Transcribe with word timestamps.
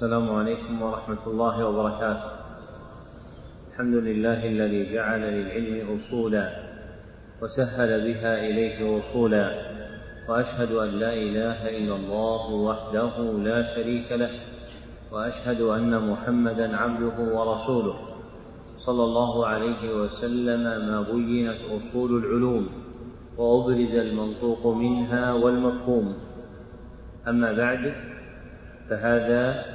السلام 0.00 0.30
عليكم 0.32 0.82
ورحمة 0.82 1.22
الله 1.26 1.64
وبركاته. 1.64 2.30
الحمد 3.68 3.94
لله 3.94 4.48
الذي 4.48 4.92
جعل 4.92 5.20
للعلم 5.20 5.96
أصولا 5.96 6.46
وسهل 7.42 7.90
بها 8.08 8.32
إليه 8.48 8.96
وصولا 8.96 9.46
وأشهد 10.28 10.72
أن 10.72 10.88
لا 10.88 11.12
إله 11.12 11.68
إلا 11.68 11.94
الله 11.96 12.44
وحده 12.52 13.14
لا 13.44 13.62
شريك 13.74 14.12
له 14.12 14.30
وأشهد 15.12 15.60
أن 15.60 15.92
محمدا 16.10 16.76
عبده 16.76 17.16
ورسوله 17.36 17.96
صلى 18.78 19.04
الله 19.04 19.46
عليه 19.46 19.82
وسلم 20.00 20.64
ما 20.64 20.98
بينت 21.12 21.60
أصول 21.76 22.24
العلوم 22.24 22.68
وأبرز 23.36 23.94
المنطوق 23.94 24.66
منها 24.66 25.32
والمفهوم 25.32 26.14
أما 27.28 27.52
بعد 27.52 27.92
فهذا 28.88 29.69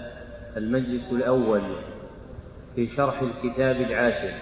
المجلس 0.58 1.12
الأول 1.12 1.62
في 2.76 2.88
شرح 2.88 3.22
الكتاب 3.22 3.76
العاشر 3.76 4.34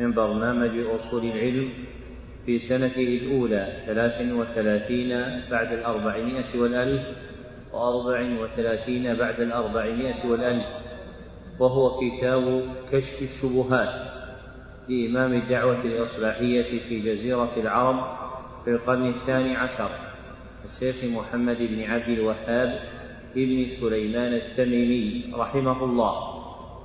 من 0.00 0.12
برنامج 0.12 0.78
أصول 0.78 1.24
العلم 1.24 1.72
في 2.46 2.58
سنته 2.58 3.20
الأولى 3.22 3.72
ثلاث 3.86 4.32
وثلاثين 4.32 5.08
بعد 5.50 5.72
الأربعمائة 5.72 6.60
والألف 6.60 7.06
وأربع 7.72 8.42
وثلاثين 8.42 9.14
بعد 9.14 9.40
الأربعمائة 9.40 10.30
والألف 10.30 10.66
وهو 11.58 12.00
كتاب 12.00 12.68
كشف 12.92 13.22
الشبهات 13.22 14.06
لإمام 14.88 15.32
الدعوة 15.32 15.84
الإصلاحية 15.84 16.88
في 16.88 17.00
جزيرة 17.00 17.52
العرب 17.56 18.16
في 18.64 18.70
القرن 18.70 19.08
الثاني 19.08 19.56
عشر 19.56 19.90
الشيخ 20.64 21.04
محمد 21.04 21.56
بن 21.58 21.82
عبد 21.82 22.08
الوهاب 22.08 23.01
بن 23.34 23.68
سليمان 23.68 24.32
التميمي 24.34 25.24
رحمه 25.34 25.84
الله 25.84 26.12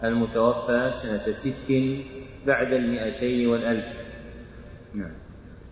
المتوفى 0.04 0.92
سنة 1.02 1.32
ست 1.32 1.72
بعد 2.48 2.74
المئتين 2.74 3.48
والألف. 3.48 3.86
نعم. 4.96 5.12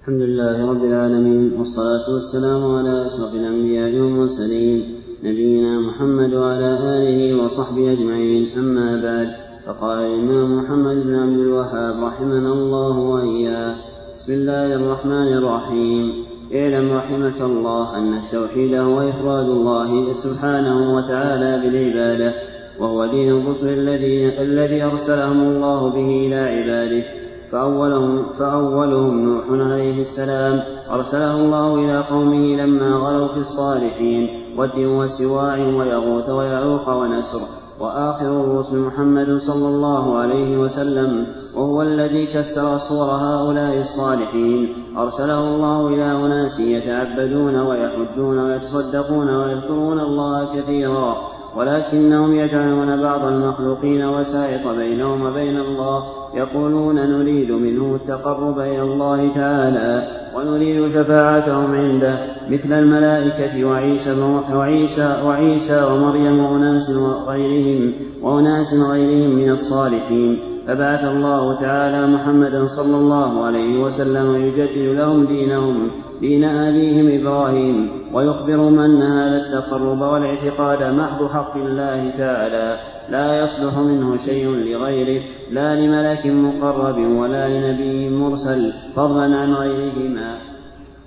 الحمد 0.01 0.21
لله 0.21 0.71
رب 0.71 0.83
العالمين 0.83 1.53
والصلاة 1.53 2.13
والسلام 2.13 2.75
على 2.75 3.07
أشرف 3.07 3.33
الأنبياء 3.33 3.91
والمرسلين 3.93 4.81
نبينا 5.23 5.79
محمد 5.79 6.33
وعلى 6.33 6.69
آله 6.97 7.43
وصحبه 7.43 7.91
أجمعين. 7.91 8.57
أما 8.57 9.01
بعد 9.01 9.29
فقال 9.65 9.99
الإمام 9.99 10.57
محمد 10.57 10.95
بن 11.03 11.15
عبد 11.15 11.39
الوهاب 11.39 12.03
رحمنا 12.03 12.53
الله 12.53 12.97
وإياه 12.97 13.75
بسم 14.15 14.33
الله 14.33 14.75
الرحمن 14.75 15.33
الرحيم. 15.37 16.24
اعلم 16.55 16.91
رحمك 16.91 17.41
الله 17.41 17.97
أن 17.97 18.13
التوحيد 18.13 18.73
هو 18.75 19.01
إفراد 19.01 19.45
الله 19.45 20.13
سبحانه 20.13 20.95
وتعالى 20.95 21.61
بالعبادة 21.61 22.33
وهو 22.79 23.05
دين 23.05 23.29
الرسل 23.41 23.67
الذي 23.67 24.41
الذي 24.41 24.83
أرسلهم 24.83 25.41
الله 25.41 25.89
به 25.89 26.09
إلى 26.27 26.35
عباده. 26.35 27.03
فأولهم, 27.51 28.25
فأولهم 28.39 29.19
نوح 29.25 29.45
عليه 29.49 30.01
السلام 30.01 30.59
أرسله 30.91 31.35
الله 31.35 31.75
إلى 31.75 31.97
قومه 31.99 32.55
لما 32.55 32.89
غلوا 32.95 33.27
في 33.27 33.37
الصالحين 33.37 34.29
ود 34.57 34.77
وسواع 34.77 35.57
ويغوث 35.57 36.29
ويعوق 36.29 36.89
ونسر. 36.89 37.39
وآخر 37.79 38.41
الرسل 38.41 38.77
محمد 38.77 39.37
صلى 39.37 39.67
الله 39.67 40.17
عليه 40.17 40.57
وسلم 40.57 41.25
وهو 41.55 41.81
الذي 41.81 42.25
كسر 42.25 42.77
صور 42.77 43.09
هؤلاء 43.11 43.79
الصالحين. 43.79 44.84
أرسله 44.97 45.39
الله 45.39 45.87
إلى 45.87 46.25
أناس 46.25 46.59
يتعبدون 46.59 47.55
ويحجون 47.55 48.39
ويتصدقون 48.39 49.29
ويذكرون 49.29 49.99
الله 49.99 50.55
كثيرا 50.55 51.17
ولكنهم 51.55 52.35
يجعلون 52.35 53.01
بعض 53.01 53.25
المخلوقين 53.25 54.05
وسائط 54.05 54.67
بينهم 54.67 55.25
وبين 55.25 55.57
الله 55.57 56.03
يقولون 56.33 56.95
نريد 56.95 57.51
منه 57.51 57.95
التقرب 57.95 58.59
إلى 58.59 58.81
الله 58.81 59.31
تعالى 59.31 60.07
ونريد 60.35 60.91
شفاعتهم 60.91 61.75
عنده 61.75 62.19
مثل 62.49 62.73
الملائكة 62.73 63.65
وعيسى 63.65 64.21
وعيسى 64.53 65.15
وعيسى 65.25 65.83
ومريم 65.83 66.39
وأناس 66.39 66.89
غيرهم 67.27 67.93
وأناس 68.21 68.73
غيرهم 68.73 69.35
من 69.35 69.49
الصالحين. 69.49 70.54
فبعث 70.67 71.03
الله 71.03 71.55
تعالى 71.55 72.07
محمدا 72.07 72.65
صلى 72.65 72.95
الله 72.95 73.45
عليه 73.45 73.81
وسلم 73.83 74.35
يجدد 74.35 74.97
لهم 74.97 75.25
دينهم 75.25 75.91
دين 76.21 76.43
أبيهم 76.43 77.21
إبراهيم 77.21 77.89
ويخبرهم 78.13 78.79
أن 78.79 79.01
هذا 79.01 79.37
التقرب 79.37 80.01
والاعتقاد 80.01 80.83
محض 80.83 81.27
حق 81.27 81.57
الله 81.57 82.09
تعالى. 82.17 82.77
لا 83.09 83.43
يصلح 83.43 83.77
منه 83.77 84.17
شيء 84.17 84.49
لغيره 84.49 85.21
لا 85.51 85.75
لملك 85.75 86.25
مقرب 86.25 86.97
ولا 86.97 87.49
لنبي 87.49 88.09
مرسل 88.09 88.73
فضلا 88.95 89.37
عن 89.37 89.53
غيرهما. 89.53 90.54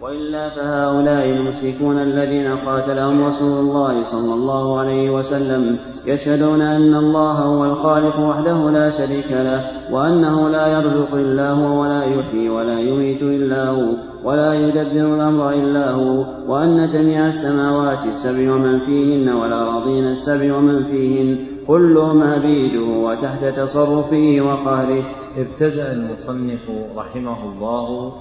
وإلا 0.03 0.49
فهؤلاء 0.49 1.31
المشركون 1.31 1.99
الذين 1.99 2.57
قاتلهم 2.57 3.25
رسول 3.25 3.61
الله 3.61 4.03
صلى 4.03 4.35
الله 4.35 4.79
عليه 4.79 5.11
وسلم 5.11 5.79
يشهدون 6.07 6.61
أن 6.61 6.95
الله 6.95 7.33
هو 7.33 7.65
الخالق 7.65 8.21
وحده 8.21 8.71
لا 8.71 8.91
شريك 8.91 9.33
له 9.33 9.71
وأنه 9.93 10.49
لا 10.49 10.67
يرزق 10.67 11.15
إلا 11.15 11.51
هو 11.51 11.83
ولا 11.83 12.05
يحيي 12.05 12.49
ولا 12.49 12.81
يميت 12.81 13.23
إلا 13.23 13.69
هو 13.69 13.87
ولا 14.25 14.55
يدبر 14.55 15.15
الأمر 15.15 15.51
إلا 15.51 15.91
هو 15.91 16.25
وأن 16.49 16.91
جميع 16.93 17.29
السماوات 17.29 18.07
السبع 18.07 18.55
ومن 18.55 18.79
فيهن 18.79 19.29
والاراضين 19.29 20.07
السبع 20.07 20.57
ومن 20.57 20.85
فيهن 20.85 21.39
كلهم 21.67 22.23
عبيده 22.23 22.85
وتحت 22.85 23.45
تصرفه 23.45 24.37
وقهره. 24.41 25.03
ابتدأ 25.37 25.93
المصنف 25.93 26.61
رحمه 26.97 27.39
الله 27.53 28.13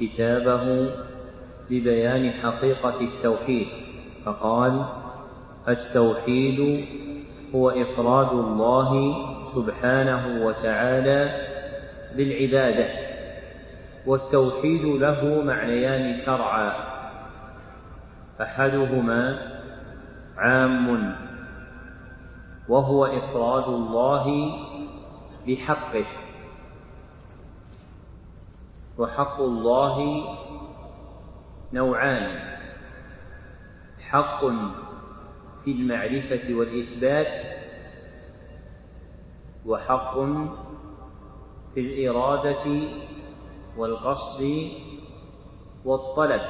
كتابه 0.00 0.90
ببيان 1.70 2.30
حقيقة 2.30 3.00
التوحيد 3.00 3.66
فقال 4.24 4.84
التوحيد 5.68 6.84
هو 7.54 7.70
إفراد 7.70 8.32
الله 8.32 9.14
سبحانه 9.44 10.46
وتعالى 10.46 11.48
بالعبادة 12.16 12.88
والتوحيد 14.06 14.84
له 14.84 15.42
معنيان 15.44 16.16
شرعا. 16.16 16.72
أحدهما 18.40 19.38
عام 20.36 21.14
وهو 22.68 23.04
إفراد 23.04 23.68
الله 23.68 24.52
بحقه. 25.46 26.04
وحق 28.98 29.40
الله 29.40 30.24
نوعان. 31.72 32.58
حق 34.00 34.40
في 35.64 35.70
المعرفة 35.70 36.54
والإثبات 36.54 37.58
وحق 39.66 40.14
في 41.74 41.80
الإرادة 41.80 42.82
والقصد 43.76 44.70
والطلب. 45.84 46.42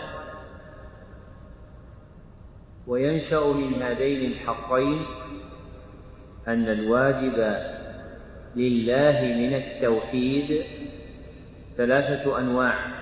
وينشأ 2.86 3.52
من 3.52 3.82
هذين 3.82 4.32
الحقين 4.32 5.06
أن 6.48 6.68
الواجب 6.68 7.38
لله 8.56 9.18
من 9.36 9.54
التوحيد 9.54 10.77
ثلاثة 11.78 12.38
أنواع. 12.38 12.98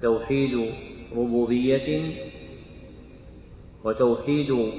توحيد 0.00 0.74
ربوبية 1.16 2.14
وتوحيد 3.84 4.72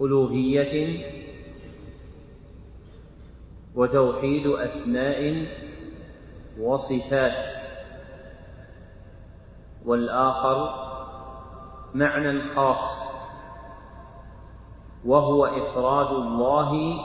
ألوهية 0.00 1.04
وتوحيد 3.74 4.46
أسماء 4.46 5.46
وصفات. 6.60 7.44
والآخر 9.84 10.88
معنى 11.94 12.42
خاص 12.42 13.08
وهو 15.04 15.46
إفراد 15.46 16.10
الله 16.16 17.00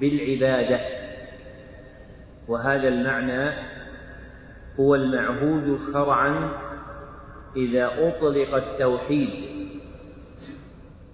بالعبادة. 0.00 0.91
وهذا 2.48 2.88
المعنى 2.88 3.52
هو 4.80 4.94
المعهود 4.94 5.78
شرعا 5.92 6.50
إذا 7.56 7.86
أطلق 7.86 8.54
التوحيد 8.54 9.30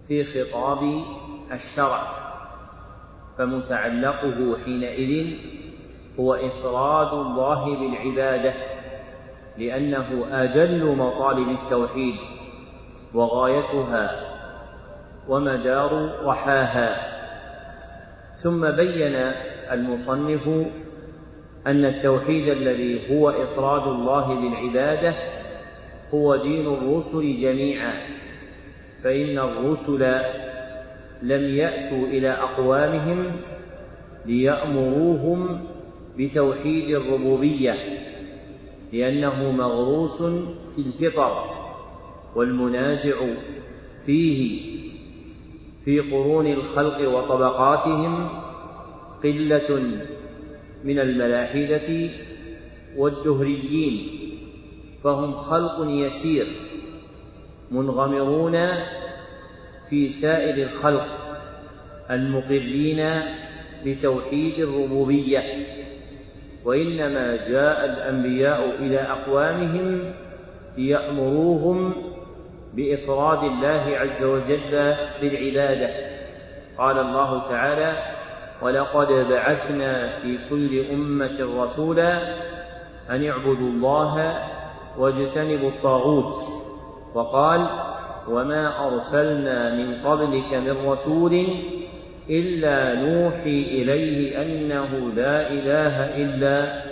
في 0.09 0.25
خطاب 0.25 1.05
الشرع 1.53 2.03
فمتعلقه 3.39 4.59
حينئذ 4.65 5.39
هو 6.21 6.35
إفراد 6.35 7.13
الله 7.13 7.65
بالعبادة 7.81 8.55
لأنه 9.59 10.27
أجل 10.31 10.97
مطالب 10.97 11.49
التوحيد 11.49 12.15
وغايتها 13.15 14.21
ومدار 15.29 16.25
رحاها. 16.25 17.19
ثم 18.37 18.71
بين 18.71 19.15
المصنف 19.73 20.49
أن 21.69 21.85
التوحيد 21.85 22.49
الذي 22.49 23.01
هو 23.11 23.31
إفراد 23.31 23.89
الله 23.89 24.35
بالعبادة 24.35 25.15
هو 26.15 26.37
دين 26.37 26.67
الرسل 26.67 27.37
جميعا 27.37 27.95
فإن 29.05 29.39
الرسل 29.39 30.21
لم 31.23 31.57
يأتوا 31.57 32.07
إلى 32.07 32.31
أقوامهم 32.31 33.33
ليأمروهم 34.27 35.61
بتوحيد 36.19 36.91
الربوبية 36.91 37.75
لأنه 38.93 39.51
مغروس 39.51 40.23
في 40.75 40.79
الفطر 40.79 41.45
والمنازع 42.37 43.17
فيه 44.07 44.61
في 45.85 46.01
قرون 46.01 46.47
الخلق 46.47 47.09
وطبقاتهم 47.09 48.29
قلة 49.25 49.99
من 50.85 50.99
الملاحدة 50.99 52.11
والدهريين 52.97 54.09
فهم 55.05 55.33
خلق 55.33 55.87
يسير 55.89 56.47
منغمرون 57.71 58.57
في 59.91 60.09
سائر 60.09 60.67
الخلق 60.69 61.07
المقرين 62.11 63.23
بتوحيد 63.85 64.59
الربوبية. 64.59 65.43
وإنما 66.65 67.37
جاء 67.37 67.85
الأنبياء 67.85 68.75
إلى 68.81 68.99
أقوامهم 68.99 70.13
ليأمروهم 70.77 71.95
بإفراد 72.75 73.45
الله 73.45 73.97
عز 73.99 74.25
وجل 74.25 74.95
بالعبادة. 75.21 75.91
قال 76.79 76.99
الله 76.99 77.49
تعالى 77.49 78.18
ولقد 78.63 79.07
بعثنا 79.07 80.19
في 80.19 80.39
كل 80.51 80.85
أمة 80.93 81.65
رسولا 81.65 82.37
أن 83.11 83.29
اعبدوا 83.29 83.69
الله 83.71 84.39
واجتنبوا 84.99 85.69
الطاغوت. 85.69 86.35
وقال 87.15 87.67
وما 88.29 88.87
أرسلنا 88.87 89.75
من 89.75 89.95
قبلك 90.07 90.55
من 90.55 90.87
رسول 90.87 91.47
إلا 92.31 92.95
نوحي 92.95 93.63
إليه 93.63 94.43
أنه 94.43 95.13
لا 95.17 95.51
إله 95.51 96.17
إلا 96.17 96.83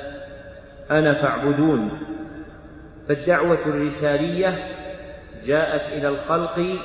أنا 0.90 1.14
فاعبدون. 1.14 1.90
فالدعوة 3.08 3.66
الرسالية 3.66 4.58
جاءت 5.46 5.92
إلى 5.92 6.08
الخلق 6.08 6.78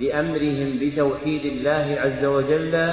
بأمرهم 0.00 0.78
بتوحيد 0.80 1.44
الله 1.44 1.96
عز 2.00 2.24
وجل 2.24 2.92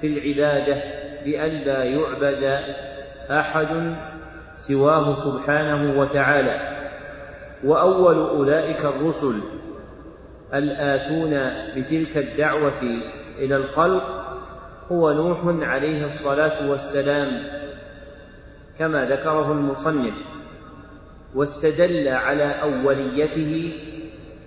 في 0.00 0.06
العبادة 0.06 0.82
بألا 1.24 1.84
يعبد 1.84 2.60
أحد 3.30 3.96
سواه 4.56 5.14
سبحانه 5.14 6.00
وتعالى. 6.00 6.74
وأول 7.64 8.18
أولئك 8.18 8.84
الرسل 8.84 9.34
الآتون 10.54 11.50
بتلك 11.76 12.16
الدعوة 12.16 12.82
إلى 13.38 13.56
الخلق 13.56 14.24
هو 14.92 15.12
نوح 15.12 15.68
عليه 15.68 16.04
الصلاة 16.04 16.70
والسلام 16.70 17.42
كما 18.78 19.04
ذكره 19.04 19.52
المصنف 19.52 20.14
واستدل 21.34 22.08
على 22.08 22.62
أوليته 22.62 23.72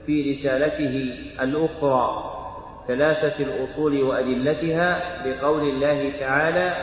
في 0.05 0.29
رسالته 0.31 1.13
الأخرى. 1.41 2.37
ثلاثة 2.88 3.44
الأصول 3.44 4.04
وأدلتها 4.04 5.00
بقول 5.25 5.69
الله 5.69 6.12
تعالى 6.19 6.74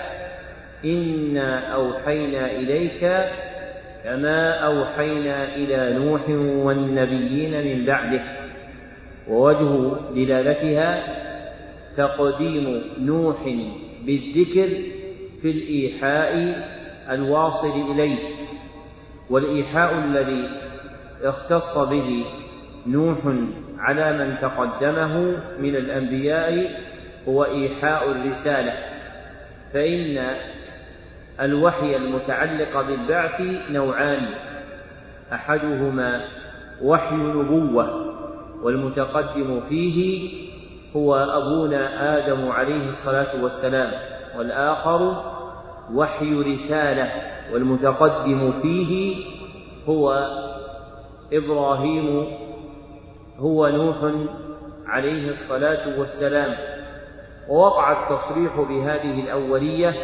إنا 0.85 1.75
أوحينا 1.75 2.51
إليك 2.51 3.01
كما 4.05 4.51
أوحينا 4.51 5.55
إلى 5.55 5.99
نوح 5.99 6.29
والنبيين 6.67 7.65
من 7.67 7.87
بعده. 7.87 8.23
ووجه 9.29 9.97
دلالتها 10.15 11.05
تقديم 11.97 12.83
نوح 12.99 13.37
بالذكر 14.07 14.69
في 15.43 15.51
الإيحاء 15.51 16.35
الواصل 17.11 17.93
إليه. 17.93 18.19
والإيحاء 19.31 19.99
الذي 19.99 20.51
اختص 21.23 21.79
به 21.91 22.25
نوح 22.87 23.19
على 23.85 24.19
من 24.19 24.39
تقدمه 24.39 25.37
من 25.59 25.77
الأنبياء 25.77 26.71
هو 27.29 27.45
إيحاء 27.45 28.11
الرسالة. 28.11 28.73
فإن 29.73 30.37
الوحي 31.41 31.97
المتعلق 31.97 32.81
بالبعث 32.81 33.41
نوعان. 33.71 34.27
أحدهما 35.33 36.25
وحي 36.83 37.15
نبوة 37.15 38.15
والمتقدم 38.63 39.61
فيه 39.69 40.31
هو 40.97 41.15
أبونا 41.15 42.19
آدم 42.19 42.49
عليه 42.49 42.89
الصلاة 42.89 43.43
والسلام. 43.43 43.91
والآخر 44.39 45.23
وحي 45.95 46.35
رسالة 46.35 47.11
والمتقدم 47.53 48.53
فيه 48.63 49.17
هو 49.89 50.29
إبراهيم 51.33 52.27
هو 53.39 53.69
نوح 53.69 54.27
عليه 54.87 55.31
الصلاة 55.31 55.99
والسلام 55.99 56.55
ووقع 57.49 58.03
التصريح 58.03 58.61
بهذه 58.61 59.21
الأولية 59.21 59.95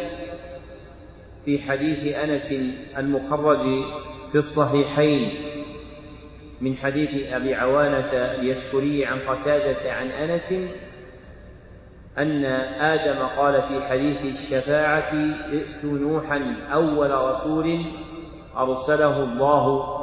في 1.45 1.59
حديث 1.59 2.15
أنس 2.15 2.53
المخرج 2.97 3.59
في 4.31 4.35
الصحيحين 4.35 5.51
من 6.61 6.77
حديث 6.77 7.33
أبي 7.33 7.55
عوانة 7.55 8.11
اليشكري 8.13 9.05
عن 9.05 9.19
قتادة 9.19 9.91
عن 9.93 10.07
أنس 10.07 10.53
أن 12.17 12.45
آدم 12.81 13.25
قال 13.37 13.61
في 13.61 13.81
حديث 13.83 14.25
الشفاعة 14.25 15.13
ائتوا 15.53 15.97
نوحا 15.97 16.55
أول 16.73 17.11
رسول 17.11 17.85
أرسله 18.57 19.23
الله 19.23 19.97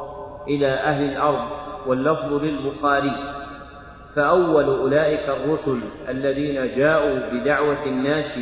إلى 0.48 0.66
أهل 0.66 1.04
الأرض 1.04 1.67
واللفظ 1.88 2.32
للبخاري. 2.32 3.12
فأول 4.16 4.64
أولئك 4.64 5.28
الرسل 5.28 5.80
الذين 6.08 6.68
جاءوا 6.68 7.18
بدعوة 7.32 7.86
الناس 7.86 8.38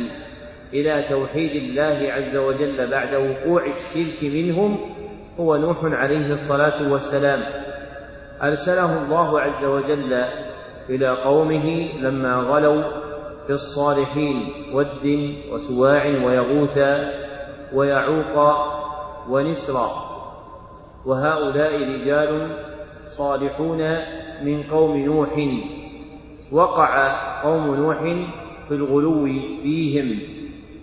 إلى 0.73 1.03
توحيد 1.09 1.63
الله 1.63 2.13
عز 2.13 2.37
وجل 2.37 2.91
بعد 2.91 3.15
وقوع 3.15 3.65
الشرك 3.65 4.33
منهم 4.33 4.79
هو 5.39 5.57
نوح 5.57 5.77
عليه 5.83 6.31
الصلاة 6.31 6.91
والسلام. 6.91 7.43
أرسله 8.43 9.03
الله 9.03 9.41
عز 9.41 9.65
وجل 9.65 10.25
إلى 10.89 11.07
قومه 11.07 11.89
لما 12.01 12.35
غلوا 12.35 12.83
في 13.47 13.53
الصالحين 13.53 14.53
ود 14.73 15.35
وسواع 15.51 16.05
ويغوث 16.05 16.79
ويعوق 17.73 18.57
ونسرا. 19.29 19.89
وهؤلاء 21.05 21.73
رجال 21.95 22.66
صالحون 23.07 23.97
من 24.43 24.63
قوم 24.63 24.97
نوح. 24.97 25.49
وقع 26.51 27.13
قوم 27.43 27.75
نوح 27.75 27.99
في 28.67 28.73
الغلو 28.73 29.25
فيهم. 29.61 30.19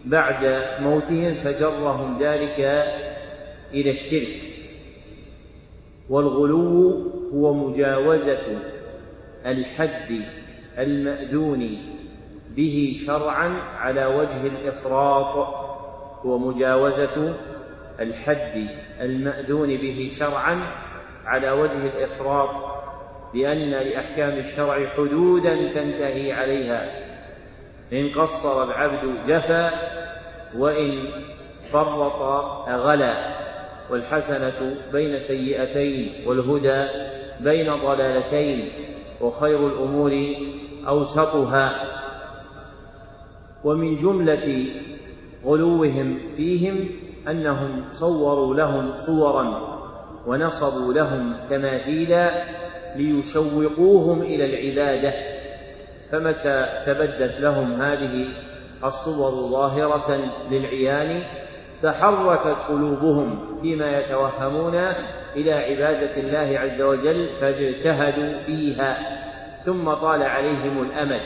بعد 0.04 0.64
موتهم 0.80 1.34
فجرهم 1.34 2.18
ذلك 2.22 2.60
إلى 3.74 3.90
الشرك. 3.90 4.40
والغلو 6.10 7.10
هو 7.34 7.54
مجاوزة 7.54 8.60
الحد 9.46 10.20
المأذون 10.78 11.78
به 12.56 12.96
شرعا 13.06 13.48
على 13.78 14.06
وجه 14.06 14.46
الإفراط. 14.46 15.64
هو 16.26 16.38
مجاوزة 16.38 17.34
الحد 18.00 18.68
المأذون 19.00 19.68
به 19.68 20.10
شرعا 20.18 20.84
على 21.26 21.50
وجه 21.50 21.86
الإفراط 21.86 22.50
لأن 23.34 23.70
لأحكام 23.70 24.38
الشرع 24.38 24.86
حدودا 24.86 25.54
تنتهي 25.72 26.32
عليها. 26.32 27.04
إن 27.92 28.08
قصر 28.08 28.64
العبد 28.64 29.24
جفا 29.26 29.70
وإن 30.58 31.04
فرط 31.72 32.22
غلا 32.68 33.34
والحسنة 33.90 34.76
بين 34.92 35.20
سيئتين 35.20 36.28
والهدى 36.28 36.86
بين 37.40 37.74
ضلالتين 37.74 38.68
وخير 39.20 39.66
الأمور 39.66 40.36
أوسطها. 40.88 41.94
ومن 43.64 43.96
جملة 43.96 44.66
غلوهم 45.44 46.18
فيهم 46.36 46.88
أنهم 47.28 47.84
صوروا 47.90 48.54
لهم 48.54 48.96
صورا. 48.96 49.73
ونصبوا 50.26 50.92
لهم 50.92 51.36
تماثيلا 51.50 52.44
ليشوقوهم 52.96 54.22
إلى 54.22 54.44
العبادة. 54.44 55.14
فمتى 56.12 56.82
تبدت 56.86 57.40
لهم 57.40 57.82
هذه 57.82 58.26
الصور 58.84 59.50
ظاهرة 59.50 60.32
للعيان 60.50 61.22
تحركت 61.82 62.56
قلوبهم 62.68 63.58
فيما 63.62 63.98
يتوهمون 63.98 64.74
إلى 65.36 65.52
عبادة 65.52 66.16
الله 66.16 66.58
عز 66.58 66.82
وجل 66.82 67.28
فاجتهدوا 67.40 68.38
فيها. 68.46 68.98
ثم 69.64 69.94
طال 69.94 70.22
عليهم 70.22 70.82
الأمد. 70.82 71.20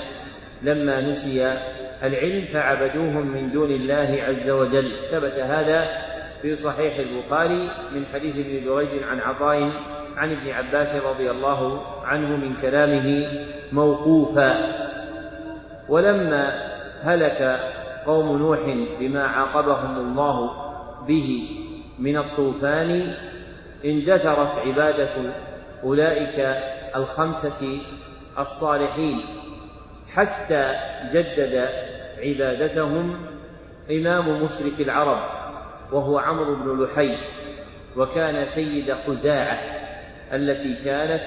لما 0.63 1.01
نسي 1.01 1.59
العلم 2.03 2.45
فعبدوهم 2.53 3.27
من 3.27 3.53
دون 3.53 3.71
الله 3.71 4.23
عز 4.23 4.51
وجل. 4.51 4.93
ثبت 5.11 5.33
هذا 5.33 6.08
في 6.43 6.55
صحيح 6.55 6.99
البخاري 6.99 7.71
من 7.93 8.07
حديث 8.13 8.37
ابن 8.37 8.65
جريج 8.65 9.03
عن 9.03 9.21
عطاء 9.21 9.71
عن 10.17 10.33
ابن 10.33 10.51
عباس 10.51 10.95
رضي 10.95 11.31
الله 11.31 11.83
عنه 12.05 12.37
من 12.37 12.55
كلامه 12.63 13.29
موقوفا. 13.73 14.55
ولما 15.89 16.73
هلك 17.03 17.61
قوم 18.07 18.39
نوح 18.39 18.61
بما 19.01 19.27
عاقبهم 19.27 19.97
الله 19.97 20.51
به 21.07 21.49
من 21.99 22.17
الطوفان 22.17 23.15
اندثرت 23.85 24.59
عبادة 24.59 25.33
أولئك 25.85 26.57
الخمسة 26.97 27.81
الصالحين 28.39 29.21
حتى 30.15 30.75
جدد 31.13 31.69
عبادتهم 32.19 33.17
إمام 33.91 34.43
مشرك 34.43 34.81
العرب. 34.81 35.38
وهو 35.93 36.19
عمرو 36.19 36.55
بن 36.55 36.85
لحي 36.85 37.19
وكان 37.97 38.45
سيد 38.45 38.95
خزاعة 38.95 39.59
التي 40.33 40.75
كانت 40.85 41.25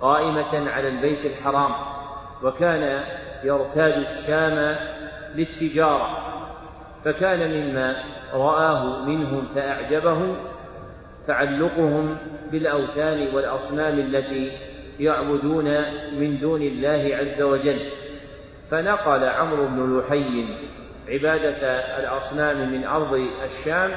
قائمة 0.00 0.70
على 0.70 0.88
البيت 0.88 1.26
الحرام 1.26 1.72
وكان 2.42 3.04
يرتاد 3.44 3.92
الشام 3.92 4.76
للتجارة 5.34 6.18
فكان 7.04 7.50
مما 7.50 7.96
رآه 8.32 9.04
منهم 9.04 9.46
فأعجبه 9.54 10.36
تعلقهم 11.26 12.16
بالأوثان 12.52 13.34
والأصنام 13.34 13.98
التي 13.98 14.52
يعبدون 15.00 15.64
من 16.18 16.38
دون 16.40 16.62
الله 16.62 17.16
عز 17.16 17.42
وجل. 17.42 17.78
فنقل 18.70 19.24
عمرو 19.24 19.66
بن 19.66 19.98
لحي 19.98 20.46
عبادة 21.08 21.58
الأصنام 21.98 22.72
من 22.72 22.84
أرض 22.84 23.12
الشام 23.44 23.90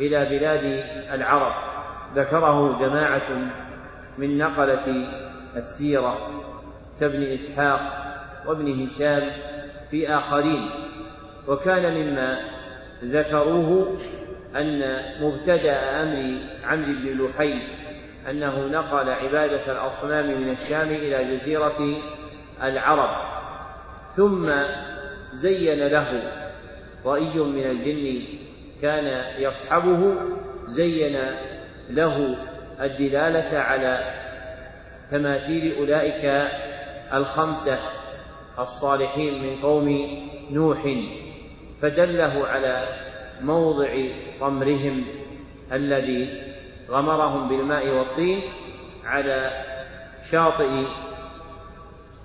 إلى 0.00 0.38
بلاد 0.38 0.84
العرب. 1.12 1.52
ذكره 2.14 2.78
جماعة 2.78 3.52
من 4.18 4.38
نقلة 4.38 5.08
السيرة 5.56 6.42
كابن 7.00 7.22
إسحاق 7.22 7.80
وابن 8.46 8.82
هشام 8.82 9.30
في 9.90 10.08
آخرين. 10.08 10.70
وكان 11.48 11.94
مما 11.94 12.38
ذكروه 13.04 13.98
أن 14.56 15.00
مبتدأ 15.20 16.02
أمر 16.02 16.38
عمرو 16.64 16.92
بن 16.92 17.26
لحي 17.26 17.62
أنه 18.30 18.66
نقل 18.66 19.10
عبادة 19.10 19.72
الأصنام 19.72 20.40
من 20.40 20.50
الشام 20.50 20.88
إلى 20.88 21.34
جزيرة 21.34 21.96
العرب. 22.62 23.10
ثم 24.16 24.50
زين 25.36 25.86
له 25.86 26.22
رأي 27.04 27.38
من 27.38 27.64
الجن 27.64 28.22
كان 28.82 29.24
يصحبه 29.38 30.14
زين 30.66 31.18
له 31.90 32.36
الدلالة 32.80 33.58
على 33.58 34.14
تماثيل 35.10 35.76
أولئك 35.78 36.50
الخمسة 37.14 37.78
الصالحين 38.58 39.42
من 39.42 39.56
قوم 39.62 40.18
نوح 40.50 40.96
فدله 41.82 42.46
على 42.46 42.88
موضع 43.40 43.88
طمرهم 44.40 45.04
الذي 45.72 46.42
غمرهم 46.90 47.48
بالماء 47.48 47.88
والطين 47.88 48.40
على 49.04 49.64
شاطئ 50.30 50.84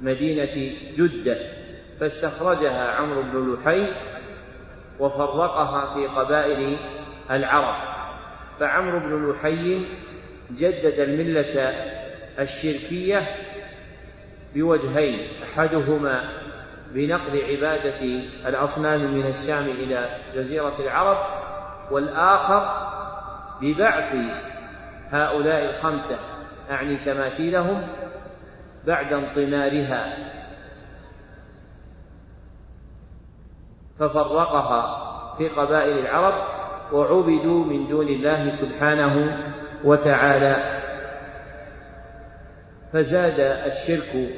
مدينة 0.02 0.74
جدة. 0.98 1.61
فاستخرجها 2.02 2.92
عمرو 2.92 3.22
بن 3.22 3.54
لحي 3.54 3.94
وفرقها 5.00 5.94
في 5.94 6.08
قبائل 6.08 6.78
العرب. 7.32 7.76
فعمرو 8.60 9.00
بن 9.00 9.32
لحي 9.32 9.86
جدد 10.52 11.00
الملة 11.00 11.74
الشركية 12.40 13.28
بوجهين 14.56 15.44
أحدهما 15.44 16.30
بنقل 16.94 17.42
عبادة 17.44 18.02
الأصنام 18.48 19.14
من 19.14 19.26
الشام 19.26 19.64
إلى 19.64 20.10
جزيرة 20.36 20.80
العرب 20.80 21.18
والآخر 21.92 22.88
ببعث 23.62 24.16
هؤلاء 25.10 25.70
الخمسة 25.70 26.18
أعني 26.72 26.98
تماثيلهم 26.98 27.88
بعد 28.88 29.14
انطمارها. 29.14 30.41
ففرقها 34.02 35.08
في 35.38 35.50
قبائل 35.50 36.00
العرب 36.00 36.34
وعبدوا 36.94 37.66
من 37.66 37.88
دون 37.88 38.08
الله 38.08 38.50
سبحانه 38.50 39.38
وتعالى. 39.84 40.82
فزاد 42.94 43.40
الشرك 43.40 44.30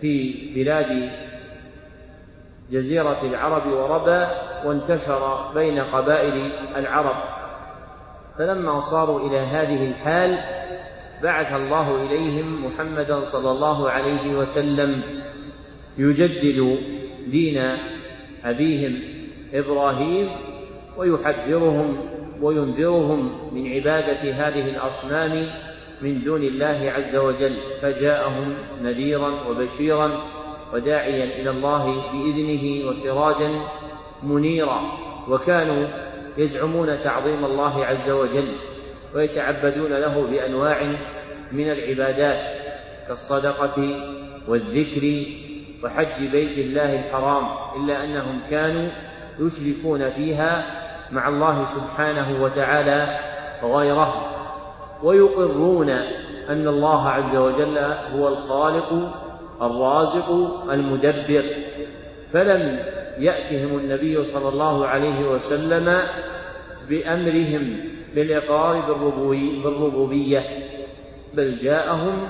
في 0.00 0.34
بلاد 0.54 1.10
جزيرة 2.70 3.22
العرب 3.22 3.66
وربى 3.66 4.26
وانتشر 4.64 5.52
بين 5.54 5.78
قبائل 5.80 6.52
العرب. 6.76 7.16
فلما 8.38 8.80
صاروا 8.80 9.20
إلى 9.20 9.38
هذه 9.38 9.90
الحال 9.90 10.38
بعث 11.22 11.52
الله 11.52 11.96
إليهم 11.96 12.66
محمدا 12.66 13.20
صلى 13.20 13.50
الله 13.50 13.90
عليه 13.90 14.36
وسلم 14.36 15.02
يجدد 15.98 16.78
دين 17.26 17.76
أبيهم 18.44 19.00
إبراهيم 19.54 20.28
ويحذرهم 20.96 21.96
وينذرهم 22.42 23.54
من 23.54 23.72
عبادة 23.72 24.32
هذه 24.32 24.70
الأصنام 24.70 25.46
من 26.02 26.24
دون 26.24 26.42
الله 26.42 26.92
عز 26.96 27.16
وجل 27.16 27.56
فجاءهم 27.82 28.54
نذيرا 28.82 29.48
وبشيرا 29.48 30.22
وداعيا 30.72 31.24
إلى 31.24 31.50
الله 31.50 32.12
بإذنه 32.12 32.88
وسراجا 32.88 33.50
منيرا 34.22 34.82
وكانوا 35.28 35.88
يزعمون 36.38 37.02
تعظيم 37.02 37.44
الله 37.44 37.84
عز 37.86 38.10
وجل 38.10 38.48
ويتعبدون 39.14 39.92
له 39.92 40.26
بأنواع 40.26 40.96
من 41.52 41.70
العبادات 41.70 42.50
كالصدقة 43.08 44.06
والذكر 44.48 45.26
وحج 45.84 46.26
بيت 46.32 46.58
الله 46.58 47.00
الحرام 47.00 47.48
إلا 47.76 48.04
أنهم 48.04 48.40
كانوا 48.50 48.88
يشركون 49.38 50.10
فيها 50.10 50.64
مع 51.12 51.28
الله 51.28 51.64
سبحانه 51.64 52.42
وتعالى 52.42 53.18
غيره 53.62 54.26
ويقرون 55.02 55.88
أن 56.48 56.68
الله 56.68 57.08
عز 57.08 57.36
وجل 57.36 57.78
هو 58.14 58.28
الخالق 58.28 59.12
الرازق 59.62 60.30
المدبر. 60.70 61.44
فلم 62.32 62.78
يأتهم 63.18 63.78
النبي 63.78 64.24
صلى 64.24 64.48
الله 64.48 64.86
عليه 64.86 65.30
وسلم 65.30 66.02
بأمرهم 66.88 67.76
بالإقرار 68.14 68.92
بالربوبية 69.62 70.44
بل 71.34 71.56
جاءهم 71.56 72.28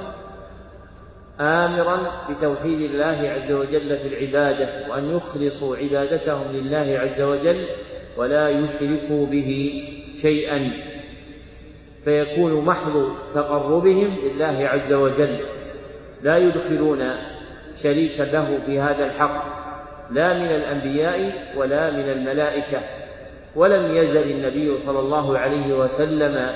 آمرا 1.40 2.26
بتوحيد 2.30 2.80
الله 2.80 3.30
عز 3.30 3.52
وجل 3.52 3.98
في 3.98 4.08
العبادة 4.08 4.90
وأن 4.90 5.16
يخلصوا 5.16 5.76
عبادتهم 5.76 6.52
لله 6.52 6.98
عز 6.98 7.22
وجل 7.22 7.66
ولا 8.16 8.48
يشركوا 8.48 9.26
به 9.26 9.82
شيئا. 10.14 10.72
فيكون 12.04 12.64
محض 12.64 13.08
تقربهم 13.34 14.16
لله 14.24 14.68
عز 14.68 14.92
وجل. 14.92 15.36
لا 16.22 16.36
يدخلون 16.36 17.10
شريكا 17.74 18.22
له 18.22 18.58
في 18.66 18.80
هذا 18.80 19.04
الحق 19.04 19.62
لا 20.10 20.32
من 20.32 20.46
الأنبياء 20.46 21.52
ولا 21.56 21.90
من 21.90 22.08
الملائكة. 22.08 22.80
ولم 23.56 23.94
يزل 23.94 24.30
النبي 24.30 24.78
صلى 24.78 24.98
الله 24.98 25.38
عليه 25.38 25.78
وسلم 25.78 26.50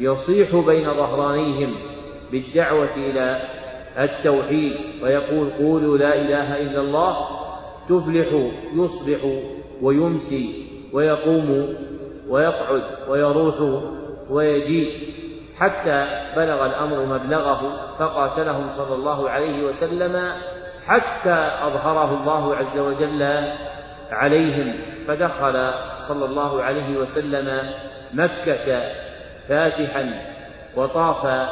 يصيح 0.00 0.56
بين 0.56 0.94
ظهرانيهم 0.94 1.74
بالدعوة 2.32 2.96
إلى 2.96 3.55
التوحيد 3.98 4.72
ويقول 5.02 5.50
قولوا 5.50 5.98
لا 5.98 6.14
إله 6.14 6.60
إلا 6.60 6.80
الله 6.80 7.16
تفلح 7.88 8.50
يصبح 8.74 9.18
ويمسي 9.82 10.66
ويقوم 10.92 11.74
ويقعد 12.28 12.82
ويروح 13.08 13.82
ويجيء 14.30 15.16
حتى 15.56 16.06
بلغ 16.36 16.66
الأمر 16.66 17.06
مبلغه 17.06 17.80
فقاتلهم 17.98 18.70
صلى 18.70 18.94
الله 18.94 19.30
عليه 19.30 19.64
وسلم 19.64 20.32
حتى 20.86 21.50
أظهره 21.62 22.20
الله 22.20 22.56
عز 22.56 22.78
وجل 22.78 23.22
عليهم 24.10 24.74
فدخل 25.08 25.72
صلى 25.98 26.24
الله 26.24 26.62
عليه 26.62 26.98
وسلم 26.98 27.70
مكة 28.12 28.82
فاتحا 29.48 30.22
وطاف 30.76 31.48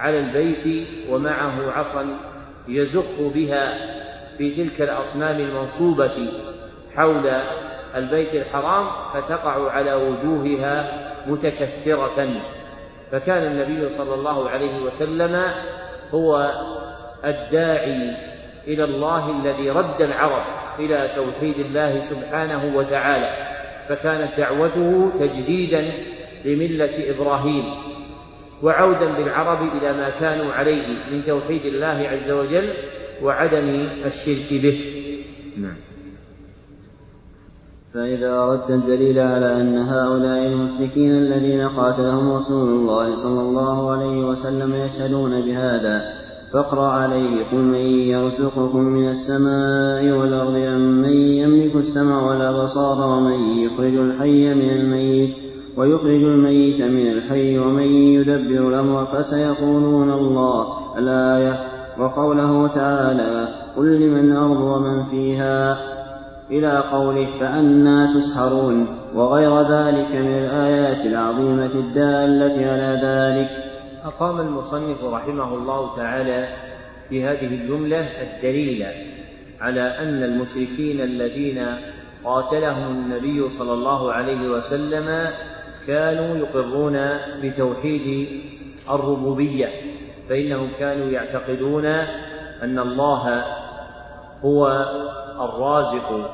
على 0.00 0.18
البيت 0.18 0.88
ومعه 1.08 1.70
عصا 1.70 2.06
يزخ 2.68 3.20
بها 3.34 3.74
في 4.38 4.50
تلك 4.50 4.82
الأصنام 4.82 5.40
المنصوبة 5.40 6.32
حول 6.96 7.26
البيت 7.96 8.34
الحرام 8.34 8.86
فتقع 9.14 9.70
على 9.70 9.94
وجوهها 9.94 11.02
متكسرة 11.26 12.28
فكان 13.12 13.42
النبي 13.42 13.88
صلى 13.88 14.14
الله 14.14 14.48
عليه 14.48 14.82
وسلم 14.82 15.44
هو 16.14 16.50
الداعي 17.24 18.16
إلى 18.66 18.84
الله 18.84 19.30
الذي 19.40 19.70
رد 19.70 20.02
العرب 20.02 20.44
إلى 20.78 21.10
توحيد 21.16 21.58
الله 21.58 22.00
سبحانه 22.00 22.76
وتعالى 22.76 23.50
فكانت 23.88 24.38
دعوته 24.38 25.10
تجديدا 25.18 25.92
لملة 26.44 27.10
إبراهيم. 27.10 27.89
وعودا 28.62 29.16
بالعرب 29.16 29.68
إلى 29.76 29.92
ما 29.92 30.10
كانوا 30.10 30.52
عليه 30.52 31.12
من 31.12 31.24
توحيد 31.24 31.64
الله 31.64 32.08
عز 32.08 32.30
وجل 32.30 32.72
وعدم 33.22 33.88
الشرك 34.04 34.62
به. 34.62 34.84
نعم. 35.56 35.76
فإذا 37.94 38.38
أردت 38.38 38.70
الدليل 38.70 39.18
على 39.18 39.60
أن 39.60 39.78
هؤلاء 39.78 40.46
المشركين 40.46 41.10
الذين 41.10 41.68
قاتلهم 41.68 42.32
رسول 42.32 42.68
الله 42.68 43.14
صلى 43.14 43.40
الله 43.40 43.90
عليه 43.90 44.24
وسلم 44.24 44.74
يشهدون 44.74 45.40
بهذا 45.40 46.20
فاقرأ 46.52 46.88
عليه 46.88 47.44
قل 47.52 47.58
من 47.58 47.86
يرزقكم 47.86 48.80
من 48.80 49.08
السماء 49.10 50.18
والأرض 50.18 50.56
أم 50.56 51.02
من 51.02 51.12
يملك 51.12 51.76
السمع 51.76 52.22
والأبصار 52.22 53.10
ومن 53.10 53.58
يخرج 53.58 53.94
الحي 53.94 54.54
من 54.54 54.70
الميت 54.70 55.49
ويخرج 55.80 56.22
الميت 56.22 56.82
من 56.82 57.10
الحي 57.10 57.58
ومن 57.58 57.86
يدبر 57.92 58.68
الأمر 58.68 59.06
فسيقولون 59.06 60.10
الله 60.10 60.98
الآية 60.98 61.60
وقوله 61.98 62.68
تعالى 62.68 63.48
قل 63.76 64.00
لمن 64.00 64.32
الأرض 64.32 64.60
ومن 64.60 65.04
فيها 65.04 65.78
إلى 66.50 66.78
قوله 66.92 67.26
فأنا 67.40 68.14
تسحرون 68.14 68.86
وغير 69.14 69.60
ذلك 69.62 70.14
من 70.14 70.38
الآيات 70.44 71.06
العظيمة 71.06 71.74
الدالة 71.74 72.70
على 72.70 73.00
ذلك. 73.02 73.50
أقام 74.04 74.40
المصنف 74.40 75.04
رحمه 75.04 75.54
الله 75.54 75.96
تعالى 75.96 76.48
في 77.08 77.24
هذه 77.24 77.46
الجملة 77.46 78.06
الدليل 78.22 78.86
على 79.60 79.82
أن 79.98 80.22
المشركين 80.22 81.00
الذين 81.00 81.66
قاتلهم 82.24 82.90
النبي 82.90 83.48
صلى 83.48 83.72
الله 83.72 84.12
عليه 84.12 84.48
وسلم 84.50 85.30
كانوا 85.86 86.36
يقرون 86.36 86.98
بتوحيد 87.42 88.28
الربوبية 88.90 89.68
فإنهم 90.28 90.70
كانوا 90.78 91.10
يعتقدون 91.10 91.86
أن 92.62 92.78
الله 92.78 93.44
هو 94.44 94.66
الرازق 95.40 96.30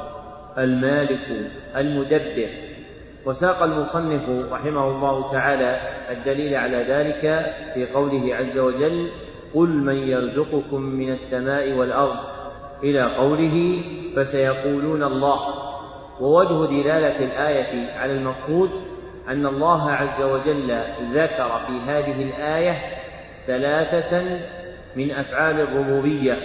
المالك 0.59 1.51
المدبر. 1.77 2.49
وساق 3.27 3.63
المصنف 3.63 4.53
رحمه 4.53 4.89
الله 4.91 5.33
تعالى 5.33 5.81
الدليل 6.11 6.55
على 6.55 6.77
ذلك 6.77 7.21
في 7.75 7.87
قوله 7.95 8.35
عز 8.35 8.59
وجل 8.59 9.11
قل 9.55 9.69
من 9.69 10.09
يرزقكم 10.09 10.81
من 10.81 11.11
السماء 11.11 11.73
والأرض 11.73 12.17
إلى 12.83 13.17
قوله 13.17 13.83
فسيقولون 14.17 15.03
الله 15.03 15.41
ووجه 16.21 16.67
دلالة 16.83 17.25
الآية 17.25 17.93
على 17.99 18.13
المقصود 18.13 18.71
أن 19.29 19.47
الله 19.47 19.91
عز 19.91 20.23
وجل 20.23 20.79
ذكر 21.13 21.61
في 21.67 21.73
هذه 21.87 22.23
الآية 22.23 22.83
ثلاثة 23.47 24.41
من 24.97 25.11
أفعال 25.11 25.61
الربوبية 25.61 26.39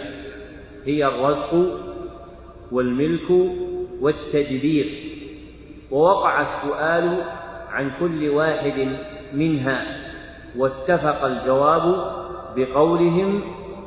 هي 0.85 1.05
الرزق 1.05 1.79
والملك 2.71 3.31
والتدبير. 4.01 4.85
ووقع 5.91 6.41
السؤال 6.41 7.23
عن 7.69 7.91
كل 7.99 8.29
واحد 8.29 8.97
منها 9.33 9.85
واتفق 10.57 11.25
الجواب 11.25 12.13
بقولهم 12.55 13.41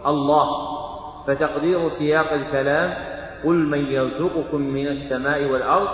الله. 0.07 0.75
فتقدير 1.27 1.89
سياق 1.89 2.33
الكلام 2.33 2.95
قل 3.45 3.55
من 3.55 3.87
يرزقكم 3.87 4.61
من 4.61 4.87
السماء 4.87 5.45
والأرض 5.45 5.89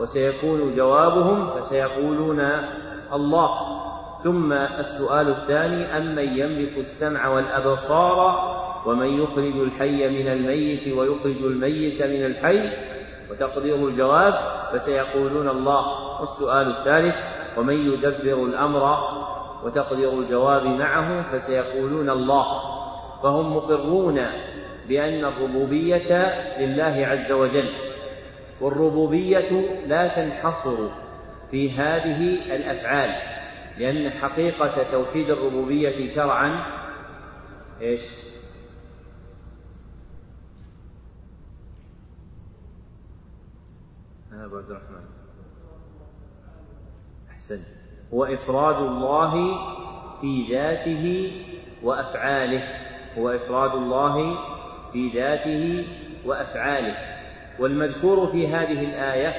وسيكون 0.00 0.70
جوابهم 0.70 1.50
فسيقولون 1.50 2.40
الله. 3.12 3.50
ثم 4.24 4.52
السؤال 4.52 5.28
الثاني 5.28 5.96
أمن 5.96 6.38
يملك 6.38 6.78
السمع 6.78 7.28
والأبصار 7.28 8.50
ومن 8.86 9.06
يخرج 9.06 9.56
الحي 9.56 10.08
من 10.08 10.28
الميت 10.28 10.88
ويخرج 10.88 11.36
الميت 11.42 12.02
من 12.02 12.26
الحي؟ 12.26 12.70
وتقدير 13.30 13.88
الجواب 13.88 14.34
فسيقولون 14.72 15.48
الله. 15.48 16.10
والسؤال 16.20 16.76
الثالث 16.76 17.14
ومن 17.58 17.92
يدبر 17.92 18.44
الأمر 18.44 18.98
وتقدير 19.64 20.12
الجواب 20.12 20.64
معه 20.64 21.32
فسيقولون 21.32 22.10
الله. 22.10 22.46
فهم 23.22 23.56
مقرون 23.56 24.26
بأن 24.88 25.24
الربوبية 25.24 26.34
لله 26.58 27.06
عز 27.06 27.32
وجل. 27.32 27.89
والربوبية 28.60 29.86
لا 29.86 30.08
تنحصر 30.08 30.88
في 31.50 31.70
هذه 31.70 32.54
الأفعال 32.56 33.40
لأن 33.78 34.10
حقيقة 34.10 34.90
توحيد 34.90 35.30
الربوبية 35.30 36.14
شرعا 36.14 36.80
إيش؟ 37.80 38.02
أبو 44.32 44.56
عبد 44.56 44.70
الرحمن. 44.70 45.04
أحسن. 47.30 47.60
هو 48.14 48.24
إفراد 48.24 48.76
الله 48.76 49.32
في 50.20 50.46
ذاته 50.50 51.32
وأفعاله. 51.82 52.62
هو 53.18 53.28
إفراد 53.28 53.74
الله 53.74 54.38
في 54.92 55.08
ذاته 55.08 55.86
وأفعاله. 56.24 57.09
والمذكور 57.60 58.26
في 58.26 58.48
هذه 58.48 58.84
الآية 58.84 59.34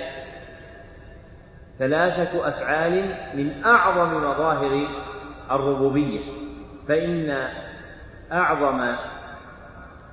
ثلاثة 1.80 2.48
أفعال 2.48 3.16
من 3.34 3.64
أعظم 3.66 4.18
مظاهر 4.18 4.88
الربوبية 5.52 6.20
فإن 6.88 7.48
أعظم 8.32 8.96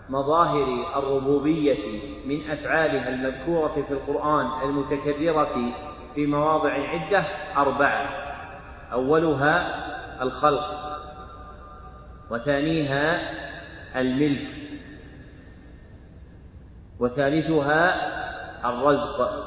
مظاهر 0.09 0.87
الربوبية 0.97 2.01
من 2.27 2.51
أفعالها 2.51 3.09
المذكورة 3.09 3.85
في 3.89 3.91
القرآن 3.91 4.47
المتكررة 4.63 5.73
في 6.15 6.27
مواضع 6.27 6.73
عدة 6.73 7.25
أربعة 7.57 8.09
أولها 8.93 9.85
الخلق 10.23 10.79
وثانيها 12.31 13.21
الملك. 13.97 14.51
وثالثها 17.01 17.95
الرزق 18.71 19.45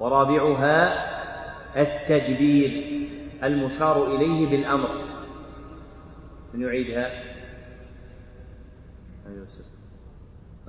ورابعها 0.00 1.06
التدبير 1.76 3.00
المشار 3.42 4.06
إليه 4.06 4.50
بالأمر. 4.50 4.88
من 6.54 6.62
يعيدها؟ 6.62 7.10
يوسف 9.38 9.64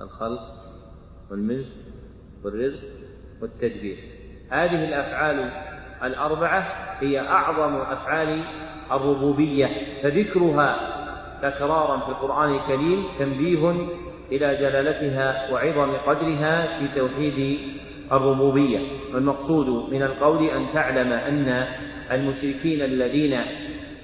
الخلق 0.00 0.40
والملك 1.30 1.66
والرزق 2.44 2.80
والتدبير. 3.42 3.98
هذه 4.50 4.84
الأفعال 4.84 5.50
الأربعة 6.02 6.60
هي 7.00 7.20
أعظم 7.20 7.76
أفعال 7.76 8.44
الربوبية 8.92 9.66
فذكرها 10.02 10.76
تكرارا 11.42 12.00
في 12.00 12.08
القرآن 12.08 12.54
الكريم 12.54 13.04
تنبيه 13.18 13.88
إلى 14.32 14.54
جلالتها 14.54 15.52
وعظم 15.52 15.96
قدرها 15.96 16.66
في 16.66 17.00
توحيد 17.00 17.58
الربوبية. 18.12 18.78
والمقصود 19.14 19.92
من 19.92 20.02
القول 20.02 20.44
أن 20.44 20.66
تعلم 20.74 21.12
أن 21.12 21.64
المشركين 22.12 22.82
الذين 22.82 23.40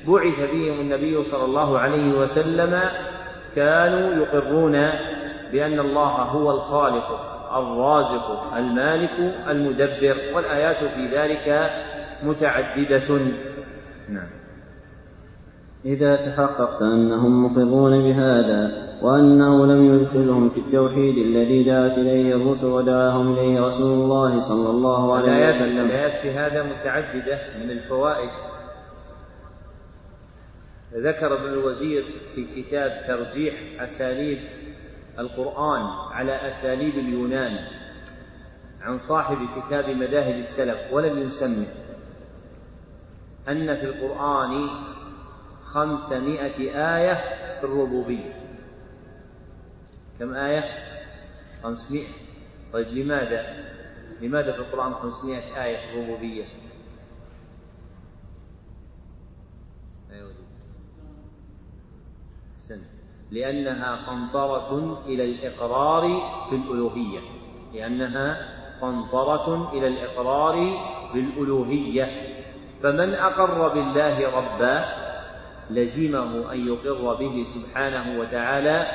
بعث 0.06 0.50
بهم 0.52 0.80
النبي 0.80 1.22
صلى 1.22 1.44
الله 1.44 1.78
عليه 1.78 2.18
وسلم 2.18 2.80
كانوا 3.56 4.14
يقرون 4.14 4.72
بأن 5.52 5.80
الله 5.80 6.10
هو 6.10 6.50
الخالق 6.50 7.30
الرازق 7.56 8.54
المالك 8.56 9.34
المدبر 9.48 10.16
والآيات 10.34 10.76
في 10.76 11.06
ذلك 11.06 11.70
متعددة. 12.22 13.18
نعم. 14.08 14.28
إذا 15.84 16.16
تحققت 16.16 16.82
أنهم 16.82 17.44
مقرون 17.44 18.02
بهذا 18.04 18.83
وأنه 19.04 19.66
لم 19.66 19.94
يدخلهم 19.94 20.48
في 20.48 20.58
التوحيد 20.58 21.18
الذي 21.18 21.62
دعت 21.62 21.98
إليه 21.98 22.34
الرسل 22.34 22.66
ودعاهم 22.66 23.32
إليه 23.32 23.60
رسول 23.60 24.04
الله 24.04 24.40
صلى 24.40 24.70
الله 24.70 25.16
عليه 25.16 25.48
وسلم. 25.48 25.86
الآيات 25.86 26.16
في 26.16 26.30
هذا 26.30 26.62
متعددة 26.62 27.38
من 27.58 27.70
الفوائد. 27.70 28.30
ذكر 30.94 31.34
ابن 31.34 31.52
الوزير 31.52 32.04
في 32.34 32.62
كتاب 32.62 33.04
ترجيح 33.06 33.82
أساليب 33.82 34.38
القرآن 35.18 35.82
على 36.12 36.48
أساليب 36.48 36.94
اليونان 36.94 37.58
عن 38.80 38.98
صاحب 38.98 39.36
كتاب 39.56 39.90
مذاهب 39.90 40.34
السلف 40.34 40.92
ولم 40.92 41.18
يسمه. 41.18 41.66
أن 43.48 43.76
في 43.76 43.84
القرآن 43.84 44.68
خمسمائة 45.62 46.58
آية 46.96 47.14
في 47.60 47.66
الربوبية. 47.66 48.43
كم 50.18 50.34
آية؟ 50.34 50.64
خمسمائة 51.62 52.08
طيب 52.72 52.88
لماذا؟ 52.88 53.64
لماذا 54.20 54.52
في 54.52 54.58
القرآن 54.58 54.94
خمسمائة 54.94 55.64
آية 55.64 55.76
في 55.76 55.98
الربوبية؟ 55.98 56.44
لأنها 63.30 64.10
قنطرة 64.10 65.02
إلى 65.06 65.24
الإقرار 65.24 66.02
في 66.50 66.56
الألوهية 66.56 67.20
لأنها 67.74 68.48
قنطرة 68.80 69.72
إلى 69.72 69.88
الإقرار 69.88 70.78
بالألوهية 71.14 72.34
فمن 72.82 73.14
أقر 73.14 73.68
بالله 73.68 74.30
ربا 74.30 74.84
لزمه 75.70 76.52
أن 76.52 76.68
يقر 76.68 77.14
به 77.14 77.44
سبحانه 77.54 78.20
وتعالى 78.20 78.86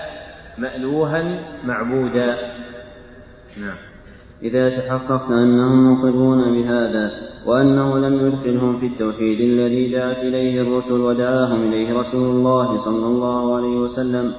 مألوها 0.60 1.40
معبودا. 1.66 2.38
نعم. 3.62 3.78
إذا 4.44 4.70
تحققت 4.70 5.32
أنهم 5.32 5.94
مقرون 5.94 6.54
بهذا 6.54 7.12
وأنه 7.46 8.00
لم 8.00 8.28
يدخلهم 8.28 8.78
في 8.78 8.86
التوحيد 8.86 9.40
الذي 9.40 9.92
دعت 9.92 10.18
إليه 10.18 10.62
الرسل 10.62 11.02
ودعاهم 11.02 11.68
إليه 11.68 12.00
رسول 12.00 12.36
الله 12.36 12.78
صلى 12.78 13.06
الله 13.06 13.56
عليه 13.56 13.78
وسلم 13.78 14.34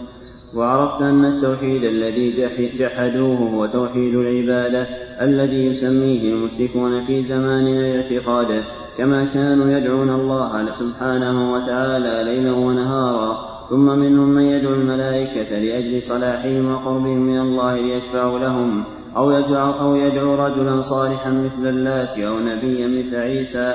وعرفت 0.57 1.03
أن 1.03 1.25
التوحيد 1.25 1.85
الذي 1.85 2.49
جحدوه 2.79 3.39
هو 3.39 3.67
توحيد 3.67 4.15
العبادة 4.15 4.83
الذي 5.21 5.67
يسميه 5.67 6.33
المشركون 6.33 7.05
في 7.05 7.23
زماننا 7.23 7.95
الاعتقاد 7.95 8.63
كما 8.99 9.25
كانوا 9.25 9.71
يدعون 9.79 10.11
الله 10.11 10.75
سبحانه 10.75 11.53
وتعالى 11.53 12.23
ليلا 12.25 12.53
ونهارا. 12.53 13.60
ثم 13.71 13.87
منهم 13.87 14.29
من 14.29 14.43
يدعو 14.43 14.75
الملائكة 14.75 15.59
لأجل 15.59 16.03
صلاحهم 16.03 16.73
وقربهم 16.75 17.19
من 17.19 17.41
الله 17.41 17.77
ليشفعوا 17.77 18.39
لهم 18.39 18.85
أو 19.17 19.31
يدعو, 19.31 19.71
أو 19.81 19.97
يدعو 19.97 20.35
رجلا 20.35 20.81
صالحا 20.81 21.31
مثل 21.31 21.69
اللات 21.69 22.19
أو 22.19 22.39
نبيا 22.39 22.87
مثل 22.87 23.17
عيسى. 23.17 23.75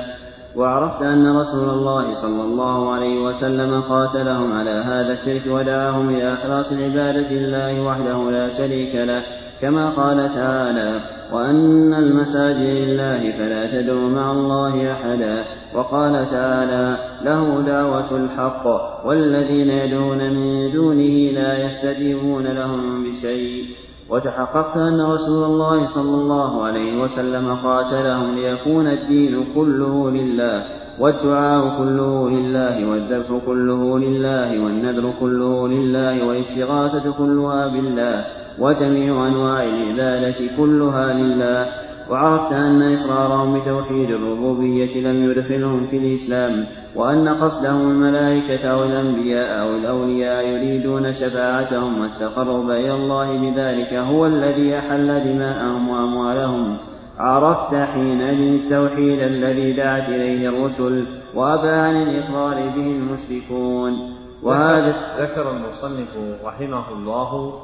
وعرفت 0.56 1.02
أن 1.02 1.36
رسول 1.36 1.68
الله 1.68 2.14
صلى 2.14 2.42
الله 2.42 2.92
عليه 2.92 3.20
وسلم 3.20 3.80
قاتلهم 3.80 4.52
على 4.52 4.70
هذا 4.70 5.12
الشرك 5.12 5.42
ودعاهم 5.46 6.08
إلى 6.08 6.32
إخلاص 6.32 6.72
العبادة 6.72 7.30
لله 7.30 7.82
وحده 7.82 8.30
لا 8.30 8.52
شريك 8.52 8.94
له. 8.94 9.22
كما 9.60 9.90
قال 9.90 10.34
تعالى 10.34 11.00
وأن 11.32 11.94
المساجد 11.94 12.60
لله 12.60 13.32
فلا 13.38 13.66
تدعوا 13.66 14.08
مع 14.08 14.32
الله 14.32 14.92
أحدا 14.92 15.44
وقال 15.74 16.30
تعالى 16.30 16.96
له 17.24 17.62
دعوة 17.66 18.16
الحق 18.16 18.66
والذين 19.06 19.70
يدعون 19.70 20.30
من 20.30 20.72
دونه 20.72 21.30
لا 21.40 21.66
يستجيبون 21.66 22.46
لهم 22.46 23.04
بشيء. 23.04 23.64
وتحققت 24.10 24.76
أن 24.76 25.00
رسول 25.00 25.44
الله 25.44 25.86
صلى 25.86 26.14
الله 26.14 26.64
عليه 26.64 27.02
وسلم 27.02 27.54
قاتلهم 27.54 28.34
ليكون 28.34 28.86
الدين 28.86 29.46
كله 29.54 30.10
لله. 30.10 30.85
والدعاء 30.98 31.78
كله 31.78 32.30
لله 32.30 32.90
والذبح 32.90 33.40
كله 33.46 33.98
لله 33.98 34.64
والنذر 34.64 35.12
كله 35.20 35.68
لله 35.68 36.26
والاستغاثة 36.26 37.12
كلها 37.18 37.66
بالله 37.66 38.24
وجميع 38.58 39.26
أنواع 39.26 39.62
العبادة 39.64 40.38
كلها 40.56 41.12
لله. 41.12 41.66
وعرفت 42.10 42.52
أن 42.52 42.82
إقرارهم 42.82 43.58
بتوحيد 43.58 44.10
الربوبية 44.10 45.00
لم 45.00 45.30
يدخلهم 45.30 45.86
في 45.90 45.96
الإسلام 45.96 46.64
وأن 46.94 47.28
قصدهم 47.28 47.90
الملائكة 47.90 48.68
أو 48.68 48.84
الأنبياء 48.84 49.60
أو 49.62 49.76
الأولياء 49.76 50.46
يريدون 50.46 51.12
شفاعتهم 51.12 52.00
والتقرب 52.00 52.70
إلى 52.70 52.94
الله 52.94 53.38
بذلك 53.38 53.94
هو 53.94 54.26
الذي 54.26 54.78
أحل 54.78 55.06
دماءهم 55.24 55.88
وأموالهم. 55.88 56.76
عرفت 57.18 57.74
حينئذ 57.74 58.62
التوحيد 58.62 59.20
الذي 59.22 59.72
دعت 59.72 60.08
إليه 60.08 60.48
الرسل 60.48 61.06
وأبى 61.34 61.68
عن 61.68 62.02
الإقرار 62.02 62.54
به 62.54 62.86
المشركون. 62.86 64.16
وهذا 64.42 64.94
ذكر 65.18 65.50
المصنف 65.50 66.08
رحمه 66.44 66.92
الله 66.92 67.60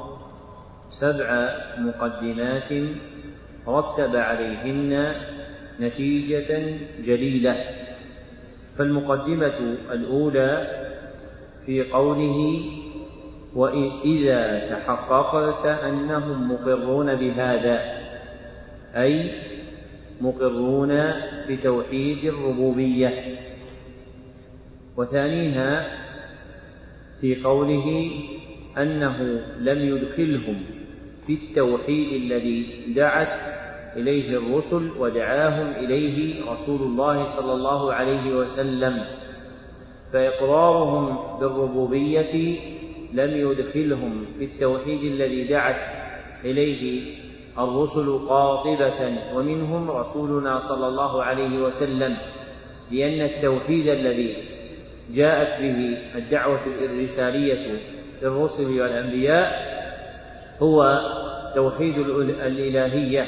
سبع 0.91 1.49
مقدمات 1.77 2.69
رتب 3.67 4.15
عليهن 4.15 5.11
نتيجة 5.79 6.77
جليلة. 7.03 7.55
فالمقدمة 8.77 9.77
الأولى 9.91 10.67
في 11.65 11.91
قوله 11.91 12.61
وإذا 13.55 14.69
تحققت 14.69 15.65
أنهم 15.65 16.51
مقرون 16.51 17.15
بهذا 17.15 18.02
أي 18.95 19.31
مقرون 20.21 21.13
بتوحيد 21.49 22.25
الربوبية. 22.25 23.39
وثانيها 24.97 25.87
في 27.21 27.35
قوله 27.43 28.11
أنه 28.77 29.41
لم 29.59 29.95
يدخلهم 29.95 30.63
في 31.27 31.33
التوحيد 31.33 32.21
الذي 32.21 32.67
دعت 32.95 33.41
إليه 33.95 34.37
الرسل 34.37 34.91
ودعاهم 34.99 35.85
إليه 35.85 36.45
رسول 36.51 36.81
الله 36.81 37.23
صلى 37.23 37.53
الله 37.53 37.93
عليه 37.93 38.35
وسلم 38.35 39.05
فإقرارهم 40.13 41.39
بالربوبية 41.39 42.59
لم 43.13 43.51
يدخلهم 43.51 44.25
في 44.39 44.45
التوحيد 44.45 45.03
الذي 45.03 45.43
دعت 45.43 45.85
إليه 46.45 47.13
الرسل 47.59 48.19
قاطبة 48.29 49.17
ومنهم 49.35 49.91
رسولنا 49.91 50.59
صلى 50.59 50.87
الله 50.87 51.23
عليه 51.23 51.61
وسلم 51.61 52.17
لأن 52.91 53.21
التوحيد 53.21 53.87
الذي 53.87 54.37
جاءت 55.11 55.61
به 55.61 55.97
الدعوة 56.15 56.65
الرسالية 56.65 57.79
للرسل 58.21 58.81
والأنبياء 58.81 59.73
هو 60.61 61.01
توحيد 61.55 61.97
الإلهية 61.97 63.27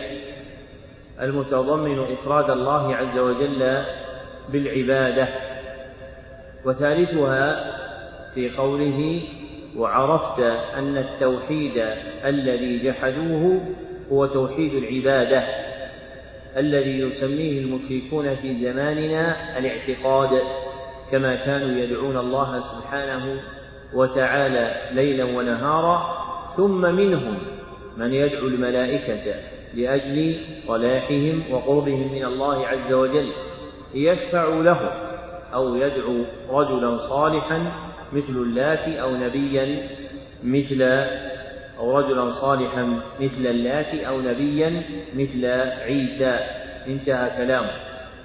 المتضمن 1.21 1.99
إفراد 1.99 2.49
الله 2.49 2.95
عز 2.95 3.17
وجل 3.17 3.83
بالعبادة 4.49 5.27
وثالثها 6.65 7.75
في 8.33 8.49
قوله 8.49 9.21
وعرفت 9.77 10.39
أن 10.77 10.97
التوحيد 10.97 11.85
الذي 12.25 12.79
جحدوه 12.79 13.61
هو 14.11 14.25
توحيد 14.25 14.73
العبادة 14.73 15.43
الذي 16.57 16.99
يسميه 16.99 17.59
المشركون 17.59 18.35
في 18.35 18.53
زماننا 18.53 19.57
الاعتقاد 19.57 20.41
كما 21.11 21.35
كانوا 21.35 21.79
يدعون 21.79 22.17
الله 22.17 22.59
سبحانه 22.59 23.41
وتعالى 23.93 24.75
ليلا 24.91 25.23
ونهارا 25.23 26.25
ثم 26.57 26.81
منهم 26.81 27.37
من 27.97 28.13
يدعو 28.13 28.47
الملائكة 28.47 29.35
لأجل 29.73 30.35
صلاحهم 30.55 31.43
وقربهم 31.51 32.13
من 32.13 32.25
الله 32.25 32.67
عز 32.67 32.93
وجل 32.93 33.31
ليشفع 33.93 34.47
لهم 34.47 34.89
أو 35.53 35.75
يدعو 35.75 36.23
رجلا 36.49 36.97
صالحا 36.97 37.71
مثل 38.13 38.33
اللات 38.33 38.87
أو 38.87 39.15
نبيا 39.15 39.89
مثل 40.43 41.05
أو 41.79 41.97
رجلا 41.99 42.29
صالحا 42.29 43.01
مثل 43.19 43.47
اللات 43.47 44.03
أو 44.03 44.21
نبيا 44.21 44.83
مثل 45.15 45.45
عيسى. 45.85 46.39
انتهى 46.87 47.37
كلامه. 47.37 47.71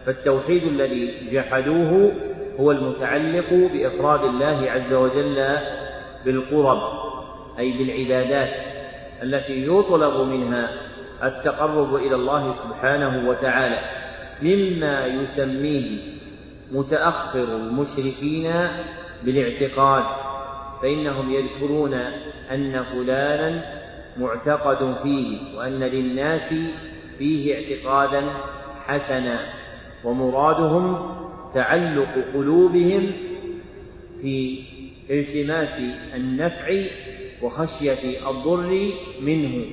فالتوحيد 0.07 0.63
الذي 0.65 1.27
جحدوه 1.33 2.13
هو 2.61 2.71
المتعلق 2.71 3.53
بإفراد 3.53 4.25
الله 4.25 4.71
عز 4.71 4.93
وجل 4.93 5.59
بالقرب 6.25 6.81
أي 7.59 7.73
بالعبادات 7.73 8.55
التي 9.23 9.67
يطلب 9.67 10.29
منها 10.29 10.71
التقرب 11.23 11.95
إلى 11.95 12.15
الله 12.15 12.53
سبحانه 12.53 13.29
وتعالى 13.29 13.79
مما 14.43 15.07
يسميه 15.07 15.99
متأخر 16.73 17.57
المشركين 17.57 18.53
بالاعتقاد. 19.23 20.30
فإنهم 20.83 21.31
يذكرون 21.31 21.95
أن 22.51 22.85
فلانا 22.85 23.81
معتقد 24.17 24.97
فيه 25.03 25.57
وأن 25.57 25.81
للناس 25.81 26.55
فيه 27.19 27.55
اعتقادا 27.55 28.25
حسنا 28.87 29.41
ومرادهم 30.05 31.17
تعلق 31.55 32.25
قلوبهم 32.35 33.13
في 34.23 34.63
التماس 35.11 35.81
النفع 36.15 36.83
وخشية 37.43 38.31
الضر 38.31 38.91
منه 39.21 39.65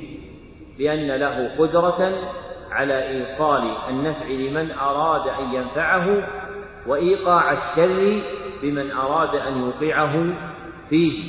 لأن 0.79 1.07
له 1.07 1.55
قدرة 1.57 2.13
على 2.71 3.09
إيصال 3.09 3.75
النفع 3.89 4.25
لمن 4.27 4.71
أراد 4.71 5.27
أن 5.27 5.53
ينفعه 5.53 6.27
وإيقاع 6.87 7.53
الشر 7.53 8.21
بمن 8.61 8.91
أراد 8.91 9.35
أن 9.35 9.57
يوقعه 9.57 10.33
فيه 10.89 11.23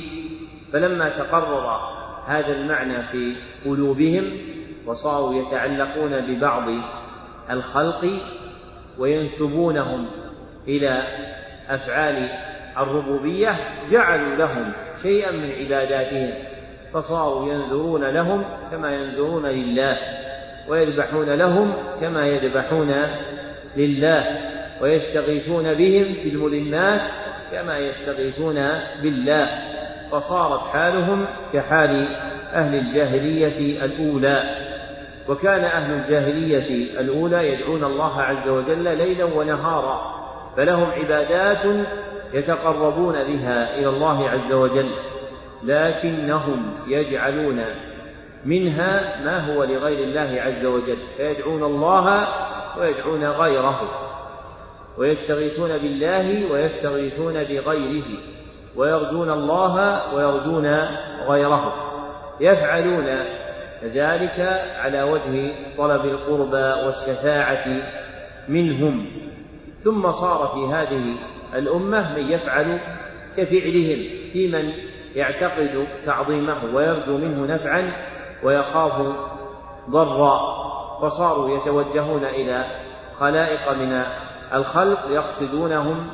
فلما 0.73 1.09
تقرر 1.09 1.79
هذا 2.25 2.51
المعنى 2.51 3.03
في 3.11 3.35
قلوبهم 3.65 4.31
وصاروا 4.85 5.33
يتعلقون 5.33 6.21
ببعض 6.21 6.69
الخلق 7.49 8.09
وينسبونهم 8.99 10.05
إلى 10.67 11.03
أفعال 11.69 12.29
الربوبية 12.77 13.55
جعلوا 13.89 14.35
لهم 14.35 14.73
شيئا 15.01 15.31
من 15.31 15.51
عباداتهم 15.51 16.33
فصاروا 16.93 17.53
ينذرون 17.53 18.03
لهم 18.05 18.45
كما 18.71 18.95
ينذرون 18.95 19.45
لله 19.45 19.97
ويذبحون 20.69 21.29
لهم 21.29 21.73
كما 22.01 22.27
يذبحون 22.27 22.93
لله 23.77 24.39
ويستغيثون 24.81 25.73
بهم 25.73 26.13
في 26.13 26.29
الملمات 26.29 27.01
كما 27.51 27.77
يستغيثون 27.77 28.55
بالله 29.01 29.49
فصارت 30.11 30.61
حالهم 30.61 31.27
كحال 31.53 32.07
أهل 32.53 32.75
الجاهلية 32.75 33.85
الأولى. 33.85 34.69
وكان 35.27 35.63
أهل 35.63 35.93
الجاهلية 35.93 36.99
الأولى 36.99 37.53
يدعون 37.53 37.83
الله 37.83 38.21
عز 38.21 38.47
وجل 38.47 38.97
ليلا 38.97 39.23
ونهارا 39.25 40.19
فلهم 40.57 40.89
عبادات 40.91 41.87
يتقربون 42.33 43.13
بها 43.13 43.77
إلى 43.77 43.89
الله 43.89 44.29
عز 44.29 44.53
وجل 44.53 44.89
لكنهم 45.63 46.73
يجعلون 46.87 47.65
منها 48.45 49.23
ما 49.25 49.53
هو 49.53 49.63
لغير 49.63 50.03
الله 50.03 50.41
عز 50.41 50.65
وجل 50.65 50.97
فيدعون 51.17 51.63
الله 51.63 52.27
ويدعون 52.79 53.25
غيره. 53.25 54.08
ويستغيثون 54.99 55.77
بالله 55.77 56.51
ويستغيثون 56.51 57.33
بغيره 57.33 58.05
ويرجون 58.75 59.31
الله 59.31 59.75
ويرجون 60.15 60.67
غيره. 61.27 61.73
يفعلون 62.39 63.05
ذلك 63.83 64.39
على 64.79 65.03
وجه 65.03 65.53
طلب 65.77 66.05
القربى 66.05 66.85
والشفاعة 66.85 67.65
منهم. 68.47 69.05
ثم 69.83 70.11
صار 70.11 70.47
في 70.47 70.73
هذه 70.73 71.15
الأمة 71.55 72.15
من 72.15 72.31
يفعل 72.31 72.79
كفعلهم 73.37 73.99
في 74.33 74.51
من 74.53 74.73
يعتقد 75.15 75.87
تعظيمه 76.05 76.75
ويرجو 76.75 77.17
منه 77.17 77.55
نفعا 77.55 77.93
ويخاف 78.43 79.15
ضرا. 79.89 80.59
فصاروا 81.01 81.57
يتوجهون 81.57 82.25
إلى 82.25 82.65
خلائق 83.13 83.71
من 83.71 84.03
الخلق 84.53 84.99
يقصدونهم 85.09 86.07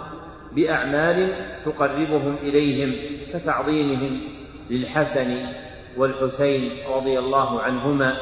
بأعمال 0.51 1.45
تقربهم 1.65 2.35
إليهم 2.35 2.95
كتعظيمهم 3.33 4.21
للحسن 4.69 5.37
والحسين 5.97 6.71
رضي 6.89 7.19
الله 7.19 7.61
عنهما 7.61 8.17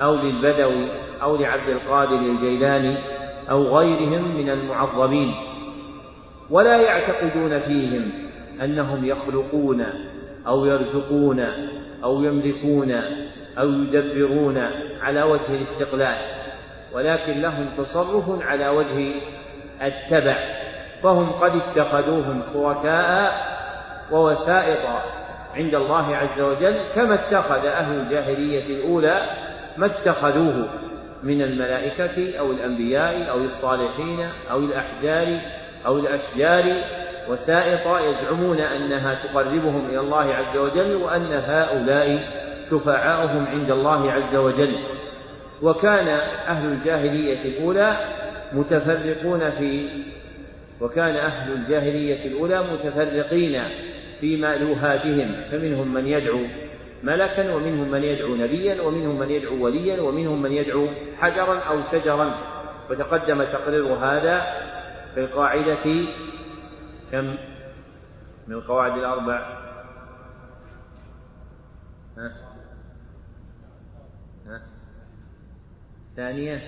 أو 0.00 0.14
للبدوي 0.14 0.88
أو 1.22 1.36
لعبد 1.36 1.68
القادر 1.68 2.18
الجيلاني 2.18 2.96
أو 3.50 3.76
غيرهم 3.78 4.36
من 4.36 4.50
المعظمين. 4.50 5.34
ولا 6.50 6.80
يعتقدون 6.80 7.60
فيهم 7.60 8.10
أنهم 8.64 9.04
يخلقون 9.04 9.84
أو 10.46 10.66
يرزقون 10.66 11.40
أو 12.04 12.22
يملكون 12.22 12.90
أو 13.58 13.68
يدبرون 13.68 14.58
على 15.00 15.22
وجه 15.22 15.54
الاستقلال 15.54 16.16
ولكن 16.92 17.40
لهم 17.40 17.68
تصرف 17.76 18.42
على 18.42 18.68
وجه 18.68 19.14
التبع 19.82 20.36
فهم 21.02 21.32
قد 21.32 21.52
اتخذوهم 21.56 22.42
شركاء 22.52 23.32
ووسائط 24.10 24.88
عند 25.56 25.74
الله 25.74 26.16
عز 26.16 26.40
وجل 26.40 26.88
كما 26.94 27.14
اتخذ 27.14 27.66
أهل 27.66 28.00
الجاهلية 28.00 28.66
الأولى 28.76 29.20
ما 29.76 29.86
اتخذوه 29.86 30.68
من 31.22 31.42
الملائكة 31.42 32.38
أو 32.38 32.52
الأنبياء 32.52 33.30
أو 33.30 33.38
الصالحين 33.38 34.28
أو 34.50 34.58
الأحجار 34.58 35.40
أو 35.86 35.98
الأشجار. 35.98 36.64
وسائط 37.28 37.86
يزعمون 37.86 38.60
أنها 38.60 39.14
تقربهم 39.14 39.86
إلى 39.86 40.00
الله 40.00 40.34
عز 40.34 40.56
وجل 40.56 40.96
وأن 40.96 41.32
هؤلاء 41.32 42.20
شفعاؤهم 42.70 43.46
عند 43.46 43.70
الله 43.70 44.12
عز 44.12 44.36
وجل. 44.36 44.74
وكان 45.62 46.08
أهل 46.48 46.66
الجاهلية 46.66 47.44
الأولى 47.44 47.96
متفرقون 48.52 49.50
في 49.50 49.88
وكان 50.80 51.16
أهل 51.16 51.52
الجاهلية 51.52 52.26
الأولى 52.26 52.72
متفرقين 52.72 53.62
في 54.20 54.36
مألوهاتهم 54.36 55.34
فمنهم 55.50 55.94
من 55.94 56.06
يدعو 56.06 56.40
ملكا 57.02 57.54
ومنهم 57.54 57.90
من 57.90 58.04
يدعو 58.04 58.36
نبيا 58.36 58.82
ومنهم 58.82 59.18
من 59.18 59.30
يدعو 59.30 59.64
وليا 59.64 60.00
ومنهم 60.00 60.42
من 60.42 60.52
يدعو 60.52 60.88
حجرا 61.16 61.58
أو 61.58 61.82
شجرا. 61.82 62.58
وتقدم 62.90 63.44
تقرير 63.44 63.94
هذا 63.94 64.40
في 65.14 65.20
القاعدة 65.20 66.06
كم؟ 67.12 67.36
من 68.48 68.54
القواعد 68.54 68.98
الأربع. 68.98 69.58
ها؟ 72.18 72.32
ها؟ 74.46 74.62
ثانية 76.16 76.62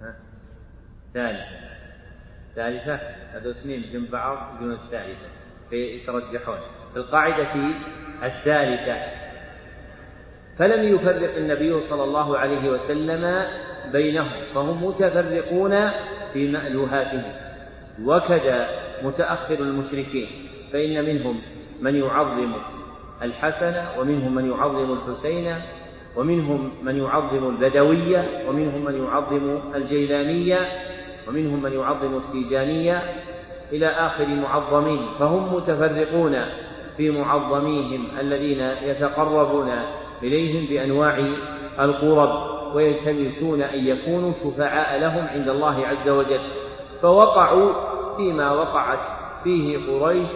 ها 0.00 0.16
ثالثة. 1.16 1.56
ثالثة 2.56 3.00
هذول 3.32 3.50
اثنين 3.50 3.82
جنب 3.92 4.10
بعض 4.10 4.60
دون 4.60 4.72
الثالثة 4.72 5.28
فيترجحون. 5.70 6.58
في 6.92 6.96
القاعدة 6.96 7.54
الثالثة 8.22 8.96
فلم 10.58 10.94
يفرق 10.94 11.36
النبي 11.36 11.80
صلى 11.80 12.04
الله 12.04 12.38
عليه 12.38 12.70
وسلم 12.70 13.44
بينهم 13.92 14.42
فهم 14.54 14.84
متفرقون 14.84 15.74
في 16.32 16.48
مألوهاتهم. 16.48 17.32
وكذا 18.04 18.68
متأخر 19.02 19.54
المشركين 19.60 20.28
فإن 20.72 21.04
منهم 21.04 21.40
من 21.80 21.96
يعظم 21.96 22.52
الحسن 23.22 23.74
ومنهم 23.98 24.34
من 24.34 24.50
يعظم 24.50 24.92
الحسين 24.92 25.54
ومنهم 26.16 26.70
من 26.82 26.96
يعظم 26.96 27.48
البدوية 27.48 28.48
ومنهم 28.48 28.84
من 28.84 29.04
يعظم 29.04 29.60
الجيلانية 29.74 30.56
ومنهم 31.28 31.62
من 31.62 31.72
يعظم 31.72 32.16
التيجانية 32.16 33.02
إلى 33.72 33.86
آخر 33.86 34.26
معظمين 34.26 35.06
فهم 35.18 35.54
متفرقون 35.54 36.36
في 36.96 37.10
معظميهم 37.10 38.06
الذين 38.20 38.60
يتقربون 38.60 39.72
إليهم 40.22 40.66
بأنواع 40.66 41.18
القرب 41.80 42.56
ويلتمسون 42.74 43.62
أن 43.62 43.86
يكونوا 43.86 44.32
شفعاء 44.32 45.00
لهم 45.00 45.26
عند 45.26 45.48
الله 45.48 45.86
عز 45.86 46.08
وجل. 46.08 46.40
فوقعوا 47.02 47.72
فيما 48.16 48.52
وقعت 48.52 49.08
فيه 49.44 49.78
قريش 49.78 50.30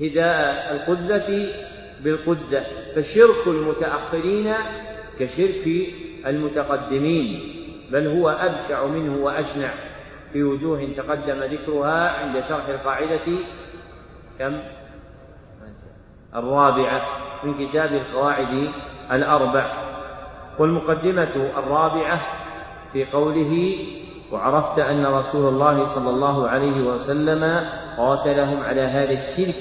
هداء 0.00 0.72
القدة 0.74 1.46
بالقدة 2.04 2.62
فشرك 2.96 3.46
المتأخرين 3.46 4.52
كشرك 5.18 5.66
المتقدمين. 6.26 7.59
بل 7.90 8.06
هو 8.06 8.28
أبشع 8.28 8.86
منه 8.86 9.24
وأشنع 9.24 9.70
في 10.32 10.42
وجوه 10.42 10.88
تقدم 10.96 11.42
ذكرها 11.42 12.08
عند 12.08 12.40
شرح 12.40 12.68
القاعدة 12.68 13.38
كم؟ 14.38 14.58
الرابعة 16.34 17.02
من 17.44 17.66
كتاب 17.66 17.92
القواعد 17.92 18.70
الأربع 19.12 19.72
والمقدمة 20.58 21.50
الرابعة 21.56 22.20
في 22.92 23.04
قوله 23.04 23.76
وعرفت 24.32 24.78
أن 24.78 25.06
رسول 25.06 25.48
الله 25.48 25.84
صلى 25.84 26.10
الله 26.10 26.48
عليه 26.48 26.80
وسلم 26.80 27.68
قاتلهم 27.96 28.62
على 28.62 28.80
هذا 28.80 29.12
الشرك 29.12 29.54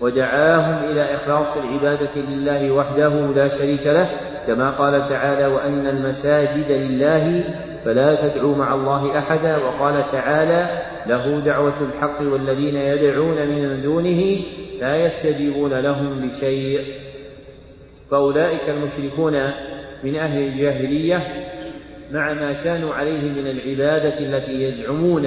ودعاهم 0.00 0.84
إلى 0.84 1.14
إخلاص 1.14 1.56
العبادة 1.56 2.20
لله 2.20 2.70
وحده 2.70 3.08
لا 3.08 3.48
شريك 3.48 3.86
له 3.86 4.10
كما 4.46 4.70
قال 4.70 5.08
تعالى 5.08 5.46
وأن 5.46 5.86
المساجد 5.86 6.70
لله 6.70 7.44
فلا 7.84 8.28
تدعوا 8.28 8.56
مع 8.56 8.74
الله 8.74 9.18
أحدا 9.18 9.56
وقال 9.56 10.04
تعالى 10.12 10.82
له 11.06 11.40
دعوة 11.40 11.74
الحق 11.80 12.20
والذين 12.20 12.76
يدعون 12.76 13.46
من 13.48 13.82
دونه 13.82 14.36
لا 14.80 14.96
يستجيبون 14.96 15.72
لهم 15.80 16.26
بشيء. 16.26 16.80
فأولئك 18.10 18.68
المشركون 18.68 19.32
من 20.04 20.16
أهل 20.16 20.42
الجاهلية 20.42 21.26
مع 22.12 22.32
ما 22.32 22.52
كانوا 22.52 22.94
عليه 22.94 23.22
من 23.22 23.46
العبادة 23.46 24.18
التي 24.18 24.62
يزعمون 24.62 25.26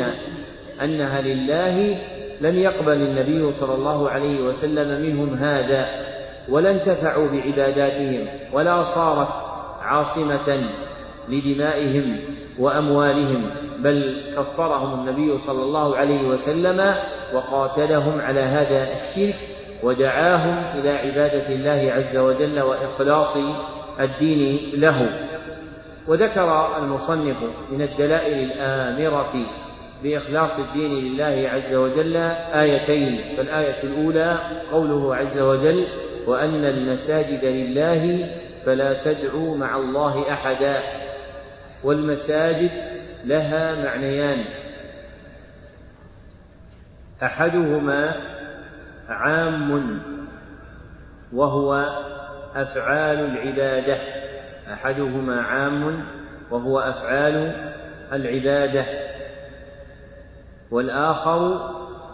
أنها 0.84 1.22
لله 1.22 1.98
لم 2.42 2.56
يقبل 2.56 2.94
النبي 2.94 3.52
صلى 3.52 3.76
الله 3.76 4.10
عليه 4.10 4.42
وسلم 4.42 5.02
منهم 5.02 5.34
هذا 5.34 5.90
ولا 6.50 6.72
انتفعوا 6.72 7.28
بعباداتهم 7.28 8.28
ولا 8.54 8.84
صارت 8.84 9.34
عاصمة 9.82 10.70
لدمائهم. 11.30 12.20
وأموالهم 12.60 13.50
بل 13.80 14.22
كفرهم 14.38 15.00
النبي 15.00 15.38
صلى 15.38 15.64
الله 15.64 15.98
عليه 15.98 16.28
وسلم 16.28 16.96
وقاتلهم 17.34 18.22
على 18.22 18.40
هذا 18.40 18.92
الشرك 18.92 19.36
ودعاهم 19.84 20.80
إلى 20.80 20.90
عبادة 20.90 21.50
الله 21.50 21.94
عز 21.94 22.18
وجل 22.18 22.60
وإخلاص 22.60 23.38
الدين 24.00 24.60
له. 24.80 25.10
وذكر 26.08 26.78
المصنف 26.78 27.38
من 27.72 27.82
الدلائل 27.82 28.52
الآمرة 28.52 29.34
بإخلاص 30.04 30.60
الدين 30.60 30.92
لله 30.92 31.50
عز 31.50 31.74
وجل 31.74 32.18
آيتين 32.54 33.38
فالآية 33.38 33.84
الأولى 33.84 34.38
قوله 34.72 35.16
عز 35.16 35.40
وجل 35.40 35.88
وأن 36.28 36.66
المساجد 36.66 37.46
لله 37.46 38.30
فلا 38.66 39.04
تدعوا 39.04 39.58
مع 39.58 39.78
الله 39.78 40.32
أحدا 40.34 40.84
والمساجد 41.84 42.72
لها 43.24 43.86
معنيان. 43.86 44.46
أحدهما 47.24 48.16
عام 49.10 50.02
وهو 51.34 51.74
أفعال 52.56 53.20
العبادة. 53.20 53.98
أحدهما 54.74 55.42
عام 55.42 56.06
وهو 56.52 56.80
أفعال 56.80 57.72
العبادة. 58.14 58.86
والآخر 60.72 61.58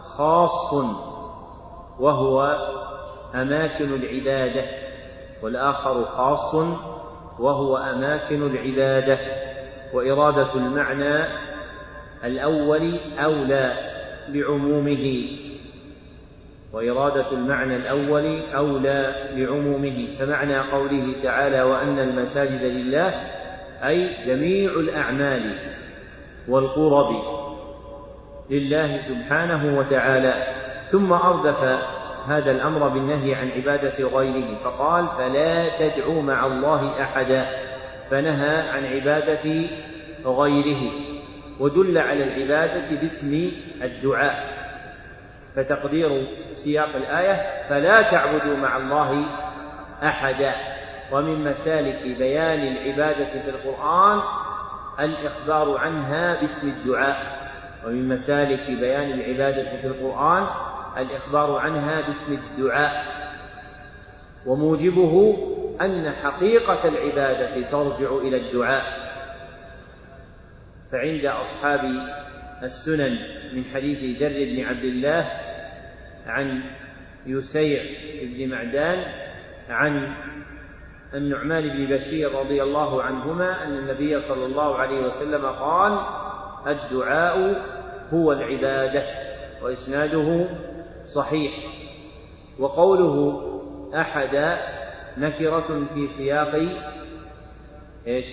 خاص 0.02 0.73
وهو 1.99 2.58
أماكن 3.36 3.93
العبادة. 3.93 4.65
والآخر 5.41 6.06
خاص 6.06 6.56
وهو 7.39 7.78
أماكن 7.78 8.43
العبادة. 8.43 9.17
وإرادة 9.93 10.56
المعنى 10.56 11.25
الأول 12.23 12.99
أولى 13.19 13.73
بعمومه. 14.29 15.25
وإرادة 16.73 17.32
المعنى 17.32 17.75
الأول 17.75 18.41
أولى 18.56 19.15
بعمومه. 19.36 20.08
فمعنى 20.19 20.58
قوله 20.58 21.15
تعالى 21.23 21.62
وأن 21.62 21.99
المساجد 21.99 22.63
لله 22.63 23.13
أي 23.84 24.23
جميع 24.25 24.71
الأعمال 24.71 25.56
والقرب 26.47 27.15
لله 28.49 28.97
سبحانه 28.97 29.77
وتعالى. 29.79 30.47
ثم 30.86 31.13
أردف 31.13 31.79
هذا 32.27 32.51
الأمر 32.51 32.88
بالنهي 32.88 33.36
عن 33.36 33.49
عبادة 33.51 34.08
غيره 34.08 34.58
فقال 34.63 35.08
فلا 35.17 35.77
تدعوا 35.79 36.21
مع 36.21 36.45
الله 36.45 37.01
أحدا. 37.01 37.62
فنهى 38.13 38.69
عن 38.69 38.86
عبادة 38.86 39.67
غيره 40.26 40.91
ودل 41.60 41.97
على 41.97 42.23
العبادة 42.23 43.02
باسم 43.02 43.52
الدعاء. 43.82 44.54
فتقدير 45.56 46.28
سياق 46.54 46.95
الآية 46.95 47.67
فلا 47.69 48.02
تعبدوا 48.02 48.58
مع 48.58 48.78
الله 48.78 49.26
أحدا. 50.04 50.56
ومن 51.12 51.43
مسالك 51.43 52.17
بيان 52.17 52.60
العبادة 52.60 53.41
في 53.41 53.49
القرآن 53.49 54.21
الإخبار 54.99 55.78
عنها 55.78 56.39
باسم 56.41 56.69
الدعاء. 56.69 57.49
ومن 57.86 58.10
مسالك 58.10 58.67
بيان 58.67 59.12
العبادة 59.12 59.62
في 59.82 59.88
القرآن 59.88 60.47
الإخبار 60.97 61.58
عنها 61.58 62.02
باسم 62.02 62.34
الدعاء. 62.34 63.06
وموجبه 64.45 65.38
أن 65.81 66.12
حقيقة 66.12 66.88
العبادة 66.88 67.71
ترجع 67.71 68.17
إلى 68.17 68.38
الدعاء. 68.38 68.83
فعند 70.91 71.25
أصحاب 71.25 71.79
السنن 72.63 73.17
من 73.53 73.63
حديث 73.73 74.19
جر 74.19 74.45
بن 74.45 74.63
عبد 74.65 74.83
الله 74.83 75.31
عن 76.25 76.63
يسيع 77.25 77.83
بن 78.23 78.49
معدان 78.49 79.05
عن 79.69 80.15
النعمان 81.13 81.69
بن 81.69 81.95
بشير 81.95 82.39
رضي 82.39 82.63
الله 82.63 83.03
عنهما 83.03 83.63
أن 83.63 83.77
النبي 83.77 84.19
صلى 84.19 84.45
الله 84.45 84.75
عليه 84.75 85.05
وسلم 85.05 85.45
قال 85.45 85.99
الدعاء 86.67 87.65
هو 88.13 88.31
العبادة 88.31 89.03
وإسناده 89.62 90.45
صحيح 91.03 91.51
وقوله 92.59 93.41
أحد 93.95 94.57
نكرة 95.17 95.88
في 95.93 96.08
سياق 96.08 96.56
إيش؟ 98.08 98.28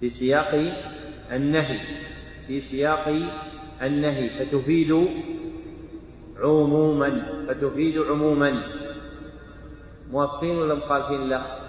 في 0.00 0.08
سياق 0.08 0.54
النهي 1.32 1.80
في 2.46 2.60
سياق 2.60 3.08
النهي 3.82 4.46
فتفيد 4.46 5.08
عموما 6.36 7.44
فتفيد 7.48 7.98
عموما 7.98 8.62
موافقين 10.10 10.56
ولا 10.56 10.74
مخالفين 10.74 11.28
له؟ 11.28 11.64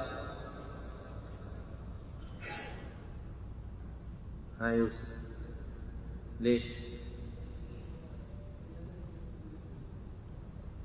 ها 4.59 4.67
يوسف 4.71 5.15
ليش؟ 6.39 6.94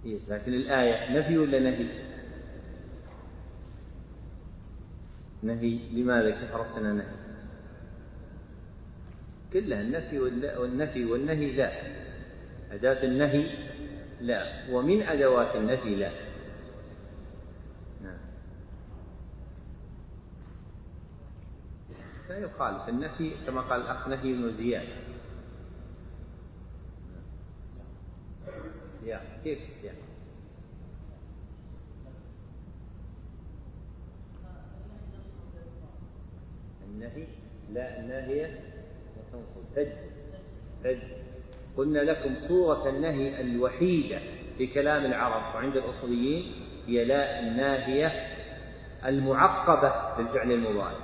لكن 0.04 0.54
الآية 0.54 1.18
نفي 1.18 1.38
ولا 1.38 1.58
نهي؟ 1.58 1.86
نهي. 5.42 5.78
لماذا 5.92 6.30
كيف 6.30 6.54
عرفتنا 6.54 6.92
نهي؟ 6.92 7.06
كلها 9.52 9.80
النفي 9.80 10.18
والنفي 10.58 11.04
والنهي 11.04 11.52
لا. 11.52 11.72
أداة 12.72 13.04
النهي 13.04 13.50
لا. 14.20 14.64
ومن 14.70 15.02
أدوات 15.02 15.56
النفي 15.56 15.94
لا. 15.94 16.10
نعم. 18.02 18.18
لا 22.28 22.38
يخالف 22.38 22.88
النفي 22.88 23.32
كما 23.46 23.60
قال 23.60 23.80
الأخ 23.80 24.08
نهي 24.08 24.32
بن 24.32 24.52
زياد. 24.52 24.88
السياق 29.00 29.22
كيف 29.44 29.60
السياق؟ 29.60 29.94
النهي 36.88 37.26
لا 37.72 38.00
الناهية 38.00 38.60
تنصب 39.32 39.74
تجزم 39.76 40.10
تجزم 40.84 41.24
قلنا 41.76 41.98
لكم 41.98 42.34
صورة 42.34 42.88
النهي 42.88 43.40
الوحيدة 43.40 44.18
في 44.58 44.66
كلام 44.66 45.04
العرب 45.04 45.54
وعند 45.54 45.76
الأصوليين 45.76 46.52
هي 46.86 47.04
لا 47.04 47.40
الناهية 47.40 48.12
المعقبة 49.04 50.16
بالفعل 50.16 50.52
المضارع. 50.52 50.98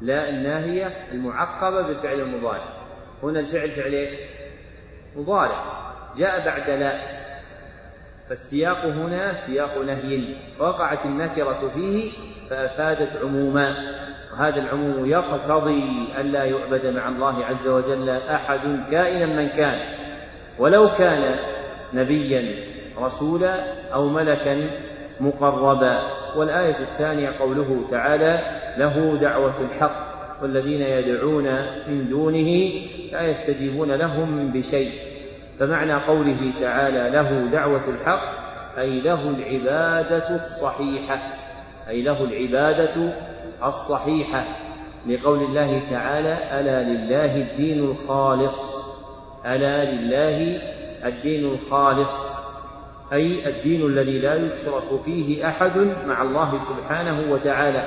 لا 0.00 0.28
الناهية 0.28 0.86
المعقبة 1.12 1.82
بالفعل 1.82 2.20
المضارع. 2.20 2.78
هنا 3.22 3.40
الفعل 3.40 3.76
فعل 3.76 3.94
إيش؟ 3.94 4.10
مضارع. 5.16 5.78
جاء 6.16 6.44
بعد 6.44 6.70
لا. 6.70 7.17
فالسياق 8.28 8.84
هنا 8.84 9.32
سياق 9.32 9.78
نهي 9.86 10.34
وقعت 10.58 11.06
النكرة 11.06 11.72
فيه 11.74 12.10
فأفادت 12.50 13.16
عموما. 13.22 13.76
وهذا 14.32 14.60
العموم 14.60 15.06
يقتضي 15.06 16.08
ألا 16.20 16.44
يعبد 16.44 16.86
مع 16.86 17.08
الله 17.08 17.44
عز 17.44 17.68
وجل 17.68 18.08
أحد 18.08 18.60
كائنا 18.90 19.26
من 19.26 19.48
كان. 19.48 19.78
ولو 20.58 20.90
كان 20.90 21.36
نبيا 21.94 22.54
رسولا 22.98 23.64
أو 23.94 24.08
ملكا 24.08 24.70
مقربا. 25.20 26.02
والآية 26.36 26.78
الثانية 26.78 27.30
قوله 27.40 27.84
تعالى 27.90 28.40
له 28.78 29.18
دعوة 29.20 29.54
الحق 29.60 30.08
والذين 30.42 30.82
يدعون 30.82 31.44
من 31.88 32.08
دونه 32.08 32.72
لا 33.12 33.22
يستجيبون 33.26 33.92
لهم 33.92 34.52
بشيء. 34.52 35.07
فمعنى 35.60 35.94
قوله 35.94 36.52
تعالى 36.60 37.10
له 37.10 37.50
دعوة 37.52 37.88
الحق 37.88 38.38
أي 38.78 39.00
له 39.00 39.30
العبادة 39.30 40.34
الصحيحة 40.34 41.18
أي 41.88 42.02
له 42.02 42.24
العبادة 42.24 43.12
الصحيحة 43.64 44.44
لقول 45.06 45.42
الله 45.42 45.82
تعالى 45.90 46.60
ألا 46.60 46.82
لله 46.82 47.36
الدين 47.36 47.84
الخالص 47.84 48.88
ألا 49.46 49.84
لله 49.84 50.60
الدين 51.04 51.44
الخالص 51.52 52.38
أي 53.12 53.48
الدين 53.48 53.86
الذي 53.86 54.18
لا 54.18 54.34
يشرك 54.34 55.00
فيه 55.04 55.48
أحد 55.48 55.78
مع 56.06 56.22
الله 56.22 56.58
سبحانه 56.58 57.32
وتعالى 57.32 57.84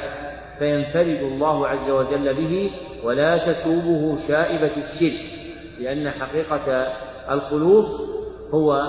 فينفرد 0.60 1.22
الله 1.32 1.68
عز 1.68 1.90
وجل 1.90 2.34
به 2.34 2.72
ولا 3.04 3.52
تشوبه 3.52 4.16
شائبة 4.28 4.72
الشرك 4.78 5.26
لأن 5.80 6.10
حقيقة 6.12 6.88
الخلوص 7.30 8.12
هو 8.54 8.82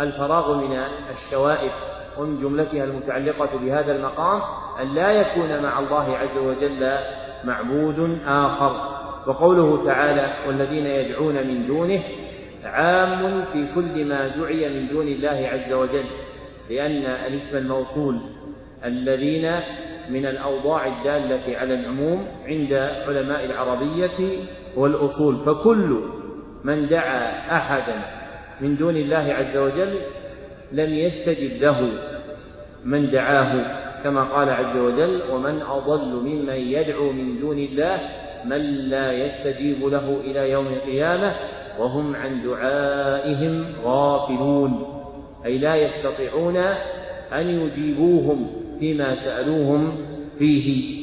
الفراغ 0.00 0.56
من 0.56 0.72
الشوائب 1.10 1.72
ومن 2.18 2.38
جملتها 2.38 2.84
المتعلقة 2.84 3.58
بهذا 3.58 3.96
المقام 3.96 4.40
أن 4.82 4.94
لا 4.94 5.10
يكون 5.10 5.62
مع 5.62 5.78
الله 5.78 6.16
عز 6.16 6.38
وجل 6.38 6.98
معبود 7.44 8.18
آخر. 8.26 8.98
وقوله 9.28 9.84
تعالى 9.84 10.48
والذين 10.48 10.86
يدعون 10.86 11.34
من 11.34 11.66
دونه 11.66 12.02
عام 12.64 13.44
في 13.44 13.74
كل 13.74 14.04
ما 14.04 14.28
دعي 14.28 14.80
من 14.80 14.88
دون 14.88 15.08
الله 15.08 15.48
عز 15.52 15.72
وجل 15.72 16.04
لأن 16.70 17.02
الاسم 17.06 17.58
الموصول 17.58 18.20
الذين 18.84 19.60
من 20.10 20.26
الأوضاع 20.26 20.86
الدالة 20.86 21.58
على 21.58 21.74
العموم 21.74 22.26
عند 22.46 22.72
علماء 23.08 23.44
العربية 23.44 24.38
والأصول 24.76 25.34
فكل 25.34 26.00
من 26.64 26.86
دعا 26.86 27.56
أحدا 27.56 28.02
من 28.60 28.76
دون 28.76 28.96
الله 28.96 29.34
عز 29.34 29.56
وجل 29.56 30.00
لم 30.72 30.94
يستجب 30.94 31.62
له 31.62 31.92
من 32.84 33.10
دعاه 33.10 33.78
كما 34.04 34.24
قال 34.24 34.50
عز 34.50 34.76
وجل 34.76 35.22
ومن 35.32 35.62
أضل 35.62 36.08
ممن 36.08 36.54
يدعو 36.54 37.12
من 37.12 37.40
دون 37.40 37.58
الله 37.58 38.00
من 38.44 38.60
لا 38.88 39.12
يستجيب 39.12 39.86
له 39.86 40.20
إلى 40.20 40.50
يوم 40.50 40.66
القيامة 40.66 41.34
وهم 41.78 42.16
عن 42.16 42.42
دعائهم 42.42 43.66
غافلون 43.84 44.94
أي 45.44 45.58
لا 45.58 45.74
يستطيعون 45.76 46.56
أن 47.32 47.46
يجيبوهم 47.48 48.50
فيما 48.80 49.14
سألوهم 49.14 49.96
فيه. 50.38 50.98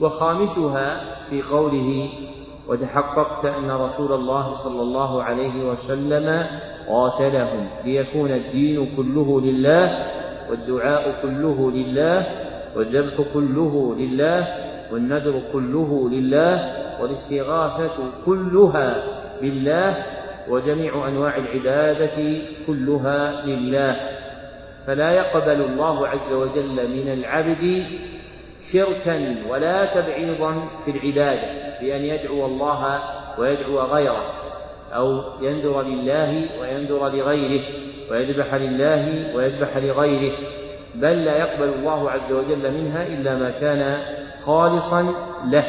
وخامسها 0.00 1.00
في 1.30 1.42
قوله 1.42 2.08
وتحققت 2.70 3.44
أن 3.44 3.70
رسول 3.70 4.12
الله 4.12 4.52
صلى 4.52 4.82
الله 4.82 5.22
عليه 5.22 5.64
وسلم 5.70 6.46
قاتلهم. 6.88 7.68
ليكون 7.84 8.30
الدين 8.30 8.96
كله 8.96 9.40
لله 9.40 10.06
والدعاء 10.50 11.22
كله 11.22 11.70
لله 11.70 12.26
والذبح 12.76 13.24
كله 13.34 13.94
لله 13.98 14.48
والنذر 14.92 15.42
كله 15.52 16.08
لله 16.12 16.72
والاستغاثة 17.02 17.96
كلها 18.26 19.02
بالله 19.40 20.04
وجميع 20.48 21.08
أنواع 21.08 21.36
العبادة 21.36 22.38
كلها 22.66 23.46
لله. 23.46 23.96
فلا 24.86 25.10
يقبل 25.10 25.62
الله 25.62 26.08
عز 26.08 26.32
وجل 26.32 26.88
من 26.88 27.12
العبد 27.12 27.84
شركا 28.72 29.36
ولا 29.48 30.00
تبعيضا 30.00 30.68
في 30.84 30.90
العبادة. 30.90 31.59
بأن 31.80 32.04
يدعو 32.04 32.46
الله 32.46 33.00
ويدعو 33.38 33.80
غيره 33.80 34.32
أو 34.92 35.22
ينذر 35.40 35.82
لله 35.82 36.60
وينذر 36.60 37.08
لغيره 37.08 37.64
ويذبح 38.10 38.54
لله 38.54 39.36
ويذبح 39.36 39.76
لغيره. 39.76 40.36
بل 40.94 41.24
لا 41.24 41.36
يقبل 41.36 41.68
الله 41.68 42.10
عز 42.10 42.32
وجل 42.32 42.74
منها 42.74 43.06
إلا 43.06 43.36
ما 43.38 43.50
كان 43.50 43.98
خالصا 44.44 45.14
له. 45.50 45.64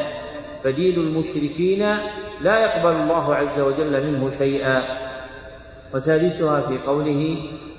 فدين 0.64 0.94
المشركين 0.94 1.82
لا 2.40 2.58
يقبل 2.58 2.92
الله 2.92 3.34
عز 3.34 3.60
وجل 3.60 4.06
منه 4.06 4.30
شيئا. 4.30 4.82
وسادسها 5.94 6.60
في 6.60 6.78
قوله 6.78 7.36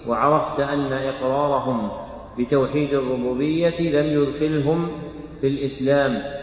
وعرفت 0.07 0.59
أن 0.59 0.93
إقرارهم 0.93 1.91
بتوحيد 2.39 2.93
الربوبية 2.93 3.79
لم 3.79 4.21
يدخلهم 4.21 4.91
في 5.41 5.47
الإسلام 5.47 6.42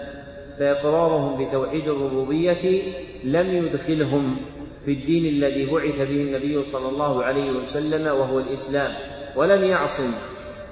فإقرارهم 0.61 1.45
بتوحيد 1.45 1.89
الربوبية 1.89 2.83
لم 3.25 3.47
يدخلهم 3.55 4.37
في 4.85 4.93
الدين 4.93 5.27
الذي 5.27 5.67
بعث 5.67 5.97
به 5.97 6.23
النبي 6.23 6.65
صلى 6.65 6.89
الله 6.89 7.25
عليه 7.25 7.51
وسلم 7.51 8.07
وهو 8.07 8.39
الإسلام 8.39 8.95
ولم 9.37 9.65
يعصم 9.65 10.13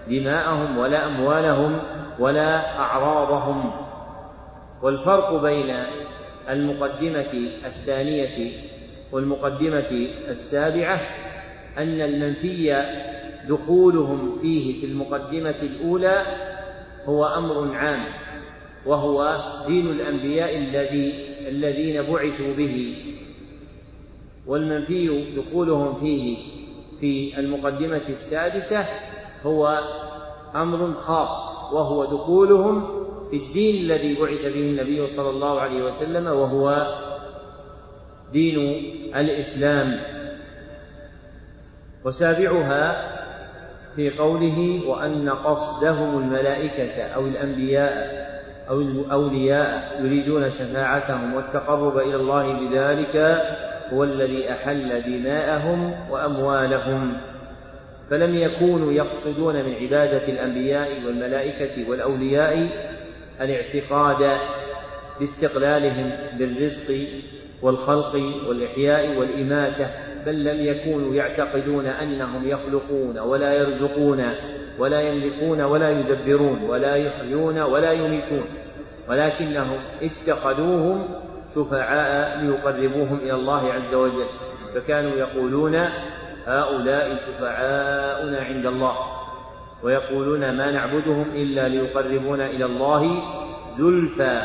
دماءهم 0.09 0.79
ولا 0.79 1.07
أموالهم 1.07 1.81
ولا 2.19 2.79
أعراضهم. 2.79 3.73
والفرق 4.83 5.43
بين 5.43 5.85
المقدمة 6.51 7.33
الثانية 7.67 8.53
والمقدمة 9.13 9.91
السابعة 10.29 11.01
أن 11.79 12.01
المنفي 12.01 12.85
دخولهم 13.49 14.33
فيه 14.33 14.81
في 14.81 14.87
المقدمة 14.87 15.55
الأولى 15.63 16.23
هو 17.07 17.25
أمر 17.25 17.77
عام. 17.77 18.28
وهو 18.87 19.37
دين 19.67 19.87
الأنبياء 19.87 20.57
الذي 20.57 21.29
الذين 21.49 22.03
بعثوا 22.03 22.55
به. 22.55 22.97
والمنفي 24.47 25.35
دخولهم 25.37 26.01
فيه 26.01 26.37
في 27.01 27.39
المقدمة 27.39 28.09
السادسة 28.09 28.87
هو 29.45 29.81
أمر 30.55 30.95
خاص 30.95 31.73
وهو 31.73 32.05
دخولهم 32.05 32.87
في 33.31 33.37
الدين 33.37 33.85
الذي 33.85 34.15
بعث 34.15 34.47
به 34.47 34.61
النبي 34.61 35.09
صلى 35.09 35.31
الله 35.31 35.61
عليه 35.61 35.85
وسلم 35.85 36.27
وهو 36.27 36.87
دين 38.33 38.59
الإسلام. 39.17 40.01
وسابعها 42.05 43.09
في 43.97 44.11
قوله 44.19 44.89
وأن 44.89 45.29
قصدهم 45.29 46.19
الملائكة 46.19 47.03
أو 47.03 47.27
الأنبياء 47.27 48.29
أو 48.71 48.81
الأولياء 48.81 50.01
يريدون 50.05 50.51
شفاعتهم 50.51 51.35
والتقرب 51.35 51.99
إلى 51.99 52.17
الله 52.17 52.53
بذلك 52.53 53.43
هو 53.93 54.05
الذي 54.05 54.53
أحل 54.53 55.03
دماءهم 55.03 55.95
وأموالهم. 56.11 57.17
فلم 58.11 58.35
يكونوا 58.35 58.93
يقصدون 58.93 59.55
من 59.55 59.75
عبادة 59.75 60.29
الأنبياء 60.29 61.05
والملائكة 61.07 61.91
والأولياء 61.91 62.69
الاعتقاد 63.41 64.39
باستقلالهم 65.19 66.11
بالرزق 66.39 67.09
والخلق 67.63 68.15
والإحياء 68.49 69.19
والإماتة. 69.19 70.08
بل 70.29 70.45
لم 70.45 70.67
يكونوا 70.67 71.15
يعتقدون 71.15 71.87
أنهم 71.87 72.49
يخلقون 72.49 73.19
ولا 73.19 73.55
يرزقون 73.55 74.25
ولا 74.79 75.01
يملكون 75.01 75.61
ولا 75.61 75.91
يدبرون 75.91 76.63
ولا 76.63 76.97
يحيون 76.97 77.59
ولا 77.59 77.93
يميتون 77.93 78.45
ولكنهم 79.09 79.79
اتخذوهم 80.03 81.09
شفعاء 81.55 82.41
ليقربوهم 82.41 83.19
إلى 83.23 83.33
الله 83.33 83.73
عز 83.73 83.95
وجل 83.95 84.27
فكانوا 84.75 85.17
يقولون 85.17 85.75
هؤلاء 86.47 87.17
شفعاؤنا 87.17 88.41
عند 88.41 88.67
الله 88.67 88.97
ويقولون 89.83 90.41
ما 90.41 90.71
نعبدهم 90.71 91.27
إلا 91.35 91.69
ليقربونا 91.69 92.47
إلى 92.47 92.65
الله 92.65 93.23
زلفى 93.73 94.43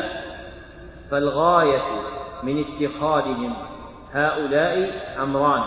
فالغاية 1.10 1.82
من 2.42 2.64
اتخاذهم 2.64 3.54
هؤلاء 4.14 4.74
أمران. 5.22 5.62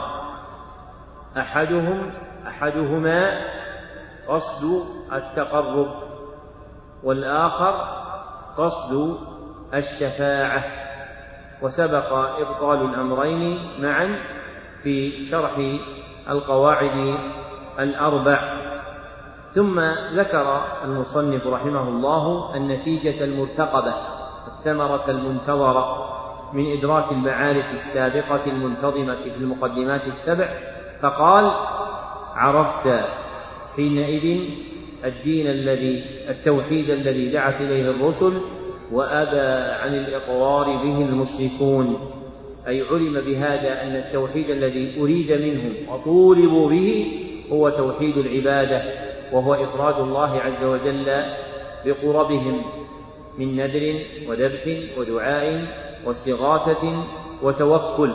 أحدهم 1.38 2.12
أحدهما 2.48 3.42
قصد 4.28 4.84
التقرب 5.14 5.88
والآخر 7.04 8.04
قصد 8.58 9.18
الشفاعة. 9.74 10.64
وسبق 11.62 12.14
إبطال 12.14 12.82
الأمرين 12.90 13.60
معا 13.82 14.20
في 14.84 15.24
شرح 15.24 15.52
القواعد 16.30 17.18
الأربع. 17.80 18.58
ثم 19.50 19.80
ذكر 20.16 20.62
المصنف 20.84 21.48
رحمه 21.48 21.90
الله 21.90 22.56
النتيجة 22.56 23.24
المرتقبة 23.24 23.94
الثمرة 24.48 25.04
المنتظرة. 25.10 26.08
من 26.54 26.72
إدراك 26.78 27.12
المعارف 27.12 27.72
السابقة 27.74 28.46
المنتظمة 28.48 29.16
في 29.16 29.38
المقدمات 29.38 30.08
السبع 30.08 30.50
فقال 31.02 31.52
عرفت 32.36 33.06
حينئذ 33.76 34.40
الدين 35.06 35.48
الذي 35.48 36.04
التوحيد 36.30 36.90
الذي 36.90 37.32
دعت 37.32 37.62
إليه 37.62 37.92
الرسل 37.92 38.34
وأبى 38.92 39.72
عن 39.82 39.94
الإقرار 39.94 40.66
به 40.66 41.02
المشركون. 41.02 42.00
أي 42.68 42.82
علم 42.82 43.22
بهذا 43.22 43.84
أن 43.84 43.96
التوحيد 43.96 44.50
الذي 44.50 45.02
أريد 45.02 45.32
منهم 45.32 45.74
وطولبوا 45.90 46.70
به 46.70 47.06
هو 47.52 47.70
توحيد 47.70 48.18
العبادة 48.18 48.84
وهو 49.34 49.54
إفراد 49.54 50.00
الله 50.00 50.40
عز 50.40 50.64
وجل 50.64 51.24
بقربهم 51.86 52.62
من 53.38 53.56
نذر 53.56 54.06
وذبح 54.28 54.98
ودعاء 54.98 55.68
واستغاثة 56.06 57.04
وتوكل 57.44 58.12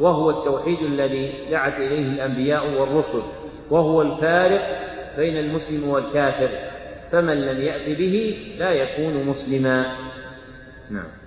وهو 0.00 0.30
التوحيد 0.30 0.78
الذي 0.78 1.32
دعت 1.50 1.76
إليه 1.76 2.12
الأنبياء 2.12 2.80
والرسل 2.80 3.22
وهو 3.70 4.02
الفارق 4.02 4.62
بين 5.16 5.36
المسلم 5.36 5.88
والكافر 5.88 6.48
فمن 7.12 7.34
لم 7.34 7.60
يأت 7.62 7.98
به 7.98 8.36
لا 8.58 8.70
يكون 8.70 9.26
مسلما. 9.26 9.86
نعم. 10.90 11.20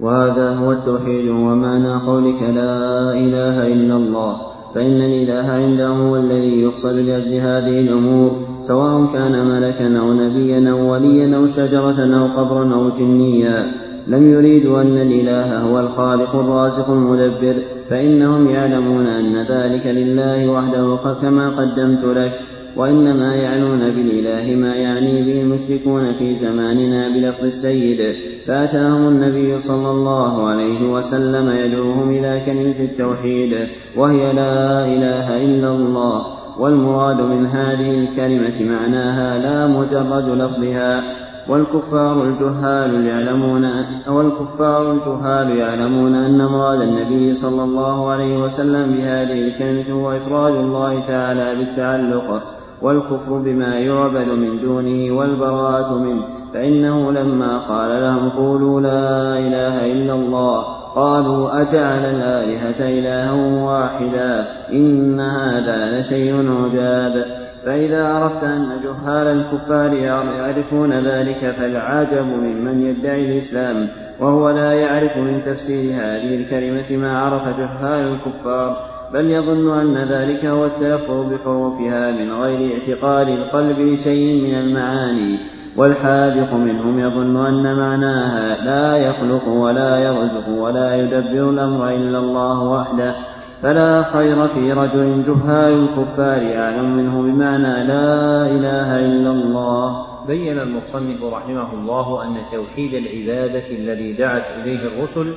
وهذا 0.00 0.50
هو 0.50 0.72
التوحيد 0.72 1.28
ومعنى 1.28 1.94
قولك 1.94 2.42
لا 2.42 3.12
إله 3.12 3.66
إلا 3.66 3.96
الله 3.96 4.52
فإن 4.74 5.00
الإله 5.02 5.52
عنده 5.52 5.86
هو 5.86 6.16
الذي 6.16 6.62
يقصد 6.62 6.98
لأجل 6.98 7.34
هذه 7.34 7.80
الأمور 7.80 8.30
سواء 8.60 9.12
كان 9.12 9.46
ملكا 9.46 9.98
أو 9.98 10.12
نبيا 10.12 10.70
أو 10.70 10.92
وليا 10.92 11.36
أو 11.36 11.46
شجرة 11.46 12.18
أو 12.20 12.26
قبرا 12.26 12.74
أو 12.74 12.88
جنيا. 12.88 13.72
لم 14.06 14.32
يريدوا 14.32 14.80
أن 14.80 14.98
الإله 14.98 15.58
هو 15.58 15.80
الخالق 15.80 16.34
الرازق 16.34 16.90
المدبر 16.90 17.54
فإنهم 17.90 18.50
يعلمون 18.50 19.06
أن 19.06 19.36
ذلك 19.36 19.86
لله 19.86 20.50
وحده 20.50 20.96
كما 21.22 21.50
قدمت 21.50 22.04
لك. 22.04 22.40
وإنما 22.76 23.34
يعنون 23.34 23.78
بالإله 23.78 24.56
ما 24.56 24.74
يعني 24.74 25.22
به 25.22 25.40
المشركون 25.40 26.12
في 26.18 26.36
زماننا 26.36 27.08
بلفظ 27.08 27.44
السيد. 27.44 28.02
فأتاهم 28.46 29.08
النبي 29.08 29.58
صلى 29.58 29.90
الله 29.90 30.46
عليه 30.46 30.92
وسلم 30.92 31.50
يدعوهم 31.64 32.10
إلى 32.10 32.42
كلمة 32.46 32.80
التوحيد 32.80 33.56
وهي 33.96 34.32
لا 34.32 34.86
إله 34.86 35.44
إلا 35.44 35.68
الله. 35.68 36.26
والمراد 36.58 37.20
من 37.20 37.46
هذه 37.46 38.04
الكلمة 38.04 38.72
معناها 38.72 39.38
لا 39.38 39.66
مجرد 39.66 40.28
لفظها. 40.28 41.21
والكفار 41.48 42.24
الجهال 42.24 43.06
يعلمون 43.06 43.70
والكفار 44.08 44.92
الجهال 44.92 45.56
يعلمون 45.56 46.14
أن 46.14 46.46
مراد 46.46 46.80
النبي 46.80 47.34
صلى 47.34 47.64
الله 47.64 48.10
عليه 48.10 48.38
وسلم 48.38 48.92
بهذه 48.92 49.48
الكلمة 49.48 50.02
هو 50.02 50.12
إفراد 50.16 50.54
الله 50.54 51.00
تعالى 51.08 51.54
بالتعلق 51.54 52.42
والكفر 52.82 53.32
بما 53.32 53.78
يعبد 53.78 54.28
من 54.28 54.60
دونه 54.60 55.16
والبراءة 55.18 55.94
منه. 55.94 56.24
فإنه 56.54 57.12
لما 57.12 57.58
قال 57.58 58.02
لهم 58.02 58.28
قولوا 58.28 58.80
لا 58.80 59.38
إله 59.38 59.92
إلا 59.92 60.14
الله 60.14 60.62
قالوا 60.94 61.60
أجعل 61.60 62.04
الآلهة 62.04 62.98
إلها 62.98 63.32
واحدا 63.64 64.46
إن 64.72 65.20
هذا 65.20 66.00
لشيء 66.00 66.50
عجاب. 66.50 67.41
فإذا 67.64 68.08
عرفت 68.08 68.44
أن 68.44 68.68
جهال 68.84 69.26
الكفار 69.26 69.92
يعرفون 70.38 70.92
ذلك 70.92 71.54
فالعجب 71.58 72.26
ممن 72.26 72.82
يدعي 72.82 73.24
الإسلام 73.24 73.88
وهو 74.20 74.50
لا 74.50 74.72
يعرف 74.72 75.16
من 75.16 75.42
تفسير 75.46 75.94
هذه 75.94 76.34
الكلمة 76.36 76.96
ما 76.96 77.18
عرف 77.18 77.42
جهال 77.58 78.12
الكفار 78.12 78.76
بل 79.12 79.30
يظن 79.30 79.78
أن 79.80 80.08
ذلك 80.08 80.44
هو 80.44 80.66
التلفظ 80.66 81.32
بحروفها 81.32 82.10
من 82.10 82.32
غير 82.32 82.72
اعتقاد 82.72 83.28
القلب 83.28 83.78
لشيء 83.78 84.42
من 84.42 84.54
المعاني 84.54 85.38
والحاذق 85.76 86.54
منهم 86.54 86.98
يظن 86.98 87.46
أن 87.46 87.76
معناها 87.76 88.64
لا 88.64 88.96
يخلق 88.96 89.48
ولا 89.48 89.98
يرزق 89.98 90.48
ولا 90.48 90.96
يدبر 90.96 91.50
الأمر 91.50 91.88
إلا 91.90 92.18
الله 92.18 92.62
وحده. 92.62 93.14
فلا 93.62 94.02
خير 94.02 94.48
في 94.48 94.72
رجل 94.72 95.24
جهال 95.24 95.72
الكفار 95.72 96.58
أعلم 96.58 96.96
منه 96.96 97.22
بمعنى 97.22 97.84
لا 97.84 98.46
إله 98.46 99.06
إلا 99.06 99.30
الله. 99.30 100.06
بين 100.26 100.60
المصنف 100.60 101.24
رحمه 101.24 101.72
الله 101.72 102.24
أن 102.24 102.36
توحيد 102.52 102.94
العبادة 102.94 103.66
الذي 103.70 104.12
دعت 104.12 104.44
إليه 104.60 104.78
الرسل 104.86 105.34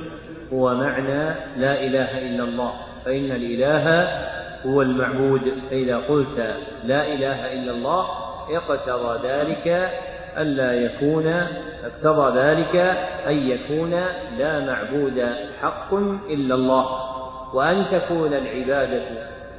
هو 0.52 0.74
معنى 0.74 1.34
لا 1.56 1.84
إله 1.84 2.18
إلا 2.18 2.44
الله 2.44 2.72
فإن 3.04 3.30
الإله 3.32 4.08
هو 4.66 4.82
المعبود. 4.82 5.52
فإذا 5.70 5.96
قلت 5.96 6.38
لا 6.84 7.14
إله 7.14 7.52
إلا 7.52 7.72
الله 7.72 8.06
اقتضى 8.50 9.28
ذلك 9.28 9.90
ألا 10.38 10.72
يكون 10.72 11.26
اقتضى 11.84 12.38
ذلك 12.40 12.76
أن 13.26 13.34
يكون 13.34 13.90
لا 14.38 14.66
معبود 14.66 15.22
حق 15.62 15.94
إلا 16.30 16.54
الله. 16.54 16.86
وأن 17.56 17.86
تكون 17.88 18.34
العبادة 18.34 19.02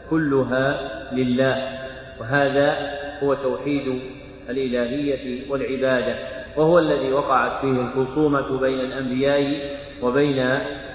كلها 0.09 0.91
لله. 1.11 1.79
وهذا 2.19 2.97
هو 3.23 3.33
توحيد 3.33 4.01
الإلهية 4.49 5.51
والعبادة 5.51 6.15
وهو 6.57 6.79
الذي 6.79 7.11
وقعت 7.11 7.61
فيه 7.61 7.81
الخصومة 7.81 8.59
بين 8.59 8.79
الأنبياء 8.79 9.77
وبين 10.01 10.39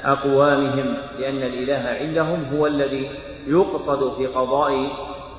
أقوامهم 0.05 0.96
لأن 1.18 1.42
الإله 1.42 1.88
عندهم 1.88 2.44
هو 2.55 2.66
الذي 2.66 3.11
يقصد 3.46 4.16
في 4.16 4.26
قضاء 4.26 4.90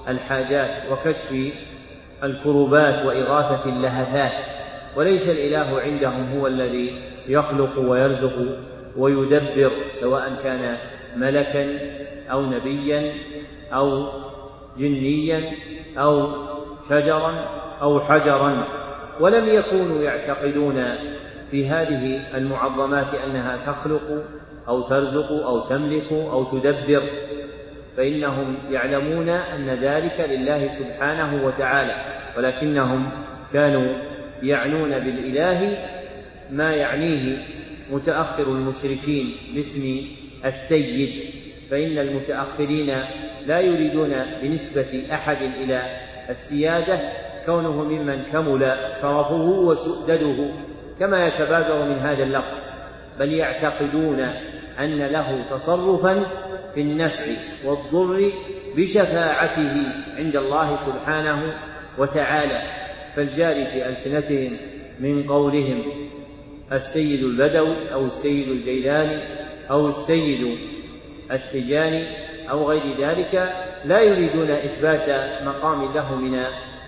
الحاجات 0.08 0.92
وكشف 0.92 1.54
الكربات 2.24 3.06
وإغاثة 3.06 3.70
اللهفات 3.70 4.46
وليس 4.96 5.30
الإله 5.30 5.82
عندهم 5.82 6.40
هو 6.40 6.48
الذي 6.48 7.02
يخلق 7.28 7.80
ويرزق 7.80 8.34
ويدبر 8.98 9.72
سواء 10.00 10.34
كان 10.44 10.78
ملكا 11.16 11.80
أو 12.32 12.46
نبيا 12.46 13.14
أو 13.74 14.08
جنيا 14.78 15.52
أو 15.98 16.30
شجرا 16.90 17.50
أو 17.82 18.00
حجرا. 18.00 18.68
ولم 19.20 19.48
يكونوا 19.48 20.02
يعتقدون 20.02 20.86
في 21.52 21.68
هذه 21.68 22.38
المعظمات 22.38 23.14
أنها 23.14 23.58
تخلق 23.58 24.24
أو 24.68 24.82
ترزق 24.82 25.32
أو 25.32 25.60
تملك 25.60 26.12
أو 26.12 26.44
تدبر 26.44 27.04
فإنهم 27.98 28.56
يعلمون 28.70 29.30
أن 29.30 29.70
ذلك 29.70 30.20
لله 30.30 30.68
سبحانه 30.68 31.46
وتعالى. 31.46 31.96
ولكنهم 32.38 33.10
كانوا 33.54 33.98
يعنون 34.44 34.90
بالإله 34.90 35.78
ما 36.52 36.74
يعنيه 36.74 37.38
متأخر 37.92 38.44
المشركين 38.44 39.36
باسم 39.56 40.02
السيد 40.46 41.34
فإن 41.72 41.98
المتأخرين 41.98 43.04
لا 43.46 43.60
يريدون 43.60 44.14
بنسبة 44.42 45.14
أحد 45.14 45.38
إلى 45.42 45.98
السيادة 46.30 47.02
كونه 47.46 47.84
ممن 47.84 48.24
كمل 48.24 48.78
شرفه 49.02 49.44
وسؤدده 49.44 50.50
كما 51.00 51.28
يتبادر 51.28 51.86
من 51.86 51.98
هذا 51.98 52.24
اللفظ 52.24 52.58
بل 53.20 53.34
يعتقدون 53.34 54.20
أن 54.80 54.98
له 54.98 55.46
تصرفا 55.50 56.26
في 56.74 56.82
النفع 56.82 57.26
والضر 57.66 58.32
بشفاعته 58.78 59.74
عند 60.18 60.36
الله 60.36 60.76
سبحانه 60.76 61.54
وتعالى. 61.98 62.84
فالجاري 63.16 63.66
في 63.66 63.90
ألسنتهم 63.90 64.58
من 65.00 65.24
قولهم 65.24 65.84
السيد 66.72 67.24
البدوي 67.24 67.94
أو 67.94 68.06
السيد 68.06 68.50
الجيلاني 68.50 69.43
أو 69.72 69.88
السيد 69.88 70.58
التجاني 71.32 72.08
أو 72.50 72.70
غير 72.70 72.98
ذلك 72.98 73.54
لا 73.86 74.02
يريدون 74.02 74.52
إثبات 74.52 75.10
مقام 75.44 75.94
له 75.94 76.16
من 76.16 76.46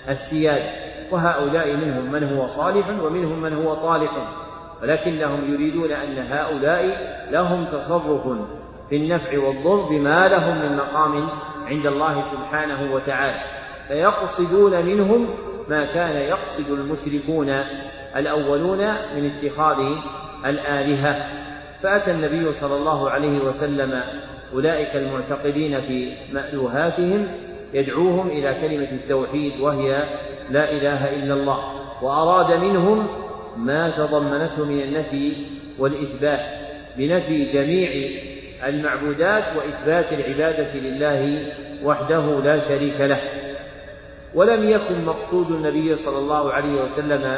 السيادة 0.10 0.86
وهؤلاء 1.12 1.76
منهم 1.76 2.12
من 2.12 2.24
هو 2.24 2.48
صالح 2.48 2.90
ومنهم 2.90 3.42
من 3.42 3.54
هو 3.54 3.74
طالح 3.74 4.12
ولكنهم 4.82 5.54
يريدون 5.54 5.92
أن 5.92 6.18
هؤلاء 6.18 7.16
لهم 7.32 7.66
تصرف 7.66 8.28
في 8.90 8.96
النفع 8.96 9.40
والضر 9.40 9.82
بما 9.90 10.28
لهم 10.28 10.62
من 10.62 10.78
مقام 10.78 11.30
عند 11.68 11.86
الله 11.86 12.22
سبحانه 12.22 12.94
وتعالى 12.94 13.40
فيقصدون 13.88 14.86
منهم 14.86 15.30
ما 15.70 15.86
كان 15.86 16.16
يقصد 16.16 16.80
المشركون 16.80 17.50
الأولون 18.16 18.78
من 19.16 19.32
اتخاذ 19.32 19.78
الآلهة. 20.46 21.45
فأتى 21.86 22.12
النبي 22.12 22.52
صلى 22.52 22.78
الله 22.78 23.10
عليه 23.10 23.40
وسلم 23.40 24.02
أولئك 24.54 24.96
المعتقدين 24.96 25.82
في 25.82 26.14
مألوهاتهم 26.34 27.28
يدعوهم 27.74 28.28
إلى 28.28 28.54
كلمة 28.62 28.92
التوحيد 28.92 29.60
وهي 29.60 30.04
لا 30.50 30.72
إله 30.72 31.16
إلا 31.16 31.34
الله 31.34 31.60
وأراد 32.02 32.60
منهم 32.62 33.08
ما 33.58 33.90
تضمنته 33.90 34.66
من 34.66 34.82
النفي 34.82 35.34
والإثبات 35.80 36.46
بنفي 36.98 37.46
جميع 37.46 37.90
المعبودات 38.66 39.44
وإثبات 39.58 40.14
العبادة 40.14 40.74
لله 40.74 41.52
وحده 41.84 42.40
لا 42.40 42.60
شريك 42.60 43.02
له. 43.02 43.20
ولم 44.34 44.70
يكن 44.70 45.06
مقصود 45.06 45.52
النبي 45.52 45.96
صلى 45.96 46.18
الله 46.18 46.54
عليه 46.54 46.82
وسلم 46.82 47.38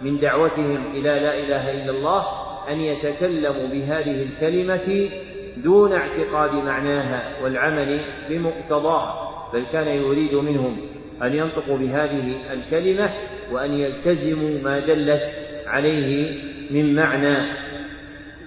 من 0.00 0.18
دعوتهم 0.18 0.84
إلى 0.94 1.02
لا 1.02 1.38
إله 1.38 1.70
إلا 1.70 1.90
الله 1.90 2.26
أن 2.68 2.80
يتكلموا 2.80 3.66
بهذه 3.66 4.22
الكلمة 4.22 5.10
دون 5.56 5.92
اعتقاد 5.92 6.52
معناها 6.54 7.42
والعمل 7.42 8.04
بمقتضاها 8.28 9.32
بل 9.52 9.64
كان 9.72 9.88
يريد 9.88 10.34
منهم 10.34 10.76
أن 11.22 11.34
ينطقوا 11.34 11.78
بهذه 11.78 12.36
الكلمة 12.52 13.10
وأن 13.52 13.72
يلتزموا 13.72 14.62
ما 14.62 14.78
دلت 14.78 15.22
عليه 15.66 16.38
من 16.70 16.94
معنى. 16.94 17.36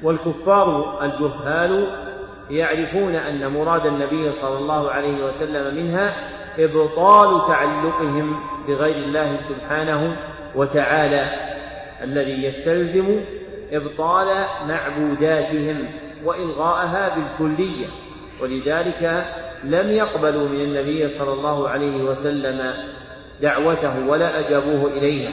والكفار 0.03 0.99
الجهال 1.05 1.88
يعرفون 2.49 3.15
أن 3.15 3.47
مراد 3.51 3.86
النبي 3.86 4.32
صلى 4.32 4.59
الله 4.59 4.91
عليه 4.91 5.26
وسلم 5.26 5.76
منها 5.76 6.13
إبطال 6.59 7.47
تعلقهم 7.47 8.39
بغير 8.67 8.95
الله 8.95 9.38
سبحانه 9.38 10.17
وتعالى 10.55 11.30
الذي 12.03 12.43
يستلزم 12.43 13.20
إبطال 13.72 14.45
معبوداتهم 14.67 15.86
وإلغاءها 16.26 17.15
بالكلية. 17.15 17.88
ولذلك 18.41 19.26
لم 19.63 19.91
يقبلوا 19.91 20.49
من 20.49 20.61
النبي 20.61 21.07
صلى 21.07 21.34
الله 21.34 21.70
عليه 21.70 22.03
وسلم 22.03 22.74
دعوته 23.41 24.07
ولا 24.07 24.39
أجابوه 24.39 24.91
إليها 24.91 25.32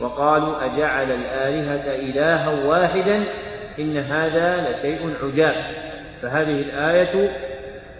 وقالوا 0.00 0.64
أجعل 0.64 1.12
الآلهة 1.12 1.94
إلها 1.94 2.66
واحدا 2.66 3.24
إن 3.78 3.96
هذا 3.96 4.70
لشيء 4.70 5.14
عجاب. 5.22 5.54
فهذه 6.22 6.62
الآية 6.62 7.30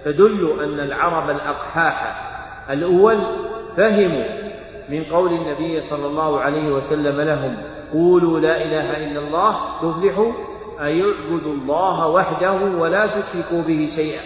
تدل 0.05 0.61
أن 0.62 0.80
العرب 0.80 1.30
الأقحاح 1.30 2.26
الأول 2.70 3.18
فهموا 3.76 4.24
من 4.89 5.05
قول 5.05 5.32
النبي 5.32 5.80
صلى 5.80 6.07
الله 6.07 6.41
عليه 6.41 6.68
وسلم 6.68 7.20
لهم 7.20 7.57
قولوا 7.93 8.41
لا 8.41 8.62
إله 8.62 8.97
إلا 8.97 9.20
الله 9.20 9.80
تفلحوا 9.82 10.32
أن 10.80 10.87
يعبدوا 10.87 11.55
الله 11.55 12.09
وحده 12.09 12.53
ولا 12.53 13.20
تشركوا 13.20 13.62
به 13.62 13.89
شيئا. 13.97 14.20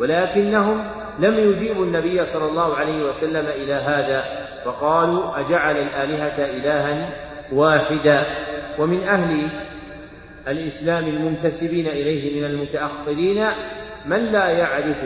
ولكنهم 0.00 0.84
لم 1.18 1.34
يجيبوا 1.34 1.84
النبي 1.84 2.24
صلى 2.24 2.50
الله 2.50 2.74
عليه 2.74 3.04
وسلم 3.04 3.46
إلى 3.46 3.74
هذا 3.74 4.24
فقالوا 4.64 5.40
أجعل 5.40 5.76
الآلهة 5.76 6.44
إلها 6.44 7.10
واحدا. 7.52 8.22
ومن 8.78 9.02
أهل 9.02 9.48
الإسلام 10.48 11.04
المنتسبين 11.04 11.86
إليه 11.86 12.40
من 12.40 12.44
المتأخرين 12.44 13.44
من 14.06 14.24
لا 14.24 14.48
يعرف 14.48 14.96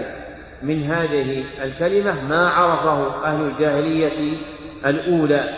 من 0.62 0.82
هذه 0.82 1.44
الكلمة 1.62 2.24
ما 2.28 2.48
عرفه 2.48 3.24
أهل 3.24 3.40
الجاهلية 3.42 4.36
الأولى 4.86 5.48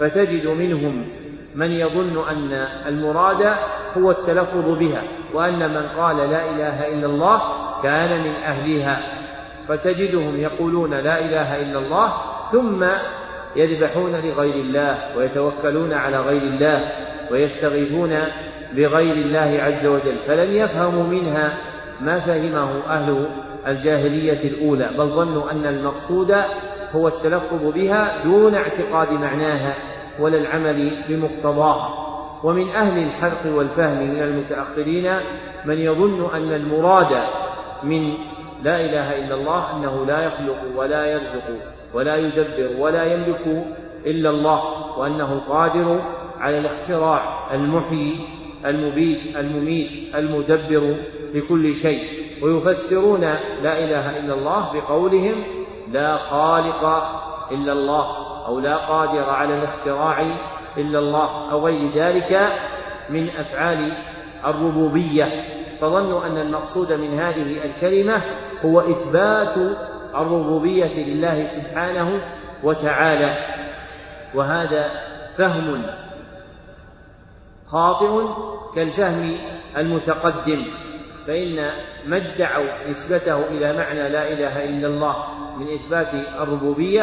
فتجد 0.00 0.46
منهم 0.46 1.08
من 1.54 1.70
يظن 1.70 2.28
أن 2.28 2.52
المراد 2.86 3.54
هو 3.98 4.10
التلفظ 4.10 4.78
بها 4.78 5.02
وأن 5.34 5.74
من 5.74 5.88
قال 5.98 6.16
لا 6.16 6.50
إله 6.50 6.88
إلا 6.88 7.06
الله 7.06 7.40
كان 7.82 8.20
من 8.20 8.34
أهلها 8.34 9.02
فتجدهم 9.68 10.36
يقولون 10.36 10.94
لا 10.94 11.18
إله 11.18 11.62
إلا 11.62 11.78
الله 11.78 12.12
ثم 12.52 12.84
يذبحون 13.56 14.12
لغير 14.12 14.54
الله 14.54 15.16
ويتوكلون 15.16 15.92
على 15.92 16.20
غير 16.20 16.42
الله 16.42 16.92
ويستغيثون 17.30 18.18
بغير 18.72 19.14
الله 19.14 19.58
عز 19.62 19.86
وجل. 19.86 20.16
فلم 20.26 20.52
يفهموا 20.52 21.04
منها 21.04 21.58
ما 22.00 22.20
فهمه 22.20 22.86
أهل 22.88 23.26
الجاهلية 23.66 24.48
الأولى 24.48 24.90
بل 24.98 25.08
ظنوا 25.08 25.50
أن 25.50 25.66
المقصود 25.66 26.34
هو 26.92 27.08
التلفظ 27.08 27.72
بها 27.74 28.24
دون 28.24 28.54
اعتقاد 28.54 29.12
معناها. 29.12 29.89
ولا 30.20 30.38
العمل 30.38 31.04
بمقتضاها 31.08 32.10
ومن 32.44 32.68
أهل 32.70 32.98
الحذق 32.98 33.56
والفهم 33.56 33.98
من 33.98 34.22
المتأخرين 34.22 35.12
من 35.64 35.78
يظن 35.78 36.34
أن 36.34 36.52
المراد 36.52 37.24
من 37.82 38.14
لا 38.62 38.80
إله 38.80 39.18
إلا 39.18 39.34
الله 39.34 39.76
أنه 39.76 40.06
لا 40.06 40.20
يخلق 40.24 40.58
ولا 40.76 41.12
يرزق 41.12 41.44
ولا 41.94 42.16
يدبر 42.16 42.80
ولا 42.80 43.04
يملك 43.14 43.66
إلا 44.06 44.30
الله 44.30 44.62
وأنه 44.98 45.40
قادر 45.48 46.02
على 46.38 46.58
الاختراع 46.58 47.54
المحيي 47.54 48.16
المبيت 48.66 49.36
المميت 49.36 50.14
المدبر 50.14 50.96
لكل 51.34 51.74
شيء. 51.74 52.04
ويفسرون 52.42 53.20
لا 53.62 53.78
إله 53.84 54.18
إلا 54.18 54.34
الله 54.34 54.72
بقولهم 54.72 55.34
لا 55.92 56.16
خالق 56.16 56.84
إلا 57.52 57.72
الله. 57.72 58.29
أو 58.46 58.60
لا 58.60 58.76
قادر 58.76 59.30
على 59.30 59.58
الاختراع 59.58 60.20
إلا 60.78 60.98
الله 60.98 61.52
أو 61.52 61.66
غير 61.66 61.92
ذلك 61.94 62.52
من 63.10 63.30
أفعال 63.30 63.96
الربوبية. 64.44 65.26
فظنوا 65.80 66.26
أن 66.26 66.36
المقصود 66.36 66.92
من 66.92 67.14
هذه 67.14 67.64
الكلمة 67.64 68.22
هو 68.64 68.80
إثبات 68.80 69.56
الربوبية 70.14 71.04
لله 71.04 71.44
سبحانه 71.44 72.20
وتعالى. 72.62 73.36
وهذا 74.34 74.90
فهم 75.36 75.82
خاطئ 77.66 78.28
كالفهم 78.74 79.38
المتقدم. 79.76 80.66
فإن 81.26 81.70
ما 82.06 82.16
ادعوا 82.16 82.88
نسبته 82.88 83.48
إلى 83.48 83.72
معنى 83.72 84.08
لا 84.08 84.32
إله 84.32 84.64
إلا 84.64 84.86
الله 84.86 85.16
من 85.56 85.66
إثبات 85.74 86.14
الربوبية 86.14 87.02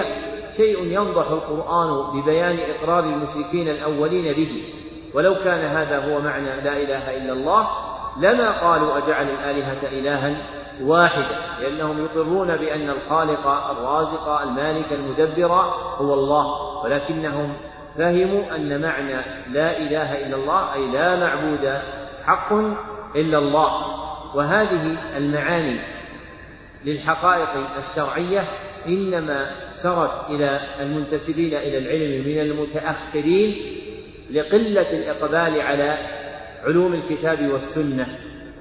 شيء 0.55 0.83
ينضح 0.83 1.27
القرآن 1.29 2.21
ببيان 2.21 2.59
إقرار 2.59 3.03
المشركين 3.03 3.67
الأولين 3.67 4.33
به. 4.33 4.63
ولو 5.13 5.35
كان 5.35 5.65
هذا 5.65 5.97
هو 6.05 6.21
معنى 6.21 6.61
لا 6.61 6.77
إله 6.77 7.17
إلا 7.17 7.33
الله 7.33 7.67
لما 8.17 8.61
قالوا 8.61 8.97
أجعل 8.97 9.29
الآلهة 9.29 9.87
إلها 9.99 10.37
واحدا؟ 10.81 11.37
لأنهم 11.59 12.05
يقرون 12.05 12.57
بأن 12.57 12.89
الخالق 12.89 13.47
الرازق 13.47 14.41
المالك 14.41 14.93
المدبر 14.93 15.51
هو 15.97 16.13
الله. 16.13 16.77
ولكنهم 16.83 17.53
فهموا 17.97 18.55
أن 18.55 18.81
معنى 18.81 19.15
لا 19.51 19.77
إله 19.77 20.27
إلا 20.27 20.35
الله 20.35 20.73
أي 20.73 20.91
لا 20.91 21.15
معبود 21.15 21.81
حق 22.25 22.53
إلا 23.15 23.37
الله. 23.37 23.71
وهذه 24.35 24.97
المعاني 25.17 25.79
للحقائق 26.85 27.49
الشرعية 27.77 28.47
إنما 28.87 29.71
سرت 29.71 30.29
إلى 30.29 30.59
المنتسبين 30.79 31.53
إلى 31.57 31.77
العلم 31.77 32.27
من 32.27 32.39
المتأخرين 32.39 33.55
لقلة 34.31 34.91
الإقبال 34.91 35.61
على 35.61 35.97
علوم 36.63 36.93
الكتاب 36.93 37.47
والسنة 37.51 38.07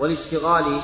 والاشتغال 0.01 0.81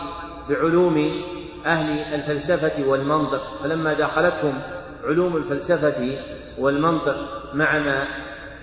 بعلوم 0.49 1.23
أهل 1.67 2.15
الفلسفة 2.15 2.89
والمنطق. 2.89 3.63
فلما 3.63 3.95
دخلتهم 3.95 4.63
علوم 5.05 5.37
الفلسفة 5.37 6.19
والمنطق 6.59 7.17
مع 7.55 7.79
ما 7.79 8.09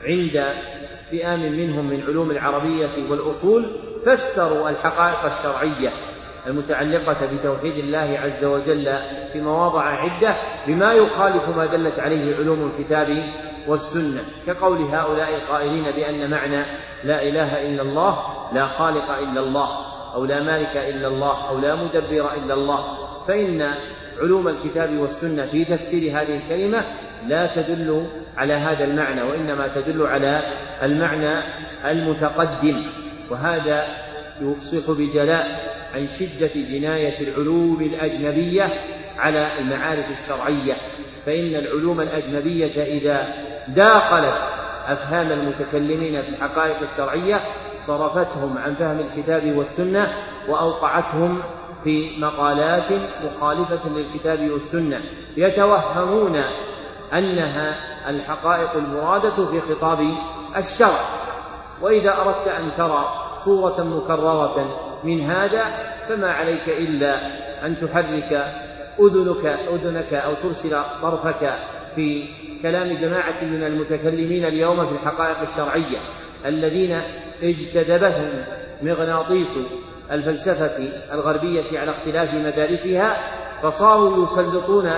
عند 0.03 0.53
فئام 1.11 1.51
منهم 1.51 1.89
من 1.89 2.03
علوم 2.03 2.31
العربية 2.31 3.09
والأصول 3.09 3.65
فسروا 4.05 4.69
الحقائق 4.69 5.25
الشرعية. 5.25 6.08
المتعلقة 6.47 7.25
بتوحيد 7.25 7.77
الله 7.77 8.19
عز 8.19 8.45
وجل 8.45 8.99
في 9.33 9.41
مواضع 9.41 9.81
عدة 9.81 10.35
بما 10.67 10.93
يخالف 10.93 11.49
ما 11.49 11.65
دلت 11.65 11.99
عليه 11.99 12.35
علوم 12.35 12.71
الكتاب 12.71 13.23
والسنة. 13.67 14.21
كقول 14.47 14.81
هؤلاء 14.81 15.35
القائلين 15.35 15.83
بأن 15.83 16.29
معنى 16.29 16.65
لا 17.03 17.21
إله 17.21 17.67
إلا 17.67 17.81
الله 17.81 18.23
لا 18.53 18.65
خالق 18.65 19.11
إلا 19.11 19.39
الله 19.39 19.67
أو 20.13 20.25
لا 20.25 20.43
مالك 20.43 20.77
إلا 20.77 21.07
الله 21.07 21.49
أو 21.49 21.59
لا 21.59 21.75
مدبر 21.75 22.33
إلا 22.33 22.53
الله 22.53 22.97
فإن 23.27 23.73
علوم 24.21 24.47
الكتاب 24.47 24.97
والسنة 24.97 25.45
في 25.45 25.65
تفسير 25.65 26.11
هذه 26.11 26.37
الكلمة 26.37 26.83
لا 27.27 27.55
تدل 27.55 28.07
على 28.37 28.53
هذا 28.53 28.83
المعنى 28.83 29.21
وإنما 29.21 29.67
تدل 29.67 30.07
على 30.07 30.41
المعنى 30.83 31.43
المتقدم. 31.85 32.85
وهذا 33.29 33.87
يفصح 34.41 34.91
بجلاء 34.91 35.45
عن 35.93 36.07
شدة 36.07 36.51
جناية 36.55 37.19
العلوم 37.19 37.81
الأجنبية 37.81 38.69
على 39.17 39.59
المعارف 39.59 40.05
الشرعية 40.11 40.73
فإن 41.25 41.55
العلوم 41.55 42.01
الأجنبية 42.01 42.83
إذا 42.83 43.33
داخلت 43.67 44.59
أفهام 44.87 45.31
المتكلمين 45.31 46.21
في 46.21 46.29
الحقائق 46.29 46.81
الشرعية 46.81 47.41
صرفتهم 47.79 48.57
عن 48.57 48.75
فهم 48.75 48.99
الكتاب 48.99 49.57
والسنة 49.57 50.13
وأوقعتهم 50.47 51.41
في 51.83 52.19
مقالات 52.19 52.91
مخالفة 53.23 53.89
للكتاب 53.89 54.51
والسنة 54.51 55.01
يتوهمون 55.37 56.43
أنها 57.13 57.75
الحقائق 58.09 58.75
المرادة 58.75 59.45
في 59.45 59.61
خطاب 59.61 59.99
الشرع. 60.57 60.99
وإذا 61.81 62.17
أردت 62.17 62.47
أن 62.47 62.71
ترى 62.77 63.28
صورة 63.39 63.83
مكررة 63.83 64.79
من 65.03 65.21
هذا 65.21 65.63
فما 66.09 66.31
عليك 66.31 66.69
إلا 66.69 67.15
أن 67.65 67.77
تحرك 67.77 68.33
أذنك 68.99 69.45
أذنك 69.45 70.13
أو 70.13 70.33
ترسل 70.33 70.77
طرفك 71.01 71.53
في 71.95 72.27
كلام 72.61 72.93
جماعة 72.93 73.43
من 73.43 73.63
المتكلمين 73.63 74.45
اليوم 74.45 74.85
في 74.85 74.91
الحقائق 74.91 75.39
الشرعية 75.39 75.99
الذين 76.45 77.01
اجتذبهم 77.43 78.43
مغناطيس 78.81 79.59
الفلسفة 80.11 81.13
الغربية 81.13 81.79
على 81.79 81.91
اختلاف 81.91 82.33
مدارسها 82.33 83.17
فصاروا 83.63 84.23
يسلطون 84.23 84.91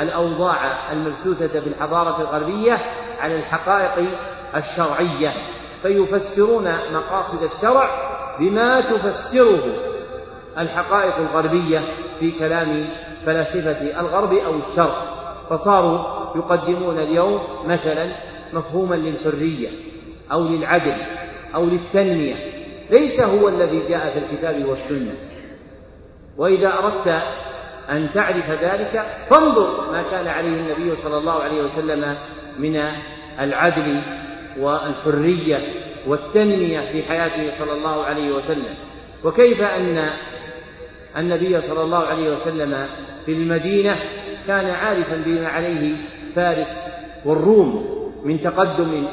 الأوضاع 0.00 0.92
المبثوثة 0.92 1.60
في 1.60 1.66
الحضارة 1.66 2.20
الغربية 2.20 2.78
على 3.18 3.38
الحقائق 3.38 4.18
الشرعية. 4.56 5.32
فيفسرون 5.82 6.64
مقاصد 6.92 7.42
الشرع 7.42 7.90
بما 8.40 8.80
تفسره 8.80 9.62
الحقائق 10.58 11.16
الغربية 11.16 11.80
في 12.20 12.30
كلام 12.30 12.88
فلاسفة 13.26 14.00
الغرب 14.00 14.32
أو 14.32 14.54
الشرق. 14.54 15.14
فصاروا 15.50 15.98
يقدمون 16.36 16.98
اليوم 16.98 17.40
مثلا 17.64 18.16
مفهوما 18.52 18.94
للحرية 18.94 19.68
أو 20.32 20.42
للعدل 20.42 20.96
أو 21.54 21.64
للتنمية. 21.64 22.34
ليس 22.90 23.20
هو 23.20 23.48
الذي 23.48 23.82
جاء 23.88 24.12
في 24.12 24.18
الكتاب 24.18 24.64
والسنة. 24.68 25.14
وإذا 26.36 26.78
أردت 26.78 27.22
أن 27.90 28.10
تعرف 28.10 28.50
ذلك 28.50 29.06
فانظر 29.30 29.92
ما 29.92 30.02
كان 30.02 30.26
عليه 30.28 30.56
النبي 30.56 30.94
صلى 30.94 31.16
الله 31.16 31.42
عليه 31.42 31.62
وسلم 31.62 32.16
من 32.58 32.76
العدل 33.40 34.02
والحرية 34.60 35.74
والتنمية 36.06 36.80
في 36.92 37.02
حياته 37.02 37.50
صلى 37.50 37.72
الله 37.72 38.04
عليه 38.04 38.32
وسلم. 38.32 38.74
وكيف 39.24 39.60
أن 39.60 40.10
النبي 41.16 41.60
صلى 41.60 41.82
الله 41.82 41.98
عليه 41.98 42.30
وسلم 42.30 42.86
في 43.26 43.32
المدينة 43.32 43.96
كان 44.46 44.70
عارفا 44.70 45.16
بما 45.16 45.48
عليه 45.48 45.96
فارس 46.36 46.86
والروم 47.24 47.98
من 48.24 48.40
تقدم 48.40 49.08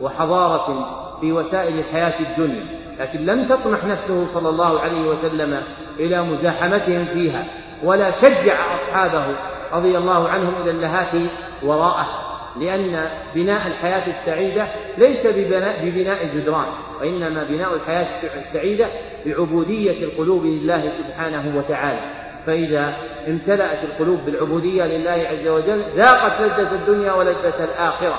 وحضارة 0.00 0.96
في 1.20 1.32
وسائل 1.32 1.78
الحياة 1.78 2.20
الدنيا 2.20 2.64
لكن 3.00 3.18
لم 3.26 3.46
تطمح 3.46 3.84
نفسه 3.84 4.26
صلى 4.26 4.48
الله 4.48 4.80
عليه 4.80 5.08
وسلم 5.08 5.62
إلى 5.98 6.22
مزاحمتهم 6.22 7.06
فيها 7.06 7.46
ولا 7.84 8.10
شجع 8.10 8.74
أصحابه 8.74 9.36
رضي 9.72 9.98
الله 9.98 10.28
عنهم 10.28 10.62
إلى 10.62 10.70
اللهات 10.70 11.30
وراءه. 11.62 12.25
لأن 12.58 13.08
بناء 13.34 13.66
الحياة 13.66 14.06
السعيدة 14.08 14.68
ليس 14.98 15.26
ببناء, 15.26 15.84
ببناء 15.84 16.24
الجدران 16.24 16.68
وإنما 17.00 17.44
بناء 17.44 17.74
الحياة 17.74 18.06
السعيدة 18.38 18.86
بعبودية 19.26 20.04
القلوب 20.04 20.44
لله 20.44 20.88
سبحانه 20.88 21.58
وتعالى. 21.58 22.00
فإذا 22.46 22.96
امتلأت 23.28 23.84
القلوب 23.84 24.20
بالعبودية 24.26 24.84
لله 24.84 25.28
عز 25.28 25.48
وجل 25.48 25.84
ذاقت 25.96 26.40
لذة 26.40 26.72
الدنيا 26.72 27.12
ولذة 27.12 27.64
الآخرة. 27.64 28.18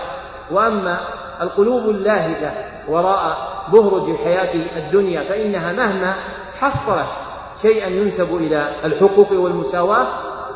وأما 0.52 1.00
القلوب 1.42 1.90
اللاهثة 1.90 2.52
وراء 2.88 3.38
بهرج 3.72 4.10
الحياة 4.10 4.78
الدنيا 4.78 5.24
فإنها 5.30 5.72
مهما 5.72 6.16
حصلت 6.54 7.08
شيئا 7.62 7.88
ينسب 7.88 8.38
إلى 8.38 8.72
الحقوق 8.84 9.32
والمساواة 9.32 10.08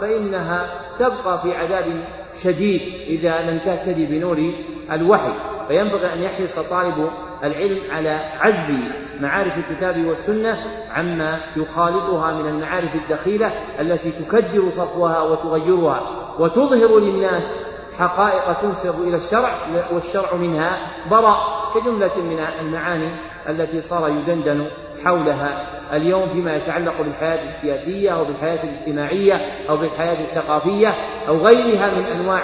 فإنها 0.01 0.69
تبقى 0.99 1.41
في 1.41 1.55
عذاب 1.55 2.03
شديد 2.35 2.81
إذا 3.07 3.41
لم 3.41 3.59
تهتدي 3.59 4.05
بنور 4.05 4.53
الوحي. 4.91 5.33
فينبغي 5.67 6.13
أن 6.13 6.21
يحرص 6.21 6.59
طالب 6.59 7.09
العلم 7.43 7.91
على 7.91 8.09
عزل 8.39 8.77
معارف 9.21 9.53
الكتاب 9.57 10.05
والسنة 10.05 10.57
عما 10.91 11.39
يخالطها 11.55 12.31
من 12.31 12.47
المعارف 12.49 12.95
الدخيلة 12.95 13.47
التي 13.79 14.11
تكدر 14.11 14.69
صفوها 14.69 15.21
وتغيرها 15.21 16.01
وتظهر 16.39 16.99
للناس 16.99 17.61
حقائق 17.97 18.61
تنسب 18.61 19.01
إلى 19.01 19.15
الشرع 19.15 19.55
والشرع 19.91 20.35
منها 20.35 20.77
براء 21.11 21.37
كجملة 21.75 22.17
من 22.17 22.39
المعاني 22.39 23.11
التي 23.49 23.81
صار 23.81 24.09
يدندن 24.09 24.67
حولها. 25.05 25.80
اليوم 25.93 26.29
فيما 26.29 26.55
يتعلق 26.55 27.01
بالحياة 27.01 27.43
السياسية 27.43 28.09
أو 28.09 28.25
بالحياة 28.25 28.63
الاجتماعية 28.63 29.35
أو 29.69 29.77
بالحياة 29.77 30.19
الثقافية 30.23 30.95
أو 31.27 31.37
غيرها 31.37 31.95
من 31.95 32.03
أنواع 32.03 32.43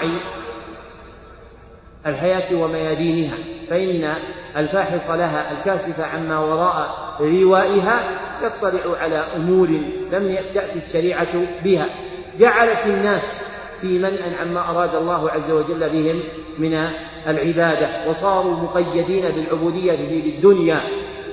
الحياة 2.06 2.54
وميادينها 2.54 3.38
فإن 3.70 4.14
الفاحص 4.56 5.10
لها 5.10 5.52
الكاشف 5.52 6.00
عما 6.00 6.38
وراء 6.38 7.08
روائها 7.20 8.18
يطلع 8.42 8.98
على 8.98 9.16
أمور 9.16 9.68
لم 10.12 10.36
تأتي 10.54 10.78
الشريعة 10.78 11.62
بها. 11.64 11.86
جعلت 12.38 12.86
الناس 12.86 13.42
في 13.80 13.98
منأ 13.98 14.40
عما 14.40 14.70
أراد 14.70 14.94
الله 14.94 15.30
عز 15.30 15.50
وجل 15.50 15.90
بهم 15.90 16.22
من 16.58 16.74
العبادة 17.26 18.08
وصاروا 18.08 18.56
مقيدين 18.56 19.30
بالعبودية 19.30 19.92
للدنيا 19.92 20.80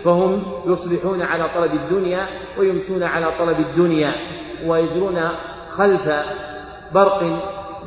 فهم 0.05 0.43
يصبحون 0.65 1.21
على 1.21 1.49
طلب 1.55 1.73
الدنيا 1.73 2.27
ويمسون 2.57 3.03
على 3.03 3.31
طلب 3.39 3.59
الدنيا 3.59 4.15
ويجرون 4.65 5.29
خلف 5.69 6.25
برق 6.93 7.23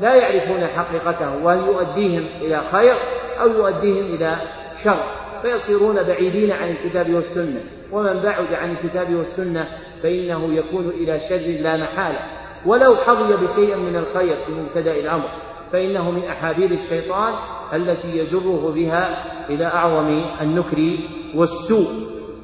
لا 0.00 0.14
يعرفون 0.14 0.66
حقيقته 0.66 1.44
وهل 1.44 1.58
يؤديهم 1.58 2.26
إلى 2.40 2.62
خير 2.72 2.94
أو 3.40 3.48
يؤديهم 3.48 4.14
إلى 4.14 4.36
شر. 4.84 5.04
فيصيرون 5.42 6.02
بعيدين 6.02 6.52
عن 6.52 6.70
الكتاب 6.70 7.14
والسنة. 7.14 7.60
ومن 7.92 8.20
بعد 8.22 8.52
عن 8.52 8.70
الكتاب 8.70 9.14
والسنة 9.14 9.68
فإنه 10.02 10.54
يكون 10.54 10.88
إلى 10.88 11.20
شر 11.20 11.62
لا 11.62 11.76
محالة. 11.76 12.18
ولو 12.66 12.96
حظي 12.96 13.36
بشيء 13.36 13.76
من 13.76 13.96
الخير 13.96 14.36
في 14.46 14.52
مبتدأ 14.52 14.96
الأمر 14.96 15.28
فإنه 15.72 16.10
من 16.10 16.24
أحابيل 16.24 16.72
الشيطان 16.72 17.34
التي 17.72 18.08
يجره 18.08 18.72
بها 18.74 19.24
إلى 19.50 19.66
أعظم 19.66 20.24
النكر 20.40 20.98
والسوء. 21.34 21.88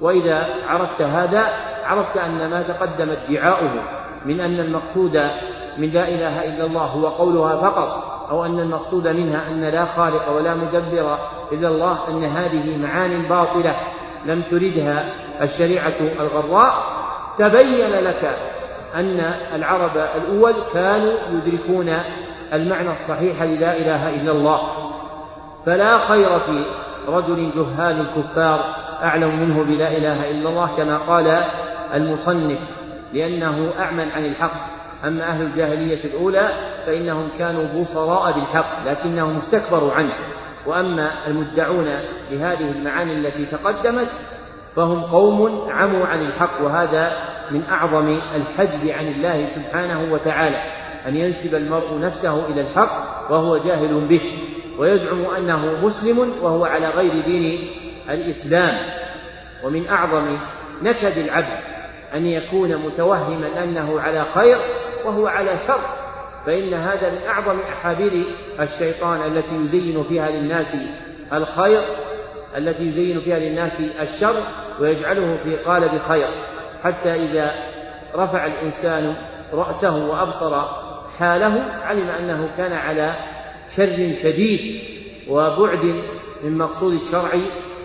وإذا 0.01 0.47
عرفت 0.67 1.03
هذا 1.03 1.47
عرفت 1.85 2.17
أن 2.17 2.51
ما 2.51 2.63
تقدم 2.63 3.11
ادعاؤه 3.11 3.83
من 4.27 4.41
أن 4.41 4.61
المقصود 4.61 5.17
من 5.79 5.91
لا 5.91 6.09
إله 6.09 6.45
إلا 6.45 6.65
الله 6.65 6.85
هو 6.85 7.09
قولها 7.09 7.57
فقط 7.57 8.15
أو 8.31 8.45
أن 8.45 8.61
المقصود 8.61 9.09
منها 9.09 9.49
أن 9.49 9.61
لا 9.61 9.85
خالق 9.85 10.31
ولا 10.31 10.55
مدبر 10.55 11.19
إلا 11.53 11.69
الله 11.69 12.09
أن 12.09 12.25
هذه 12.25 12.77
معان 12.79 13.29
باطلة 13.29 13.77
لم 14.27 14.43
تردها 14.43 15.15
الشريعة 15.43 15.95
الغراء. 16.21 16.95
تبين 17.39 17.91
لك 17.91 18.37
أن 18.95 19.21
العرب 19.55 19.97
الأول 19.97 20.55
كانوا 20.73 21.13
يدركون 21.31 21.97
المعنى 22.53 22.93
الصحيح 22.93 23.43
للا 23.43 23.77
إله 23.77 24.15
إلا 24.15 24.33
الله. 24.33 24.61
فلا 25.67 25.99
خير 25.99 26.41
في 26.41 26.65
رجل 27.09 27.51
جهال 27.51 28.01
الكفار 28.01 28.61
أعلم 29.03 29.41
منه 29.41 29.63
بلا 29.65 29.97
إله 29.97 30.31
إلا 30.31 30.49
الله 30.49 30.77
كما 30.77 30.99
قال 30.99 31.45
المصنف 31.95 32.59
لأنه 33.13 33.73
أعمى 33.79 34.03
عن 34.03 34.25
الحق. 34.25 34.75
أما 35.05 35.29
أهل 35.29 35.43
الجاهلية 35.43 36.05
الأولى 36.05 36.49
فإنهم 36.87 37.29
كانوا 37.39 37.81
بصراء 37.81 38.33
بالحق 38.33 38.87
لكنهم 38.87 39.37
استكبروا 39.37 39.93
عنه. 39.93 40.15
وأما 40.67 41.27
المدعون 41.27 41.87
لهذه 42.31 42.71
المعاني 42.71 43.13
التي 43.13 43.47
تقدمت 43.47 44.09
فهم 44.77 45.01
قوم 45.03 45.71
عموا 45.71 46.07
عن 46.07 46.21
الحق 46.21 46.63
وهذا 46.63 47.13
من 47.51 47.63
أعظم 47.65 48.21
الحجب 48.35 48.89
عن 48.91 49.07
الله 49.07 49.45
سبحانه 49.45 50.13
وتعالى 50.13 50.57
أن 51.07 51.17
ينسب 51.17 51.55
المرء 51.55 51.99
نفسه 52.01 52.47
إلى 52.47 52.61
الحق 52.61 53.31
وهو 53.31 53.57
جاهل 53.57 54.01
به. 54.01 54.44
ويزعم 54.79 55.25
أنه 55.25 55.87
مسلم 55.87 56.33
وهو 56.43 56.65
على 56.65 56.89
غير 56.89 57.25
دين 57.25 57.71
الإسلام. 58.11 59.05
ومن 59.65 59.89
أعظم 59.89 60.39
نكد 60.83 61.19
العبد 61.19 61.59
أن 62.15 62.27
يكون 62.27 62.77
متوهما 62.77 63.65
أنه 63.65 64.01
على 64.01 64.25
خير 64.25 64.59
وهو 65.05 65.27
على 65.27 65.59
شر 65.67 65.81
فإن 66.47 66.75
هذا 66.75 67.11
من 67.11 67.23
أعظم 67.27 67.59
أحابيل 67.61 68.27
الشيطان 68.61 69.33
التي 69.33 69.55
يزين 69.55 70.05
فيها 70.05 70.31
للناس 70.31 70.77
الخير 71.33 71.85
التي 72.57 72.87
يزين 72.87 73.21
فيها 73.21 73.39
للناس 73.39 73.81
الشر 74.01 74.35
ويجعله 74.81 75.39
في 75.45 75.57
قالب 75.57 75.99
خير. 75.99 76.29
حتى 76.85 77.15
إذا 77.15 77.55
رفع 78.15 78.47
الإنسان 78.47 79.15
رأسه 79.53 80.11
وأبصر 80.11 80.63
حاله 81.19 81.63
علم 81.83 82.09
أنه 82.09 82.51
كان 82.57 82.73
على 82.73 83.15
شر 83.71 84.13
شديد 84.23 84.61
وبعد 85.31 85.95
من 86.45 86.59
مقصود 86.59 86.93
الشرع 86.93 87.31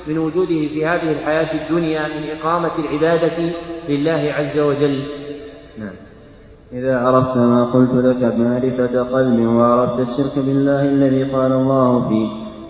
من 0.08 0.18
وجوده 0.18 0.68
في 0.68 0.86
هذه 0.86 1.12
الحياة 1.12 1.64
الدنيا 1.64 2.08
من 2.08 2.24
إقامة 2.24 2.72
العبادة 2.80 3.54
لله 3.90 4.34
عز 4.34 4.60
وجل. 4.60 5.04
نعم. 5.78 5.94
إذا 6.74 6.98
عرفت 6.98 7.38
ما 7.38 7.64
قلت 7.64 7.90
لك 7.94 8.34
معرفة 8.36 9.02
قلب 9.04 9.48
وعرفت 9.48 10.10
الشرك 10.10 10.46
بالله 10.46 10.86
الذي 10.86 11.24
قال 11.24 11.52
الله 11.52 12.10
فيه 12.10 12.28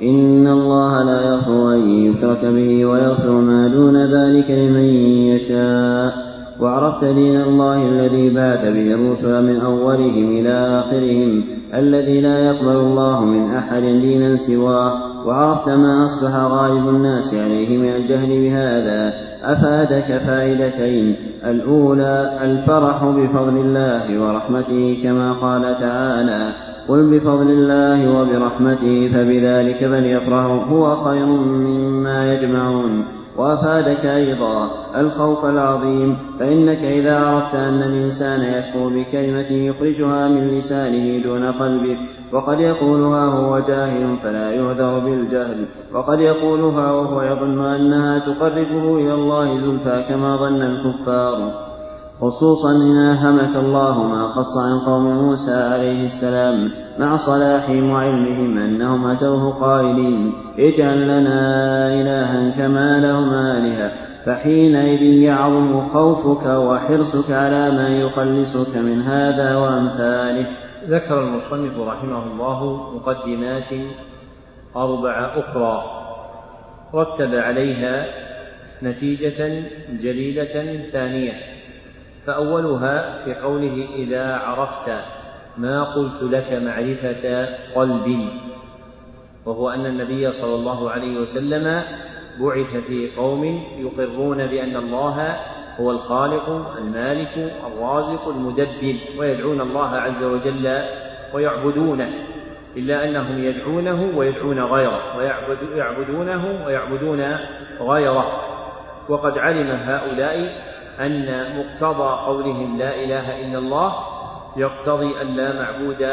إن 0.10 0.48
الله 0.48 1.04
لا 1.04 1.22
يغفر 1.22 1.74
أن 1.74 1.90
يشرك 1.90 2.46
به 2.46 2.86
ويغفر 2.86 3.32
ما 3.32 3.68
دون 3.68 3.98
ذلك 3.98 4.52
لمن 4.52 4.86
يشاء. 5.36 6.29
وعرفت 6.62 7.06
دين 7.06 7.42
الله 7.42 7.88
الذي 7.88 8.30
بعث 8.30 8.66
به 8.66 8.94
الرسل 8.94 9.44
من 9.44 9.62
أولهم 9.62 10.38
إلى 10.38 10.80
آخرهم 10.80 11.44
الذي 11.74 12.22
لا 12.22 12.46
يقبل 12.46 12.76
الله 12.76 13.26
من 13.26 13.56
أحد 13.56 13.82
دينا 13.82 14.38
سواه. 14.38 14.94
وعرفت 15.28 15.70
ما 15.70 16.06
أصبح 16.06 16.36
غالب 16.36 16.90
الناس 16.90 17.34
عليه 17.34 17.78
من 17.78 17.90
الجهل 17.90 18.30
بهذا. 18.30 19.14
أفادك 19.44 20.22
فائدتين 20.28 21.16
الأولى 21.46 22.40
الفرح 22.42 23.06
بفضل 23.06 23.58
الله 23.58 24.22
ورحمته 24.22 25.00
كما 25.04 25.34
قال 25.34 25.80
تعالى 25.80 26.69
قل 26.90 27.20
بفضل 27.20 27.50
الله 27.50 28.22
وبرحمته 28.22 29.10
فبذلك 29.14 29.78
فليفرحوا 29.78 30.64
هو 30.64 30.96
خير 30.96 31.26
مما 31.26 32.34
يجمعون 32.34 33.06
وأفادك 33.38 34.06
أيضا 34.06 34.70
الخوف 34.98 35.46
العظيم 35.46 36.18
فإنك 36.40 36.84
إذا 36.84 37.20
عرفت 37.20 37.56
أن 37.56 37.84
الإنسان 37.84 38.42
يكفر 38.42 38.90
بكلمة 38.90 39.52
يخرجها 39.52 40.28
من 40.28 40.48
لسانه 40.48 41.24
دون 41.24 41.46
قلبه 41.46 41.98
وقد 42.34 42.60
يقولها 42.60 43.26
وهو 43.26 43.60
جاهل 43.60 44.16
فلا 44.24 44.52
يعذر 44.52 45.00
بالجهل 45.00 45.66
وقد 45.94 46.20
يقولها 46.20 46.92
وهو 46.92 47.22
يظن 47.22 47.66
أنها 47.66 48.20
تقربه 48.20 48.98
إلى 48.98 49.14
الله 49.14 49.60
زلفى 49.60 50.06
كما 50.10 50.38
ظن 50.38 50.62
الكفار 50.62 51.69
خصوصا 52.22 52.72
إن 52.72 52.98
ألهمك 52.98 53.56
الله 53.56 54.04
ما 54.04 54.28
قص 54.28 54.58
عن 54.58 54.80
قوم 54.80 55.04
موسى 55.04 55.54
عليه 55.54 56.06
السلام 56.06 56.72
مع 57.00 57.18
صلاحهم 57.18 57.90
وعلمهم 57.90 58.58
أنهم 58.58 59.08
أتوه 59.08 59.52
قائلين 59.54 60.34
اجعل 60.60 61.04
لنا 61.04 61.42
إلها 62.02 62.50
كما 62.58 63.00
لهم 63.00 63.34
آلهة 63.34 63.92
فحينئذ 64.26 65.02
يعظم 65.02 65.82
خوفك 65.82 66.46
وحرصك 66.46 67.32
على 67.32 67.72
ما 67.72 67.88
يخلصك 67.88 68.78
من 68.78 69.02
هذا 69.02 69.58
وأمثاله. 69.58 70.46
ذكر 70.88 71.20
المصنف 71.20 71.78
رحمه 71.78 72.24
الله 72.24 72.90
مقدمات 72.96 73.72
أربع 74.76 75.40
أخرى 75.40 75.84
رتب 76.96 77.36
عليها 77.36 78.06
نتيجة 78.84 79.64
جليلة 80.02 80.84
ثانية. 80.92 81.49
فأولها 82.26 83.24
في 83.24 83.34
قوله 83.34 83.88
إذا 83.96 84.36
عرفت 84.36 84.92
ما 85.58 85.84
قلت 85.84 86.24
لك 86.24 86.54
معرفة 86.54 87.46
قلب. 87.76 88.30
وهو 89.46 89.70
أن 89.70 89.86
النبي 89.86 90.32
صلى 90.32 90.56
الله 90.56 90.92
عليه 90.92 91.20
وسلم 91.20 91.84
بعث 92.40 92.78
في 92.88 93.16
قوم 93.18 93.64
يقرون 93.78 94.48
بأن 94.48 94.76
الله 94.76 95.40
هو 95.80 95.92
الخالق 95.92 96.76
المالك 96.78 97.54
الرازق 97.68 98.28
المدبر 98.28 98.96
ويدعون 99.18 99.62
الله 99.62 99.96
عز 99.96 100.24
وجل 100.24 100.82
ويعبدونه 101.34 102.10
إلا 102.78 103.06
أنهم 103.06 103.44
يدعونه 103.44 104.12
ويدعون 104.18 104.60
غيره 104.60 105.18
ويعبدونه 105.18 106.66
ويعبدون 106.66 107.38
غيره. 107.82 108.42
وقد 109.10 109.38
علم 109.38 109.70
هؤلاء 109.70 110.69
أن 111.00 111.58
مقتضى 111.58 112.26
قولهم 112.26 112.78
لا 112.78 112.96
إله 112.96 113.42
إلا 113.42 113.58
الله 113.58 113.94
يقتضي 114.58 115.22
أن 115.22 115.28
لا 115.28 115.54
معبود 115.54 116.08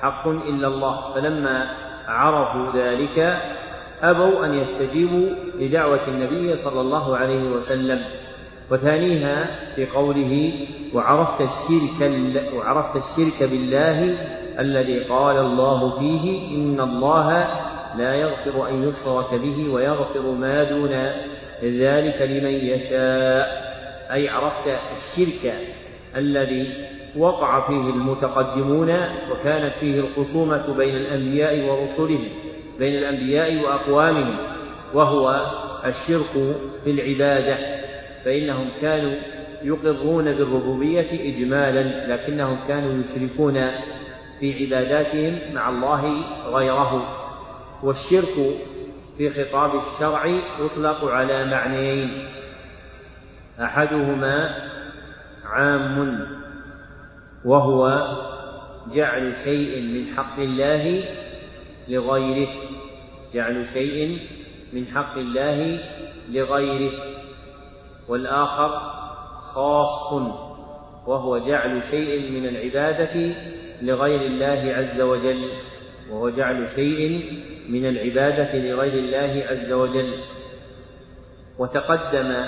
حق 0.00 0.28
إلا 0.28 0.68
الله. 0.68 1.14
فلما 1.14 1.66
عرفوا 2.06 2.80
ذلك 2.80 3.38
أبوا 4.02 4.44
أن 4.44 4.54
يستجيبوا 4.54 5.28
لدعوة 5.58 6.08
النبي 6.08 6.56
صلى 6.56 6.80
الله 6.80 7.16
عليه 7.16 7.50
وسلم 7.50 8.04
وثانيها 8.70 9.46
في 9.76 9.86
قوله 9.86 10.52
وعرفت 10.94 11.40
الشرك 11.40 12.12
وعرفت 12.54 12.96
الشرك 12.96 13.50
بالله 13.50 14.16
الذي 14.58 15.04
قال 15.04 15.36
الله 15.36 15.98
فيه 15.98 16.56
إن 16.56 16.80
الله 16.80 17.46
لا 17.96 18.14
يغفر 18.14 18.68
أن 18.68 18.88
يشرك 18.88 19.34
به 19.34 19.72
ويغفر 19.72 20.30
ما 20.30 20.64
دون 20.64 20.90
ذلك 21.62 22.22
لمن 22.22 22.54
يشاء. 22.54 23.61
أي 24.12 24.28
عرفت 24.28 24.78
الشرك 24.92 25.54
الذي 26.16 26.74
وقع 27.16 27.66
فيه 27.66 27.90
المتقدمون 27.90 28.90
وكانت 29.30 29.74
فيه 29.74 30.00
الخصومة 30.00 30.76
بين 30.76 30.96
الأنبياء 30.96 31.68
ورسلهم 31.68 32.28
بين 32.78 32.94
الأنبياء 32.98 33.64
وأقوامهم 33.64 34.36
وهو 34.94 35.46
الشرك 35.84 36.56
في 36.84 36.90
العبادة. 36.90 37.82
فإنهم 38.24 38.68
كانوا 38.80 39.14
يقرون 39.62 40.24
بالربوبية 40.24 41.34
إجمالا 41.34 42.14
لكنهم 42.14 42.58
كانوا 42.68 43.00
يشركون 43.00 43.54
في 44.40 44.64
عباداتهم 44.64 45.54
مع 45.54 45.68
الله 45.68 46.24
غيره. 46.46 47.18
والشرك 47.82 48.56
في 49.18 49.30
خطاب 49.30 49.70
الشرع 49.74 50.26
يطلق 50.60 51.04
على 51.04 51.44
معنيين. 51.44 52.28
أحدهما 53.62 54.68
عام 55.44 56.26
وهو 57.44 58.08
جعل 58.92 59.34
شيء 59.34 59.82
من 59.82 60.16
حق 60.16 60.38
الله 60.38 61.04
لغيره. 61.88 62.48
جعل 63.34 63.66
شيء 63.66 64.18
من 64.72 64.86
حق 64.86 65.16
الله 65.16 65.80
لغيره. 66.30 66.92
والآخر 68.08 68.70
خاص 69.40 70.12
وهو 71.06 71.38
جعل 71.38 71.82
شيء 71.82 72.30
من 72.30 72.48
العبادة 72.48 73.34
لغير 73.82 74.20
الله 74.20 74.74
عز 74.74 75.00
وجل. 75.00 75.48
وهو 76.10 76.30
جعل 76.30 76.68
شيء 76.68 77.32
من 77.68 77.86
العبادة 77.86 78.58
لغير 78.58 78.94
الله 78.94 79.44
عز 79.48 79.72
وجل. 79.72 80.12
وتقدم 81.58 82.46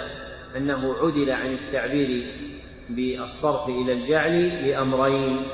أنه 0.56 0.94
عدل 0.94 1.30
عن 1.30 1.52
التعبير 1.52 2.40
بالصرف 2.90 3.68
إلى 3.68 3.92
الجعل 3.92 4.68
لأمرين. 4.68 5.46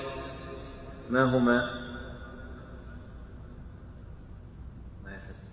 ما 1.11 1.37
هما؟ 1.37 1.81
ما 5.05 5.13
يا 5.13 5.21
حسن؟ 5.29 5.47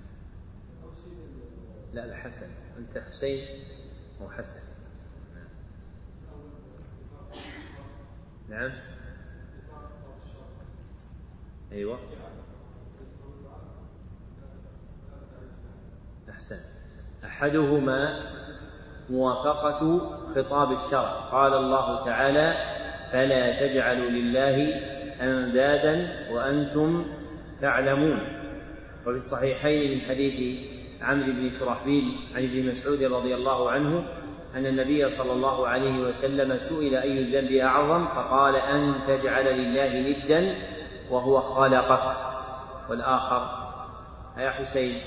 لا 1.93 2.05
الحسن 2.05 2.47
أنت 2.77 2.97
حسين 2.97 3.63
أو 4.21 4.29
حسن؟ 4.29 4.59
نعم. 8.49 8.71
أيوة. 11.71 11.99
أحسن. 16.29 16.59
أحدهما 17.23 18.46
موافقة 19.09 20.01
خطاب 20.35 20.71
الشرع. 20.71 21.11
قال 21.31 21.53
الله 21.53 22.05
تعالى 22.05 22.53
فلا 23.11 23.67
تجعلوا 23.67 24.09
لله 24.09 24.81
أندادا 25.21 26.25
وأنتم 26.31 27.05
تعلمون. 27.61 28.19
وفي 29.01 29.15
الصحيحين 29.15 29.91
من 29.91 30.01
حديث 30.01 30.59
عمرو 31.01 31.31
بن 31.31 31.49
شرحبيل 31.49 32.03
عن 32.35 32.43
ابن 32.43 32.69
مسعود 32.69 33.03
رضي 33.03 33.35
الله 33.35 33.71
عنه 33.71 34.03
أن 34.55 34.65
النبي 34.65 35.09
صلى 35.09 35.31
الله 35.31 35.67
عليه 35.67 35.99
وسلم 35.99 36.57
سئل 36.57 36.95
أي 36.95 37.19
الذنب 37.19 37.51
أعظم؟ 37.51 38.07
فقال 38.07 38.55
أن 38.55 38.95
تجعل 39.07 39.45
لله 39.45 39.99
ندا 39.99 40.55
وهو 41.11 41.41
خلقك 41.41 42.17
والآخر 42.89 43.67
يا 44.37 44.49
حسين 44.49 45.01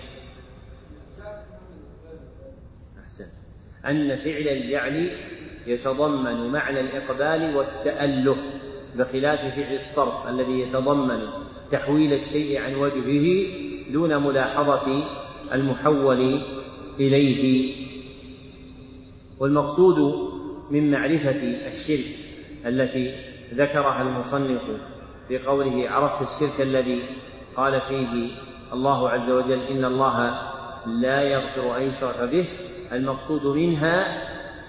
أن 3.86 4.16
فعل 4.16 4.48
الجعل 4.48 5.08
يتضمن 5.66 6.52
معنى 6.52 6.80
الإقبال 6.80 7.56
والتأله 7.56 8.36
بخلاف 8.96 9.40
فعل 9.40 9.74
الصرف 9.74 10.28
الذي 10.28 10.60
يتضمن 10.60 11.20
تحويل 11.70 12.12
الشيء 12.12 12.60
عن 12.60 12.74
وجهه 12.74 13.46
دون 13.92 14.22
ملاحظة 14.22 15.04
المحول 15.52 16.40
إليه. 17.00 17.74
والمقصود 19.38 20.30
من 20.70 20.90
معرفة 20.90 21.66
الشرك 21.66 22.16
التي 22.66 23.14
ذكرها 23.54 24.02
المصنف 24.02 24.62
في 25.28 25.38
قوله 25.38 25.90
عرفت 25.90 26.22
الشرك 26.22 26.60
الذي 26.60 27.02
قال 27.56 27.80
فيه 27.80 28.30
الله 28.72 29.10
عز 29.10 29.30
وجل 29.30 29.60
إن 29.60 29.84
الله 29.84 30.40
لا 30.86 31.22
يغفر 31.22 31.76
أن 31.76 31.82
يشرك 31.82 32.28
به 32.32 32.44
المقصود 32.92 33.56
منها 33.56 34.22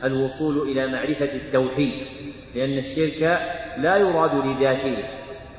الوصول 0.03 0.69
إلى 0.69 0.87
معرفة 0.87 1.33
التوحيد 1.33 1.93
لأن 2.55 2.77
الشرك 2.77 3.21
لا 3.77 3.97
يراد 3.97 4.45
لذاته 4.45 4.97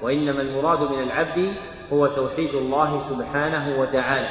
وإنما 0.03 0.43
المراد 0.43 0.91
من 0.91 1.03
العبد 1.03 1.55
هو 1.93 2.07
توحيد 2.07 2.55
الله 2.55 2.99
سبحانه 2.99 3.81
وتعالى. 3.81 4.29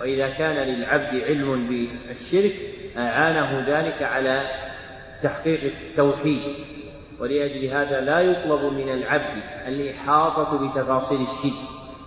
وإذا 0.00 0.28
كان 0.28 0.56
للعبد 0.56 1.22
علم 1.22 1.68
بالشرك 1.68 2.52
أعانه 2.96 3.64
ذلك 3.68 4.02
على 4.02 4.50
تحقيق 5.22 5.60
التوحيد. 5.64 6.42
ولأجل 7.20 7.64
هذا 7.64 8.00
لا 8.00 8.20
يطلب 8.20 8.72
من 8.72 8.88
العبد 8.88 9.42
الإحاطة 9.66 10.68
بتفاصيل 10.68 11.18
الشرك 11.20 11.60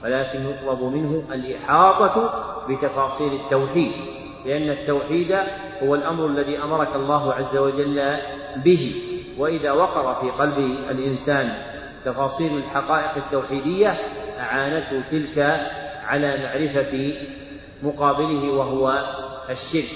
ولكن 0.03 0.49
يطلب 0.49 0.84
منه 0.84 1.24
الإحاطة 1.34 2.34
بتفاصيل 2.69 3.34
التوحيد. 3.34 4.20
لأن 4.46 4.70
التوحيد 4.70 5.38
هو 5.84 5.96
الأمر 5.96 6.28
الذي 6.28 6.58
أمرك 6.58 6.96
الله 6.96 7.34
عز 7.34 7.58
وجل 7.58 8.18
به. 8.56 8.96
وإذا 9.38 9.72
وقر 9.72 10.22
في 10.22 10.30
قلب 10.30 10.58
الإنسان 10.89 11.50
تفاصيل 12.06 12.58
الحقائق 12.58 13.26
التوحيدية 13.26 13.89
أعانته 14.39 15.02
تلك 15.12 15.39
على 16.06 16.38
معرفة 16.38 17.14
مقابله 17.84 18.52
وهو 18.52 19.04
الشرك. 19.50 19.89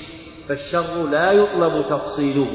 فالشر 0.47 1.09
لا 1.11 1.31
يطلب 1.31 1.85
تفصيله 1.85 2.47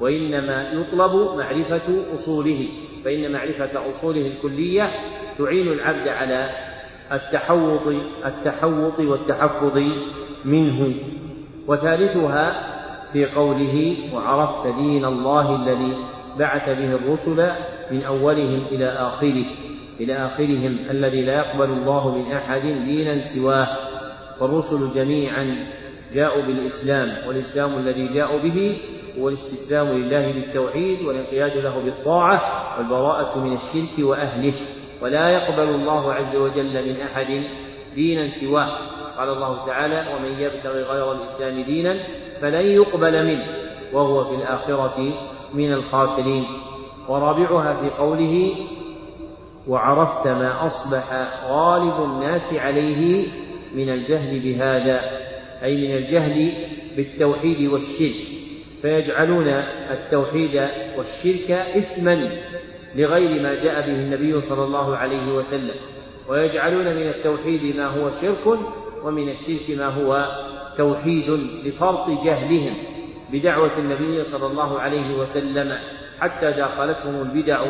وإنما 0.00 0.72
يطلب 0.72 1.36
معرفة 1.36 2.14
أصوله. 2.14 2.68
فإن 3.04 3.32
معرفة 3.32 3.90
أصوله 3.90 4.26
الكلية 4.26 4.90
تعين 5.38 5.68
العبد 5.68 6.08
على 6.08 6.50
التحوط 7.12 7.94
التحوط 8.26 9.00
والتحفظ 9.00 9.82
منه. 10.44 10.94
وثالثها 11.66 12.78
في 13.12 13.26
قوله 13.26 13.96
وعرفت 14.14 14.66
دين 14.66 15.04
الله 15.04 15.56
الذي 15.56 15.96
بعث 16.38 16.68
به 16.68 16.94
الرسل 16.94 17.50
من 17.90 18.02
أولهم 18.02 18.62
إلى 18.70 18.88
آخره 18.88 19.44
إلى 20.00 20.26
آخرهم 20.26 20.78
الذي 20.90 21.22
لا 21.22 21.32
يقبل 21.32 21.70
الله 21.70 22.18
من 22.18 22.32
أحد 22.32 22.62
دينا 22.62 23.20
سواه. 23.20 23.68
والرسل 24.40 24.90
جميعا 24.94 25.66
جاءوا 26.12 26.42
بالإسلام 26.42 27.28
والإسلام 27.28 27.78
الذي 27.78 28.08
جاءوا 28.08 28.38
به 28.38 28.76
هو 29.18 29.28
الاستسلام 29.28 29.88
لله 29.88 30.32
بالتوحيد 30.32 31.02
والانقياد 31.02 31.56
له 31.56 31.80
بالطاعة 31.84 32.40
والبراءة 32.78 33.38
من 33.38 33.52
الشرك 33.52 33.98
وأهله. 33.98 34.54
ولا 35.02 35.28
يقبل 35.28 35.68
الله 35.74 36.12
عز 36.12 36.36
وجل 36.36 36.88
من 36.88 37.00
أحد 37.00 37.44
دينا 37.94 38.28
سواه. 38.28 38.97
قال 39.18 39.28
الله 39.28 39.66
تعالى 39.66 40.14
ومن 40.14 40.40
يبتغي 40.40 40.82
غير 40.82 41.12
الإسلام 41.12 41.62
دينا 41.62 42.06
فلن 42.40 42.66
يقبل 42.66 43.24
منه 43.26 43.46
وهو 43.92 44.24
في 44.24 44.34
الآخرة 44.34 45.12
من 45.54 45.72
الخاسرين. 45.72 46.44
ورابعها 47.08 47.80
في 47.80 47.90
قوله 47.90 48.54
وعرفت 49.68 50.26
ما 50.26 50.66
أصبح 50.66 51.28
غالب 51.48 52.04
الناس 52.04 52.54
عليه 52.54 53.26
من 53.74 53.90
الجهل 53.90 54.40
بهذا 54.40 55.00
أي 55.62 55.88
من 55.88 55.96
الجهل 55.96 56.52
بالتوحيد 56.96 57.68
والشرك 57.68 58.26
فيجعلون 58.82 59.48
التوحيد 59.90 60.68
والشرك 60.98 61.50
اسما 61.50 62.30
لغير 62.94 63.42
ما 63.42 63.54
جاء 63.54 63.80
به 63.80 63.94
النبي 63.94 64.40
صلى 64.40 64.64
الله 64.64 64.96
عليه 64.96 65.32
وسلم 65.32 65.74
ويجعلون 66.28 66.84
من 66.84 67.08
التوحيد 67.08 67.76
ما 67.76 67.86
هو 67.86 68.10
شرك 68.10 68.58
ومن 69.04 69.28
الشرك 69.28 69.78
ما 69.78 69.86
هو 69.86 70.26
توحيد 70.76 71.30
لفرط 71.64 72.10
جهلهم 72.10 72.74
بدعوة 73.32 73.78
النبي 73.78 74.24
صلى 74.24 74.46
الله 74.46 74.80
عليه 74.80 75.18
وسلم 75.18 75.78
حتى 76.20 76.52
داخلتهم 76.52 77.22
البدع 77.22 77.64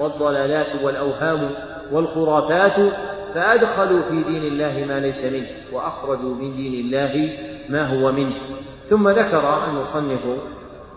والضلالات 0.00 0.82
والأوهام 0.82 1.50
والخرافات 1.92 2.92
فأدخلوا 3.34 4.02
في 4.02 4.22
دين 4.22 4.42
الله 4.42 4.84
ما 4.88 5.00
ليس 5.00 5.24
منه 5.24 5.46
وأخرجوا 5.72 6.34
من 6.34 6.56
دين 6.56 6.74
الله 6.74 7.38
ما 7.68 7.86
هو 7.86 8.12
منه. 8.12 8.34
ثم 8.84 9.08
ذكر 9.08 9.64
المصنف 9.64 10.20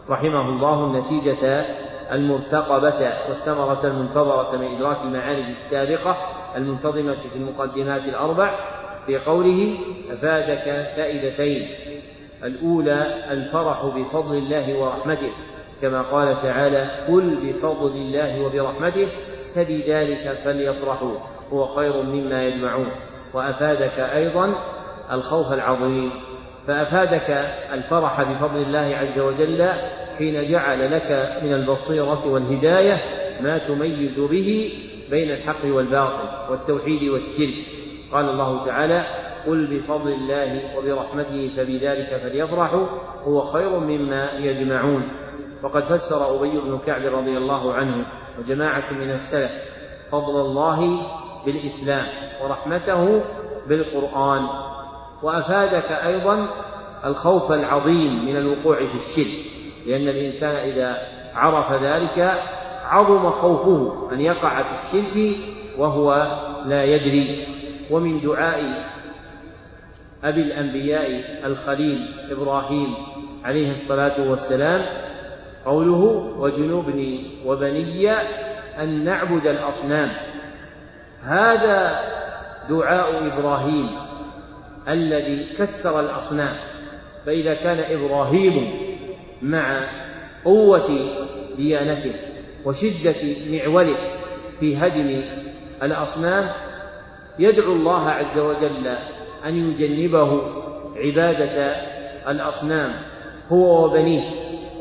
رحمه 0.09 0.49
الله 0.49 0.85
النتيجة 0.85 1.65
المرتقبة 2.11 3.13
والثمرة 3.29 3.79
المنتظرة 3.83 4.57
من 4.57 4.75
إدراك 4.75 4.97
المعارف 5.03 5.49
السابقة 5.49 6.17
المنتظمة 6.55 7.15
في 7.15 7.35
المقدمات 7.35 8.05
الأربع 8.05 8.59
في 9.07 9.17
قوله 9.17 9.77
أفادك 10.11 10.93
فائدتين. 10.95 11.67
الأولى 12.43 13.31
الفرح 13.31 13.85
بفضل 13.85 14.37
الله 14.37 14.79
ورحمته 14.79 15.31
كما 15.81 16.01
قال 16.01 16.41
تعالى 16.41 16.89
قل 17.07 17.35
بفضل 17.35 17.95
الله 17.95 18.41
وبرحمته 18.41 19.07
فبذلك 19.55 20.37
فليفرحوا 20.45 21.17
هو 21.53 21.65
خير 21.65 22.01
مما 22.01 22.47
يجمعون. 22.47 22.91
وأفادك 23.33 23.99
أيضا 23.99 24.53
الخوف 25.11 25.53
العظيم 25.53 26.11
فأفادك 26.67 27.29
الفرح 27.73 28.21
بفضل 28.21 28.61
الله 28.61 28.97
عز 28.97 29.19
وجل 29.19 29.69
حين 30.17 30.43
جعل 30.43 30.91
لك 30.91 31.39
من 31.43 31.53
البصيرة 31.53 32.27
والهداية 32.27 33.01
ما 33.41 33.57
تميز 33.57 34.19
به 34.19 34.71
بين 35.09 35.31
الحق 35.31 35.65
والباطل 35.65 36.51
والتوحيد 36.51 37.03
والشرك. 37.03 37.86
قال 38.11 38.29
الله 38.29 38.65
تعالى 38.65 39.05
قل 39.47 39.67
بفضل 39.67 40.11
الله 40.11 40.77
وبرحمته 40.77 41.51
فبذلك 41.57 42.21
فليفرحوا 42.23 42.85
هو 43.23 43.41
خير 43.41 43.79
مما 43.79 44.31
يجمعون. 44.31 45.09
وقد 45.63 45.83
فسر 45.83 46.39
أبي 46.39 46.59
بن 46.59 46.79
كعب 46.85 47.01
رضي 47.01 47.37
الله 47.37 47.73
عنه 47.73 48.05
وجماعة 48.39 48.93
من 48.93 49.11
السلف 49.11 49.51
فضل 50.11 50.41
الله 50.41 51.01
بالإسلام 51.45 52.05
ورحمته 52.43 53.21
بالقرآن. 53.67 54.47
وأفادك 55.23 55.91
أيضا 55.91 56.47
الخوف 57.05 57.51
العظيم 57.51 58.25
من 58.25 58.37
الوقوع 58.37 58.77
في 58.77 58.95
الشرك 58.95 59.45
لأن 59.87 60.07
الإنسان 60.07 60.55
إذا 60.55 60.97
عرف 61.35 61.81
ذلك 61.83 62.41
عظم 62.85 63.29
خوفه 63.29 64.07
أن 64.13 64.21
يقع 64.21 64.63
في 64.63 64.73
الشرك 64.83 65.37
وهو 65.77 66.13
لا 66.65 66.83
يدري. 66.83 67.56
ومن 67.91 68.21
دعاء 68.21 68.89
أبي 70.23 70.41
الأنبياء 70.41 71.23
الخليل 71.47 72.13
إبراهيم 72.31 72.93
عليه 73.43 73.71
الصلاة 73.71 74.29
والسلام 74.29 74.85
قوله 75.65 76.03
وجنوبني 76.37 77.23
وبني 77.45 78.11
أن 78.79 79.03
نعبد 79.03 79.47
الأصنام 79.47 80.11
هذا 81.21 81.99
دعاء 82.69 83.27
إبراهيم 83.27 83.89
الذي 84.87 85.45
كسر 85.57 85.99
الأصنام. 85.99 86.55
فإذا 87.25 87.53
كان 87.53 87.79
إبراهيم 87.79 88.71
مع 89.41 89.89
قوة 90.45 90.89
ديانته 91.57 92.13
وشدة 92.65 93.15
معوله 93.51 93.97
في 94.59 94.77
هدم 94.77 95.23
الأصنام 95.83 96.49
يدعو 97.39 97.73
الله 97.73 98.09
عز 98.09 98.39
وجل 98.39 98.87
أن 99.45 99.55
يجنبه 99.55 100.41
عبادة 100.95 101.75
الأصنام 102.27 102.93
هو 103.49 103.85
وبنيه 103.85 104.23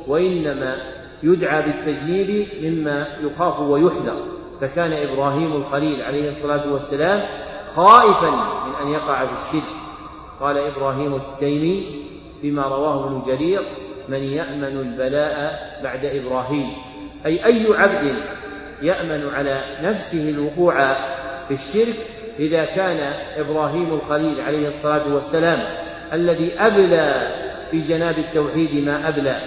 وإنما 0.07 0.77
يدعى 1.23 1.63
بالتجنيب 1.63 2.49
مما 2.63 3.07
يخاف 3.23 3.61
ويحذر. 3.61 4.17
فكان 4.61 4.93
إبراهيم 4.93 5.53
الخليل 5.53 6.03
عليه 6.03 6.29
الصلاة 6.29 6.73
والسلام 6.73 7.23
خائفا 7.67 8.31
من 8.67 8.75
أن 8.83 8.89
يقع 8.89 9.27
في 9.27 9.43
الشرك. 9.43 9.71
قال 10.41 10.59
إبراهيم 10.59 11.15
التيمي 11.15 12.07
فيما 12.41 12.63
رواه 12.63 13.07
ابن 13.07 13.23
جرير 13.23 13.63
من 14.09 14.23
يأمن 14.23 14.81
البلاء 14.81 15.61
بعد 15.83 16.05
إبراهيم؟ 16.05 16.73
أي 17.27 17.45
أي 17.47 17.67
عبد 17.75 18.17
يأمن 18.83 19.29
على 19.29 19.79
نفسه 19.83 20.31
الوقوع 20.31 20.75
في 21.49 21.55
الشرك 21.55 22.16
إذا 22.39 22.65
كان 22.65 22.99
إبراهيم 23.37 23.93
الخليل 23.93 24.41
عليه 24.41 24.69
الصلاة 24.69 25.15
والسلام 25.15 25.63
الذي 26.13 26.61
أبلى 26.61 27.29
في 27.71 27.81
جناب 27.81 28.19
التوحيد 28.19 28.85
ما 28.85 29.09
أبلى 29.09 29.41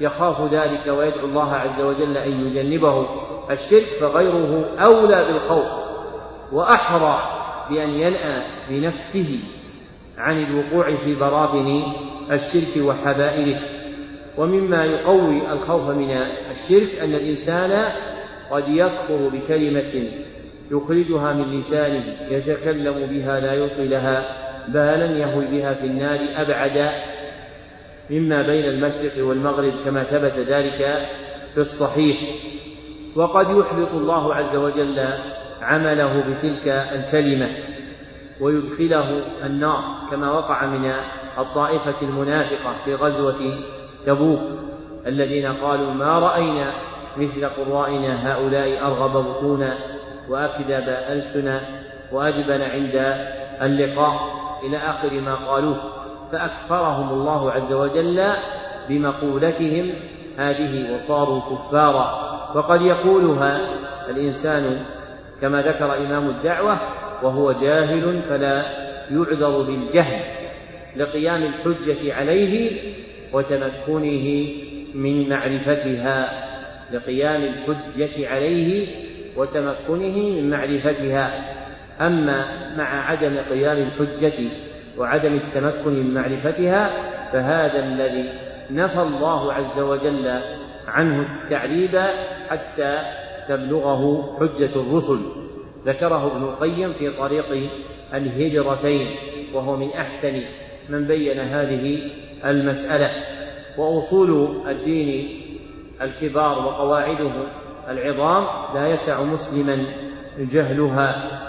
يخاف 0.00 0.52
ذلك 0.52 0.86
ويدعو 0.86 1.26
الله 1.26 1.54
عز 1.54 1.80
وجل 1.80 2.16
أن 2.16 2.46
يجنبه. 2.46 3.06
الشرك 3.50 3.84
فغيره 4.00 4.64
أولى 4.78 5.24
بالخوف 5.24 5.66
وأحرى 6.52 7.22
بأن 7.70 7.90
ينأى 7.90 8.42
بنفسه 8.70 9.38
عن 10.18 10.42
الوقوع 10.42 10.96
في 11.04 11.14
براثن 11.14 11.82
الشرك 12.32 12.84
وحبائله. 12.84 13.60
ومما 14.36 14.84
يقوي 14.84 15.52
الخوف 15.52 15.90
من 15.90 16.10
الشرك 16.50 17.00
أن 17.02 17.14
الإنسان 17.14 17.92
قد 18.50 18.68
يكفر 18.68 19.28
بكلمة 19.28 20.10
يخرجها 20.70 21.32
من 21.32 21.58
لسانه 21.58 22.04
يتكلم 22.30 23.06
بها 23.06 23.40
لا 23.40 23.54
يلقي 23.54 23.88
لها 23.88 24.24
بالا 24.68 25.16
يهوي 25.16 25.44
بها 25.46 25.74
في 25.74 25.86
النار 25.86 26.18
أبعد 26.36 26.90
مما 28.10 28.42
بين 28.42 28.64
المشرق 28.64 29.24
والمغرب 29.26 29.72
كما 29.84 30.02
ثبت 30.02 30.38
ذلك 30.38 31.08
في 31.54 31.60
الصحيح. 31.60 32.16
وقد 33.16 33.50
يحبط 33.50 33.94
الله 33.94 34.34
عز 34.34 34.56
وجل 34.56 35.08
عمله 35.62 36.20
بتلك 36.20 36.68
الكلمة 36.68 37.48
ويدخله 38.40 39.22
النار 39.46 39.82
كما 40.10 40.32
وقع 40.32 40.66
من 40.66 40.92
الطائفة 41.38 42.02
المنافقة 42.02 42.76
في 42.84 42.94
غزوة 42.94 43.58
تبوك 44.06 44.40
الذين 45.06 45.46
قالوا 45.46 45.92
ما 45.92 46.18
رأينا 46.18 46.72
مثل 47.16 47.48
قرائنا 47.48 48.32
هؤلاء 48.32 48.86
أرغب 48.86 49.12
بطونا 49.12 49.78
وأكذب 50.28 50.88
ألسنا 50.88 51.60
وأجبن 52.12 52.62
عند 52.62 52.96
اللقاء 53.62 54.38
إلى 54.66 54.76
آخر 54.76 55.20
ما 55.20 55.34
قالوه 55.34 55.98
فأكفرهم 56.32 57.08
الله 57.08 57.52
عز 57.52 57.72
وجل 57.72 58.22
بمقولتهم 58.88 59.92
هذه 60.38 60.94
وصاروا 60.94 61.40
كفارا. 61.40 62.28
وقد 62.54 62.82
يقولها 62.82 63.60
الإنسان 64.10 64.84
كما 65.40 65.62
ذكر 65.62 65.96
إمام 65.96 66.28
الدعوة 66.28 66.78
وهو 67.22 67.52
جاهل 67.52 68.22
فلا 68.28 68.62
يعذر 69.10 69.62
بالجهل 69.62 70.20
لقيام 70.96 71.42
الحجة 71.42 72.14
عليه 72.14 72.80
وتمكنه 73.32 74.48
من 74.94 75.28
معرفتها. 75.28 76.48
لقيام 76.92 77.42
الحجة 77.42 78.28
عليه 78.28 78.86
وتمكنه 79.38 80.16
من 80.40 80.50
معرفتها. 80.50 81.54
أما 82.00 82.44
مع 82.76 83.10
عدم 83.10 83.36
قيام 83.50 83.76
الحجة 83.76 84.50
وعدم 84.98 85.34
التمكن 85.34 85.92
من 85.92 86.14
معرفتها 86.14 86.90
فهذا 87.32 87.84
الذي 87.84 88.32
نفى 88.70 89.00
الله 89.02 89.52
عز 89.52 89.80
وجل 89.80 90.40
عنه 90.88 91.42
التعريب 91.42 92.00
حتى 92.48 93.02
تبلغه 93.48 94.36
حجة 94.40 94.70
الرسل. 94.76 95.18
ذكره 95.86 96.26
ابن 96.26 96.42
القيم 96.42 96.92
في 96.92 97.10
طريق 97.10 97.70
الهجرتين 98.14 99.16
وهو 99.54 99.76
من 99.76 99.90
أحسن 99.90 100.40
من 100.88 101.04
بين 101.04 101.40
هذه 101.40 102.10
المسألة. 102.44 103.10
وأصول 103.78 104.62
الدين 104.68 105.40
الكبار 106.02 106.58
وقواعده 106.58 107.32
العظام 107.88 108.74
لا 108.74 108.88
يسع 108.88 109.22
مسلما 109.22 109.86
جهلها 110.38 111.40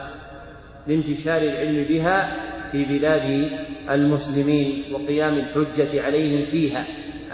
لانتشار 0.88 1.42
العلم 1.42 1.84
بها 1.84 2.36
في 2.72 2.86
بلاد 2.86 3.52
المسلمين 3.90 4.94
وقيام 4.94 5.34
الحجة 5.34 6.04
عليهم 6.06 6.46
فيها. 6.46 6.86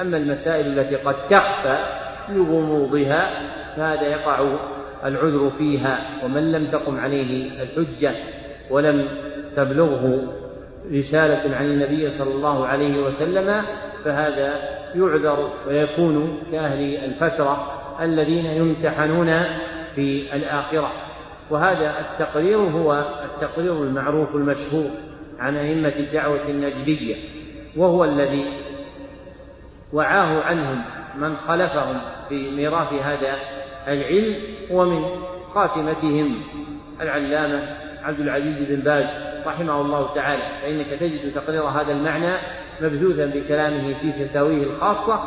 أما 0.01 0.17
المسائل 0.17 0.79
التي 0.79 0.95
قد 0.95 1.27
تخفى 1.27 1.77
لغموضها 2.29 3.51
فهذا 3.75 4.01
يقع 4.01 4.57
العذر 5.05 5.49
فيها 5.49 6.25
ومن 6.25 6.51
لم 6.51 6.67
تقم 6.67 6.99
عليه 6.99 7.61
الحجة 7.61 8.11
ولم 8.69 9.07
تبلغه 9.55 10.33
رسالة 10.91 11.55
عن 11.55 11.65
النبي 11.65 12.09
صلى 12.09 12.35
الله 12.35 12.67
عليه 12.67 13.03
وسلم 13.03 13.61
فهذا 14.03 14.53
يعذر 14.95 15.49
ويكون 15.67 16.43
كأهل 16.51 16.95
الفترة 16.95 17.74
الذين 18.01 18.45
يمتحنون 18.45 19.27
في 19.95 20.35
الآخرة. 20.35 20.91
وهذا 21.49 21.99
التقرير 21.99 22.57
هو 22.57 23.05
التقرير 23.25 23.83
المعروف 23.83 24.35
المشهور 24.35 24.89
عن 25.39 25.57
أئمة 25.57 25.93
الدعوة 25.99 26.49
النجدية 26.49 27.15
وهو 27.77 28.03
الذي 28.03 28.45
وعاه 29.93 30.41
عنهم 30.43 30.81
من 31.17 31.37
خلفهم 31.37 32.01
في 32.29 32.51
ميراث 32.51 32.93
هذا 32.93 33.35
العلم 33.87 34.35
ومن 34.71 35.05
خاتمتهم 35.49 36.41
العلامة 37.01 37.77
عبد 38.03 38.19
العزيز 38.19 38.63
بن 38.63 38.81
باز 38.81 39.07
رحمه 39.45 39.81
الله 39.81 40.13
تعالى. 40.13 40.43
فإنك 40.61 40.99
تجد 40.99 41.33
تقرير 41.33 41.63
هذا 41.63 41.91
المعنى 41.91 42.33
مبثوثا 42.81 43.25
بكلامه 43.25 43.93
في 43.93 44.27
فتاويه 44.27 44.63
الخاصة 44.63 45.19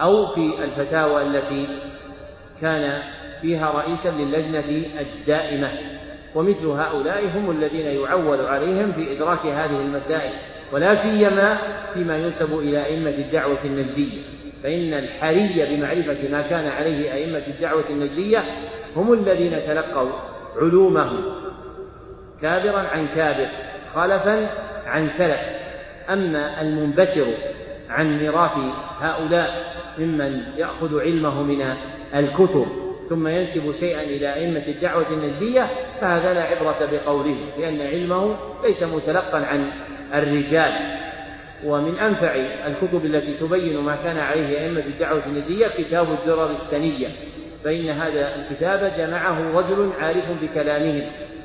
أو 0.00 0.26
في 0.26 0.64
الفتاوى 0.64 1.22
التي 1.22 1.68
كان 2.60 3.02
فيها 3.42 3.70
رئيسا 3.70 4.08
للجنة 4.08 4.84
الدائمة 5.00 5.68
ومثل 6.34 6.66
هؤلاء 6.66 7.26
هم 7.26 7.50
الذين 7.50 7.86
يعول 7.86 8.40
عليهم 8.40 8.92
في 8.92 9.16
إدراك 9.16 9.46
هذه 9.46 9.80
المسائل 9.80 10.32
ولا 10.72 10.94
سيما 10.94 11.58
فيما 11.94 12.16
ينسب 12.16 12.58
إلى 12.58 12.84
أئمة 12.84 13.10
الدعوة 13.10 13.64
النجدية 13.64 14.22
فإن 14.62 14.94
الحري 14.94 15.76
بمعرفة 15.76 16.28
ما 16.28 16.42
كان 16.42 16.68
عليه 16.68 17.12
أئمة 17.12 17.42
الدعوة 17.46 17.84
النجدية 17.90 18.44
هم 18.96 19.12
الذين 19.12 19.50
تلقوا 19.66 20.10
علومه 20.56 21.12
كابرا 22.42 22.78
عن 22.78 23.08
كابر 23.08 23.48
خلفا 23.94 24.50
عن 24.86 25.08
سلف. 25.08 25.40
أما 26.10 26.60
المنبتر 26.60 27.26
عن 27.88 28.18
ميراث 28.18 28.58
هؤلاء 29.00 29.76
ممن 29.98 30.42
يأخذ 30.56 31.00
علمه 31.00 31.42
من 31.42 31.62
الكتب 32.14 32.66
ثم 33.08 33.28
ينسب 33.28 33.72
شيئا 33.72 34.02
إلى 34.02 34.34
أئمة 34.34 34.62
الدعوة 34.68 35.08
النجدية 35.10 35.70
فهذا 36.00 36.34
لا 36.34 36.42
عبرة 36.42 36.88
بقوله 36.92 37.36
لأن 37.58 37.80
علمه 37.80 38.36
ليس 38.64 38.82
متلقا 38.82 39.38
عن 39.38 39.70
الرجال. 40.14 40.72
ومن 41.64 41.98
أنفع 41.98 42.34
الكتب 42.66 43.04
التي 43.04 43.34
تبين 43.34 43.78
ما 43.78 43.96
كان 43.96 44.18
عليه 44.18 44.60
أئمة 44.60 44.80
الدعوة 44.80 45.26
النجدية 45.26 45.66
كتاب 45.66 46.08
الدرر 46.12 46.50
السنية 46.50 47.08
فإن 47.64 47.88
هذا 47.88 48.34
الكتاب 48.36 48.92
جمعه 48.98 49.58
رجل 49.58 49.92
عارف 50.00 50.24
بكلامهم 50.42 51.02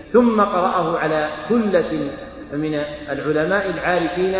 ثم 0.07 0.41
قرأه 0.41 0.97
على 0.97 1.29
ثلة 1.49 2.11
من 2.53 2.83
العلماء 3.09 3.69
العارفين 3.69 4.37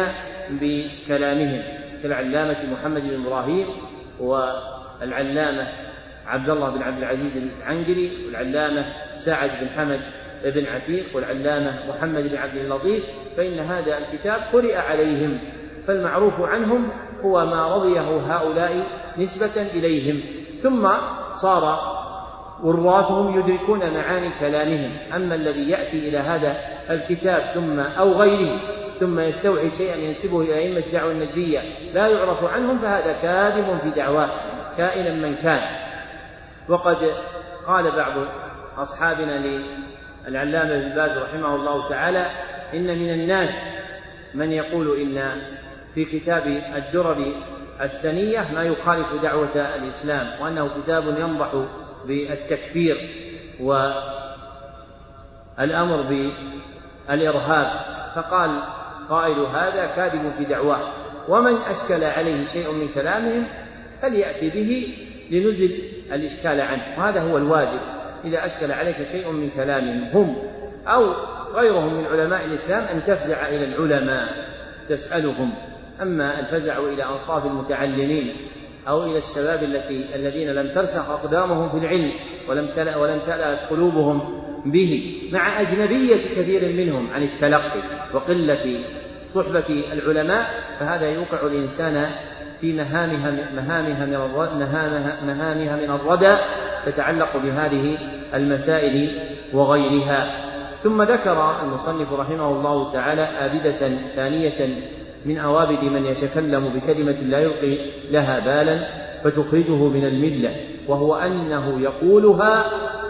بكلامهم 0.50 1.62
كالعلامة 2.04 2.58
محمد 2.74 3.02
بن 3.02 3.26
إبراهيم 3.26 3.66
والعلامة 4.20 5.68
عبد 6.28 6.50
الله 6.50 6.70
بن 6.70 6.82
عبد 6.82 6.98
العزيز 6.98 7.38
العنقري 7.38 8.26
والعلامة 8.26 8.86
سعد 9.16 9.50
بن 9.62 9.70
حمد 9.70 10.02
بن 10.46 10.66
عتيق 10.66 11.16
والعلامة 11.16 11.74
محمد 11.90 12.24
بن 12.24 12.38
عبد 12.38 12.56
اللطيف 12.56 13.04
فإن 13.38 13.60
هذا 13.60 13.98
الكتاب 13.98 14.42
قرئ 14.54 14.76
عليهم 14.76 15.40
فالمعروف 15.88 16.42
عنهم 16.42 16.90
هو 17.22 17.46
ما 17.46 17.76
رضيه 17.76 18.02
هؤلاء 18.02 18.88
نسبة 19.18 19.62
إليهم. 19.62 20.22
ثم 20.60 20.90
صار 21.36 21.92
ورواثهم 22.64 23.40
يدركون 23.40 23.94
معاني 23.94 24.32
كلامهم. 24.40 24.92
أما 25.16 25.36
الذي 25.36 25.70
يأتي 25.70 26.10
إلى 26.10 26.18
هذا 26.18 26.58
الكتاب 26.90 27.50
ثم 27.54 27.80
أو 27.80 28.14
غيره 28.14 28.60
ثم 29.00 29.20
يستوعي 29.20 29.70
شيئا 29.70 29.96
ينسبه 29.96 30.42
إلى 30.42 30.58
أئمة 30.58 30.80
الدعوة 30.80 31.12
النجدية 31.12 31.60
لا 31.94 32.08
يعرف 32.08 32.44
عنهم 32.44 32.80
فهذا 32.80 33.14
كاذب 33.14 33.80
في 33.84 33.90
دعواه 33.90 34.30
كائنا 34.78 35.14
من 35.14 35.36
كان. 35.36 35.81
وقد 36.70 37.12
قال 37.68 37.92
بعض 37.92 38.28
أصحابنا 38.78 39.64
للعلامة 40.28 40.76
ابن 40.76 40.96
باز 40.96 41.18
رحمه 41.18 41.56
الله 41.56 41.90
تعالى 41.90 42.32
إن 42.74 43.00
من 43.00 43.14
الناس 43.14 43.82
من 44.34 44.52
يقول 44.52 45.00
إن 45.00 45.42
في 45.96 46.06
كتاب 46.06 46.48
الدرر 46.76 47.34
السنية 47.82 48.52
ما 48.54 48.64
يخالف 48.64 49.14
دعوة 49.22 49.76
الإسلام 49.76 50.42
وأنه 50.42 50.82
كتاب 50.82 51.20
ينضح 51.20 51.66
بالتكفير 52.06 52.98
والأمر 53.60 54.82
بالإرهاب. 57.08 57.92
فقال 58.16 58.64
قائل 59.10 59.40
هذا 59.40 59.86
كاذب 59.86 60.34
في 60.38 60.46
دعواه. 60.46 60.94
ومن 61.30 61.56
أشكل 61.56 62.04
عليه 62.04 62.46
شيء 62.46 62.72
من 62.72 62.88
كلامهم 62.88 63.48
فليأتي 64.02 64.50
به 64.50 64.98
لنزل 65.32 65.72
الإشكال 66.14 66.62
عنه. 66.62 66.84
وهذا 66.98 67.22
هو 67.22 67.38
الواجب. 67.38 67.80
إذا 68.26 68.46
أشكل 68.46 68.72
عليك 68.72 69.04
شيء 69.04 69.32
من 69.32 69.50
كلامهم 69.50 70.04
هم 70.14 70.36
أو 70.88 71.14
غيرهم 71.54 71.94
من 71.94 72.06
علماء 72.06 72.46
الإسلام 72.46 72.84
أن 72.84 73.04
تفزع 73.04 73.48
إلى 73.48 73.66
العلماء 73.66 74.28
تسألهم. 74.90 75.54
أما 76.02 76.40
الفزع 76.40 76.80
إلى 76.80 77.04
أنصاف 77.04 77.46
المتعلمين 77.46 78.36
أو 78.88 79.04
إلى 79.04 79.18
الشباب 79.18 79.64
التي 79.64 80.16
الذين 80.16 80.50
لم 80.50 80.72
ترسخ 80.72 81.10
أقدامهم 81.10 81.70
في 81.70 81.78
العلم 81.78 82.12
ولم 82.50 82.68
تلأ 82.68 82.98
ولم 82.98 83.20
تلأ 83.20 83.68
قلوبهم 83.68 84.42
به. 84.66 85.22
مع 85.34 85.62
أجنبية 85.62 86.16
كثير 86.16 86.86
منهم 86.86 87.14
عن 87.14 87.24
التلقي 87.24 87.84
وقلة 88.14 88.84
صحبة 89.28 89.84
العلماء 89.94 90.50
فهذا 90.80 91.10
يوقع 91.10 91.48
الإنسان 91.48 92.12
في 92.62 92.74
مهامها 92.74 93.32
مهامها 93.56 94.06
من 94.06 94.18
مهامها, 94.60 95.18
مهامها 95.26 95.76
من 95.76 95.92
الردى 95.92 96.36
تتعلق 96.86 97.38
بهذه 97.38 97.98
المسائل 98.34 99.20
وغيرها. 99.54 100.52
ثم 100.84 101.02
ذكر 101.02 101.62
المصنف 101.64 102.14
رحمه 102.14 102.50
الله 102.52 102.92
تعالى 102.92 103.22
آبدة 103.22 103.98
ثانية 104.16 104.78
من 105.26 105.38
أوابد 105.38 105.84
من 105.84 106.06
يتكلم 106.06 106.70
بكلمة 106.70 107.12
لا 107.22 107.40
يلقي 107.40 107.78
لها 108.12 108.40
بالا 108.40 108.88
فتخرجه 109.24 109.88
من 109.88 110.06
الملة 110.06 110.56
وهو 110.88 111.16
أنه 111.16 111.82
يقولها 111.82 112.66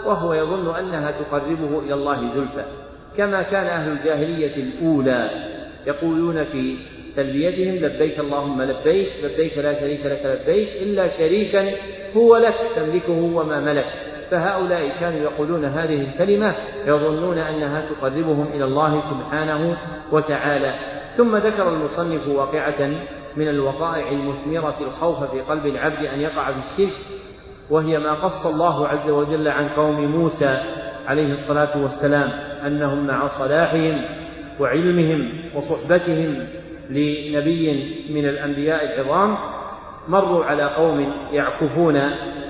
وهو 0.06 0.34
يظن 0.34 0.76
أنها 0.76 1.10
تقربه 1.10 1.78
إلى 1.78 1.94
الله 1.94 2.28
زلفى. 2.34 2.64
كما 3.16 3.42
كان 3.42 3.66
أهل 3.66 3.92
الجاهلية 3.92 4.56
الأولى 4.56 5.30
يقولون 5.86 6.44
في 6.44 6.76
تلبيتهم 7.16 7.74
لبيك 7.74 8.20
اللهم 8.20 8.62
لبيك 8.62 9.08
لبيك 9.24 9.58
لا 9.58 9.74
شريك 9.74 10.06
لك 10.06 10.22
لبيك 10.24 10.68
إلا 10.82 11.08
شريكا 11.08 11.70
هو 12.16 12.36
لك 12.36 12.54
تملكه 12.76 13.12
وما 13.12 13.60
ملك. 13.60 13.86
فهؤلاء 14.30 15.00
كانوا 15.00 15.20
يقولون 15.20 15.64
هذه 15.64 16.00
الكلمة 16.00 16.54
يظنون 16.86 17.38
أنها 17.38 17.84
تقربهم 17.90 18.46
إلى 18.54 18.64
الله 18.64 19.00
سبحانه 19.00 19.76
وتعالى. 20.12 20.74
ثم 21.16 21.36
ذكر 21.36 21.68
المصنف 21.68 22.28
واقعة 22.28 22.90
من 23.36 23.48
الوقائع 23.48 24.10
المثمرة 24.10 24.76
الخوف 24.80 25.30
في 25.30 25.40
قلب 25.40 25.66
العبد 25.66 26.04
أن 26.04 26.20
يقع 26.20 26.52
في 26.52 26.58
الشرك 26.58 26.96
وهي 27.70 27.98
ما 27.98 28.12
قص 28.12 28.46
الله 28.46 28.88
عز 28.88 29.10
وجل 29.10 29.48
عن 29.48 29.68
قوم 29.68 30.04
موسى 30.04 30.60
عليه 31.06 31.32
الصلاة 31.32 31.82
والسلام 31.82 32.30
أنهم 32.66 33.06
مع 33.06 33.28
صلاحهم 33.28 34.04
وعلمهم 34.60 35.50
وصحبتهم 35.54 36.46
لنبي 36.92 37.94
من 38.10 38.28
الأنبياء 38.28 38.84
العظام 38.84 39.36
مروا 40.08 40.44
على 40.44 40.62
قوم 40.62 41.12
يعكفون 41.32 41.96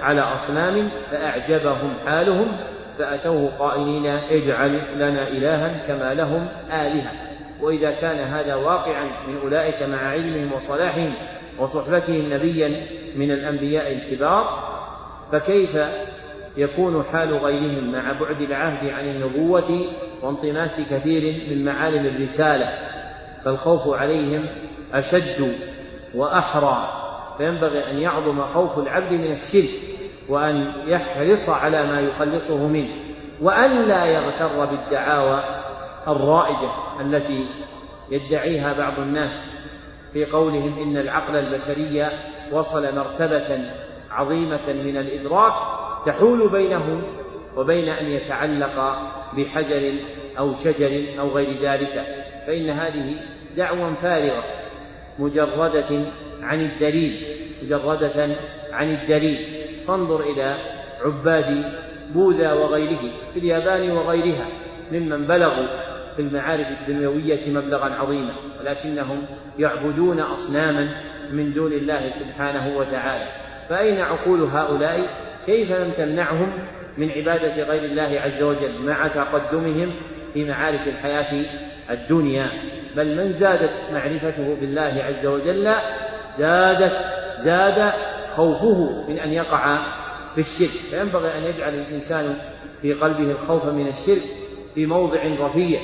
على 0.00 0.20
أصنام 0.20 0.88
فأعجبهم 1.10 1.94
حالهم 2.06 2.56
فأتوه 2.98 3.50
قائلين 3.58 4.06
اجعل 4.06 4.80
لنا 4.96 5.28
إلها 5.28 5.86
كما 5.86 6.14
لهم 6.14 6.48
آلهة. 6.72 7.12
وإذا 7.60 7.90
كان 7.90 8.18
هذا 8.18 8.54
واقعا 8.54 9.04
من 9.28 9.38
أولئك 9.42 9.82
مع 9.82 10.08
علمهم 10.08 10.52
وصلاحهم 10.52 11.14
وصحبتهم 11.58 12.32
نبيا 12.32 12.86
من 13.16 13.30
الأنبياء 13.30 13.92
الكبار 13.92 14.72
فكيف 15.32 15.78
يكون 16.56 17.04
حال 17.12 17.34
غيرهم 17.34 17.92
مع 17.92 18.12
بعد 18.12 18.40
العهد 18.40 18.88
عن 18.88 19.08
النبوة 19.08 19.86
وانطماس 20.22 20.80
كثير 20.90 21.50
من 21.50 21.64
معالم 21.64 22.06
الرسالة؟ 22.06 22.91
فالخوف 23.44 23.94
عليهم 23.94 24.46
أشد 24.94 25.52
وأحرى 26.14 26.88
فينبغي 27.38 27.90
أن 27.90 27.98
يعظم 27.98 28.46
خوف 28.46 28.78
العبد 28.78 29.12
من 29.12 29.32
الشرك 29.32 29.70
وأن 30.28 30.72
يحرص 30.86 31.48
على 31.48 31.86
ما 31.86 32.00
يخلصه 32.00 32.66
منه 32.66 32.88
وأن 33.40 33.88
لا 33.88 34.04
يغتر 34.04 34.64
بالدعاوى 34.64 35.44
الرائجة 36.08 36.70
التي 37.00 37.46
يدعيها 38.10 38.72
بعض 38.72 38.98
الناس 38.98 39.62
في 40.12 40.24
قولهم 40.24 40.78
إن 40.78 40.96
العقل 40.96 41.36
البشري 41.36 42.08
وصل 42.52 42.96
مرتبة 42.96 43.70
عظيمة 44.10 44.72
من 44.72 44.96
الإدراك 44.96 45.52
تحول 46.06 46.52
بينه 46.52 47.02
وبين 47.56 47.88
أن 47.88 48.06
يتعلق 48.06 48.96
بحجر 49.36 49.94
أو 50.38 50.54
شجر 50.54 51.20
أو 51.20 51.28
غير 51.28 51.60
ذلك 51.62 52.06
فإن 52.46 52.70
هذه 52.70 53.16
دعوى 53.56 53.94
فارغة 54.02 54.44
مجردة 55.18 56.04
عن 56.42 56.60
الدليل 56.60 57.26
مجردة 57.62 58.36
عن 58.72 58.90
الدليل. 58.90 59.62
فانظر 59.88 60.20
إلى 60.20 60.56
عباد 61.04 61.64
بوذا 62.14 62.52
وغيره 62.52 63.00
في 63.34 63.38
اليابان 63.38 63.90
وغيرها 63.90 64.46
ممن 64.92 65.26
بلغوا 65.26 65.66
في 66.16 66.22
المعارف 66.22 66.66
الدنيوية 66.80 67.50
مبلغا 67.50 67.90
عظيما 67.90 68.32
ولكنهم 68.60 69.22
يعبدون 69.58 70.20
أصناما 70.20 70.88
من 71.32 71.52
دون 71.52 71.72
الله 71.72 72.08
سبحانه 72.08 72.76
وتعالى. 72.76 73.26
فأين 73.68 74.00
عقول 74.00 74.42
هؤلاء؟ 74.42 75.08
كيف 75.46 75.70
لم 75.70 75.90
تمنعهم 75.90 76.52
من 76.98 77.10
عبادة 77.10 77.62
غير 77.62 77.84
الله 77.84 78.20
عز 78.20 78.42
وجل 78.42 78.82
مع 78.84 79.08
تقدمهم 79.08 79.90
في 80.34 80.44
معارف 80.44 80.88
الحياة 80.88 81.44
الدنيا؟ 81.90 82.50
بل 82.96 83.16
من 83.16 83.32
زادت 83.32 83.72
معرفته 83.92 84.56
بالله 84.60 85.04
عز 85.04 85.26
وجل 85.26 85.74
زادت 86.38 87.04
زاد 87.36 87.92
خوفه 88.28 89.04
من 89.08 89.18
أن 89.18 89.32
يقع 89.32 89.78
في 90.34 90.40
الشرك 90.40 90.80
فينبغي 90.90 91.38
أن 91.38 91.44
يجعل 91.44 91.74
الإنسان 91.74 92.36
في 92.82 92.92
قلبه 92.92 93.30
الخوف 93.30 93.64
من 93.64 93.88
الشرك 93.88 94.22
في 94.74 94.86
موضع 94.86 95.20
رفيع 95.24 95.80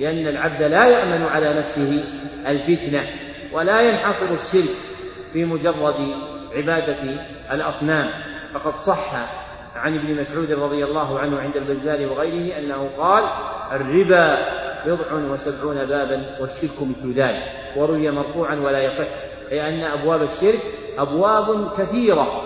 لأن 0.00 0.26
العبد 0.26 0.62
لا 0.62 0.86
يأمن 0.86 1.22
على 1.22 1.54
نفسه 1.58 2.04
الفتنة 2.46 3.06
ولا 3.52 3.80
ينحصر 3.80 4.34
الشرك 4.34 4.76
في 5.32 5.44
مجرد 5.44 6.14
عبادة 6.56 7.26
الأصنام. 7.52 8.08
فقد 8.54 8.74
صح 8.74 9.28
عن 9.76 9.98
ابن 9.98 10.20
مسعود 10.20 10.52
رضي 10.52 10.84
الله 10.84 11.18
عنه 11.18 11.38
عند 11.38 11.56
البزار 11.56 12.06
وغيره 12.06 12.58
أنه 12.58 12.90
قال 12.98 13.24
الربا 13.72 14.61
بضع 14.86 15.32
وسبعون 15.32 15.84
بابا 15.84 16.36
والشرك 16.40 16.82
مثل 16.82 17.12
ذلك. 17.12 17.42
وروي 17.76 18.10
مرفوعا 18.10 18.54
ولا 18.54 18.82
يصح 18.82 19.06
أي 19.52 19.68
أن 19.68 19.84
أبواب 19.84 20.22
الشرك 20.22 20.60
أبواب 20.98 21.72
كثيرة. 21.72 22.42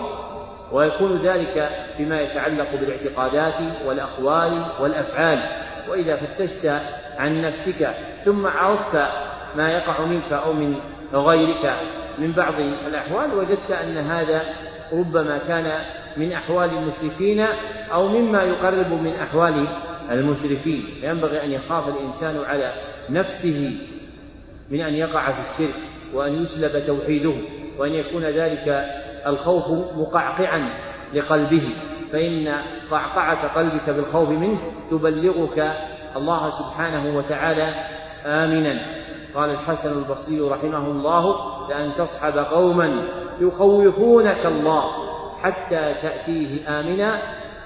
ويكون 0.71 1.21
ذلك 1.21 1.69
بما 1.99 2.21
يتعلق 2.21 2.67
بالاعتقادات 2.79 3.87
والأقوال 3.87 4.65
والأفعال. 4.79 5.39
وإذا 5.89 6.15
فتشت 6.15 6.81
عن 7.17 7.41
نفسك 7.41 7.87
ثم 8.25 8.47
عرفت 8.47 8.95
ما 9.55 9.71
يقع 9.71 10.05
منك 10.05 10.33
أو 10.33 10.53
من 10.53 10.75
غيرك 11.13 11.75
من 12.17 12.31
بعض 12.31 12.59
الأحوال 12.59 13.33
وجدت 13.33 13.71
أن 13.71 13.97
هذا 13.97 14.41
ربما 14.93 15.37
كان 15.37 15.85
من 16.17 16.31
أحوال 16.31 16.69
المشركين 16.69 17.45
أو 17.93 18.07
مما 18.07 18.43
يقرب 18.43 18.91
من 18.91 19.13
أحوال 19.15 19.67
المشركين. 20.09 20.83
ينبغي 21.03 21.43
أن 21.43 21.51
يخاف 21.51 21.87
الإنسان 21.87 22.37
على 22.37 22.73
نفسه 23.09 23.77
من 24.69 24.81
أن 24.81 24.93
يقع 24.93 25.41
في 25.41 25.49
الشرك 25.49 25.75
وأن 26.13 26.41
يسلب 26.41 26.85
توحيده 26.85 27.33
وأن 27.79 27.93
يكون 27.93 28.23
ذلك 28.23 28.85
الخوف 29.27 29.97
مقعقعا 29.97 30.69
لقلبه. 31.13 31.69
فإن 32.11 32.47
قعقعة 32.91 33.47
قلبك 33.47 33.89
بالخوف 33.89 34.29
منه 34.29 34.59
تبلغك 34.91 35.77
الله 36.15 36.49
سبحانه 36.49 37.17
وتعالى 37.17 37.73
آمنا. 38.25 38.97
قال 39.35 39.49
الحسن 39.49 39.99
البصري 39.99 40.39
رحمه 40.41 40.91
الله 40.91 41.35
لأن 41.69 41.93
تصحب 41.93 42.37
قوما 42.37 43.03
يخوفونك 43.41 44.45
الله 44.45 44.83
حتى 45.41 45.95
تأتيه 46.01 46.79
آمنا 46.79 47.21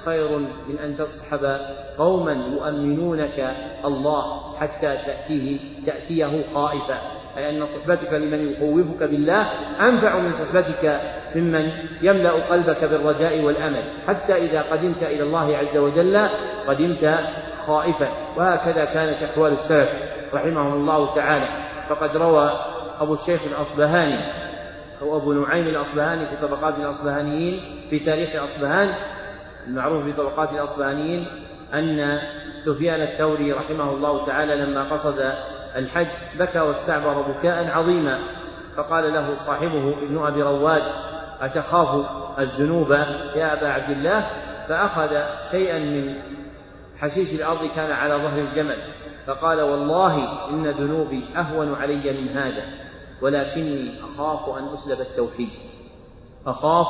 خير 0.05 0.37
من 0.39 0.79
أن 0.83 0.97
تصحب 0.97 1.57
قوما 1.97 2.31
يؤمنونك 2.31 3.55
الله 3.85 4.55
حتى 4.57 4.97
تأتيه 5.05 5.59
تأتيه 5.85 6.43
خائفا 6.53 7.01
أي 7.37 7.49
أن 7.49 7.65
صحبتك 7.65 8.13
لمن 8.13 8.51
يخوفك 8.51 9.03
بالله 9.03 9.41
أنفع 9.79 10.19
من 10.19 10.31
صحبتك 10.31 11.01
ممن 11.35 11.71
يملأ 12.01 12.31
قلبك 12.31 12.83
بالرجاء 12.83 13.41
والأمل. 13.41 13.83
حتى 14.07 14.33
إذا 14.33 14.61
قدمت 14.61 15.03
إلى 15.03 15.23
الله 15.23 15.57
عز 15.57 15.77
وجل 15.77 16.29
قدمت 16.67 17.19
خائفا. 17.59 18.09
وهكذا 18.37 18.85
كانت 18.85 19.23
أحوال 19.23 19.53
السلف 19.53 19.89
رحمهم 20.33 20.73
الله 20.73 21.15
تعالى. 21.15 21.47
فقد 21.89 22.17
روى 22.17 22.51
أبو 22.99 23.13
الشيخ 23.13 23.41
الأصبهاني 23.47 24.41
أو 25.01 25.17
أبو 25.17 25.33
نعيم 25.33 25.67
الأصبهاني 25.67 26.25
في 26.25 26.35
طبقات 26.47 26.75
الأصبهانيين 26.75 27.61
في 27.89 27.99
تاريخ 27.99 28.43
أصبهان 28.43 28.95
المعروف 29.67 30.03
في 30.03 30.13
طبقات 30.13 30.51
الأصبهانيين 30.51 31.27
أن 31.73 32.19
سفيان 32.59 33.01
الثوري 33.01 33.51
رحمه 33.51 33.91
الله 33.91 34.25
تعالى 34.25 34.55
لما 34.55 34.93
قصد 34.93 35.33
الحج 35.75 36.07
بكى 36.39 36.59
واستعبر 36.59 37.21
بكاء 37.21 37.67
عظيما 37.67 38.19
فقال 38.75 39.13
له 39.13 39.35
صاحبه 39.35 39.97
ابن 40.03 40.25
أبي 40.25 40.41
رواد 40.41 40.83
أتخاف 41.41 42.05
الذنوب 42.39 42.91
يا 43.35 43.53
أبا 43.53 43.67
عبد 43.67 43.89
الله؟ 43.89 44.29
فأخذ 44.67 45.09
شيئا 45.51 45.79
من 45.79 46.15
حشيش 46.97 47.33
الأرض 47.33 47.65
كان 47.75 47.91
على 47.91 48.15
ظهر 48.15 48.39
الجمل 48.39 48.77
فقال 49.27 49.61
والله 49.61 50.15
إن 50.49 50.67
ذنوبي 50.67 51.25
أهون 51.35 51.73
علي 51.73 52.21
من 52.21 52.29
هذا 52.29 52.63
ولكني 53.21 54.03
أخاف 54.03 54.57
أن 54.57 54.73
أسلب 54.73 55.01
التوحيد. 55.01 55.49
أخاف 56.47 56.87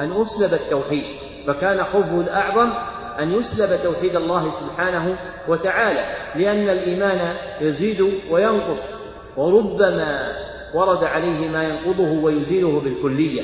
أن 0.00 0.20
أسلب 0.20 0.54
التوحيد. 0.54 1.04
فكان 1.46 1.84
خوفه 1.84 2.20
الأعظم 2.20 2.72
أن 3.18 3.32
يسلب 3.32 3.82
توحيد 3.82 4.16
الله 4.16 4.50
سبحانه 4.50 5.18
وتعالى 5.48 6.16
لأن 6.34 6.68
الإيمان 6.68 7.36
يزيد 7.60 8.12
وينقص 8.30 9.10
وربما 9.36 10.36
ورد 10.74 11.04
عليه 11.04 11.48
ما 11.48 11.64
ينقضه 11.64 12.10
ويزيله 12.10 12.80
بالكلية. 12.80 13.42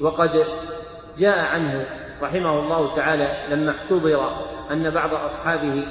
وقد 0.00 0.44
جاء 1.18 1.38
عنه 1.38 1.86
رحمه 2.22 2.58
الله 2.58 2.94
تعالى 2.94 3.36
لما 3.50 3.70
احتضر 3.70 4.46
أن 4.70 4.90
بعض 4.90 5.14
أصحابه 5.14 5.86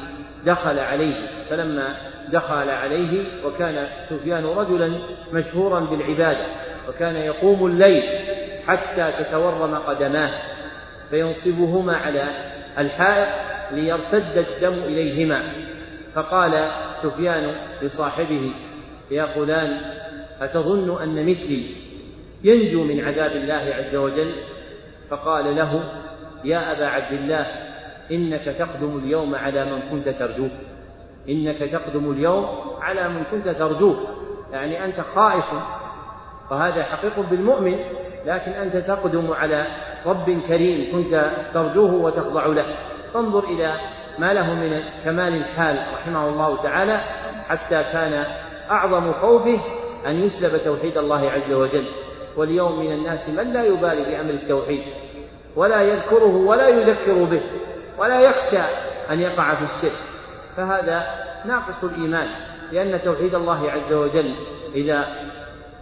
دخل 0.46 0.80
عليه 0.80 1.16
فلما 1.50 1.96
دخل 2.30 2.70
عليه 2.70 3.26
وكان 3.46 3.88
سفيان 4.10 4.46
رجلا 4.46 5.00
مشهورا 5.34 5.80
بالعبادة 5.80 6.46
وكان 6.90 7.16
يقوم 7.16 7.66
الليل 7.66 8.04
حتى 8.68 9.14
تتورم 9.20 9.76
قدماه. 9.76 10.32
فينصبهما 11.12 11.96
على 11.96 12.52
الحائط 12.78 13.28
ليرتد 13.72 14.38
الدم 14.38 14.74
إليهما. 14.74 15.52
فقال 16.16 16.72
سفيان 16.96 17.56
لصاحبه 17.82 18.54
يا 19.12 19.26
فلان 19.26 19.82
أتظن 20.42 21.02
أن 21.02 21.26
مثلي 21.26 21.76
ينجو 22.44 22.84
من 22.84 23.04
عذاب 23.06 23.32
الله 23.32 23.76
عز 23.76 23.96
وجل؟ 23.96 24.32
فقال 25.10 25.56
له 25.56 25.84
يا 26.44 26.72
أبا 26.72 26.86
عبد 26.86 27.14
الله 27.14 27.48
إنك 28.12 28.46
تقدم 28.46 29.02
اليوم 29.04 29.36
على 29.36 29.66
من 29.66 29.82
كنت 29.92 30.10
ترجوه. 30.10 30.50
إنك 31.30 31.58
تقدم 31.58 32.12
اليوم 32.12 32.46
على 32.82 33.10
من 33.10 33.24
كنت 33.32 33.48
ترجوه. 33.48 33.98
يعني 34.52 34.86
أنت 34.86 35.02
خائف 35.02 35.46
وهذا 36.52 36.84
حقيق 36.84 37.20
بالمؤمن 37.20 37.80
لكن 38.26 38.52
أنت 38.52 38.78
تقدم 38.78 39.32
على 39.32 39.68
رب 40.06 40.42
كريم 40.48 40.92
كنت 40.92 41.32
ترجوه 41.54 41.94
وتخضع 41.94 42.46
له. 42.46 42.76
فانظر 43.14 43.44
إلى 43.44 43.76
ما 44.20 44.34
له 44.34 44.54
من 44.54 44.84
كمال 45.04 45.34
الحال 45.36 45.86
رحمه 45.94 46.30
الله 46.30 46.62
تعالى 46.62 47.02
حتى 47.48 47.84
كان 47.84 48.26
أعظم 48.72 49.14
خوفه 49.14 49.60
أن 50.06 50.16
يسلب 50.16 50.64
توحيد 50.64 50.98
الله 50.98 51.32
عز 51.32 51.54
وجل. 51.54 51.86
واليوم 52.38 52.80
من 52.80 52.92
الناس 52.92 53.30
من 53.30 53.54
لا 53.54 53.64
يبالي 53.64 54.04
بأمر 54.04 54.34
التوحيد 54.34 54.84
ولا 55.56 55.82
يذكره 55.82 56.36
ولا 56.36 56.68
يذكر 56.68 57.24
به 57.24 57.42
ولا 57.98 58.20
يخشى 58.20 58.62
أن 59.12 59.20
يقع 59.20 59.56
في 59.56 59.64
الشرك. 59.64 60.00
فهذا 60.58 61.04
ناقص 61.46 61.84
الإيمان 61.84 62.28
لأن 62.72 63.02
توحيد 63.02 63.36
الله 63.36 63.72
عز 63.72 63.94
وجل 63.94 64.36
إذا 64.76 65.06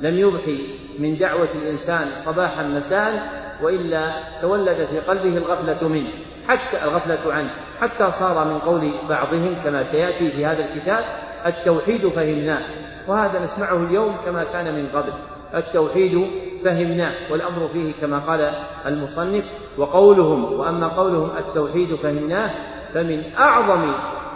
لم 0.01 0.17
يضحي 0.19 0.79
من 0.99 1.17
دعوة 1.17 1.49
الإنسان 1.55 2.07
صباحا 2.15 2.63
مساء 2.63 3.39
وإلا 3.63 4.23
تولد 4.41 4.85
في 4.85 4.99
قلبه 4.99 5.37
الغفلة 5.37 5.87
منه 5.87 6.09
حتى 6.47 6.83
الغفلة 6.83 7.33
عنه 7.33 7.51
حتى 7.81 8.11
صار 8.11 8.47
من 8.47 8.59
قول 8.59 8.93
بعضهم 9.09 9.55
كما 9.63 9.83
سيأتي 9.83 10.31
في 10.31 10.45
هذا 10.45 10.65
الكتاب 10.65 11.05
التوحيد 11.45 12.07
فهمناه. 12.07 12.61
وهذا 13.07 13.39
نسمعه 13.39 13.75
اليوم 13.75 14.15
كما 14.25 14.43
كان 14.43 14.75
من 14.75 14.87
قبل. 14.87 15.13
التوحيد 15.55 16.27
فهمناه 16.63 17.31
والأمر 17.31 17.67
فيه 17.67 17.93
كما 17.93 18.19
قال 18.19 18.53
المصنف 18.85 19.45
وقولهم 19.77 20.59
وأما 20.59 20.87
قولهم 20.87 21.37
التوحيد 21.37 21.95
فهمناه 21.95 22.51
فمن 22.93 23.23
أعظم 23.37 23.93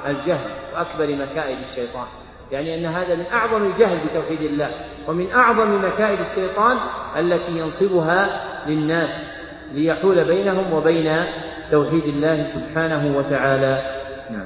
الجهل 0.08 0.50
وأكبر 0.74 1.16
مكائد 1.16 1.60
الشيطان. 1.60 2.23
يعني 2.54 2.76
أن 2.76 2.86
هذا 2.86 3.16
من 3.16 3.26
أعظم 3.26 3.66
الجهل 3.66 3.98
بتوحيد 4.08 4.42
الله 4.42 4.70
ومن 5.08 5.32
أعظم 5.32 5.86
مكائد 5.86 6.20
الشيطان 6.20 6.78
التي 7.20 7.52
ينصبها 7.58 8.28
للناس 8.68 9.34
ليحول 9.74 10.26
بينهم 10.26 10.74
وبين 10.74 11.10
توحيد 11.72 12.04
الله 12.04 12.44
سبحانه 12.44 13.18
وتعالى. 13.18 13.82
نعم. 14.32 14.46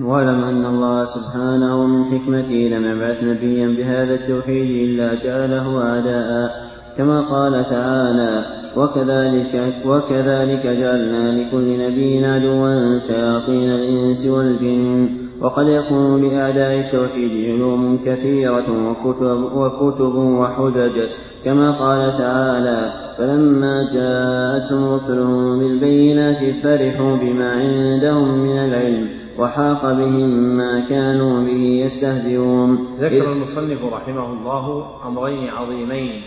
واعلم 0.00 0.44
أن 0.44 0.66
الله 0.66 1.04
سبحانه 1.04 1.86
من 1.86 2.04
حكمته 2.04 2.70
لم 2.72 2.96
يبعث 2.96 3.24
نبيا 3.24 3.66
بهذا 3.66 4.14
التوحيد 4.14 4.88
إلا 4.88 5.14
جعله 5.24 5.82
أعداء 5.82 6.70
كما 6.96 7.20
قال 7.20 7.64
تعالى 7.64 8.44
وكذلك 8.76 9.72
وكذلك 9.86 10.66
جعلنا 10.66 11.42
لكل 11.42 11.78
نبي 11.78 12.26
عدوا 12.26 12.98
شياطين 12.98 13.70
الإنس 13.70 14.26
والجن 14.26 15.29
وقد 15.40 15.68
يكون 15.68 16.22
لأعداء 16.22 16.80
التوحيد 16.80 17.50
علوم 17.50 17.98
كثيرة 18.04 18.90
وكتب, 18.90 19.52
وكتب 19.54 20.14
وحجج. 20.14 21.00
كما 21.44 21.70
قال 21.70 22.18
تعالى 22.18 22.92
فلما 23.18 23.88
جاءتهم 23.92 24.94
رسلهم 24.94 25.58
بالبينات 25.58 26.54
فرحوا 26.62 27.16
بما 27.16 27.52
عندهم 27.52 28.38
من 28.38 28.58
العلم 28.58 29.08
وحاق 29.38 29.92
بهم 29.92 30.30
ما 30.56 30.80
كانوا 30.88 31.44
به 31.44 31.82
يستهزئون. 31.84 32.86
ذكر 33.00 33.32
المصنف 33.32 33.84
رحمه 33.84 34.32
الله 34.32 34.86
أمرين 35.06 35.48
عظيمين. 35.48 36.22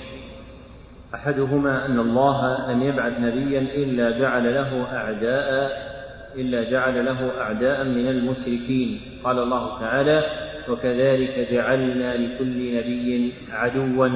أحدهما 1.16 1.86
أن 1.86 2.00
الله 2.00 2.72
لم 2.72 2.82
يبعث 2.82 3.20
نبيا 3.20 3.60
إلا 3.60 4.20
جعل 4.20 4.54
له 4.54 4.84
أعداء 4.94 5.93
إلا 6.36 6.64
جعل 6.64 7.06
له 7.06 7.42
أعداء 7.42 7.84
من 7.84 8.08
المشركين. 8.08 9.02
قال 9.24 9.40
الله 9.40 9.80
تعالى 9.80 10.24
وكذلك 10.70 11.48
جعلنا 11.52 12.18
لكل 12.18 12.76
نبي 12.78 13.34
عدوا 13.52 14.08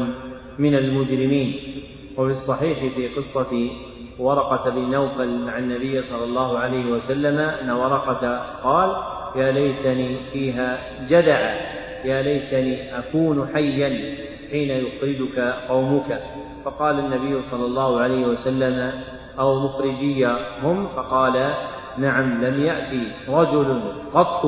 من 0.59 0.75
المجرمين. 0.75 1.53
وفي 2.17 2.31
الصحيح 2.31 2.79
في 2.95 3.07
قصة 3.07 3.69
ورقة 4.19 4.69
بن 4.69 4.91
نوفل 4.91 5.27
مع 5.27 5.57
النبي 5.57 6.01
صلى 6.01 6.23
الله 6.23 6.59
عليه 6.59 6.85
وسلم 6.85 7.39
أن 7.39 7.69
ورقة 7.69 8.37
قال 8.63 8.89
يا 9.35 9.51
ليتني 9.51 10.17
فيها 10.33 10.79
جدع 11.05 11.39
يا 12.05 12.21
ليتني 12.21 12.97
أكون 12.99 13.49
حيا 13.53 14.15
حين 14.51 14.69
يخرجك 14.69 15.39
قومك. 15.69 16.21
فقال 16.65 16.99
النبي 16.99 17.43
صلى 17.43 17.65
الله 17.65 17.99
عليه 17.99 18.25
وسلم 18.25 18.91
أو 19.39 19.59
مخرجي 19.59 20.27
هم 20.63 20.87
فقال 20.87 21.53
نعم 21.97 22.45
لم 22.45 22.63
يأتي 22.63 23.11
رجل 23.29 23.81
قط 24.13 24.45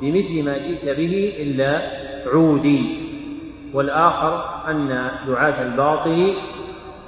بمثل 0.00 0.44
ما 0.44 0.58
جئت 0.58 0.96
به 0.96 1.32
إلا 1.38 1.82
عودي. 2.26 3.06
والآخر 3.74 4.44
أن 4.70 5.10
دعاة 5.26 5.62
الباطل 5.62 6.32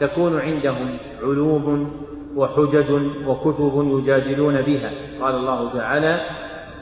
تكون 0.00 0.40
عندهم 0.40 0.96
علوم 1.22 1.90
وحجج 2.36 2.90
وكتب 3.26 3.98
يجادلون 3.98 4.62
بها. 4.62 4.90
قال 5.20 5.34
الله 5.34 5.72
تعالى 5.72 6.20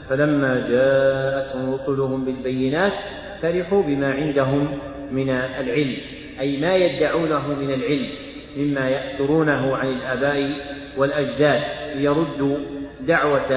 فلما 0.09 0.63
جاءتهم 0.69 1.73
رسلهم 1.73 2.25
بالبينات 2.25 2.93
فرحوا 3.41 3.83
بما 3.83 4.11
عندهم 4.11 4.79
من 5.11 5.29
العلم 5.29 5.95
أي 6.39 6.61
ما 6.61 6.75
يدعونه 6.75 7.47
من 7.47 7.73
العلم 7.73 8.09
مما 8.57 8.89
يأثرونه 8.89 9.75
عن 9.75 9.87
الآباء 9.87 10.51
والأجداد 10.97 11.61
ليردوا 11.95 12.57
دعوة 13.01 13.51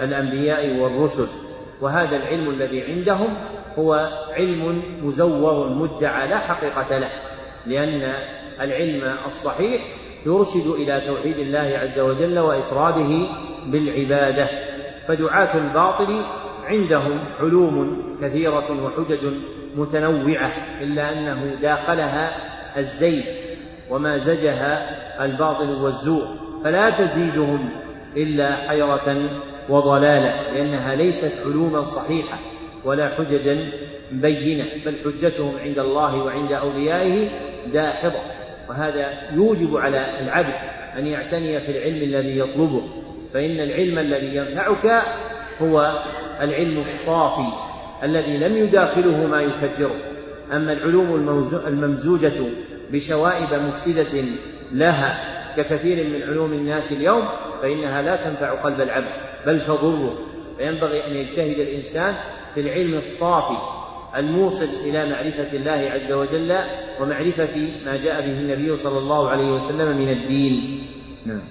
الأنبياء 0.00 0.76
والرسل 0.76 1.28
وهذا 1.80 2.16
العلم 2.16 2.50
الذي 2.50 2.82
عندهم 2.82 3.36
هو 3.78 4.10
علم 4.32 4.82
مزور 5.02 5.68
مدعى 5.68 6.28
لا 6.28 6.38
حقيقة 6.38 6.98
له 6.98 7.10
لأن 7.66 8.12
العلم 8.60 9.16
الصحيح 9.26 9.82
يرشد 10.26 10.66
إلى 10.66 11.00
توحيد 11.00 11.38
الله 11.38 11.78
عز 11.78 11.98
وجل 11.98 12.38
وإفراده 12.38 13.26
بالعبادة 13.66 14.48
فدعاة 15.08 15.58
الباطل 15.58 16.24
عندهم 16.64 17.24
علوم 17.40 18.02
كثيرة 18.22 18.84
وحجج 18.84 19.26
متنوعة 19.76 20.52
إلا 20.80 21.12
أنه 21.12 21.54
داخلها 21.62 22.30
الزيت 22.78 23.24
ومازجها 23.90 24.96
الباطل 25.24 25.68
والزور 25.82 26.26
فلا 26.64 26.90
تزيدهم. 26.90 27.70
إلا 28.16 28.56
حيرة 28.56 29.30
وضلالا 29.68 30.52
لأنها 30.52 30.94
ليست 30.94 31.32
علوما 31.46 31.82
صحيحة 31.82 32.38
ولا 32.84 33.08
حججا 33.08 33.70
بينة 34.12 34.64
بل 34.86 34.96
حجتهم 35.04 35.56
عند 35.58 35.78
الله 35.78 36.16
وعند 36.16 36.52
أوليائه 36.52 37.28
داحضة. 37.72 38.20
وهذا 38.68 39.12
يوجب 39.32 39.76
على 39.76 40.20
العبد 40.20 40.54
أن 40.98 41.06
يعتني 41.06 41.60
في 41.60 41.70
العلم 41.70 42.02
الذي 42.02 42.38
يطلبه 42.38 42.82
فإن 43.34 43.60
العلم 43.60 43.98
الذي 43.98 44.36
ينفعك 44.36 45.02
هو 45.62 46.02
العلم 46.40 46.80
الصافي 46.80 47.56
الذي 48.02 48.38
لم 48.38 48.56
يداخله 48.56 49.26
ما 49.26 49.42
يكدره. 49.42 49.96
أما 50.52 50.72
العلوم 50.72 51.40
الممزوجة 51.66 52.44
بشوائب 52.92 53.62
مفسدة 53.68 54.24
لها 54.72 55.35
ككثير 55.56 56.08
من 56.08 56.22
علوم 56.22 56.52
الناس 56.52 56.92
اليوم 56.92 57.22
فإنها 57.62 58.02
لا 58.02 58.16
تنفع 58.16 58.62
قلب 58.62 58.80
العبد 58.80 59.08
بل 59.46 59.62
تضره. 59.62 60.18
فينبغي 60.58 61.06
أن 61.06 61.12
يجتهد 61.12 61.58
الإنسان 61.58 62.14
في 62.54 62.60
العلم 62.60 62.94
الصافي 62.94 63.56
الموصل 64.16 64.68
إلى 64.84 65.10
معرفة 65.10 65.56
الله 65.56 65.90
عز 65.90 66.12
وجل 66.12 66.52
ومعرفة 67.00 67.68
ما 67.86 67.96
جاء 67.96 68.20
به 68.20 68.40
النبي 68.40 68.76
صلى 68.76 68.98
الله 68.98 69.28
عليه 69.28 69.52
وسلم 69.52 69.98
من 69.98 70.08
الدين. 70.08 70.86
نعم. 71.26 71.42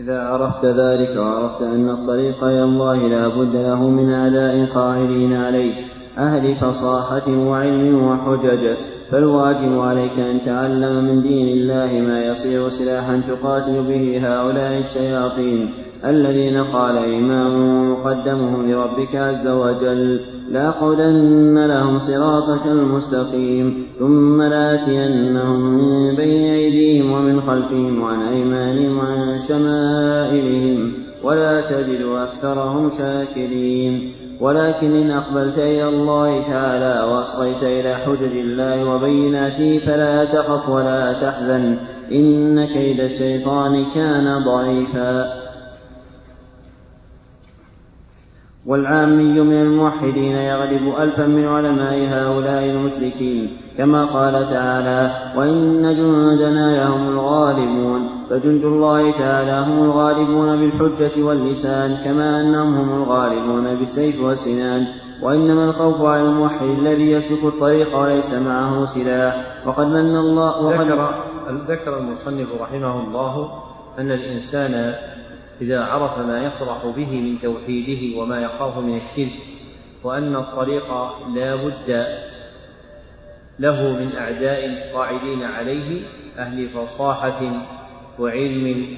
إذا 0.00 0.22
عرفت 0.22 0.64
ذلك 0.64 1.16
وعرفت 1.16 1.62
أن 1.62 1.90
الطريق 1.90 2.44
إلى 2.44 2.64
الله 2.64 3.08
لا 3.08 3.28
بد 3.28 3.56
له 3.56 3.88
من 3.88 4.12
أعداء 4.12 4.64
قائلين 4.64 5.32
عليه 5.32 5.74
أهل 6.18 6.54
فصاحة 6.54 7.30
وعلم 7.30 8.04
وحجج. 8.04 8.76
فالواجب 9.10 9.78
عليك 9.78 10.18
أن 10.18 10.38
تعلم 10.46 11.04
من 11.04 11.22
دين 11.22 11.48
الله 11.48 12.00
ما 12.08 12.24
يصير 12.24 12.68
سلاحا 12.68 13.22
تقاتل 13.28 13.82
به 13.82 14.20
هؤلاء 14.22 14.78
الشياطين 14.78 15.70
الذين 16.04 16.64
قال 16.64 16.96
إمام 16.96 17.92
مقدمهم 17.92 18.70
لربك 18.70 19.16
عز 19.16 19.48
وجل 19.48 20.20
لأقعدن 20.50 21.66
لهم 21.66 21.98
صراطك 21.98 22.66
المستقيم 22.66 23.86
ثم 23.98 24.42
لآتينهم 24.42 25.60
من 25.60 26.16
بين 26.16 26.44
أيديهم 26.44 27.12
ومن 27.12 27.40
خلفهم 27.40 28.02
وعن 28.02 28.20
أيمانهم 28.22 28.98
وعن 28.98 29.38
شمائلهم 29.48 30.92
ولا 31.24 31.60
تجد 31.60 32.02
أكثرهم 32.02 32.90
شاكرين. 32.90 34.12
ولكن 34.40 34.96
إن 34.96 35.10
أقبلت 35.10 35.58
إلى 35.58 35.88
الله 35.88 36.42
تعالى 36.42 37.12
وأصغيت 37.12 37.62
إلى 37.62 37.94
حجج 37.94 38.36
الله 38.36 38.84
وبيناته 38.84 39.78
فلا 39.78 40.24
تخف 40.24 40.68
ولا 40.68 41.12
تحزن. 41.12 41.76
إن 42.12 42.64
كيد 42.64 43.00
الشيطان 43.00 43.86
كان 43.94 44.44
ضعيفا. 44.44 45.38
والعامي 48.66 49.40
من 49.40 49.60
الموحدين 49.62 50.36
يغلب 50.36 50.94
ألفا 50.98 51.26
من 51.26 51.44
علماء 51.44 52.08
هؤلاء 52.08 52.64
المشركين. 52.64 53.56
كما 53.78 54.04
قال 54.04 54.32
تعالى 54.50 55.32
وإن 55.36 55.82
جندنا 55.82 56.84
لهم 56.84 57.08
الغالبون 57.08 58.26
فجند 58.30 58.64
الله 58.64 59.10
تعالى 59.10 59.52
هم 59.52 59.84
الغالبون 59.84 60.56
بالحجة 60.56 61.22
واللسان 61.22 61.96
كما 62.04 62.40
أنهم 62.40 62.74
هم 62.74 63.02
الغالبون 63.02 63.74
بالسيف 63.74 64.22
والسنان 64.22 64.86
وإنما 65.22 65.64
الخوف 65.64 66.00
على 66.00 66.22
الموحد 66.22 66.66
الذي 66.66 67.10
يسلك 67.10 67.44
الطريق 67.44 67.98
وليس 67.98 68.34
معه 68.34 68.84
سلاح 68.84 69.44
وقد 69.66 69.86
من 69.86 70.16
الله 70.16 70.60
وقد 70.62 70.86
ذكر, 70.86 71.24
ذكر 71.68 71.98
المصنف 71.98 72.48
رحمه 72.60 73.00
الله 73.00 73.62
أن 73.98 74.10
الإنسان 74.10 74.94
إذا 75.60 75.84
عرف 75.84 76.18
ما 76.18 76.46
يفرح 76.46 76.86
به 76.96 77.20
من 77.20 77.38
توحيده 77.38 78.20
وما 78.20 78.40
يخاف 78.40 78.78
من 78.78 78.94
الشرك 78.94 79.32
وأن 80.04 80.36
الطريق 80.36 80.84
لا 81.34 81.54
بد 81.54 82.06
له 83.58 83.92
من 83.92 84.16
أعداء 84.16 84.90
قاعدين 84.94 85.42
عليه 85.42 86.00
أهل 86.38 86.68
فصاحة 86.68 87.66
وعلم 88.18 88.96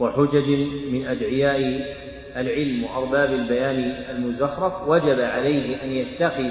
وحجج 0.00 0.50
من 0.92 1.06
أدعياء 1.06 1.86
العلم 2.36 2.84
وأرباب 2.84 3.32
البيان 3.32 4.04
المزخرف 4.10 4.88
وجب 4.88 5.20
عليه 5.20 5.82
أن 5.82 5.92
يتخذ 5.92 6.50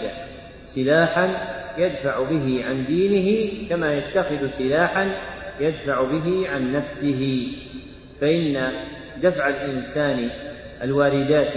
سلاحا 0.66 1.56
يدفع 1.78 2.24
به 2.24 2.66
عن 2.66 2.86
دينه 2.86 3.50
كما 3.70 3.98
يتخذ 3.98 4.48
سلاحا 4.48 5.12
يدفع 5.60 6.02
به 6.02 6.50
عن 6.50 6.72
نفسه. 6.72 7.48
فإن 8.22 8.72
دفع 9.22 9.50
الإنسان 9.50 10.30
الواردات 10.84 11.54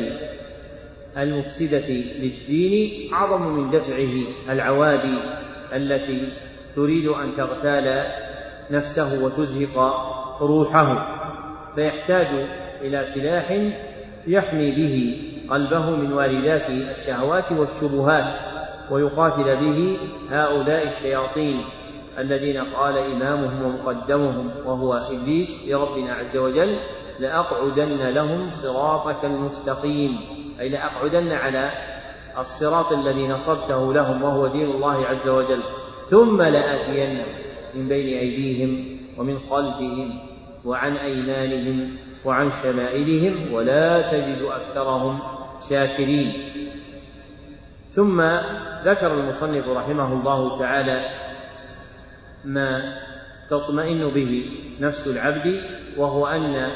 المفسدة 1.17 1.89
للدين 2.21 3.13
أعظم 3.13 3.43
من 3.43 3.71
دفعه 3.71 4.13
العوادي 4.53 5.38
التي 5.75 6.33
تريد 6.77 7.07
أن 7.07 7.35
تغتال 7.37 8.07
نفسه 8.71 9.25
وتزهق 9.25 9.79
روحه 10.41 11.19
فيحتاج 11.75 12.27
إلى 12.81 13.05
سلاح 13.05 13.73
يحمي 14.27 14.71
به 14.71 15.25
قلبه 15.51 15.91
من 15.91 16.13
واردات 16.13 16.71
الشهوات 16.71 17.53
والشبهات 17.53 18.25
ويقاتل 18.91 19.57
به 19.57 19.99
هؤلاء 20.31 20.87
الشياطين 20.87 21.65
الذين 22.19 22.59
قال 22.59 22.99
إمامهم 22.99 23.63
ومقدمهم 23.63 24.51
وهو 24.67 24.95
إبليس 24.95 25.69
لربنا 25.69 26.13
عز 26.13 26.37
وجل 26.37 26.79
لأقعدن 27.21 28.09
لهم 28.09 28.51
صراطك 28.51 29.25
المستقيم 29.25 30.19
أي 30.61 30.69
لأقعدن 30.69 31.33
على 31.33 31.71
الصراط 32.39 32.93
الذي 32.93 33.29
نصبته 33.29 33.95
لهم 33.95 34.23
وهو 34.23 34.47
دين 34.47 34.71
الله 34.71 35.07
عز 35.07 35.29
وجل. 35.29 35.63
ثم 36.11 36.43
لآتينهم 36.43 37.27
من 37.75 37.89
بين 37.89 38.19
أيديهم 38.19 38.99
ومن 39.19 39.39
خلفهم 39.39 40.19
وعن 40.65 40.97
أيمانهم 40.97 41.97
وعن 42.25 42.51
شمائلهم 42.51 43.53
ولا 43.53 44.11
تجد 44.13 44.43
أكثرهم 44.43 45.19
شاكرين. 45.71 46.33
ثم 47.91 48.21
ذكر 48.85 49.15
المصنف 49.15 49.69
رحمه 49.69 50.13
الله 50.13 50.59
تعالى 50.59 51.11
ما 52.45 52.99
تطمئن 53.51 54.11
به 54.11 54.51
نفس 54.81 55.07
العبد 55.07 55.61
وهو 55.97 56.27
أن 56.27 56.71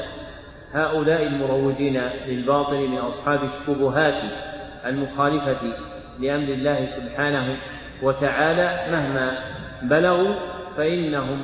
هؤلاء 0.71 1.27
المروجين 1.27 2.01
للباطل 2.27 2.87
من 2.87 2.97
أصحاب 2.97 3.43
الشبهات 3.43 4.52
المخالفة 4.85 5.73
لأمر 6.19 6.47
الله 6.47 6.85
سبحانه 6.85 7.57
وتعالى 8.03 8.91
مهما 8.91 9.37
بلغوا 9.81 10.35
فإنهم 10.77 11.41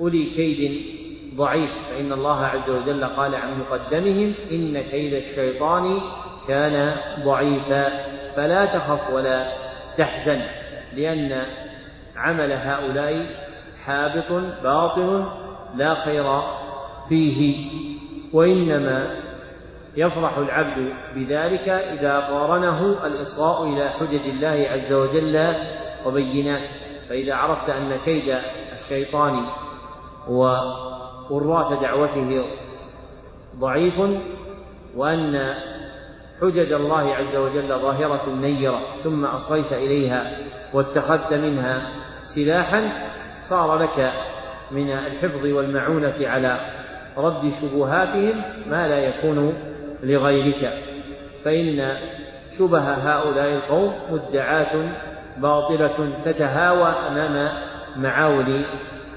أولي 0.00 0.24
كيد 0.24 0.82
ضعيف. 1.36 1.70
فإن 1.90 2.12
الله 2.12 2.46
عز 2.46 2.70
وجل 2.70 3.04
قال 3.04 3.34
عن 3.34 3.60
مقدمهم 3.60 4.34
إن 4.50 4.82
كيد 4.82 5.14
الشيطان 5.14 6.00
كان 6.48 6.96
ضعيفا. 7.24 8.12
فلا 8.36 8.64
تخف 8.64 9.10
ولا 9.10 9.52
تحزن 9.96 10.40
لأن 10.96 11.42
عمل 12.16 12.52
هؤلاء 12.52 13.26
حابط 13.84 14.32
باطل 14.62 15.26
لا 15.76 15.94
خير 15.94 16.42
فيه 17.08 17.66
وإنما 18.32 19.21
يفرح 19.96 20.38
العبد 20.38 20.92
بذلك 21.14 21.68
إذا 21.68 22.20
قارنه 22.20 23.06
الإصغاء 23.06 23.64
إلى 23.64 23.88
حجج 23.88 24.28
الله 24.28 24.68
عز 24.70 24.92
وجل 24.92 25.54
وبيناته. 26.06 26.70
فإذا 27.08 27.34
عرفت 27.34 27.70
أن 27.70 27.96
كيد 27.96 28.38
الشيطان 28.72 29.46
وقراة 30.28 31.80
دعوته 31.80 32.44
ضعيف 33.58 34.00
وأن 34.96 35.54
حجج 36.40 36.72
الله 36.72 37.14
عز 37.14 37.36
وجل 37.36 37.68
ظاهرة 37.68 38.34
نيرة 38.34 38.80
ثم 39.02 39.24
أصغيت 39.24 39.72
إليها 39.72 40.36
واتخذت 40.74 41.32
منها 41.32 41.88
سلاحا 42.22 43.08
صار 43.40 43.78
لك 43.78 44.12
من 44.70 44.90
الحفظ 44.90 45.46
والمعونة 45.46 46.14
على 46.20 46.60
رد 47.16 47.48
شبهاتهم 47.48 48.42
ما 48.66 48.88
لا 48.88 48.98
يكون 48.98 49.54
لغيرك. 50.02 50.72
فإن 51.44 51.96
شبه 52.58 52.78
هؤلاء 52.78 53.54
القوم 53.54 53.92
مدعاة 54.10 54.92
باطلة 55.36 56.12
تتهاوى 56.24 56.88
أمام 56.88 57.48
معاول 57.96 58.64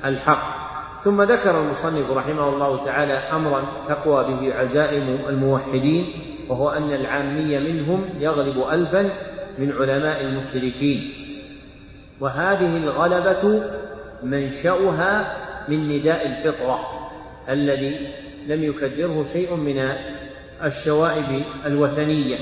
الحق. 0.06 0.56
ثم 1.02 1.22
ذكر 1.22 1.62
المصنف 1.62 2.12
رحمه 2.12 2.50
الله 2.50 2.86
تعالى 2.86 3.14
أمرا 3.14 3.64
تقوى 3.90 4.24
به 4.24 4.54
عزائم 4.54 5.20
الموحدين 5.30 6.06
وهو 6.50 6.70
أن 6.70 6.94
العامي 6.94 7.60
منهم 7.60 8.10
يغلب 8.20 8.68
ألفا 8.72 9.10
من 9.58 9.72
علماء 9.72 10.22
المشركين. 10.22 11.14
وهذه 12.20 12.78
الغلبة 12.78 13.64
منشأها 14.24 15.38
من 15.68 15.88
نداء 15.88 16.28
الفطرة 16.28 16.80
الذي 17.50 18.08
لم 18.48 18.64
يكدره 18.64 19.24
شيء 19.24 19.56
من 19.56 19.80
الشوائب 20.64 21.44
الوثنية 21.66 22.38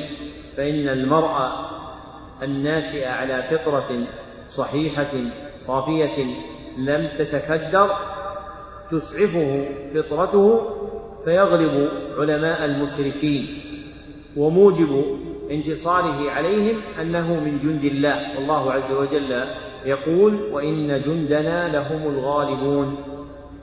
فإن 0.58 0.90
المرء 0.90 1.52
الناشئ 2.44 3.06
على 3.06 3.44
فطرة 3.44 4.08
صحيحة 4.48 5.12
صافية 5.58 6.26
لم 6.78 7.10
تتكدر 7.18 7.90
تسعفه 8.92 9.66
فطرته 9.94 10.62
فيغلب 11.26 11.90
علماء 12.18 12.66
المشركين 12.66 13.48
وموجب 14.38 15.20
انتصاره 15.52 16.32
عليهم 16.32 16.82
أنه 17.02 17.40
من 17.40 17.60
جند 17.60 17.84
الله. 17.84 18.36
والله 18.36 18.72
عز 18.74 18.92
وجل 18.92 19.46
يقول 19.86 20.42
وإن 20.52 21.02
جندنا 21.02 21.68
لهم 21.68 22.08
الغالبون 22.08 22.96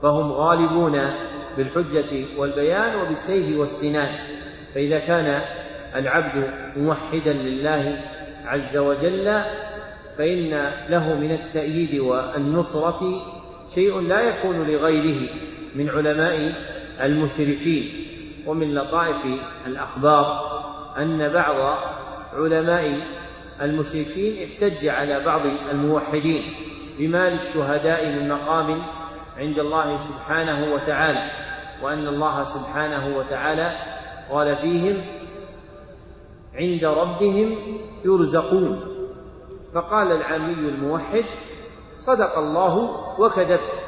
فهم 0.02 0.32
غالبون 0.32 1.01
بالحجة 1.56 2.39
والبيان 2.39 3.01
وبالسيف 3.01 3.59
والسنان. 3.59 4.40
فإذا 4.74 4.98
كان 4.98 5.42
العبد 5.94 6.51
موحدا 6.76 7.32
لله 7.32 8.01
عز 8.44 8.76
وجل 8.76 9.42
فإن 10.18 10.70
له 10.88 11.14
من 11.14 11.32
التأييد 11.32 12.01
والنصرة 12.01 13.01
شيء 13.74 14.01
لا 14.01 14.20
يكون 14.20 14.66
لغيره 14.66 15.28
من 15.74 15.90
علماء 15.90 16.55
المشركين 17.02 18.06
ومن 18.47 18.74
لطائف 18.74 19.40
الأخبار 19.66 20.51
أن 20.98 21.28
بعض 21.28 21.78
علماء 22.32 23.01
المشركين 23.62 24.48
احتج 24.48 24.86
على 24.86 25.24
بعض 25.24 25.47
الموحدين 25.47 26.42
بما 26.98 27.30
للشهداء 27.30 28.09
من 28.09 28.28
مقام 28.28 28.82
عند 29.38 29.59
الله 29.59 29.97
سبحانه 29.97 30.74
وتعالى 30.74 31.30
وأن 31.82 32.09
الله 32.09 32.44
سبحانه 32.44 33.16
وتعالى 33.16 33.90
قال 34.31 34.57
فيهم 34.57 35.05
عند 36.55 36.85
ربهم 36.85 37.57
يرزقون. 38.05 38.81
فقال 39.74 40.12
العامي 40.12 40.69
الموحد 40.69 41.24
صدق 41.97 42.39
الله 42.39 42.77
وكذبت 43.20 43.82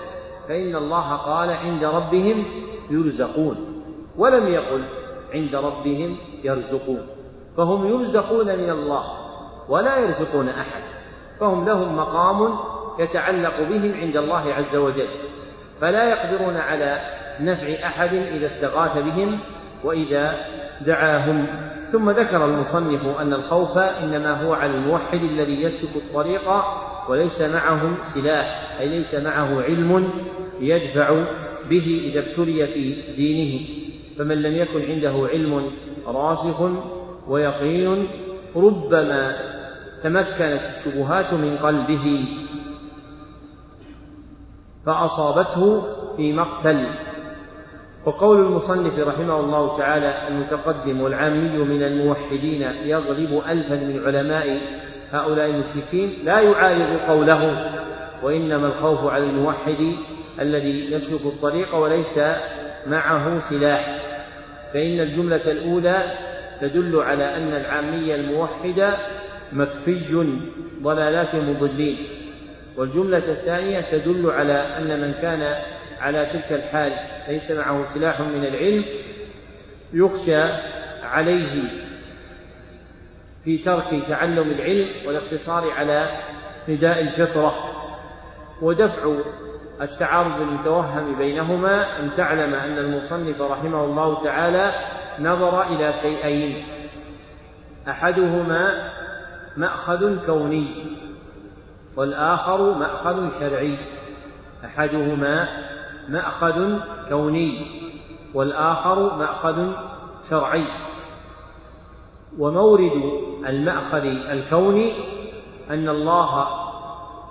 فإن 0.49 0.77
الله 0.77 1.17
قال 1.17 1.51
عند 1.51 1.85
ربهم 1.85 2.45
يرزقون 2.91 3.83
ولم 4.17 4.47
يقل 4.47 4.85
عند 5.35 5.55
ربهم 5.55 6.17
يرزقون. 6.45 7.07
فهم 7.57 7.87
يرزقون 7.87 8.47
من 8.47 8.71
الله 8.71 9.05
ولا 9.69 9.97
يرزقون 9.99 10.49
أحد 10.49 10.83
فهم 11.41 11.65
لهم 11.65 11.97
مقام 11.97 12.59
يتعلق 12.99 13.61
بهم 13.61 13.95
عند 13.95 14.17
الله 14.17 14.55
عز 14.55 14.77
وجل 14.77 15.09
فلا 15.81 16.11
يقدرون 16.11 16.57
على 16.57 17.01
نفع 17.41 17.87
أحد 17.87 18.15
إذا 18.15 18.47
استغاث 18.47 18.99
بهم 18.99 19.41
وإذا 19.85 20.35
دعاهم 20.87 21.47
ثم 21.93 22.11
ذكر 22.11 22.45
المصنف 22.45 23.19
أن 23.21 23.33
الخوف 23.33 23.79
إنما 23.79 24.45
هو 24.45 24.53
على 24.53 24.75
الموحد 24.75 25.19
الذي 25.19 25.63
يسلك 25.63 26.03
الطريق 26.03 26.51
وليس 27.09 27.43
معه 27.43 28.05
سلاح 28.05 28.79
أي 28.81 28.89
ليس 28.89 29.15
معه 29.15 29.63
علم 29.63 30.11
يدفع 30.61 31.25
به 31.71 32.01
إذا 32.05 32.21
ابتلي 32.21 32.67
في 32.67 33.13
دينه. 33.17 33.67
فمن 34.19 34.43
لم 34.43 34.55
يكن 34.57 34.83
عنده 34.83 35.29
علم 35.33 35.71
راسخ 36.07 36.71
ويقين 37.29 38.09
ربما 38.57 39.37
تمكنت 40.03 40.63
الشبهات 40.69 41.35
من 41.35 41.57
قلبه 41.57 42.29
فأصابته 44.87 45.83
في 46.17 46.33
مقتل. 46.33 46.87
وقول 48.05 48.41
المصنف 48.41 48.99
رحمه 48.99 49.41
الله 49.41 49.77
تعالى 49.77 50.29
المتقدم 50.29 51.01
والعامي 51.01 51.59
من 51.59 51.83
الموحدين 51.83 52.63
يغلب 52.63 53.43
ألفا 53.49 53.75
من 53.75 54.03
علماء 54.07 54.61
هؤلاء 55.13 55.51
المشركين 55.51 56.13
لا 56.25 56.41
يعارض 56.41 57.01
قوله 57.09 57.71
وإنما 58.23 58.67
الخوف 58.67 59.07
على 59.07 59.25
الموحد 59.25 59.95
الذي 60.41 60.93
يسلك 60.93 61.33
الطريق 61.33 61.75
وليس 61.75 62.21
معه 62.87 63.39
سلاح. 63.39 63.99
فإن 64.75 65.01
الجملة 65.01 65.51
الأولى 65.51 66.13
تدل 66.61 66.97
على 66.97 67.37
أن 67.37 67.55
العامي 67.55 68.15
الموحد 68.15 68.95
مكفي 69.53 70.37
ضلالات 70.83 71.35
مضلين 71.35 71.97
والجملة 72.77 73.33
الثانية 73.33 73.81
تدل 73.81 74.31
على 74.31 74.53
أن 74.53 75.01
من 75.01 75.13
كان 75.13 75.57
على 76.03 76.27
تلك 76.27 76.53
الحال 76.53 76.93
ليس 77.29 77.51
معه 77.51 77.85
سلاح 77.85 78.21
من 78.21 78.45
العلم 78.45 78.85
يخشى 79.93 80.43
عليه 81.03 81.71
في 83.45 83.59
ترك 83.59 84.03
تعلم 84.09 84.51
العلم 84.51 85.07
والاقتصار 85.07 85.71
على 85.71 86.21
نداء 86.69 87.01
الفطرة. 87.01 87.55
ودفع 88.63 89.17
التعارض 89.81 90.41
المتوهم 90.41 91.19
بينهما 91.19 92.01
أن 92.01 92.15
تعلم 92.15 92.55
أن 92.55 92.79
المصنف 92.79 93.41
رحمه 93.41 93.85
الله 93.85 94.25
تعالى 94.25 94.73
نظر 95.19 95.63
إلى 95.63 95.93
شيئين. 95.93 96.65
أحدهما 97.89 98.93
مأخذ 99.57 100.27
كوني 100.27 100.67
والآخر 101.97 102.75
مأخذ 102.75 103.41
شرعي. 103.41 103.79
أحدهما 104.65 105.49
مأخذ 106.09 106.79
كوني 107.09 107.67
والآخر 108.35 109.17
مأخذ 109.17 109.73
شرعي. 110.31 110.67
ومورد 112.39 113.03
المأخذ 113.47 114.05
الكوني 114.05 114.93
أن 115.71 115.89
الله 115.89 116.47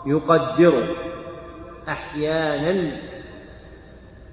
يقدر 0.05 0.95
أحيانا 1.89 3.01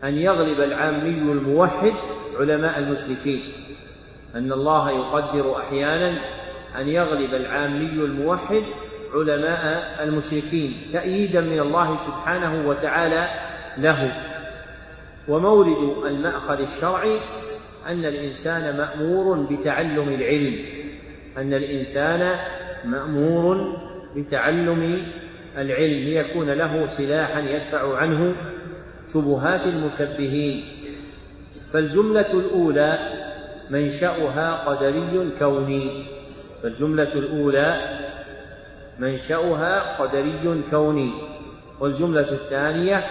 أن 0.04 0.14
يغلب 0.14 0.60
العامي 0.60 1.32
الموحد 1.32 1.92
علماء 2.38 2.78
المشركين. 2.78 3.42
أن 4.34 4.52
الله 4.52 4.90
يقدر 4.90 5.58
أحيانا 5.58 6.18
أن 6.76 6.88
يغلب 6.88 7.34
العامي 7.34 8.04
الموحد 8.04 8.62
علماء 9.14 10.04
المشركين 10.04 10.72
تأييدا 10.92 11.40
من 11.40 11.60
الله 11.60 11.96
سبحانه 11.96 12.68
وتعالى 12.68 13.28
له. 13.78 14.27
ومورد 15.28 16.06
المأخذ 16.06 16.60
الشرعي 16.60 17.16
أن 17.86 18.04
الإنسان 18.04 18.76
مأمور 18.76 19.46
بتعلم 19.50 20.08
العلم 20.08 20.56
أن 21.36 21.54
الإنسان 21.54 22.38
مأمور 22.84 23.76
بتعلم 24.16 25.02
العلم 25.56 26.04
ليكون 26.04 26.50
له 26.50 26.86
سلاحا 26.86 27.40
يدفع 27.40 27.96
عنه 27.96 28.34
شبهات 29.14 29.60
المشبهين. 29.60 30.64
فالجملة 31.72 32.32
الأولى 32.32 32.98
منشأها 33.70 34.54
قدري 34.54 35.30
كوني. 35.38 36.06
فالجملة 36.62 37.12
الأولى 37.14 37.98
منشأها 38.98 40.02
قدري 40.02 40.62
كوني. 40.70 41.12
والجملة 41.80 42.32
الثانية 42.32 43.04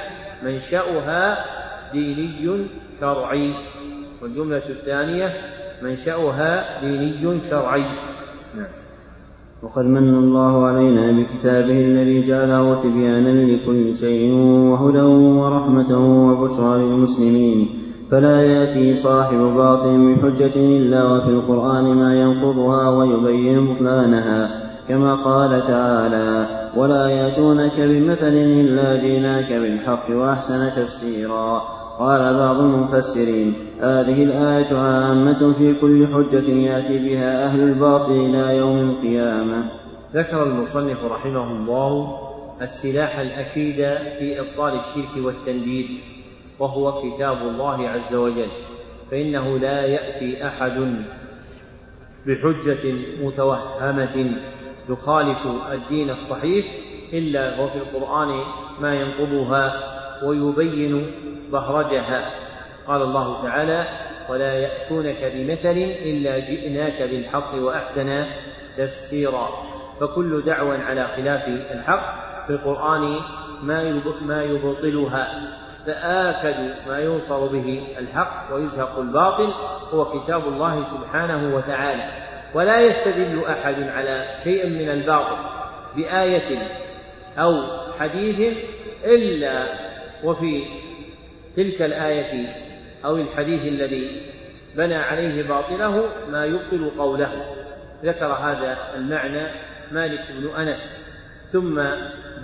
منشأها 0.44 1.57
ديني 1.94 2.66
شرعي. 3.00 3.54
والجملة 4.22 4.70
الثانية 4.70 5.34
منشأها 5.84 6.82
ديني 6.82 7.40
شرعي. 7.40 7.86
نعم. 8.56 8.68
وقد 9.64 9.86
من 9.86 10.16
الله 10.16 10.66
علينا 10.66 11.12
بكتابه 11.12 11.80
الذي 11.86 12.28
جعله 12.28 12.84
تبيانا 12.84 13.52
لكل 13.52 13.96
شيء 13.96 14.34
وهدى 14.72 15.02
ورحمة 15.42 15.92
وبشرى 16.32 16.80
للمسلمين. 16.80 17.70
فلا 18.12 18.44
يأتي 18.44 18.96
صاحب 18.96 19.38
باطل 19.38 20.16
بحجة 20.16 20.56
إلا 20.56 21.04
وفي 21.04 21.30
القرآن 21.30 21.84
ما 21.84 22.22
ينقضها 22.22 22.90
ويبين 22.90 23.74
بطلانها 23.74 24.68
كما 24.88 25.16
قال 25.16 25.68
تعالى 25.68 26.48
ولا 26.78 27.10
يأتونك 27.10 27.80
بمثل 27.80 28.34
إلا 28.34 29.02
جيناك 29.02 29.54
بالحق 29.54 30.10
وأحسن 30.10 30.70
تفسيرا 30.76 31.60
قال 32.00 32.38
بعض 32.38 32.60
المفسرين 32.60 33.54
هذه 33.82 34.24
الآية 34.24 34.78
عامة 34.78 35.54
في 35.58 35.74
كل 35.82 36.08
حجة 36.08 36.50
يأتي 36.50 37.00
بها 37.00 37.46
أهل 37.46 37.60
الباطل 37.60 38.12
إلى 38.12 38.58
يوم 38.58 38.90
القيامة 38.90 39.70
ذكر 40.14 40.44
المصنف 40.44 41.04
رحمه 41.04 41.52
الله 41.52 42.20
السلاح 42.62 43.20
الأكيد 43.20 43.76
في 44.20 44.40
إبطال 44.40 44.74
الشرك 44.74 45.26
والتنديد 45.26 45.88
وهو 46.60 47.02
كتاب 47.02 47.38
الله 47.38 47.90
عز 47.90 48.16
وجل 48.16 48.50
فإنه 49.12 49.58
لا 49.58 49.82
يأتي 49.86 50.48
أحد 50.48 51.04
بحجة 52.26 52.94
متوهمة 53.24 54.38
يخالف 54.90 55.38
الدين 55.72 56.10
الصحيح 56.10 56.66
إلا 57.14 57.62
وفي 57.62 57.78
القرآن 57.78 58.44
ما 58.80 58.96
ينقضها 58.96 59.74
ويبين 60.24 61.12
بهرجها. 61.52 62.32
قال 62.88 63.02
الله 63.02 63.44
تعالى 63.44 63.88
ولا 64.30 64.54
يأتونك 64.54 65.32
بمثل 65.36 65.78
إلا 66.02 66.40
جئناك 66.40 67.02
بالحق 67.02 67.56
وأحسن 67.56 68.26
تفسيرا. 68.78 69.50
فكل 70.00 70.42
دعوى 70.42 70.78
على 70.78 71.08
خلاف 71.08 71.48
الحق 71.48 72.28
في 72.48 72.54
القرآن 72.54 73.20
ما 73.64 74.02
ما 74.22 74.44
يبطلها. 74.44 75.28
فآكد 75.86 76.76
ما 76.88 77.00
ينصر 77.00 77.48
به 77.48 77.84
الحق 77.98 78.54
ويزهق 78.54 79.00
الباطل 79.00 79.54
هو 79.94 80.06
كتاب 80.06 80.48
الله 80.48 80.84
سبحانه 80.84 81.56
وتعالى. 81.56 82.27
ولا 82.54 82.82
يستدل 82.82 83.44
أحد 83.46 83.76
على 83.84 84.36
شيء 84.44 84.68
من 84.68 84.90
الباطل 84.90 85.38
بآية 85.96 86.70
أو 87.38 87.54
حديث 88.00 88.58
إلا 89.06 89.68
وفي 90.24 90.64
تلك 91.56 91.82
الآية 91.82 92.56
أو 93.06 93.16
الحديث 93.16 93.68
الذي 93.68 94.22
بنى 94.76 94.96
عليه 94.96 95.44
باطله 95.44 96.10
ما 96.30 96.46
يبطل 96.46 96.92
قوله. 96.98 97.56
ذكر 98.04 98.26
هذا 98.26 98.78
المعنى 98.96 99.48
مالك 99.92 100.32
بن 100.32 100.56
أنس 100.56 101.12
ثم 101.52 101.82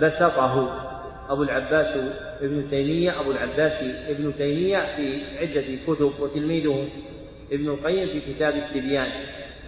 بسطه 0.00 0.80
أبو 1.28 1.42
العباس 1.42 1.96
ابن 2.42 2.66
تيمية 2.66 3.20
أبو 3.20 3.30
العباس 3.30 3.84
ابن 4.08 4.34
تيمية 4.36 4.96
في 4.96 5.22
عدة 5.38 5.64
كتب 5.86 6.12
وتلميذه 6.20 6.88
ابن 7.52 7.68
القيم 7.68 8.08
في 8.08 8.34
كتاب 8.34 8.54
التبيان. 8.54 9.10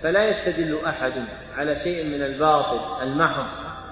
فلا 0.03 0.29
يستدل 0.29 0.79
أحد 0.87 1.13
على 1.57 1.77
شيء 1.77 2.05
من 2.05 2.23
الباطل 2.23 3.03
المحض 3.03 3.47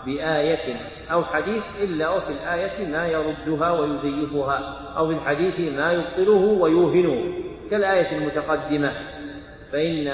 بآية 0.07 0.77
أو 1.13 1.25
حديث 1.25 1.63
إلا 1.81 2.09
وفي 2.09 2.29
الآية 2.29 2.87
ما 2.87 3.07
يردها 3.07 3.71
ويزيفها 3.71 4.59
أو 4.97 5.09
في 5.09 5.15
الحديث 5.15 5.73
ما 5.73 5.93
يبطله 5.93 6.59
ويوهنه. 6.61 7.35
كالآية 7.71 8.19
المتقدمة 8.19 8.93
فإن 9.73 10.13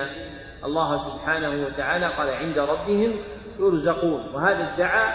الله 0.64 0.96
سبحانه 0.96 1.66
وتعالى 1.66 2.06
قال 2.06 2.30
عند 2.30 2.58
ربهم 2.58 3.12
يرزقون 3.58 4.24
وهذا 4.34 4.74
ادعى 4.74 5.14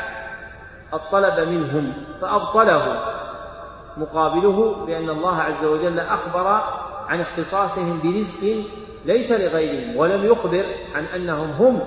الطلب 0.94 1.50
منهم 1.50 1.94
فأبطله 2.22 3.16
مقابله 3.98 4.86
بأن 4.86 5.10
الله 5.10 5.42
عز 5.42 5.66
وجل 5.66 6.00
أخبر 6.00 6.48
عن 7.08 7.22
اختصاصهم 7.22 8.00
برزق 8.04 8.66
ليس 9.06 9.32
لغيرهم 9.32 9.98
ولم 9.98 10.26
يخبر 10.26 10.66
عن 10.94 11.06
أنهم 11.06 11.52
هم 11.52 11.82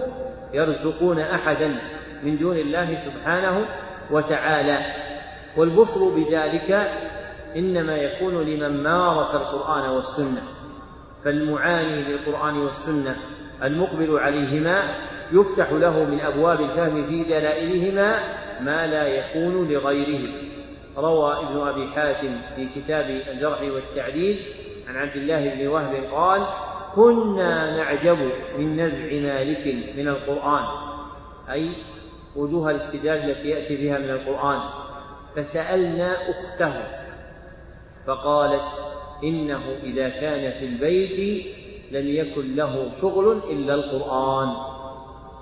يرزقون 0.55 1.20
أحدا 1.20 1.81
من 2.23 2.36
دون 2.36 2.57
الله 2.57 2.95
سبحانه 2.95 3.66
وتعالى. 4.11 4.78
والبصر 5.57 6.16
بذلك 6.16 6.90
إنما 7.57 7.97
يكون 7.97 8.43
لمن 8.43 8.82
مارس 8.82 9.35
القرآن 9.35 9.90
والسنة. 9.90 10.43
فالمعاني 11.24 12.03
للقرآن 12.03 12.59
والسنة 12.59 13.16
المقبل 13.62 14.19
عليهما 14.19 14.95
يفتح 15.32 15.73
له 15.73 16.05
من 16.05 16.20
أبواب 16.20 16.61
الفهم 16.61 17.07
في 17.07 17.24
دلائلهما 17.24 18.19
ما 18.61 18.86
لا 18.86 19.07
يكون 19.07 19.69
لغيره. 19.69 20.32
روى 20.97 21.32
ابن 21.32 21.69
أبي 21.69 21.86
حاتم 21.86 22.40
في 22.57 22.69
كتاب 22.74 23.11
الجرح 23.28 23.62
والتعديل 23.62 24.39
عن 24.89 24.97
عبد 24.97 25.16
الله 25.16 25.55
بن 25.55 25.66
وهب 25.66 26.05
قال 26.12 26.47
كنا 26.99 27.77
نعجب 27.77 28.19
من 28.59 28.77
نزع 28.77 29.20
مالك 29.20 29.66
من 29.97 30.09
القرآن 30.09 30.65
أي 31.51 31.73
وجوه 32.37 32.70
الاستدلال 32.70 33.31
التي 33.31 33.49
يأتي 33.49 33.77
بها 33.77 33.99
من 33.99 34.11
القرآن. 34.11 34.61
فسألنا 35.37 36.31
أخته 36.31 36.73
فقالت 38.07 38.73
إنه 39.25 39.61
إذا 39.83 40.09
كان 40.09 40.53
في 40.59 40.65
البيت 40.65 41.47
لم 41.91 42.09
يكن 42.09 42.57
له 42.57 42.91
شغل 43.01 43.41
إلا 43.51 43.75
القرآن. 43.75 44.57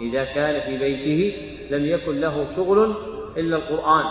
إذا 0.00 0.24
كان 0.24 0.60
في 0.60 0.78
بيته 0.78 1.36
لم 1.70 1.86
يكن 1.86 2.20
له 2.20 2.46
شغل 2.56 2.94
إلا 3.36 3.56
القرآن 3.56 4.04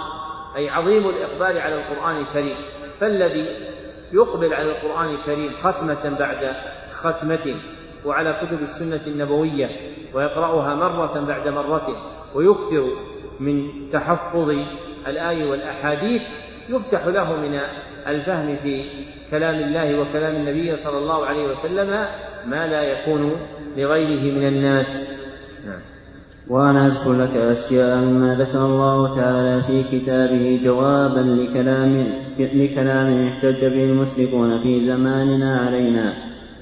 أي 0.56 0.70
عظيم 0.70 1.10
الإقبال 1.10 1.60
على 1.60 1.76
القرآن 1.76 2.18
الكريم. 2.18 2.58
فالذي 3.00 3.65
يقبل 4.14 4.54
على 4.54 4.72
القرآن 4.72 5.16
الكريم 5.16 5.54
ختمة 5.54 6.18
بعد 6.20 6.56
ختمة 6.90 7.56
وعلى 8.06 8.40
كتب 8.42 8.62
السنة 8.62 9.02
النبوية 9.08 9.70
ويقرأها 10.14 10.76
مرة 10.76 11.20
بعد 11.20 11.48
مرة 11.48 11.88
ويكثر 12.36 12.88
من 13.40 13.90
تحفظ 13.90 14.50
الآي 15.08 15.44
والأحاديث 15.44 16.22
يفتح 16.70 17.06
له 17.06 17.36
من 17.36 17.60
الفهم 18.08 18.56
في 18.56 18.86
كلام 19.32 19.56
الله 19.56 20.00
وكلام 20.00 20.36
النبي 20.36 20.76
صلى 20.76 20.98
الله 20.98 21.26
عليه 21.26 21.48
وسلم 21.48 22.08
ما 22.46 22.68
لا 22.68 22.82
يكون 22.84 23.48
لغيره 23.78 24.34
من 24.36 24.48
الناس 24.48 25.22
نعم. 25.66 25.95
وأنا 26.50 26.88
أذكر 26.88 27.14
لك 27.14 27.36
أشياء 27.36 27.98
مما 27.98 28.36
ذكر 28.36 28.66
الله 28.66 29.16
تعالى 29.16 29.62
في 29.64 29.84
كتابه 29.84 30.62
جوابا 30.64 31.20
لكلام 31.20 32.06
لكلام 32.40 33.28
احتج 33.28 33.66
به 33.66 33.84
المشركون 33.84 34.60
في 34.60 34.86
زماننا 34.86 35.58
علينا. 35.58 36.14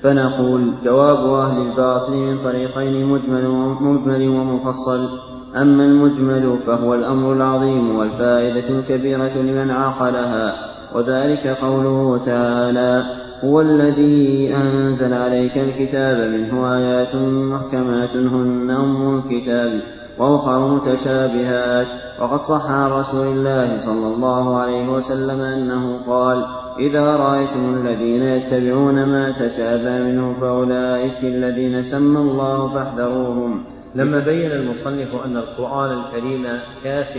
فنقول 0.03 0.73
جواب 0.83 1.33
أهل 1.33 1.61
الباطل 1.61 2.13
من 2.13 2.37
طريقين 2.43 3.05
مجمل 3.05 3.47
مجمل 3.81 4.29
ومفصل. 4.29 5.09
أما 5.55 5.85
المجمل 5.85 6.57
فهو 6.67 6.93
الأمر 6.93 7.33
العظيم 7.33 7.95
والفائدة 7.95 8.69
الكبيرة 8.69 9.37
لمن 9.37 9.71
عقلها 9.71 10.55
وذلك 10.95 11.47
قوله 11.47 12.21
تعالى 12.25 13.03
هو 13.43 13.61
الذي 13.61 14.55
أنزل 14.55 15.13
عليك 15.13 15.57
الكتاب 15.57 16.29
منه 16.29 16.75
آيات 16.75 17.15
محكمات 17.15 18.09
هن 18.09 18.71
أم 18.71 19.19
الكتاب 19.19 19.81
وأخر 20.17 20.75
متشابهات. 20.75 21.87
وقد 22.21 22.43
صح 22.43 22.71
عن 22.71 22.91
رسول 22.91 23.27
الله 23.27 23.77
صلى 23.77 24.07
الله 24.15 24.57
عليه 24.57 24.89
وسلم 24.89 25.41
أنه 25.41 26.05
قال 26.07 26.45
إذا 26.79 27.15
رأيتم 27.15 27.75
الذين 27.75 28.23
يتبعون 28.23 29.05
ما 29.05 29.31
تشابه 29.31 29.97
منه 29.99 30.39
فأولئك 30.41 31.23
الذين 31.23 31.83
سمى 31.83 32.19
الله 32.19 32.73
فاحذروهم. 32.73 33.63
لما 33.95 34.19
بين 34.19 34.51
المصنف 34.51 35.15
أن 35.25 35.37
القرآن 35.37 35.99
الكريم 35.99 36.43
كاف 36.83 37.17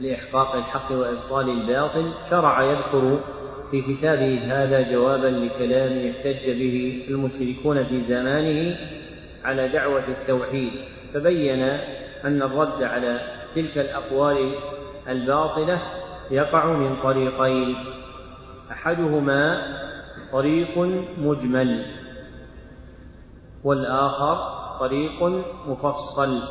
لإحقاق 0.00 0.54
الحق 0.54 0.92
وإبطال 0.92 1.50
الباطل 1.50 2.12
شرع 2.30 2.62
يذكر 2.62 3.20
في 3.74 3.94
كتابه 3.94 4.38
هذا 4.46 4.90
جوابا 4.92 5.26
لكلام 5.26 6.10
احتج 6.10 6.50
به 6.50 7.06
المشركون 7.08 7.84
في 7.84 8.00
زمانه 8.00 8.76
على 9.44 9.68
دعوة 9.68 10.04
التوحيد 10.08 10.72
فبين 11.14 11.62
أن 12.24 12.42
الرد 12.42 12.82
على 12.82 13.20
تلك 13.54 13.78
الأقوال 13.78 14.54
الباطلة 15.08 15.82
يقع 16.30 16.66
من 16.66 16.96
طريقين 17.02 17.76
أحدهما 18.70 19.62
طريق 20.32 20.78
مجمل 21.18 21.86
والآخر 23.64 24.36
طريق 24.80 25.22
مفصل 25.66 26.42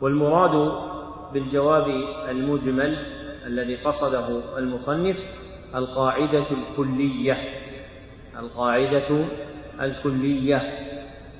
والمراد 0.00 0.72
بالجواب 1.32 1.86
المجمل 2.28 2.96
الذي 3.46 3.76
قصده 3.76 4.58
المصنف 4.58 5.16
القاعدة 5.76 6.46
الكلية 6.50 7.36
القاعدة 8.38 9.24
الكلية 9.80 10.62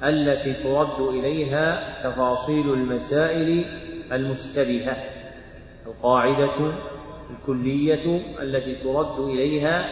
التي 0.05 0.53
ترد 0.55 1.01
إليها 1.01 1.97
تفاصيل 2.05 2.73
المسائل 2.73 3.65
المشتبهة 4.13 4.97
القاعدة 5.87 6.73
الكلية 7.31 8.21
التي 8.43 8.75
ترد 8.75 9.19
إليها 9.19 9.85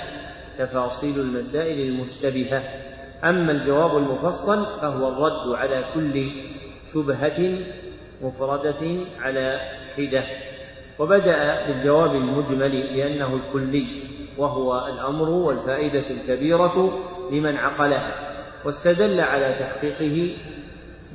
تفاصيل 0.58 1.20
المسائل 1.20 1.88
المشتبهة. 1.88 2.62
أما 3.24 3.52
الجواب 3.52 3.96
المفصل 3.96 4.80
فهو 4.80 5.08
الرد 5.08 5.54
على 5.54 5.84
كل 5.94 6.30
شبهة 6.86 7.58
مفردة 8.22 9.06
على 9.20 9.60
حدة. 9.96 10.24
وبدأ 10.98 11.66
بالجواب 11.66 12.14
المجمل 12.14 12.96
لأنه 12.96 13.34
الكلي. 13.34 13.86
وهو 14.38 14.86
الأمر 14.86 15.28
والفائدة 15.30 16.10
الكبيرة 16.10 16.98
لمن 17.32 17.56
عقلها 17.56 18.34
واستدل 18.64 19.20
على 19.20 19.54
تحقيقه 19.58 20.36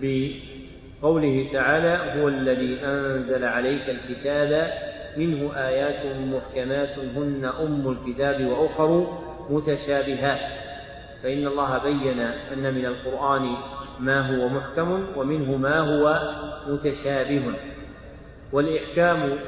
بقوله 0.01 1.47
تعالى 1.53 2.21
هو 2.21 2.27
الذي 2.27 2.79
أنزل 2.85 3.45
عليك 3.45 3.89
الكتاب 3.89 4.71
منه 5.17 5.51
آيات 5.55 6.15
محكمات 6.15 6.99
هن 7.15 7.51
أم 7.59 7.97
الكتاب 7.97 8.45
وأخر 8.45 9.17
متشابهات 9.49 10.39
فإن 11.23 11.47
الله 11.47 11.77
بين 11.77 12.19
أن 12.19 12.73
من 12.73 12.85
القرآن 12.85 13.55
ما 13.99 14.19
هو 14.19 14.49
محكم 14.49 15.05
ومنه 15.15 15.57
ما 15.57 15.79
هو 15.79 16.33
متشابه 16.67 17.43
والإحكام 18.51 19.39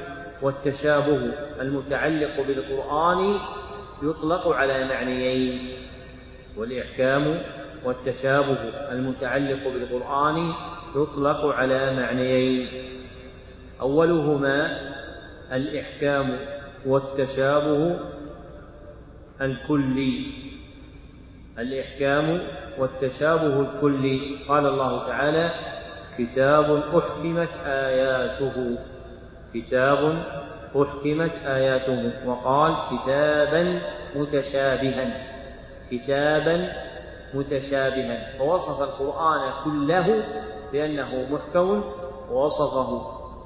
والتشابه 0.41 1.19
المتعلق 1.61 2.41
بالقرآن 2.47 3.39
يطلق 4.03 4.47
على 4.47 4.85
معنيين 4.87 5.77
والإحكام 6.57 7.41
والتشابه 7.85 8.57
المتعلق 8.91 9.63
بالقرآن 9.67 10.53
يطلق 10.95 11.45
على 11.45 11.95
معنيين. 11.95 12.67
أولهما 13.81 14.79
الإحكام 15.51 16.37
والتشابه 16.85 17.99
الكلي. 19.41 20.25
الإحكام 21.59 22.41
والتشابه 22.77 23.61
الكلي. 23.61 24.37
قال 24.47 24.67
الله 24.67 25.07
تعالى 25.07 25.51
كتاب 26.17 26.83
أحكمت 26.97 27.49
آياته. 27.65 28.77
كتاب 29.53 30.23
أحكمت 30.75 31.31
آياته 31.45 32.27
وقال 32.29 32.73
كتابا 32.91 33.79
متشابها 34.15 35.31
كتابا 35.91 36.73
متشابها. 37.33 38.37
فوصف 38.37 38.81
القرآن 38.81 39.41
كله 39.63 40.23
بأنه 40.71 41.27
محكم 41.31 41.83
ووصفه 42.31 43.01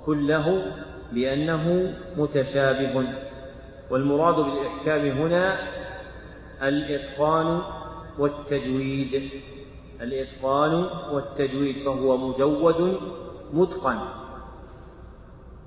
كله 0.06 0.76
بأنه 1.12 1.94
متشابه. 2.18 3.08
والمراد 3.90 4.36
بالإحكام 4.36 5.08
هنا 5.08 5.60
الإتقان 6.64 7.62
والتجويد 8.20 9.30
الإتقان 10.02 10.74
والتجويد 11.12 11.86
فهو 11.86 12.18
مجود 12.18 13.00
متقن. 13.54 14.25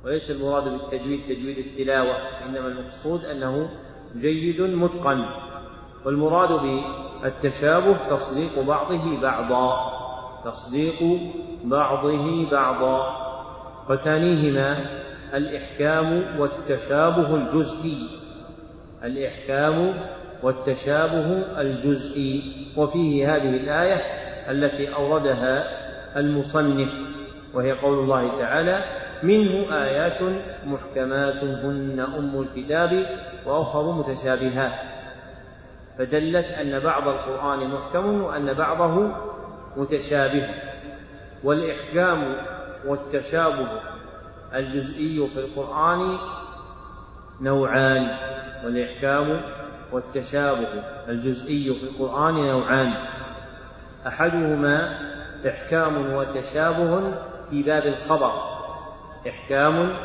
وليس 0.05 0.31
المراد 0.31 0.65
بالتجويد 0.65 1.21
تجويد 1.29 1.59
التلاوة 1.59 2.17
إنما 2.47 2.69
المقصود 2.69 3.25
أنه 3.25 3.71
جيد 4.17 4.61
متقن 4.61 5.25
والمراد 6.05 6.83
بالتشابه 7.23 7.97
تصديق 8.11 8.61
بعضه 8.61 9.21
بعضا 9.21 9.93
تصديق 10.45 11.21
بعضه 11.65 12.51
بعضا 12.51 13.29
وثانيهما 13.91 14.87
الإحكام 15.35 16.41
والتشابه 16.41 17.35
الجزئي 17.35 18.09
الإحكام 19.05 19.95
والتشابه 20.43 21.43
الجزئي 21.61 22.43
وفيه 22.77 23.37
هذه 23.37 23.57
الآية 23.57 23.95
التي 24.51 24.95
أوردها 24.95 25.65
المصنف 26.19 26.93
وهي 27.55 27.73
قول 27.73 27.99
الله 27.99 28.39
تعالى 28.39 28.98
منه 29.23 29.83
آيات 29.85 30.19
محكمات 30.67 31.45
هن 31.45 32.07
أم 32.19 32.41
الكتاب 32.41 33.07
وأخر 33.47 33.93
متشابهات. 33.93 34.73
فدلت 35.99 36.47
أن 36.47 36.81
بعض 36.81 37.09
القرآن 37.09 37.71
محكم 37.71 38.23
وأن 38.23 38.55
بعضه 38.55 39.13
متشابه. 39.77 40.49
والإحكام 41.45 42.37
والتشابه 42.87 43.69
الجزئي 44.55 45.29
في 45.35 45.41
القرآن 45.41 46.19
نوعان 47.41 48.17
والإحكام 48.65 49.41
والتشابه 49.93 50.69
الجزئي 51.09 51.75
في 51.75 51.85
القرآن 51.85 52.35
نوعان. 52.35 52.93
أحدهما 54.07 54.99
إحكام 55.49 56.15
وتشابه 56.15 57.13
في 57.51 57.63
باب 57.63 57.87
الخبر. 57.87 58.48
إحكام 59.27 59.97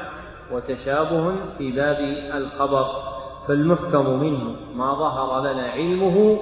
وتشابه 0.51 1.35
في 1.57 1.71
باب 1.71 1.99
الخبر 2.33 2.85
فالمحكم 3.47 4.19
منه 4.19 4.55
ما 4.75 4.93
ظهر 4.93 5.41
لنا 5.41 5.67
علمه 5.67 6.39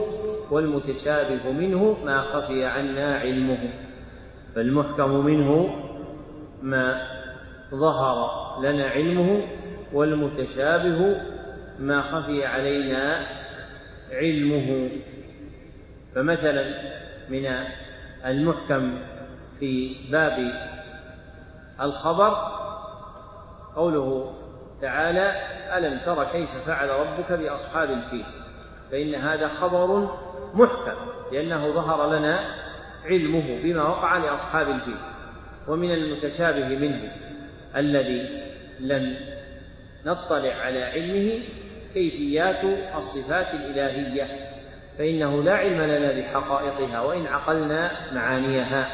والمتشابه 0.51 1.51
منه 1.51 1.97
ما 2.05 2.21
خفي 2.21 2.65
عنا 2.65 3.15
علمه 3.15 3.73
فالمحكم 4.55 5.25
منه 5.25 5.75
ما 6.61 7.07
ظهر 7.71 8.31
لنا 8.61 8.85
علمه 8.85 9.47
والمتشابه 9.93 11.21
ما 11.79 12.01
خفي 12.01 12.45
علينا 12.45 13.27
علمه. 14.11 14.89
فمثلا 16.15 16.65
من 17.29 17.45
المحكم 18.25 18.97
في 19.59 19.95
باب 20.11 20.51
الخبر 21.81 22.60
قوله 23.75 24.33
تعالى 24.81 25.35
ألم 25.77 25.99
تر 25.99 26.23
كيف 26.23 26.49
فعل 26.65 26.89
ربك 26.89 27.31
بأصحاب 27.31 27.89
الفيل؟ 27.89 28.25
فإن 28.91 29.15
هذا 29.15 29.47
خبر 29.47 30.17
محكم 30.53 30.95
لأنه 31.31 31.71
ظهر 31.71 32.09
لنا 32.09 32.55
علمه 33.05 33.61
بما 33.63 33.83
وقع 33.83 34.17
لأصحاب 34.17 34.69
الفيل 34.69 34.97
ومن 35.67 35.91
المتشابه 35.91 36.67
منه 36.67 37.11
الذي 37.75 38.43
لم 38.79 39.15
نطلع 40.05 40.53
على 40.53 40.83
علمه 40.83 41.39
كيفيات 41.93 42.63
الصفات 42.95 43.53
الإلهية 43.53 44.27
فإنه 44.97 45.43
لا 45.43 45.53
علم 45.53 45.81
لنا 45.81 46.11
بحقائقها 46.11 47.01
وإن 47.01 47.25
عقلنا 47.25 47.91
معانيها. 48.13 48.87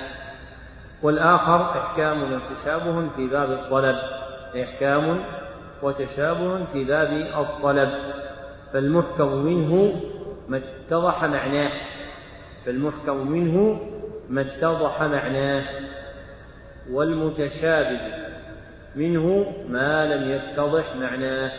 والآخر 1.04 1.82
إحكام 1.82 2.34
وتشابه 2.34 3.10
في 3.16 3.28
باب 3.28 3.52
الطلب. 3.52 3.96
إحكام 4.58 5.24
وتشابه 5.84 6.66
في 6.66 6.84
باب 6.84 7.12
الطلب 7.12 7.90
فالمحكم 8.74 9.36
منه 9.36 9.94
ما 10.48 10.58
اتضح 10.58 11.24
معناه 11.24 11.72
فالمحكم 12.66 13.32
منه 13.32 13.82
ما 14.30 14.42
اتضح 14.42 15.02
معناه 15.02 15.64
والمتشابه 16.92 18.00
منه 18.96 19.54
ما 19.70 20.06
لم 20.06 20.32
يتضح 20.32 20.96
معناه 20.96 21.52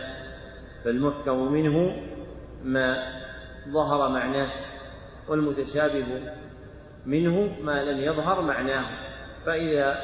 فالمحكم 0.85 1.51
منه 1.51 1.95
ما 2.63 2.97
ظهر 3.69 4.09
معناه 4.09 4.49
والمتشابه 5.27 6.05
منه 7.05 7.49
ما 7.61 7.83
لم 7.83 7.99
يظهر 7.99 8.41
معناه 8.41 8.85
فإذا 9.45 9.97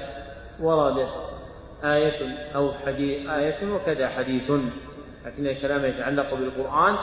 وردت 0.60 1.35
آية 1.84 2.38
أو 2.56 2.74
حديث 2.86 3.30
آية 3.30 3.72
وكذا 3.74 4.08
حديث. 4.10 4.52
لكن 5.26 5.48
الكلام 5.48 5.86
يتعلق 5.86 6.34
بالقرآن 6.34 6.96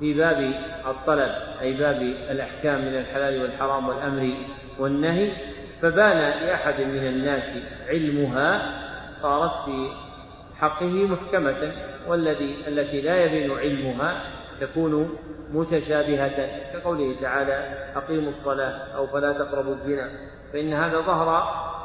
في 0.00 0.14
باب 0.14 0.54
الطلب 0.86 1.30
أي 1.60 1.72
باب 1.72 2.02
الأحكام 2.02 2.80
من 2.80 2.94
الحلال 2.96 3.42
والحرام 3.42 3.88
والأمر 3.88 4.34
والنهي. 4.78 5.32
فبان 5.82 6.16
لأحد 6.16 6.80
من 6.80 7.06
الناس 7.06 7.58
علمها 7.88 8.80
صارت 9.12 9.60
في 9.64 9.88
حقه 10.56 11.06
محكمة 11.06 11.72
والذي 12.08 12.56
التي 12.68 13.00
لا 13.00 13.24
يبين 13.24 13.50
علمها 13.50 14.22
تكون 14.60 15.18
متشابهة. 15.52 16.48
كقوله 16.72 17.16
تعالى 17.20 17.88
أقيموا 17.96 18.28
الصلاة 18.28 18.96
أو 18.96 19.06
فلا 19.06 19.32
تقربوا 19.32 19.74
الزنا. 19.74 20.10
فإن 20.54 20.72
هذا 20.72 21.00
ظهر 21.00 21.28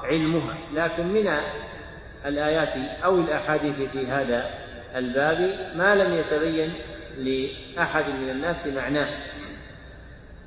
علمها. 0.03 0.57
لكن 0.73 1.07
من 1.07 1.27
الآيات 2.25 3.03
أو 3.03 3.15
الأحاديث 3.15 3.75
في 3.91 4.07
هذا 4.07 4.49
الباب 4.95 5.37
ما 5.75 5.95
لم 5.95 6.13
يتبين 6.13 6.73
لأحد 7.17 8.09
من 8.09 8.29
الناس 8.29 8.67
معناه. 8.67 9.09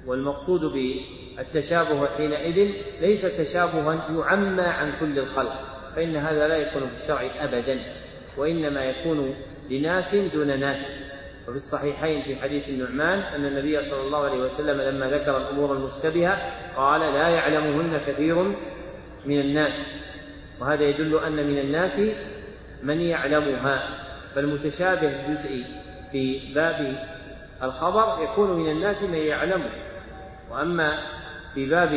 والمقصود 0.07 0.61
بالتشابه 0.65 2.07
حينئذ 2.17 2.73
ليس 3.01 3.23
تشابها 3.23 3.95
يعمى 3.95 4.63
عن 4.63 4.93
كل 5.01 5.19
الخلق 5.19 5.53
فإن 5.97 6.17
هذا 6.17 6.49
لا 6.49 6.57
يكون 6.57 6.89
في 6.89 6.95
الشرع 6.95 7.45
أبدا 7.45 7.81
وإنما 8.37 8.85
يكون 8.85 9.35
لناس 9.71 10.15
دون 10.15 10.61
ناس. 10.61 11.12
وفي 11.53 11.59
الصحيحين 11.59 12.23
في 12.23 12.37
حديث 12.37 12.69
النعمان 12.69 13.19
أن 13.19 13.45
النبي 13.45 13.83
صلى 13.83 14.07
الله 14.07 14.25
عليه 14.25 14.39
وسلم 14.39 14.81
لما 14.81 15.11
ذكر 15.11 15.37
الأمور 15.37 15.73
المشتبهة 15.73 16.39
قال 16.77 17.01
لا 17.01 17.29
يعلمهن 17.29 18.01
كثير 18.07 18.43
من 19.27 19.41
الناس. 19.41 20.05
وهذا 20.61 20.83
يدل 20.83 21.19
أن 21.19 21.33
من 21.33 21.59
الناس 21.59 22.01
من 22.83 23.01
يعلمها. 23.01 23.83
فالمتشابه 24.35 25.21
الجزئي 25.21 25.65
في 26.13 26.55
باب 26.55 27.07
الخبر 27.63 28.23
يكون 28.23 28.51
من 28.51 28.71
الناس 28.71 29.03
من 29.03 29.19
يعلمه. 29.19 29.71
وأما 30.51 30.99
في 31.55 31.67
باب 31.67 31.89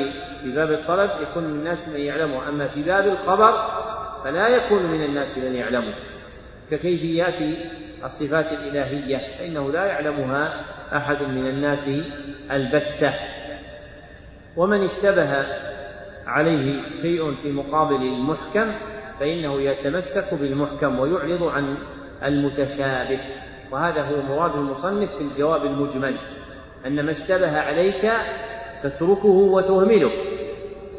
في 0.43 0.51
باب 0.51 0.71
الطلب 0.71 1.11
يكون 1.21 1.43
من 1.43 1.59
الناس 1.59 1.89
من 1.89 1.99
يعلمه. 1.99 2.49
أما 2.49 2.67
في 2.67 2.83
باب 2.83 3.07
الخبر 3.07 3.53
فلا 4.23 4.47
يكون 4.47 4.85
من 4.85 5.05
الناس 5.05 5.37
من 5.37 5.55
يعلمه. 5.55 5.93
ككيفيات 6.71 7.39
الصفات 8.05 8.45
الإلهية 8.51 9.37
فإنه 9.37 9.71
لا 9.71 9.85
يعلمها 9.85 10.65
أحد 10.97 11.23
من 11.23 11.47
الناس 11.47 11.89
البتة. 12.51 13.13
ومن 14.57 14.83
اشتبه 14.83 15.45
عليه 16.27 16.95
شيء 16.95 17.35
في 17.43 17.51
مقابل 17.51 17.95
المحكم 17.95 18.71
فإنه 19.19 19.61
يتمسك 19.61 20.33
بالمحكم 20.33 20.99
ويعرض 20.99 21.43
عن 21.43 21.77
المتشابه. 22.23 23.19
وهذا 23.71 24.01
هو 24.01 24.21
مراد 24.21 24.55
المصنف 24.55 25.11
في 25.15 25.21
الجواب 25.21 25.65
المجمل 25.65 26.15
أن 26.85 27.05
ما 27.05 27.11
اشتبه 27.11 27.59
عليك 27.59 28.11
تتركه 28.83 29.27
وتهمله 29.27 30.11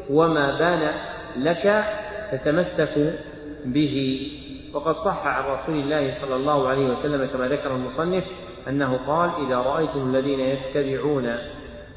وما 0.09 0.59
بان 0.59 0.93
لك 1.37 1.85
تتمسك 2.31 3.13
به. 3.65 4.27
وقد 4.73 4.97
صح 4.97 5.27
عن 5.27 5.43
رسول 5.53 5.75
الله 5.75 6.11
صلى 6.11 6.35
الله 6.35 6.67
عليه 6.67 6.89
وسلم 6.89 7.25
كما 7.25 7.47
ذكر 7.47 7.75
المصنف 7.75 8.23
أنه 8.67 8.99
قال 9.07 9.45
إذا 9.45 9.57
رأيتم 9.57 10.15
الذين 10.15 10.39
يتبعون 10.39 11.37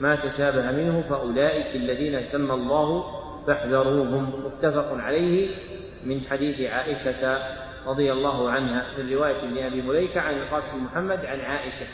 ما 0.01 0.17
تشابه 0.17 0.71
منه 0.71 1.03
فأولئك 1.03 1.77
الذين 1.77 2.23
سمى 2.23 2.55
الله 2.55 3.05
فاحذروهم. 3.47 4.45
متفق 4.45 4.95
عليه 4.95 5.57
من 6.05 6.21
حديث 6.21 6.71
عائشة 6.71 7.39
رضي 7.87 8.13
الله 8.13 8.51
عنها 8.51 8.87
من 8.99 9.13
رواية 9.13 9.37
ابن 9.37 9.59
أبي 9.59 9.83
مليكة 9.83 10.21
عن 10.21 10.35
القاسم 10.35 10.85
محمد 10.85 11.27
عن 11.27 11.41
عائشة. 11.41 11.87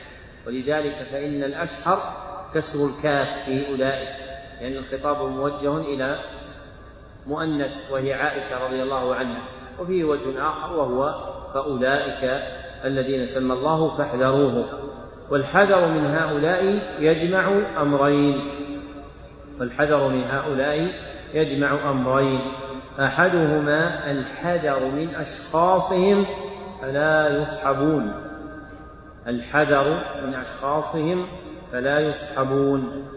ولذلك 0.47 1.07
فإن 1.13 1.45
الأشهر 1.45 2.17
كسر 2.55 2.87
الكاف 2.87 3.29
في 3.45 3.69
أولئك. 3.69 4.09
لأن 4.61 4.73
يعني 4.73 4.79
الخطاب 4.79 5.23
موجه 5.23 5.77
إلى 5.77 6.21
مؤنث 7.27 7.73
وهي 7.91 8.13
عائشة 8.13 8.67
رضي 8.67 8.83
الله 8.83 9.15
عنها. 9.15 9.56
وفيه 9.81 10.05
وجه 10.05 10.49
آخر 10.49 10.73
وهو 10.73 11.15
فأولئك 11.55 12.43
الذين 12.85 13.27
سمى 13.27 13.53
الله 13.53 13.97
فاحذروه 13.97 14.65
والحذر 15.31 15.87
من 15.87 16.07
هؤلاء 16.07 16.83
يجمع 17.01 17.63
أمرين. 17.83 18.51
والحذر 19.61 20.09
من 20.09 20.25
هؤلاء 20.25 20.93
يجمع 21.35 21.91
أمرين. 21.91 22.41
أحدهما 23.01 24.11
الحذر 24.11 24.85
من 24.85 25.15
أشخاصهم 25.15 26.27
فلا 26.83 27.29
يصحبون. 27.29 28.13
الحذر 29.27 30.05
من 30.27 30.35
أشخاصهم 30.35 31.27
فلا 31.73 32.01
يصحبون. 32.01 33.09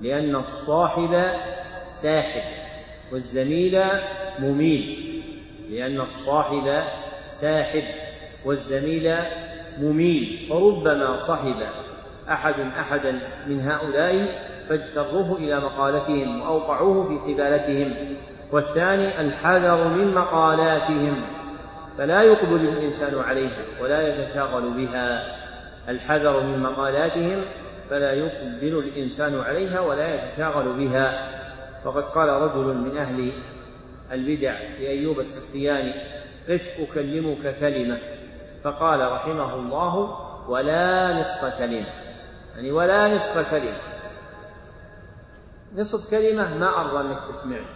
لأن 0.00 0.36
الصاحب 0.36 1.24
ساحب 1.86 2.42
والزميل 3.12 3.80
مميل. 4.38 5.13
لأن 5.70 6.00
الصاحب 6.00 6.82
ساحب 7.26 7.82
والزميل 8.44 9.14
مميل 9.78 10.46
فربما 10.48 11.16
صحب 11.16 11.56
أحد 12.28 12.54
أحدا 12.60 13.20
من 13.46 13.60
هؤلاء 13.60 14.14
فاجتروه 14.68 15.36
إلى 15.36 15.60
مقالتهم 15.60 16.40
وأوقعوه 16.40 17.08
في 17.08 17.18
حبالتهم 17.20 17.94
والثاني 18.52 19.20
الحذر 19.20 19.88
من 19.88 20.14
مقالاتهم 20.14 21.24
فلا 21.98 22.22
يقبل 22.22 22.68
الإنسان 22.68 23.20
عليها 23.24 23.62
ولا 23.80 24.08
يتشاغل 24.08 24.70
بها 24.70 25.36
الحذر 25.88 26.42
من 26.42 26.62
مقالاتهم 26.62 27.44
فلا 27.90 28.12
يقبل 28.12 28.78
الإنسان 28.78 29.40
عليها 29.40 29.80
ولا 29.80 30.14
يتشاغل 30.14 30.72
بها 30.72 31.30
وقد 31.84 32.02
قال 32.02 32.28
رجل 32.28 32.76
من 32.76 32.96
أهل 32.96 33.32
البدع 34.12 34.60
لأيوب 34.60 35.20
السختياني 35.20 35.94
قف 36.48 36.70
أكلمك 36.78 37.58
كلمة. 37.60 37.98
فقال 38.64 39.12
رحمه 39.12 39.54
الله 39.54 40.18
ولا 40.48 41.20
نصف 41.20 41.58
كلمة. 41.58 41.86
يعني 42.54 42.72
ولا 42.72 43.14
نصف 43.14 43.50
كلمة. 43.50 43.78
نصف 45.74 46.10
كلمة 46.10 46.58
ما 46.58 46.80
أرضى 46.80 47.08
أنك 47.08 47.28
تسمعني 47.28 47.66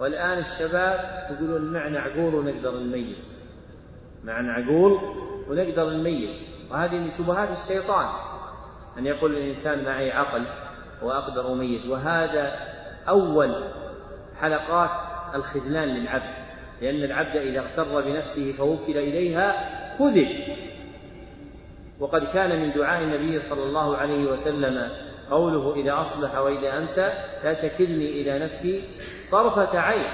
والآن 0.00 0.38
الشباب 0.38 1.26
يقولون 1.30 1.72
معنا 1.72 2.00
عقول 2.00 2.34
ونقدر 2.34 2.78
نميز. 2.78 3.46
معنا 4.24 4.52
عقول 4.52 4.92
ونقدر 5.48 5.90
نميز. 5.90 6.42
وهذه 6.70 6.98
من 6.98 7.10
شبهات 7.10 7.48
الشيطان. 7.50 8.06
أن 8.98 9.06
يقول 9.06 9.36
الإنسان 9.36 9.84
معي 9.84 10.12
عقل 10.12 10.46
وأقدر 11.02 11.52
أميز. 11.52 11.86
وهذا 11.86 12.56
أول 13.08 13.64
حلقات 14.40 15.15
الخذلان 15.34 15.88
للعبد 15.88 16.46
لأن 16.82 17.04
العبد 17.04 17.36
إذا 17.36 17.60
اغتر 17.60 18.00
بنفسه 18.00 18.52
فوكل 18.52 18.98
إليها 18.98 19.54
خذل. 19.98 20.28
وقد 22.00 22.24
كان 22.24 22.62
من 22.62 22.72
دعاء 22.72 23.02
النبي 23.02 23.40
صلى 23.40 23.62
الله 23.64 23.96
عليه 23.96 24.32
وسلم 24.32 24.90
قوله 25.30 25.74
إذا 25.74 26.00
أصبح 26.00 26.38
وإذا 26.38 26.78
أمسى 26.78 27.12
لا 27.44 27.52
تكلني 27.68 28.22
إلى 28.22 28.38
نفسي 28.38 28.82
طرفة 29.32 29.78
عين. 29.78 30.06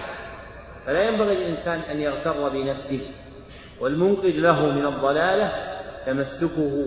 فلا 0.87 1.09
ينبغي 1.09 1.33
الإنسان 1.33 1.81
أن 1.81 2.01
يغتر 2.01 2.49
بنفسه 2.49 3.01
والمنقذ 3.81 4.33
له 4.33 4.71
من 4.71 4.87
الضلالة 4.87 5.53
تمسكه 6.07 6.87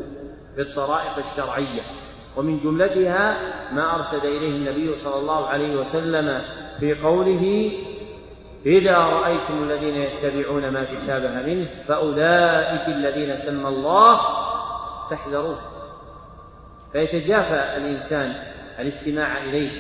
بالطرائق 0.58 1.18
الشرعية. 1.18 1.82
ومن 2.38 2.60
جملتها 2.60 3.38
ما 3.72 3.96
أرشد 3.96 4.26
إليه 4.26 4.56
النبي 4.56 4.96
صلى 4.96 5.20
الله 5.20 5.48
عليه 5.48 5.76
وسلم 5.76 6.42
في 6.80 6.94
قوله 6.94 7.72
إذا 8.66 8.98
رأيتم 8.98 9.64
الذين 9.64 9.96
يتبعون 9.96 10.70
ما 10.70 10.84
تشابه 10.84 11.42
منه 11.42 11.68
فأولئك 11.88 12.88
الذين 12.88 13.36
سمى 13.36 13.68
الله 13.68 14.20
فاحذروه. 15.10 15.58
فيتجافى 16.92 17.78
الإنسان 17.78 18.34
الاستماع 18.80 19.38
إليه 19.38 19.72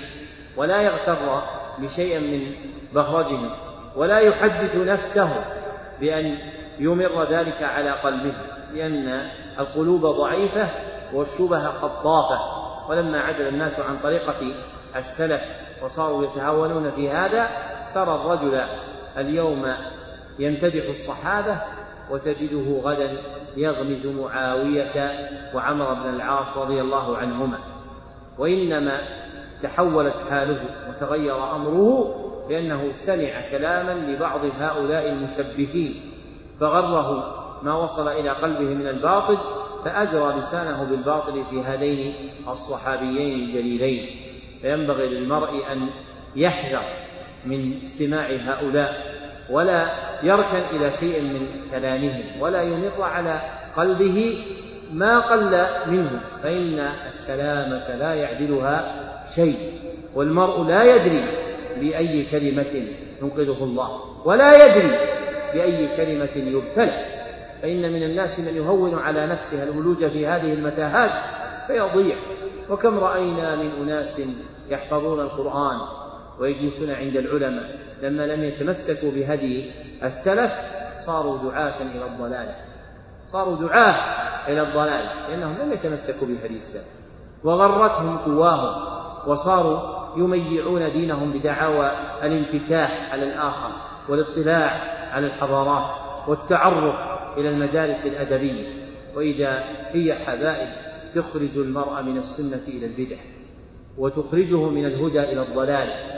ولا 0.58 0.82
يغتر 0.82 1.44
بشيء 1.78 2.20
من 2.20 2.56
بهرجهم 2.94 3.50
ولا 3.96 4.20
يحدث 4.20 4.76
نفسه 4.76 5.30
بأن 6.00 6.38
يمر 6.80 7.32
ذلك 7.32 7.64
على 7.64 7.92
قلبه 7.92 8.34
لأن 8.74 9.30
القلوب 9.60 10.06
ضعيفة 10.06 10.70
والشبه 11.14 11.60
خطافة. 11.60 12.66
ولما 12.90 13.20
عدل 13.20 13.48
الناس 13.48 13.80
عن 13.80 13.98
طريقة 14.04 14.56
السلف 14.96 15.42
وصاروا 15.84 16.24
يتهاونون 16.24 16.92
في 16.92 17.10
هذا 17.10 17.50
ترى 17.96 18.16
الرجل 18.16 18.62
اليوم 19.18 19.74
يمتدح 20.40 20.90
الصحابة 20.90 21.62
وتجده 22.12 22.82
غدا 22.84 23.18
يغمز 23.58 24.08
معاوية 24.08 25.30
وعمر 25.54 25.94
بن 25.94 26.10
العاص 26.10 26.58
رضي 26.58 26.82
الله 26.82 27.18
عنهما. 27.18 27.60
وإنما 28.38 29.02
تحولت 29.64 30.16
حاله 30.30 30.66
وتغير 30.90 31.56
أمره 31.56 32.16
لأنه 32.50 32.92
سمع 32.94 33.50
كلاما 33.52 33.92
لبعض 33.92 34.46
هؤلاء 34.60 35.10
المشبهين 35.10 36.12
فغره 36.60 37.36
ما 37.64 37.74
وصل 37.76 38.08
إلى 38.08 38.30
قلبه 38.30 38.74
من 38.74 38.88
الباطل 38.88 39.38
فأجرى 39.86 40.40
لسانه 40.40 40.84
بالباطل 40.84 41.46
في 41.50 41.62
هذين 41.62 42.14
الصحابيين 42.48 43.40
الجليلين. 43.40 44.10
فينبغي 44.62 45.08
للمرء 45.08 45.72
أن 45.72 45.90
يحذر 46.36 47.05
من 47.46 47.82
استماع 47.82 48.28
هؤلاء 48.32 49.16
ولا 49.50 49.92
يركن 50.24 50.76
إلى 50.76 50.92
شيء 50.92 51.22
من 51.22 51.48
كلامهم 51.72 52.42
ولا 52.42 52.62
يمر 52.62 53.02
على 53.02 53.42
قلبه 53.78 54.38
ما 54.92 55.20
قل 55.20 55.68
منه 55.88 56.20
فإن 56.44 56.80
السلامة 57.08 57.96
لا 57.96 58.14
يعدلها 58.14 58.96
شيء 59.36 59.56
والمرء 60.16 60.64
لا 60.64 60.84
يدري 60.96 61.26
بأي 61.80 62.26
كلمة 62.26 62.88
ينقذه 63.22 63.64
الله 63.64 64.02
ولا 64.26 64.66
يدري 64.66 64.98
بأي 65.54 65.98
كلمة 65.98 66.58
يبتلى 66.58 67.06
فإن 67.62 67.94
من 67.94 68.04
الناس 68.04 68.40
من 68.40 68.56
يهون 68.56 69.00
على 69.00 69.28
نفسه 69.28 69.64
الولوج 69.64 70.06
في 70.06 70.28
هذه 70.28 70.54
المتاهات 70.54 71.12
فيضيع. 71.68 72.16
وكم 72.70 73.00
رأينا 73.00 73.56
من 73.56 73.72
أناس 73.82 74.22
يحفظون 74.70 75.20
القرآن 75.20 75.78
ويجلسون 76.40 76.92
عند 76.92 77.16
العلماء. 77.16 77.80
لما 78.02 78.28
لم 78.28 78.44
يتمسكوا 78.44 79.12
بهدي 79.12 79.72
السلف 80.04 80.52
صاروا 81.00 81.38
دعاة 81.38 81.82
إلى 81.82 82.06
الضلالة. 82.06 82.56
صاروا 83.28 83.56
دعاة 83.56 83.96
إلى 84.48 84.62
الضلال 84.62 85.30
لأنهم 85.30 85.58
لم 85.58 85.74
يتمسكوا 85.74 86.28
بهدي 86.28 86.58
السلف. 86.58 86.88
وغرتهم 87.44 88.18
قواهم 88.18 88.96
وصاروا 89.28 89.80
يميعون 90.18 90.92
دينهم 90.92 91.32
بدعاوى 91.32 91.92
الانفتاح 92.24 93.12
على 93.12 93.24
الآخر 93.24 93.70
والاطلاع 94.10 94.70
على 95.12 95.28
الحضارات 95.28 95.96
والتعرف 96.28 96.96
إلى 97.38 97.50
المدارس 97.50 98.06
الأدبية. 98.06 98.86
وإذا 99.16 99.64
هي 99.92 100.14
حبائل 100.14 100.76
تخرج 101.16 101.58
المرء 101.58 102.02
من 102.02 102.18
السنة 102.18 102.62
إلى 102.68 102.86
البدع 102.86 103.18
وتخرجه 103.98 104.70
من 104.70 104.86
الهدى 104.86 105.20
إلى 105.20 105.42
الضلال 105.42 106.15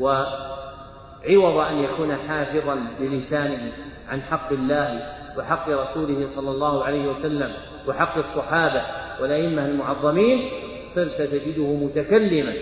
وعوض 0.00 1.58
أن 1.58 1.76
يكون 1.76 2.16
حافظا 2.16 2.74
للسانه 3.00 3.72
عن 4.08 4.22
حق 4.22 4.52
الله 4.52 5.16
وحق 5.38 5.68
رسوله 5.68 6.26
صلى 6.26 6.50
الله 6.50 6.84
عليه 6.84 7.08
وسلم 7.08 7.52
وحق 7.88 8.16
الصحابة 8.16 8.82
والأئمة 9.20 9.66
المعظمين 9.66 10.50
صرت 10.88 11.22
تجده 11.22 11.74
متكلما 11.74 12.52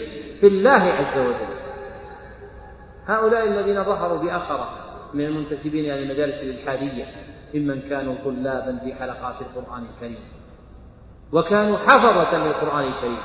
في 0.40 0.46
الله 0.46 0.82
عز 0.82 1.18
وجل. 1.18 1.54
هؤلاء 3.06 3.46
الذين 3.46 3.84
ظهروا 3.84 4.18
بأخرة 4.18 4.68
من 5.14 5.24
المنتسبين 5.24 5.84
إلى 5.84 6.02
المدارس 6.02 6.42
الإلحادية 6.42 7.04
ممن 7.54 7.80
كانوا 7.80 8.14
طلابا 8.24 8.78
في 8.84 8.94
حلقات 8.94 9.34
القرآن 9.40 9.86
الكريم 9.94 10.18
وكانوا 11.32 11.78
حفظة 11.78 12.36
للقرآن 12.38 12.84
الكريم. 12.84 13.18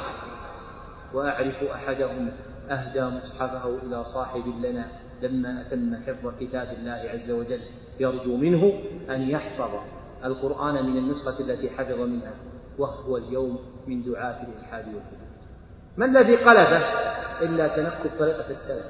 وأعرف 1.13 1.63
أحدهم 1.63 2.31
أهدى 2.69 3.03
مصحفه 3.03 3.77
إلى 3.83 4.05
صاحب 4.05 4.43
لنا 4.63 4.85
لما 5.21 5.61
أتم 5.61 5.95
حفظ 6.07 6.39
كتاب 6.39 6.67
الله 6.79 7.09
عز 7.13 7.31
وجل. 7.31 7.59
يرجو 7.99 8.35
منه 8.37 8.73
أن 9.09 9.21
يحفظ 9.21 9.69
القرآن 10.25 10.85
من 10.85 10.97
النسخة 10.97 11.39
التي 11.39 11.69
حفظ 11.69 11.99
منها 11.99 12.33
وهو 12.77 13.17
اليوم 13.17 13.59
من 13.87 14.03
دعاة 14.03 14.43
الإلحاد 14.43 14.85
والفتن. 14.85 15.25
ما 15.97 16.05
الذي 16.05 16.35
قلبه 16.35 16.81
إلا 17.41 17.67
تنكب 17.67 18.19
طريقة 18.19 18.49
السلف 18.49 18.85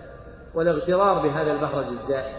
والاغترار 0.56 1.28
بهذا 1.28 1.52
البهرج 1.52 1.88
الزائد 1.88 2.36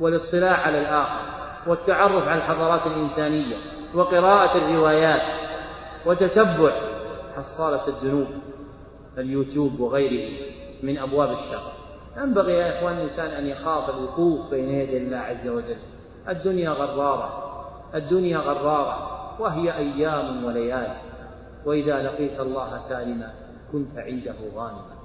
والاطلاع 0.00 0.56
على 0.56 0.78
الآخر 0.78 1.20
والتعرف 1.66 2.24
على 2.24 2.38
الحضارات 2.38 2.86
الإنسانية 2.86 3.56
وقراءة 3.94 4.58
الروايات 4.58 5.48
وتتبع 6.06 6.72
حصالة 7.36 7.88
الذنوب 7.88 8.26
اليوتيوب 9.18 9.80
وغيره. 9.80 10.48
من 10.82 10.98
أبواب 10.98 11.30
الشر. 11.30 11.72
ينبغي 12.16 12.52
يا 12.52 12.78
إخوان 12.78 12.96
الإنسان 12.96 13.30
أن 13.30 13.46
يخاف 13.46 13.90
الوقوف 13.90 14.50
بين 14.50 14.68
يدي 14.68 14.96
الله 14.96 15.16
عز 15.16 15.48
وجل. 15.48 15.76
الدنيا 16.28 16.70
غرارة. 16.70 17.44
الدنيا 17.94 18.38
غرارة. 18.38 19.18
وهي 19.40 19.76
أيام 19.76 20.44
وليالي 20.44 20.96
وإذا 21.66 22.02
لقيت 22.02 22.40
الله 22.40 22.78
سالما 22.78 23.32
كنت 23.72 23.98
عنده 23.98 24.34
غانما. 24.54 24.98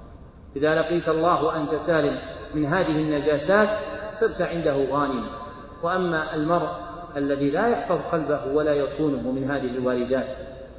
إذا 0.56 0.74
لقيت 0.74 1.08
الله 1.08 1.44
وأنت 1.44 1.74
سالم 1.74 2.18
من 2.54 2.66
هذه 2.66 2.96
النجاسات 2.96 3.68
صرت 4.12 4.42
عنده 4.42 4.84
غانما. 4.84 5.28
وأما 5.82 6.34
المرء 6.34 6.68
الذي 7.16 7.50
لا 7.50 7.68
يحفظ 7.68 7.98
قلبه 8.12 8.46
ولا 8.46 8.74
يصونه 8.74 9.30
من 9.30 9.50
هذه 9.50 9.70
الواردات 9.76 10.26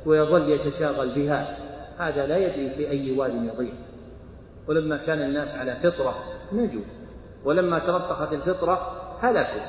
ويظل 0.05 0.49
يتشاغل 0.49 1.15
بها 1.15 1.57
هذا 1.97 2.27
لا 2.27 2.38
يدري 2.38 2.69
في 2.69 2.89
أي 2.89 3.17
واد 3.17 3.34
يضيع. 3.34 3.73
ولما 4.67 4.97
كان 4.97 5.21
الناس 5.21 5.55
على 5.55 5.75
فطرة 5.75 6.23
نجوا 6.51 6.83
ولما 7.43 7.79
تلطخت 7.79 8.33
الفطرة 8.33 9.01
هلكوا 9.21 9.61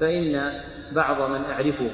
فإن 0.00 0.60
بعض 0.92 1.30
من 1.30 1.44
أعرفه 1.44 1.90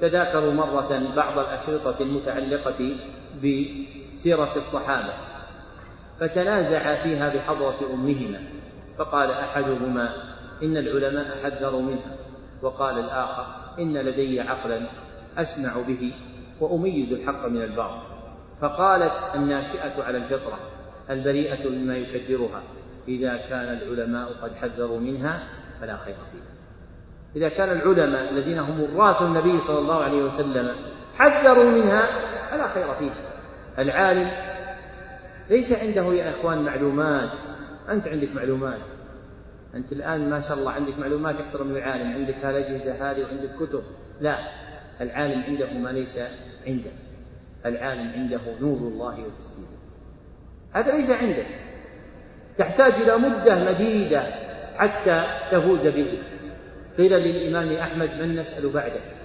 تذاكروا 0.00 0.52
مرة 0.52 1.14
بعض 1.16 1.38
الأشرطة 1.38 2.02
المتعلقة 2.02 2.96
بسيرة 3.38 4.56
الصحابة 4.56 5.12
فتنازعا 6.20 7.02
فيها 7.02 7.34
بحضرة 7.34 7.78
أمهما 7.94 8.40
فقال 8.98 9.30
أحدهما 9.30 10.14
إن 10.62 10.76
العلماء 10.76 11.42
حذروا 11.42 11.82
منها 11.82 12.16
وقال 12.62 12.98
الآخر 12.98 13.46
إن 13.78 13.96
لدي 13.96 14.40
عقلا 14.40 14.86
أسمع 15.38 15.82
به 15.88 16.12
وأميز 16.60 17.12
الحق 17.12 17.46
من 17.46 17.62
الباطل 17.62 18.00
فقالت 18.60 19.12
الناشئة 19.34 20.02
على 20.02 20.18
الفطرة 20.18 20.58
البريئة 21.10 21.68
مما 21.68 21.96
يكدرها. 21.96 22.62
إذا 23.08 23.36
كان 23.36 23.78
العلماء 23.78 24.32
قد 24.32 24.54
حذروا 24.54 25.00
منها 25.00 25.48
فلا 25.80 25.96
خير 25.96 26.14
فيها. 26.14 26.54
إذا 27.36 27.48
كان 27.48 27.70
العلماء 27.70 28.30
الذين 28.30 28.58
هم 28.58 28.80
وراث 28.80 29.22
النبي 29.22 29.60
صلى 29.60 29.78
الله 29.78 30.04
عليه 30.04 30.22
وسلم 30.22 30.74
حذروا 31.14 31.70
منها 31.70 32.02
فلا 32.50 32.66
خير 32.66 32.94
فيها. 32.94 33.34
العالم 33.78 34.30
ليس 35.50 35.82
عنده 35.82 36.12
يا 36.14 36.30
إخوان 36.30 36.64
معلومات. 36.64 37.38
أنت 37.88 38.08
عندك 38.08 38.34
معلومات. 38.34 38.80
أنت 39.74 39.92
الآن 39.92 40.30
ما 40.30 40.40
شاء 40.40 40.58
الله 40.58 40.72
عندك 40.72 40.98
معلومات 40.98 41.36
أكثر 41.36 41.64
من 41.64 41.76
العالم. 41.76 42.12
عندك 42.12 42.44
هالأجهزة 42.44 43.10
هذه 43.10 43.22
وعندك 43.22 43.56
كتب. 43.60 43.82
لا 44.20 44.38
العالم 45.00 45.42
عنده 45.42 45.72
ما 45.72 45.88
ليس 45.88 46.18
عندك 46.66 46.92
العالم 47.66 48.12
عنده 48.12 48.40
نور 48.60 48.78
الله 48.78 49.24
وتسليمه. 49.26 49.73
هذا 50.74 50.92
ليس 50.96 51.10
عندك. 51.10 51.46
تحتاج 52.58 52.92
إلى 52.92 53.18
مدة 53.18 53.64
مديدة 53.64 54.20
حتى 54.76 55.24
تفوز 55.52 55.86
به. 55.86 56.22
قيل 56.98 57.12
للإمام 57.12 57.72
أحمد 57.72 58.10
من 58.10 58.36
نسأل 58.36 58.72
بعدك؟ 58.72 59.16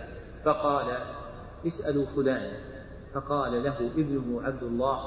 فقال 0.45 0.97
اسألوا 1.67 2.05
فلان. 2.05 2.51
فقال 3.13 3.63
له 3.63 3.91
ابنه 3.97 4.41
عبد 4.43 4.63
الله 4.63 4.99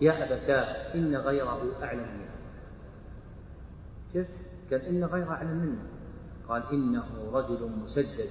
يا 0.00 0.24
أبتاه 0.24 0.94
إن 0.94 1.16
غيره 1.16 1.72
أعلم 1.82 2.00
منه 2.00 2.30
شفت 4.14 4.40
قال 4.70 4.80
إن 4.80 5.04
غيره 5.04 5.30
أعلم 5.30 5.56
منه 5.56 5.82
قال 6.48 6.62
إنه 6.72 7.30
رجل 7.32 7.70
مسدد 7.82 8.30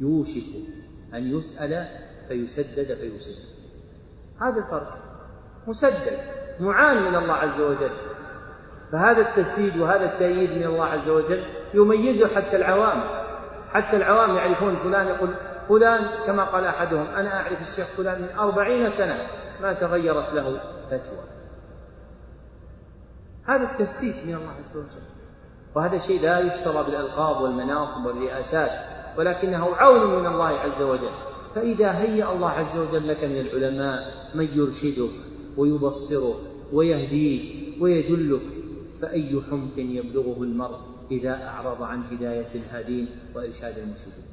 يوشك 0.00 0.52
أن 1.14 1.36
يسأل 1.36 1.86
فيسدد 2.28 2.94
فيسدد. 2.94 3.44
هذا 4.40 4.58
الفرق. 4.58 4.98
مسدد. 5.66 6.37
معان 6.60 7.02
من 7.02 7.14
الله 7.14 7.34
عز 7.34 7.60
وجل. 7.60 7.90
فهذا 8.92 9.20
التسديد 9.20 9.76
وهذا 9.76 10.04
التأييد 10.04 10.50
من 10.50 10.64
الله 10.64 10.84
عز 10.84 11.08
وجل 11.08 11.42
يميزه 11.74 12.28
حتى 12.28 12.56
العوام. 12.56 13.04
حتى 13.72 13.96
العوام 13.96 14.36
يعرفون 14.36 14.76
فلان 14.76 15.06
يقول 15.06 15.34
فلان 15.68 16.26
كما 16.26 16.44
قال 16.44 16.64
أحدهم 16.64 17.06
أنا 17.06 17.40
أعرف 17.40 17.60
الشيخ 17.60 17.86
فلان 17.86 18.22
من 18.22 18.30
أربعين 18.38 18.88
سنة 18.88 19.16
ما 19.62 19.72
تغيرت 19.72 20.34
له 20.34 20.60
فتوى. 20.90 21.24
هذا 23.44 23.70
التسديد 23.70 24.14
من 24.26 24.34
الله 24.34 24.52
عز 24.58 24.76
وجل. 24.76 25.02
وهذا 25.74 25.98
شيء 25.98 26.22
لا 26.22 26.40
يشترى 26.40 26.84
بالألقاب 26.84 27.42
والمناصب 27.42 28.06
والرئاسات 28.06 28.70
ولكنه 29.18 29.76
عون 29.76 30.20
من 30.20 30.26
الله 30.26 30.48
عز 30.48 30.82
وجل. 30.82 31.10
فإذا 31.54 31.98
هيأ 31.98 32.32
الله 32.32 32.50
عز 32.50 32.76
وجل 32.76 33.08
لك 33.08 33.24
من 33.24 33.40
العلماء 33.40 34.12
من 34.34 34.48
يرشدك 34.54 35.10
ويبصرك 35.56 36.47
ويهديك 36.72 37.82
ويدلك 37.82 38.42
فأي 39.02 39.42
حمق 39.50 39.78
يبلغه 39.78 40.42
المرء 40.42 40.78
إذا 41.10 41.44
أعرض 41.46 41.82
عن 41.82 42.02
هداية 42.02 42.46
الهادين 42.54 43.08
وإرشاد 43.34 43.78
المرشدين 43.78 44.24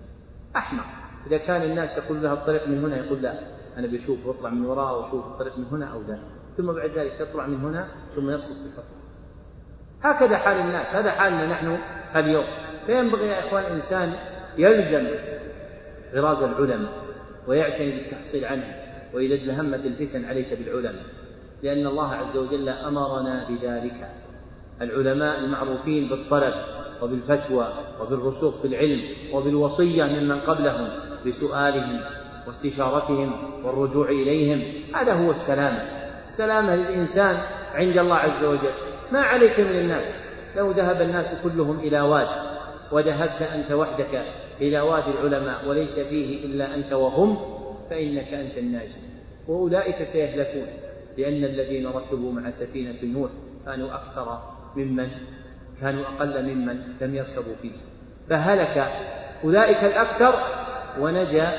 أحمق. 0.56 0.86
إذا 1.28 1.38
كان 1.38 1.62
الناس 1.62 1.98
يقول 1.98 2.24
له 2.24 2.34
الطريق 2.34 2.68
من 2.68 2.84
هنا 2.84 3.06
يقول 3.06 3.22
لا 3.22 3.40
أنا 3.78 3.88
بشوف 3.88 4.26
واطلع 4.26 4.50
من 4.50 4.66
وراء 4.66 5.00
وأشوف 5.00 5.26
الطريق 5.26 5.58
من 5.58 5.66
هنا 5.66 5.86
أو 5.86 6.02
لا. 6.02 6.20
ثم 6.58 6.72
بعد 6.72 6.90
ذلك 6.90 7.20
يطلع 7.20 7.48
من 7.48 7.58
هنا 7.58 7.88
ثم 8.16 8.30
يسقط 8.30 8.58
في 8.58 8.66
الحفرة 8.66 8.96
هكذا 10.02 10.38
حال 10.38 10.58
الناس. 10.58 10.96
هذا 10.96 11.12
حالنا 11.12 11.48
نحن 11.48 11.78
اليوم. 12.16 12.46
فينبغي 12.86 13.28
يا 13.28 13.48
إخوان 13.48 13.64
الإنسان 13.64 14.14
يلزم 14.58 15.08
غراز 16.14 16.44
العلماء 16.44 16.92
ويعتني 17.48 17.92
بالتحصيل 17.92 18.46
عنه 18.46 18.76
وإذا 19.14 19.36
ادلهمت 19.36 19.86
الفتن 19.86 20.26
عليك 20.26 20.54
بالعلماء. 20.54 21.06
لأن 21.66 21.88
الله 21.88 22.14
عز 22.14 22.38
وجل 22.38 22.70
أمرنا 22.70 23.48
بذلك. 23.50 24.10
العلماء 24.82 25.40
المعروفين 25.40 26.10
بالطلب 26.10 26.54
وبالفتوى 27.02 27.74
وبالرسوخ 28.02 28.62
في 28.62 28.68
العلم 28.68 29.02
وبالوصية 29.34 30.04
ممن 30.04 30.40
قبلهم 30.40 30.88
بسؤالهم 31.28 32.00
واستشارتهم 32.48 33.34
والرجوع 33.64 34.10
إليهم 34.10 34.64
هذا 34.96 35.14
هو 35.14 35.32
السلامة. 35.32 35.82
السلامة 36.24 36.76
للإنسان 36.76 37.38
عند 37.74 37.98
الله 37.98 38.16
عز 38.16 38.44
وجل. 38.44 38.74
ما 39.12 39.22
عليك 39.22 39.60
من 39.60 39.80
الناس؟ 39.80 40.08
لو 40.58 40.72
ذهب 40.72 41.02
الناس 41.02 41.42
كلهم 41.44 41.80
إلى 41.80 42.02
واد 42.02 42.28
وذهبت 42.92 43.42
أنت 43.42 43.72
وحدك 43.72 44.26
إلى 44.62 44.80
وادي 44.80 45.12
العلماء 45.12 45.68
وليس 45.68 46.00
فيه 46.00 46.46
إلا 46.46 46.76
أنت 46.76 46.94
وهم 46.94 47.38
فإنك 47.90 48.34
أنت 48.34 48.58
الناجي. 48.58 49.00
وأولئك 49.48 50.04
سيهلكون. 50.04 50.85
لأن 51.18 51.44
الذين 51.44 51.88
ركبوا 51.88 52.32
مع 52.32 52.52
سفينة 52.52 52.96
نوح 53.04 53.32
كانوا 53.66 53.96
أكثر 53.96 54.40
ممن؟ 54.76 55.08
كانوا 55.82 56.04
أقل 56.04 56.56
ممن 56.56 56.80
لم 57.02 57.16
يركبوا 57.16 57.56
فيه. 57.62 57.76
فهلك 58.30 58.92
أولئك 59.44 59.84
الأكثر 59.84 60.34
ونجا 61.00 61.54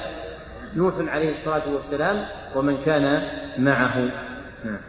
نوح 0.76 0.94
عليه 0.98 1.30
الصلاة 1.30 1.74
والسلام 1.74 2.26
ومن 2.56 2.76
كان 2.76 3.22
معه. 3.58 3.98
نعم. 4.64 4.80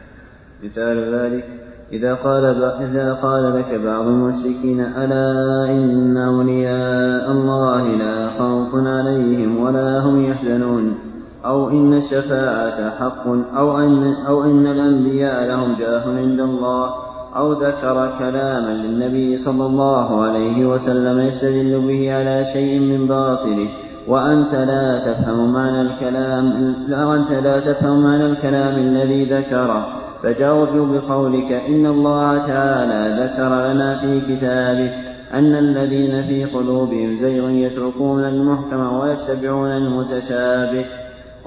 مثال 0.64 1.16
ذلك 1.16 1.46
إذا 1.92 2.14
قال 2.14 2.46
إذا 2.82 3.14
قال 3.14 3.60
لك 3.60 3.80
بعض 3.80 4.08
المشركين 4.08 4.80
ألا 4.80 5.66
إن 5.72 6.18
أولياء 6.18 7.32
الله 7.32 7.98
لا 7.98 8.30
خوف 8.30 8.76
عليهم 8.76 9.60
ولا 9.60 10.00
هم 10.00 10.32
يحزنون؟ 10.32 11.07
أو 11.46 11.70
إن 11.70 11.94
الشفاعة 11.94 12.90
حق 12.90 13.28
أو 13.58 13.80
أن 13.80 14.16
أو 14.28 14.44
إن 14.44 14.68
الأنبياء 14.68 15.48
لهم 15.48 15.76
جاه 15.80 16.18
عند 16.18 16.40
الله 16.40 16.94
أو 17.36 17.52
ذكر 17.52 18.16
كلاما 18.20 18.70
للنبي 18.70 19.38
صلى 19.38 19.66
الله 19.66 20.22
عليه 20.22 20.66
وسلم 20.66 21.20
يستدل 21.20 21.88
به 21.88 22.16
على 22.16 22.46
شيء 22.46 22.80
من 22.80 23.08
باطله. 23.08 23.68
وأنت 24.08 24.54
لا 24.54 25.14
تفهم 25.14 25.54
معنى 25.54 25.82
الكلام 25.82 26.76
وأنت 26.92 27.32
لا 27.32 27.60
تفهم 27.60 28.04
معنى 28.04 28.26
الكلام 28.26 28.76
الذي 28.76 29.26
ذكره. 29.26 29.88
فجاوب 30.24 30.70
بقولك 30.70 31.52
إن 31.52 31.86
الله 31.86 32.38
تعالى 32.38 33.24
ذكر 33.24 33.74
لنا 33.74 33.98
في 33.98 34.22
كتابه 34.22 34.92
أن 35.34 35.56
الذين 35.56 36.24
في 36.24 36.46
قلوبهم 36.46 37.16
زيغ 37.16 37.50
يتركون 37.50 38.24
المحكم 38.24 38.94
ويتبعون 39.00 39.72
المتشابه. 39.72 40.86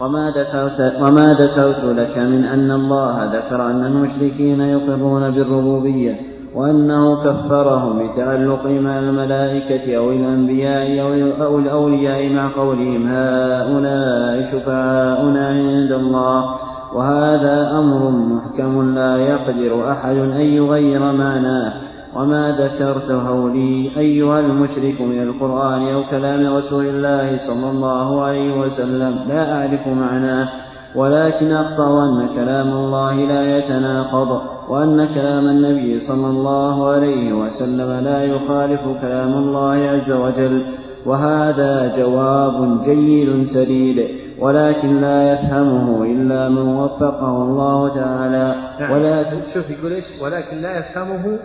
وما 0.01 0.31
ذكرت, 0.31 0.97
وما 1.03 1.35
ذكرت 1.35 1.85
لك 1.85 2.19
من 2.19 2.45
أن 2.45 2.71
الله 2.71 3.25
ذكر 3.25 3.67
أن 3.67 3.85
المشركين 3.85 4.61
يقرون 4.61 5.31
بالربوبية 5.31 6.21
وأنه 6.55 7.17
كفرهم 7.17 8.09
بتعلقهم 8.09 8.83
مع 8.83 8.99
الملائكة 8.99 9.97
أو 9.97 10.11
الأنبياء 10.11 11.01
أو 11.43 11.59
الأولياء 11.59 12.33
مع 12.33 12.51
قولهم 12.57 13.09
هؤلاء 13.09 14.49
شفعاؤنا 14.53 15.49
عند 15.49 15.93
الله. 15.93 16.55
وهذا 16.95 17.71
أمر 17.79 18.11
محكم 18.11 18.95
لا 18.95 19.17
يقدر 19.17 19.91
أحد 19.91 20.17
أن 20.17 20.41
يغير 20.41 21.13
معناه. 21.13 21.73
وما 22.17 22.57
ذكرته 22.59 23.49
لي 23.49 23.91
أيها 23.97 24.41
المشرك 24.41 25.01
من 25.01 25.23
القرآن 25.23 25.83
أو 25.95 26.05
كلام 26.11 26.57
رسول 26.57 26.87
الله 26.87 27.37
صلى 27.37 27.71
الله 27.71 28.23
عليه 28.23 28.61
وسلم. 28.61 29.19
لا 29.29 29.43
أعرف 29.57 29.89
معناه 29.89 30.49
ولكن 30.95 31.53
أقطع 31.53 32.05
أن 32.05 32.29
كلام 32.35 32.69
الله 32.69 33.15
لا 33.15 33.59
يتناقض 33.59 34.41
وأن 34.69 35.09
كلام 35.15 35.47
النبي 35.47 35.99
صلى 35.99 36.27
الله 36.27 36.91
عليه 36.91 37.33
وسلم 37.33 38.05
لا 38.05 38.25
يخالف 38.25 38.81
كلام 39.03 39.33
الله 39.35 39.75
عز 39.75 40.11
وجل. 40.13 40.65
وهذا 41.07 41.93
جواب 41.97 42.83
جيد 42.83 43.45
سديد 43.45 43.99
ولكن 44.41 45.01
لا 45.01 45.33
يفهمه 45.33 46.05
إلا 46.05 46.49
من 46.49 46.69
وفقه 46.69 47.43
الله 47.43 47.95
تعالى. 47.95 48.77
نعم. 48.81 48.93
ولكن 48.93 49.47
شوف 49.47 49.71
يقول 49.71 49.93
إيش؟ 49.93 50.23
ولكن 50.23 50.57
لا 50.57 50.79
يفهمه 50.79 51.39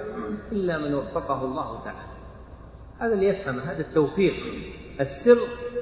إلا 0.52 0.80
من 0.80 0.94
وفقه 0.94 1.46
الله 1.46 1.84
تعالى. 1.84 2.16
هذا 3.00 3.14
اللي 3.14 3.28
يفهم 3.28 3.60
هذا 3.60 3.80
التوفيق. 3.80 4.34
السر 5.02 5.38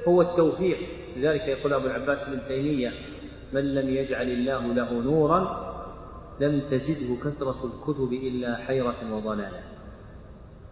هو 0.08 0.22
التوفيق. 0.22 0.78
لذلك 1.16 1.48
يقول 1.48 1.72
أبو 1.72 1.86
العباس 1.86 2.28
بن 2.28 2.38
تيمية 2.48 2.90
من 3.52 3.74
لم 3.74 3.88
يجعل 3.88 4.28
الله 4.28 4.66
له 4.66 4.92
نورا 4.92 5.64
لم 6.40 6.60
تزده 6.60 7.16
كثرة 7.24 7.64
الكتب 7.64 8.12
إلا 8.12 8.56
حيرة 8.56 8.96
وضلالا. 9.12 9.60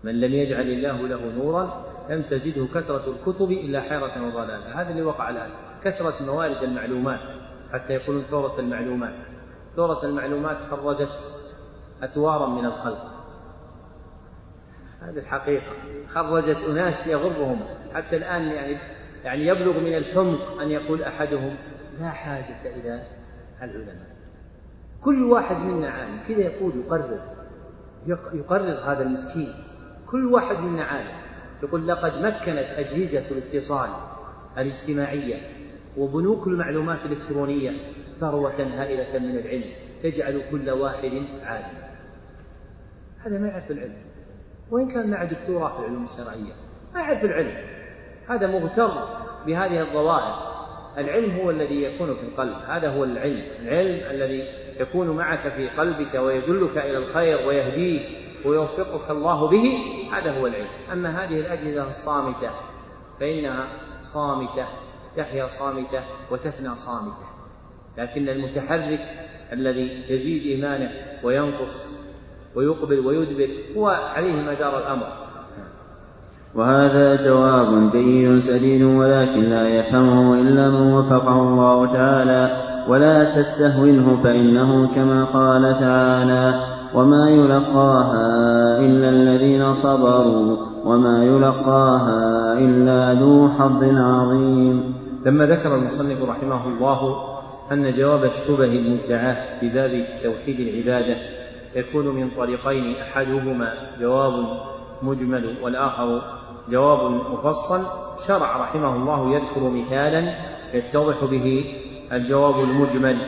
من 0.05 0.21
لم 0.21 0.33
يجعل 0.33 0.67
الله 0.67 1.09
له 1.09 1.21
نورا 1.37 1.85
لم 2.11 2.23
تزده 2.23 2.67
كثرة 2.67 3.11
الكتب 3.11 3.51
إلا 3.51 3.81
حيرة 3.81 4.27
وضلالا 4.27 4.81
هذا 4.83 4.91
اللي 4.91 5.03
وقع 5.03 5.31
الآن. 5.31 5.51
كثرة 5.85 6.23
موارد 6.23 6.63
المعلومات 6.63 7.31
حتى 7.73 7.93
يقولون 7.93 8.23
ثورة 8.23 8.61
المعلومات. 8.61 9.15
ثورة 9.77 10.05
المعلومات 10.05 10.57
خرجت 10.57 11.35
أثوارا 12.03 12.47
من 12.47 12.65
الخلق. 12.65 13.13
هذه 15.01 15.19
الحقيقة. 15.19 15.73
خرجت 16.09 16.65
أناس 16.65 17.07
يغرهم. 17.07 17.61
حتى 17.95 18.17
الآن 18.17 18.43
يعني 18.43 18.79
يعني 19.25 19.47
يبلغ 19.47 19.81
من 19.81 19.97
الحمق 19.97 20.61
أن 20.61 20.71
يقول 20.71 21.03
أحدهم 21.03 21.57
لا 22.01 22.11
حاجة 22.11 22.75
إلى 22.75 23.03
العلماء. 23.63 24.13
كل 25.01 25.25
واحد 25.25 25.57
منا 25.57 25.91
عالم. 25.91 26.21
كذا 26.29 26.41
يقول 26.41 26.73
يقرر 26.77 27.21
يقرر 28.33 28.93
هذا 28.93 29.03
المسكين. 29.03 29.49
كل 30.07 30.27
واحد 30.27 30.57
منا 30.57 30.85
عالم. 30.85 31.22
يقول 31.63 31.89
لقد 31.89 32.23
مكنت 32.23 32.67
أجهزة 32.77 33.31
الاتصال 33.31 33.91
الاجتماعية 34.59 35.37
وبنوك 35.97 36.47
المعلومات 36.47 36.99
الإلكترونية 37.05 37.73
ثروة 38.21 38.63
هائلة 38.63 39.19
من 39.19 39.39
العلم 39.39 39.65
تجعل 40.03 40.43
كل 40.51 40.71
واحد 40.71 41.23
عالما. 41.45 41.93
هذا 43.19 43.39
ما 43.39 43.49
يعرف 43.49 43.71
العلم. 43.71 43.97
وإن 44.71 44.89
كان 44.89 45.11
مع 45.11 45.25
دكتوراه 45.25 45.77
في 45.77 45.79
العلوم 45.79 46.05
الشرعية 46.05 46.53
ما 46.95 47.01
يعرف 47.01 47.25
العلم. 47.25 47.57
هذا 48.29 48.47
مغتر 48.47 48.93
بهذه 49.47 49.81
الظواهر. 49.81 50.53
العلم 50.99 51.37
هو 51.37 51.51
الذي 51.51 51.83
يكون 51.83 52.15
في 52.15 52.23
القلب. 52.23 52.57
هذا 52.69 52.89
هو 52.89 53.05
العلم. 53.05 53.43
العلم 53.63 54.11
الذي 54.11 54.45
يكون 54.81 55.11
معك 55.17 55.49
في 55.49 55.69
قلبك 55.69 56.15
ويدلك 56.15 56.79
إلى 56.79 56.99
الخير 56.99 57.47
ويهديك. 57.49 58.22
ويوفقك 58.47 59.11
الله 59.11 59.49
به 59.49 59.79
هذا 60.13 60.41
هو 60.41 60.47
العلم. 60.47 60.67
أما 60.93 61.25
هذه 61.25 61.41
الأجهزة 61.41 61.89
الصامتة 61.89 62.51
فإنها 63.21 63.69
صامتة 64.03 64.67
تحيا 65.17 65.49
صامتة 65.49 66.01
وتفنى 66.31 66.77
صامتة. 66.77 67.27
لكن 67.99 68.29
المتحرك 68.29 69.01
الذي 69.53 70.05
يزيد 70.09 70.43
إيمانه 70.43 70.91
وينقص 71.23 72.03
ويقبل 72.55 73.07
ويدبر 73.07 73.49
هو 73.77 73.89
عليه 73.89 74.43
مدار 74.43 74.79
الأمر. 74.79 75.07
وهذا 76.55 77.27
جواب 77.27 77.91
جيد 77.93 78.39
سديد 78.39 78.83
ولكن 78.83 79.41
لا 79.41 79.69
يفهمه 79.69 80.35
إلا 80.41 80.71
من 80.71 80.93
وفقه 80.93 81.41
الله 81.41 81.93
تعالى. 81.93 82.73
ولا 82.89 83.25
تستهونه 83.25 84.23
فإنه 84.23 84.95
كما 84.95 85.25
قال 85.25 85.63
تعالى 85.63 86.72
وما 86.95 87.31
يلقاها 87.31 88.27
إلا 88.81 89.09
الذين 89.09 89.73
صبروا 89.73 90.57
وما 90.85 91.25
يلقاها 91.25 92.53
إلا 92.59 93.15
ذو 93.21 93.49
حظ 93.49 93.85
عظيم. 93.85 94.95
لما 95.27 95.47
ذكر 95.47 95.75
المصنف 95.75 96.23
رحمه 96.23 96.69
الله 96.69 97.01
أن 97.73 97.93
جواب 97.93 98.25
الشبه 98.25 98.65
المدعاة 98.65 99.61
في 99.61 99.69
باب 99.69 100.07
توحيد 100.23 100.61
العبادة 100.61 101.17
يكون 101.77 102.07
من 102.07 102.31
طريقين 102.37 102.97
أحدهما 102.97 103.73
جواب 104.01 104.33
مجمل 105.03 105.45
والآخر 105.63 106.23
جواب 106.71 107.11
مفصل. 107.11 107.81
شرع 108.27 108.57
رحمه 108.57 108.97
الله 108.97 109.35
يذكر 109.35 109.61
مثالا 109.61 110.35
يتضح 110.75 111.25
به 111.25 111.65
الجواب 112.13 112.55
المجمل 112.65 113.19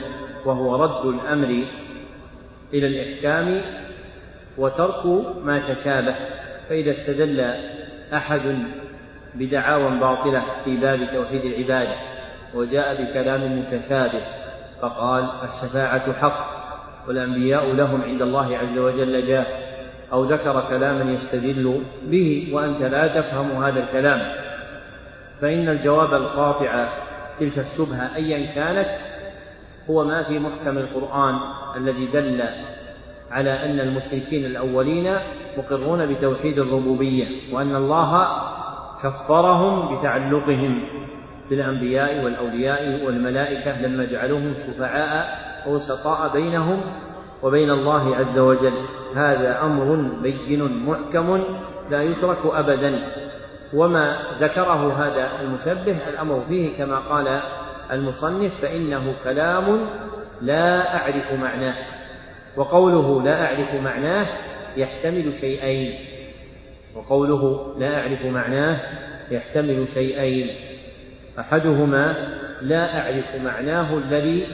وهو 0.47 0.85
رد 0.85 1.07
الأمر 1.07 1.65
إلى 2.75 2.87
الإحكام 2.87 3.63
وترك 4.59 5.07
ما 5.45 5.59
تشابه 5.75 6.15
فإذا 6.69 6.91
استدل 6.91 7.55
أحد 8.15 8.59
بدعاوى 9.35 9.99
باطلة 10.01 10.45
في 10.65 10.77
باب 10.77 11.09
توحيد 11.15 11.45
العبادة 11.45 11.95
وجاء 12.55 13.03
بكلام 13.03 13.59
متشابه 13.59 14.21
فقال 14.83 15.31
الشفاعة 15.45 16.13
حق 16.13 16.65
والأنبياء 17.09 17.73
لهم 17.73 18.03
عند 18.03 18.23
الله 18.23 18.59
عز 18.59 18.79
وجل 18.79 19.25
جاه 19.25 19.47
أو 20.13 20.25
ذكر 20.25 20.69
كلاما 20.69 21.13
يستدل 21.13 21.83
به 22.03 22.51
وأنت 22.53 22.83
لا 22.83 23.07
تفهم 23.07 23.65
هذا 23.65 23.81
الكلام. 23.83 24.21
فإن 25.41 25.69
الجواب 25.69 26.15
القاطع 26.15 26.89
تلك 27.41 27.59
الشبهة 27.59 28.17
أيا 28.17 28.47
كانت 28.47 28.89
هو 29.91 30.05
ما 30.05 30.23
في 30.23 30.39
محكم 30.39 30.79
القرآن 30.79 31.39
الذي 31.77 32.07
دل 32.07 32.45
على 33.31 33.51
أن 33.51 33.81
المشركين 33.81 34.45
الأولين 34.45 35.17
مقرون 35.59 36.07
بتوحيد 36.07 36.59
الربوبية 36.59 37.55
وأن 37.55 37.77
الله 37.77 38.27
كفرهم 39.03 39.97
بتعلقهم 39.97 40.89
بالأنبياء 41.51 42.25
والأولياء 42.25 43.05
والملائكة 43.05 43.81
لما 43.81 44.05
جعلوهم 44.05 44.55
شفعاء 44.55 45.39
وسطاء 45.69 46.33
بينهم 46.33 46.81
وبين 47.43 47.71
الله 47.71 48.17
عز 48.17 48.39
وجل. 48.39 48.73
هذا 49.15 49.63
أمر 49.63 49.95
بين 50.23 50.85
محكم 50.87 51.43
لا 51.91 52.03
يترك 52.03 52.39
أبدا. 52.45 53.13
وما 53.75 54.17
ذكره 54.41 54.93
هذا 54.93 55.41
المشبه 55.41 56.09
الأمر 56.09 56.45
فيه 56.49 56.77
كما 56.77 56.99
قال 56.99 57.41
المصنف 57.93 58.53
فإنه 58.63 59.15
كلام 59.25 59.87
لا 60.43 60.97
أعرف 60.97 61.33
معناه 61.33 61.77
وقوله 62.57 63.23
لا 63.23 63.45
أعرف 63.45 63.75
معناه 63.75 64.27
يحتمل 64.77 65.35
شيئين 65.35 65.95
وقوله 66.95 67.75
لا 67.79 68.01
أعرف 68.01 68.25
معناه 68.25 68.81
يحتمل 69.31 69.89
شيئين 69.89 70.51
أحدهما 71.39 72.35
لا 72.63 73.01
أعرف 73.01 73.35
معناه 73.45 73.99
الذي 73.99 74.47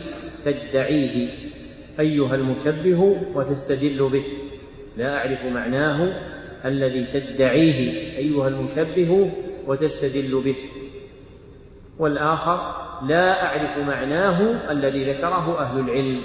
تدعيه 0.44 1.28
أيها 2.00 2.34
المشبه 2.34 3.16
وتستدل 3.34 4.08
به 4.08 4.24
لا 4.96 5.16
أعرف 5.16 5.44
معناه 5.44 6.12
الذي 6.64 7.06
تدعيه 7.06 7.90
أيها 8.16 8.48
المشبه 8.48 9.30
وتستدل 9.66 10.40
به 10.44 10.56
والآخر 11.98 12.89
لا 13.02 13.42
أعرف 13.42 13.78
معناه 13.78 14.70
الذي 14.70 15.12
ذكره 15.12 15.60
أهل 15.60 15.80
العلم. 15.80 16.20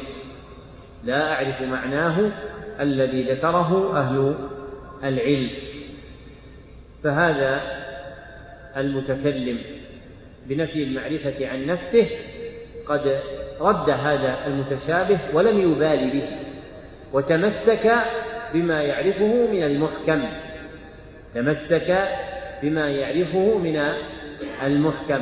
لا 1.03 1.33
أعرف 1.33 1.61
معناه 1.61 2.31
الذي 2.79 3.23
ذكره 3.23 3.97
أهل 3.97 4.35
العلم. 5.03 5.49
فهذا 7.03 7.61
المتكلم 8.77 9.59
بنفي 10.45 10.83
المعرفة 10.83 11.47
عن 11.47 11.65
نفسه 11.65 12.07
قد 12.87 13.19
رد 13.61 13.89
هذا 13.89 14.47
المتشابه 14.47 15.19
ولم 15.33 15.59
يبال 15.59 16.11
به 16.11 16.27
وتمسك 17.13 17.93
بما 18.53 18.81
يعرفه 18.81 19.47
من 19.51 19.63
المحكم. 19.63 20.23
تمسك 21.33 22.07
بما 22.63 22.89
يعرفه 22.89 23.57
من 23.57 23.81
المحكم. 24.63 25.21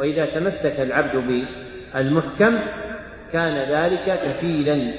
وإذا 0.00 0.26
تمسك 0.26 0.80
العبد 0.80 1.16
بالمحكم 1.94 2.58
كان 3.32 3.70
ذلك 3.72 4.20
كفيلا 4.20 4.92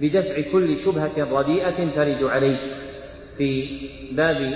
بدفع 0.00 0.40
كل 0.52 0.76
شبهة 0.76 1.40
رديئة 1.40 1.90
ترد 1.90 2.24
عليه 2.24 2.58
في 3.38 3.78
باب 4.12 4.54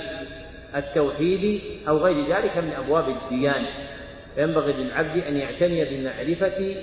التوحيد 0.75 1.61
أو 1.87 1.97
غير 1.97 2.35
ذلك 2.35 2.57
من 2.57 2.71
أبواب 2.71 3.09
الديانه 3.09 3.67
فينبغي 4.35 4.73
للعبد 4.73 5.17
أن 5.17 5.37
يعتني 5.37 5.85
بمعرفة 5.85 6.75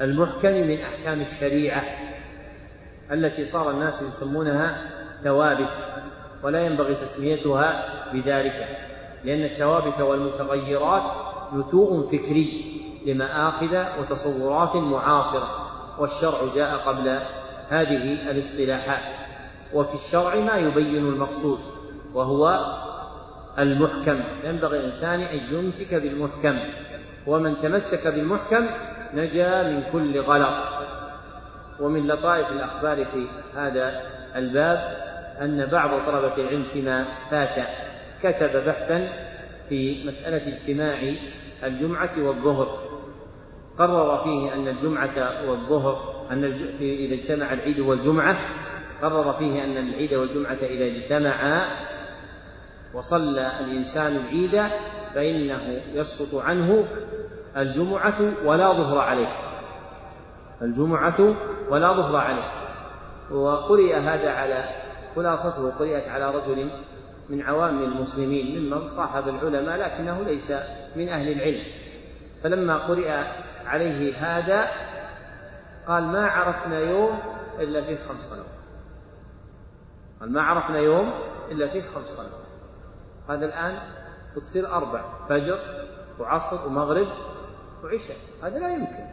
المحكم 0.00 0.52
من 0.52 0.80
أحكام 0.80 1.20
الشريعة 1.20 1.84
التي 3.12 3.44
صار 3.44 3.70
الناس 3.70 4.02
يسمونها 4.02 4.90
ثوابت 5.24 5.78
ولا 6.42 6.66
ينبغي 6.66 6.94
تسميتها 6.94 7.84
بذلك 8.12 8.68
لأن 9.24 9.44
الثوابت 9.44 10.00
والمتغيرات 10.00 11.33
نتوء 11.54 12.06
فكري 12.06 12.74
لمآخذ 13.06 13.84
وتصورات 14.00 14.76
معاصرة 14.76 15.48
والشرع 15.98 16.54
جاء 16.54 16.76
قبل 16.76 17.08
هذه 17.68 18.30
الاصطلاحات. 18.30 19.14
وفي 19.74 19.94
الشرع 19.94 20.34
ما 20.34 20.56
يبين 20.56 21.08
المقصود 21.08 21.58
وهو 22.14 22.74
المحكم. 23.58 24.20
ينبغي 24.44 24.78
الإنسان 24.78 25.20
أن 25.20 25.54
يمسك 25.54 25.94
بالمحكم 25.94 26.58
ومن 27.26 27.58
تمسك 27.58 28.06
بالمحكم 28.08 28.66
نجا 29.14 29.62
من 29.62 29.82
كل 29.92 30.20
غلط. 30.20 30.64
ومن 31.80 32.06
لطائف 32.06 32.48
الأخبار 32.48 33.04
في 33.04 33.26
هذا 33.56 34.00
الباب 34.36 35.04
أن 35.40 35.66
بعض 35.66 35.90
طلبة 36.06 36.34
العلم 36.36 36.64
فيما 36.72 37.04
فات 37.30 37.68
كتب 38.22 38.64
بحثا 38.66 39.08
في 39.68 40.04
مسألة 40.06 40.56
اجتماع 40.56 41.14
الجمعة 41.64 42.10
والظهر. 42.18 42.78
قرر 43.78 44.24
فيه 44.24 44.54
أن 44.54 44.68
الجمعة 44.68 45.48
والظهر 45.50 46.26
أن 46.30 46.44
إذا 46.80 47.14
اجتمع 47.14 47.52
العيد 47.52 47.80
والجمعة 47.80 48.38
قرر 49.02 49.32
فيه 49.32 49.64
أن 49.64 49.76
العيد 49.76 50.14
والجمعة 50.14 50.58
إذا 50.62 50.84
اجتمعا 50.84 51.66
وصلى 52.94 53.50
الإنسان 53.60 54.16
العيد 54.16 54.70
فإنه 55.14 55.80
يسقط 55.94 56.42
عنه 56.42 56.84
الجمعة 57.56 58.32
ولا 58.44 58.72
ظهر 58.72 58.98
عليه. 58.98 59.32
الجمعة 60.62 61.34
ولا 61.70 61.92
ظهر 61.92 62.16
عليه. 62.16 62.64
وقرئ 63.30 63.96
هذا 63.96 64.30
على 64.30 64.64
خلاصته 65.16 65.70
قرئت 65.70 66.08
على 66.08 66.30
رجل 66.30 66.70
من 67.28 67.42
عوام 67.42 67.82
المسلمين 67.82 68.60
ممن 68.60 68.86
صاحب 68.86 69.28
العلماء 69.28 69.76
لكنه 69.76 70.22
ليس 70.22 70.52
من 70.96 71.08
أهل 71.08 71.32
العلم. 71.32 71.64
فلما 72.42 72.78
قرئ 72.78 73.10
عليه 73.66 74.14
هذا 74.16 74.68
قال 75.86 76.04
ما 76.04 76.26
عرفنا 76.26 76.78
يوم 76.78 77.18
إلا 77.58 77.82
فيه 77.82 77.96
خمس 77.96 78.22
صلوات. 78.22 78.46
قال 80.20 80.32
ما 80.32 80.42
عرفنا 80.42 80.78
يوم 80.78 81.12
إلا 81.50 81.68
فيه 81.68 81.82
خمس 81.82 82.08
صلوات. 82.08 82.44
هذا 83.28 83.46
الآن 83.46 83.78
بتصير 84.36 84.66
أربع 84.66 85.04
فجر 85.28 85.58
وعصر 86.20 86.66
ومغرب 86.66 87.08
وعشاء. 87.84 88.16
هذا 88.42 88.58
لا 88.58 88.72
يمكن. 88.72 89.04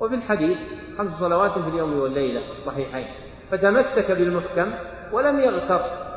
وفي 0.00 0.14
الحديث 0.14 0.58
خمس 0.98 1.10
صلوات 1.10 1.52
في 1.52 1.68
اليوم 1.68 1.98
والليلة 2.00 2.50
الصحيحين. 2.50 3.06
فتمسك 3.50 4.12
بالمحكم 4.12 4.72
ولم 5.12 5.40
يغتر. 5.40 6.07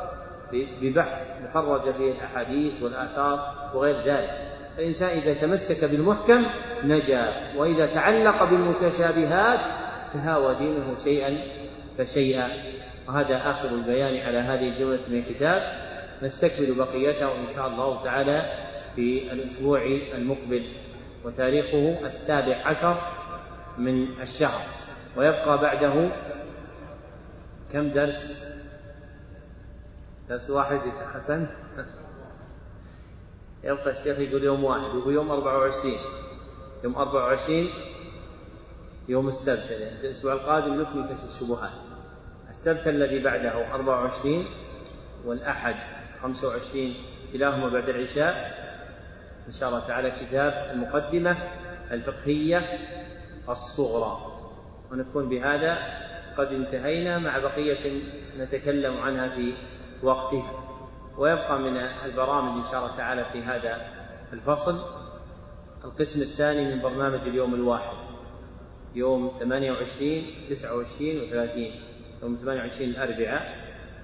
ببحث 0.54 1.42
مخرج 1.42 1.94
فيه 1.94 2.12
الأحاديث 2.12 2.82
والآثار 2.82 3.54
وغير 3.74 3.96
ذلك. 3.96 4.30
الإنسان 4.78 5.18
إذا 5.18 5.34
تمسك 5.34 5.84
بالمحكم 5.84 6.46
نجا 6.84 7.52
وإذا 7.56 7.86
تعلق 7.86 8.44
بالمتشابهات 8.44 9.60
تهاوى 10.12 10.54
دينه 10.54 10.94
شيئا 11.04 11.38
فشيئا. 11.98 12.48
وهذا 13.08 13.50
آخر 13.50 13.68
البيان 13.68 14.26
على 14.26 14.38
هذه 14.38 14.68
الجملة 14.68 15.00
من 15.08 15.18
الكتاب. 15.18 15.62
نستكمل 16.22 16.74
بقيته 16.74 17.32
إن 17.32 17.48
شاء 17.54 17.68
الله 17.68 18.04
تعالى 18.04 18.52
في 18.96 19.32
الأسبوع 19.32 19.82
المقبل. 20.14 20.64
وتاريخه 21.24 22.06
السابع 22.06 22.66
عشر 22.66 22.96
من 23.78 24.20
الشهر. 24.20 24.60
ويبقى 25.16 25.58
بعده 25.58 26.10
كم 27.72 27.88
درس؟ 27.88 28.51
درس 30.28 30.50
واحد 30.50 30.80
حسن؟ 31.14 31.46
يبقى 33.64 33.90
الشيخ 33.90 34.18
يقول 34.18 34.44
يوم 34.44 34.64
واحد 34.64 34.82
يقول 34.82 35.14
يوم 35.14 35.30
24 35.30 35.94
يوم 36.84 36.94
24 36.94 37.68
يوم 39.08 39.28
السبت. 39.28 39.70
يعني 39.70 40.00
الأسبوع 40.00 40.32
القادم 40.32 40.80
نكمل 40.80 41.08
كشف 41.08 41.24
الشبهات. 41.24 41.70
السبت 42.50 42.88
الذي 42.88 43.22
بعده 43.22 43.74
24 43.74 44.46
والأحد 45.24 45.74
25 46.22 46.94
كلاهما 47.32 47.68
بعد 47.68 47.88
العشاء. 47.88 48.62
إن 49.46 49.52
شاء 49.52 49.68
الله 49.68 49.86
تعالى 49.86 50.26
كتاب 50.26 50.70
المقدمة 50.74 51.36
الفقهية 51.90 52.78
الصغرى. 53.48 54.32
ونكون 54.92 55.28
بهذا 55.28 55.78
قد 56.36 56.46
انتهينا 56.46 57.18
مع 57.18 57.38
بقية 57.38 58.02
نتكلم 58.38 58.96
عنها 58.96 59.28
في 59.28 59.52
وقتها 60.02 60.52
ويبقى 61.18 61.58
من 61.58 61.76
البرامج 61.76 62.56
إن 62.56 62.70
شاء 62.70 62.84
الله 62.84 62.96
تعالى 62.96 63.24
في 63.32 63.42
هذا 63.42 63.86
الفصل. 64.32 64.78
القسم 65.84 66.22
الثاني 66.22 66.74
من 66.74 66.82
برنامج 66.82 67.20
اليوم 67.26 67.54
الواحد. 67.54 67.96
يوم 68.94 69.32
28 69.40 70.24
29 70.48 71.20
و 71.20 71.26
30 71.30 71.70
يوم 72.22 72.38
28 72.42 72.90
الأربعاء 72.90 73.56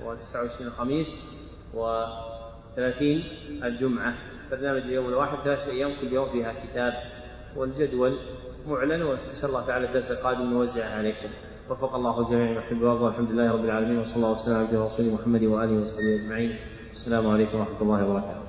و29 0.04 0.60
الخميس 0.60 1.24
و30 1.74 3.02
الجمعة. 3.64 4.14
برنامج 4.50 4.82
اليوم 4.82 5.06
الواحد 5.08 5.38
ثلاثة 5.44 5.70
أيام 5.70 6.00
كل 6.00 6.12
يوم 6.12 6.30
فيها 6.30 6.52
كتاب 6.52 6.94
والجدول 7.56 8.18
معلن 8.66 9.02
وإن 9.02 9.18
شاء 9.40 9.50
الله 9.50 9.66
تعالى 9.66 9.86
الدرس 9.86 10.10
القادم 10.10 10.50
نوزعه 10.52 10.98
عليكم. 10.98 11.28
وفق 11.70 11.94
الله 11.94 12.20
الجميع 12.20 12.50
يحب 12.50 12.82
ويرضى 12.82 13.04
والحمد 13.04 13.30
لله 13.30 13.52
رب 13.52 13.64
العالمين 13.64 13.98
وصلى 13.98 14.16
الله 14.16 14.30
وسلم 14.30 14.56
على 14.56 14.66
محمد 15.12 15.42
وآله 15.44 15.80
وصحبه 15.80 16.14
أجمعين. 16.20 16.52
السلام 16.92 17.28
عليكم 17.28 17.58
ورحمة 17.58 17.80
الله 17.82 18.04
وبركاته. 18.08 18.47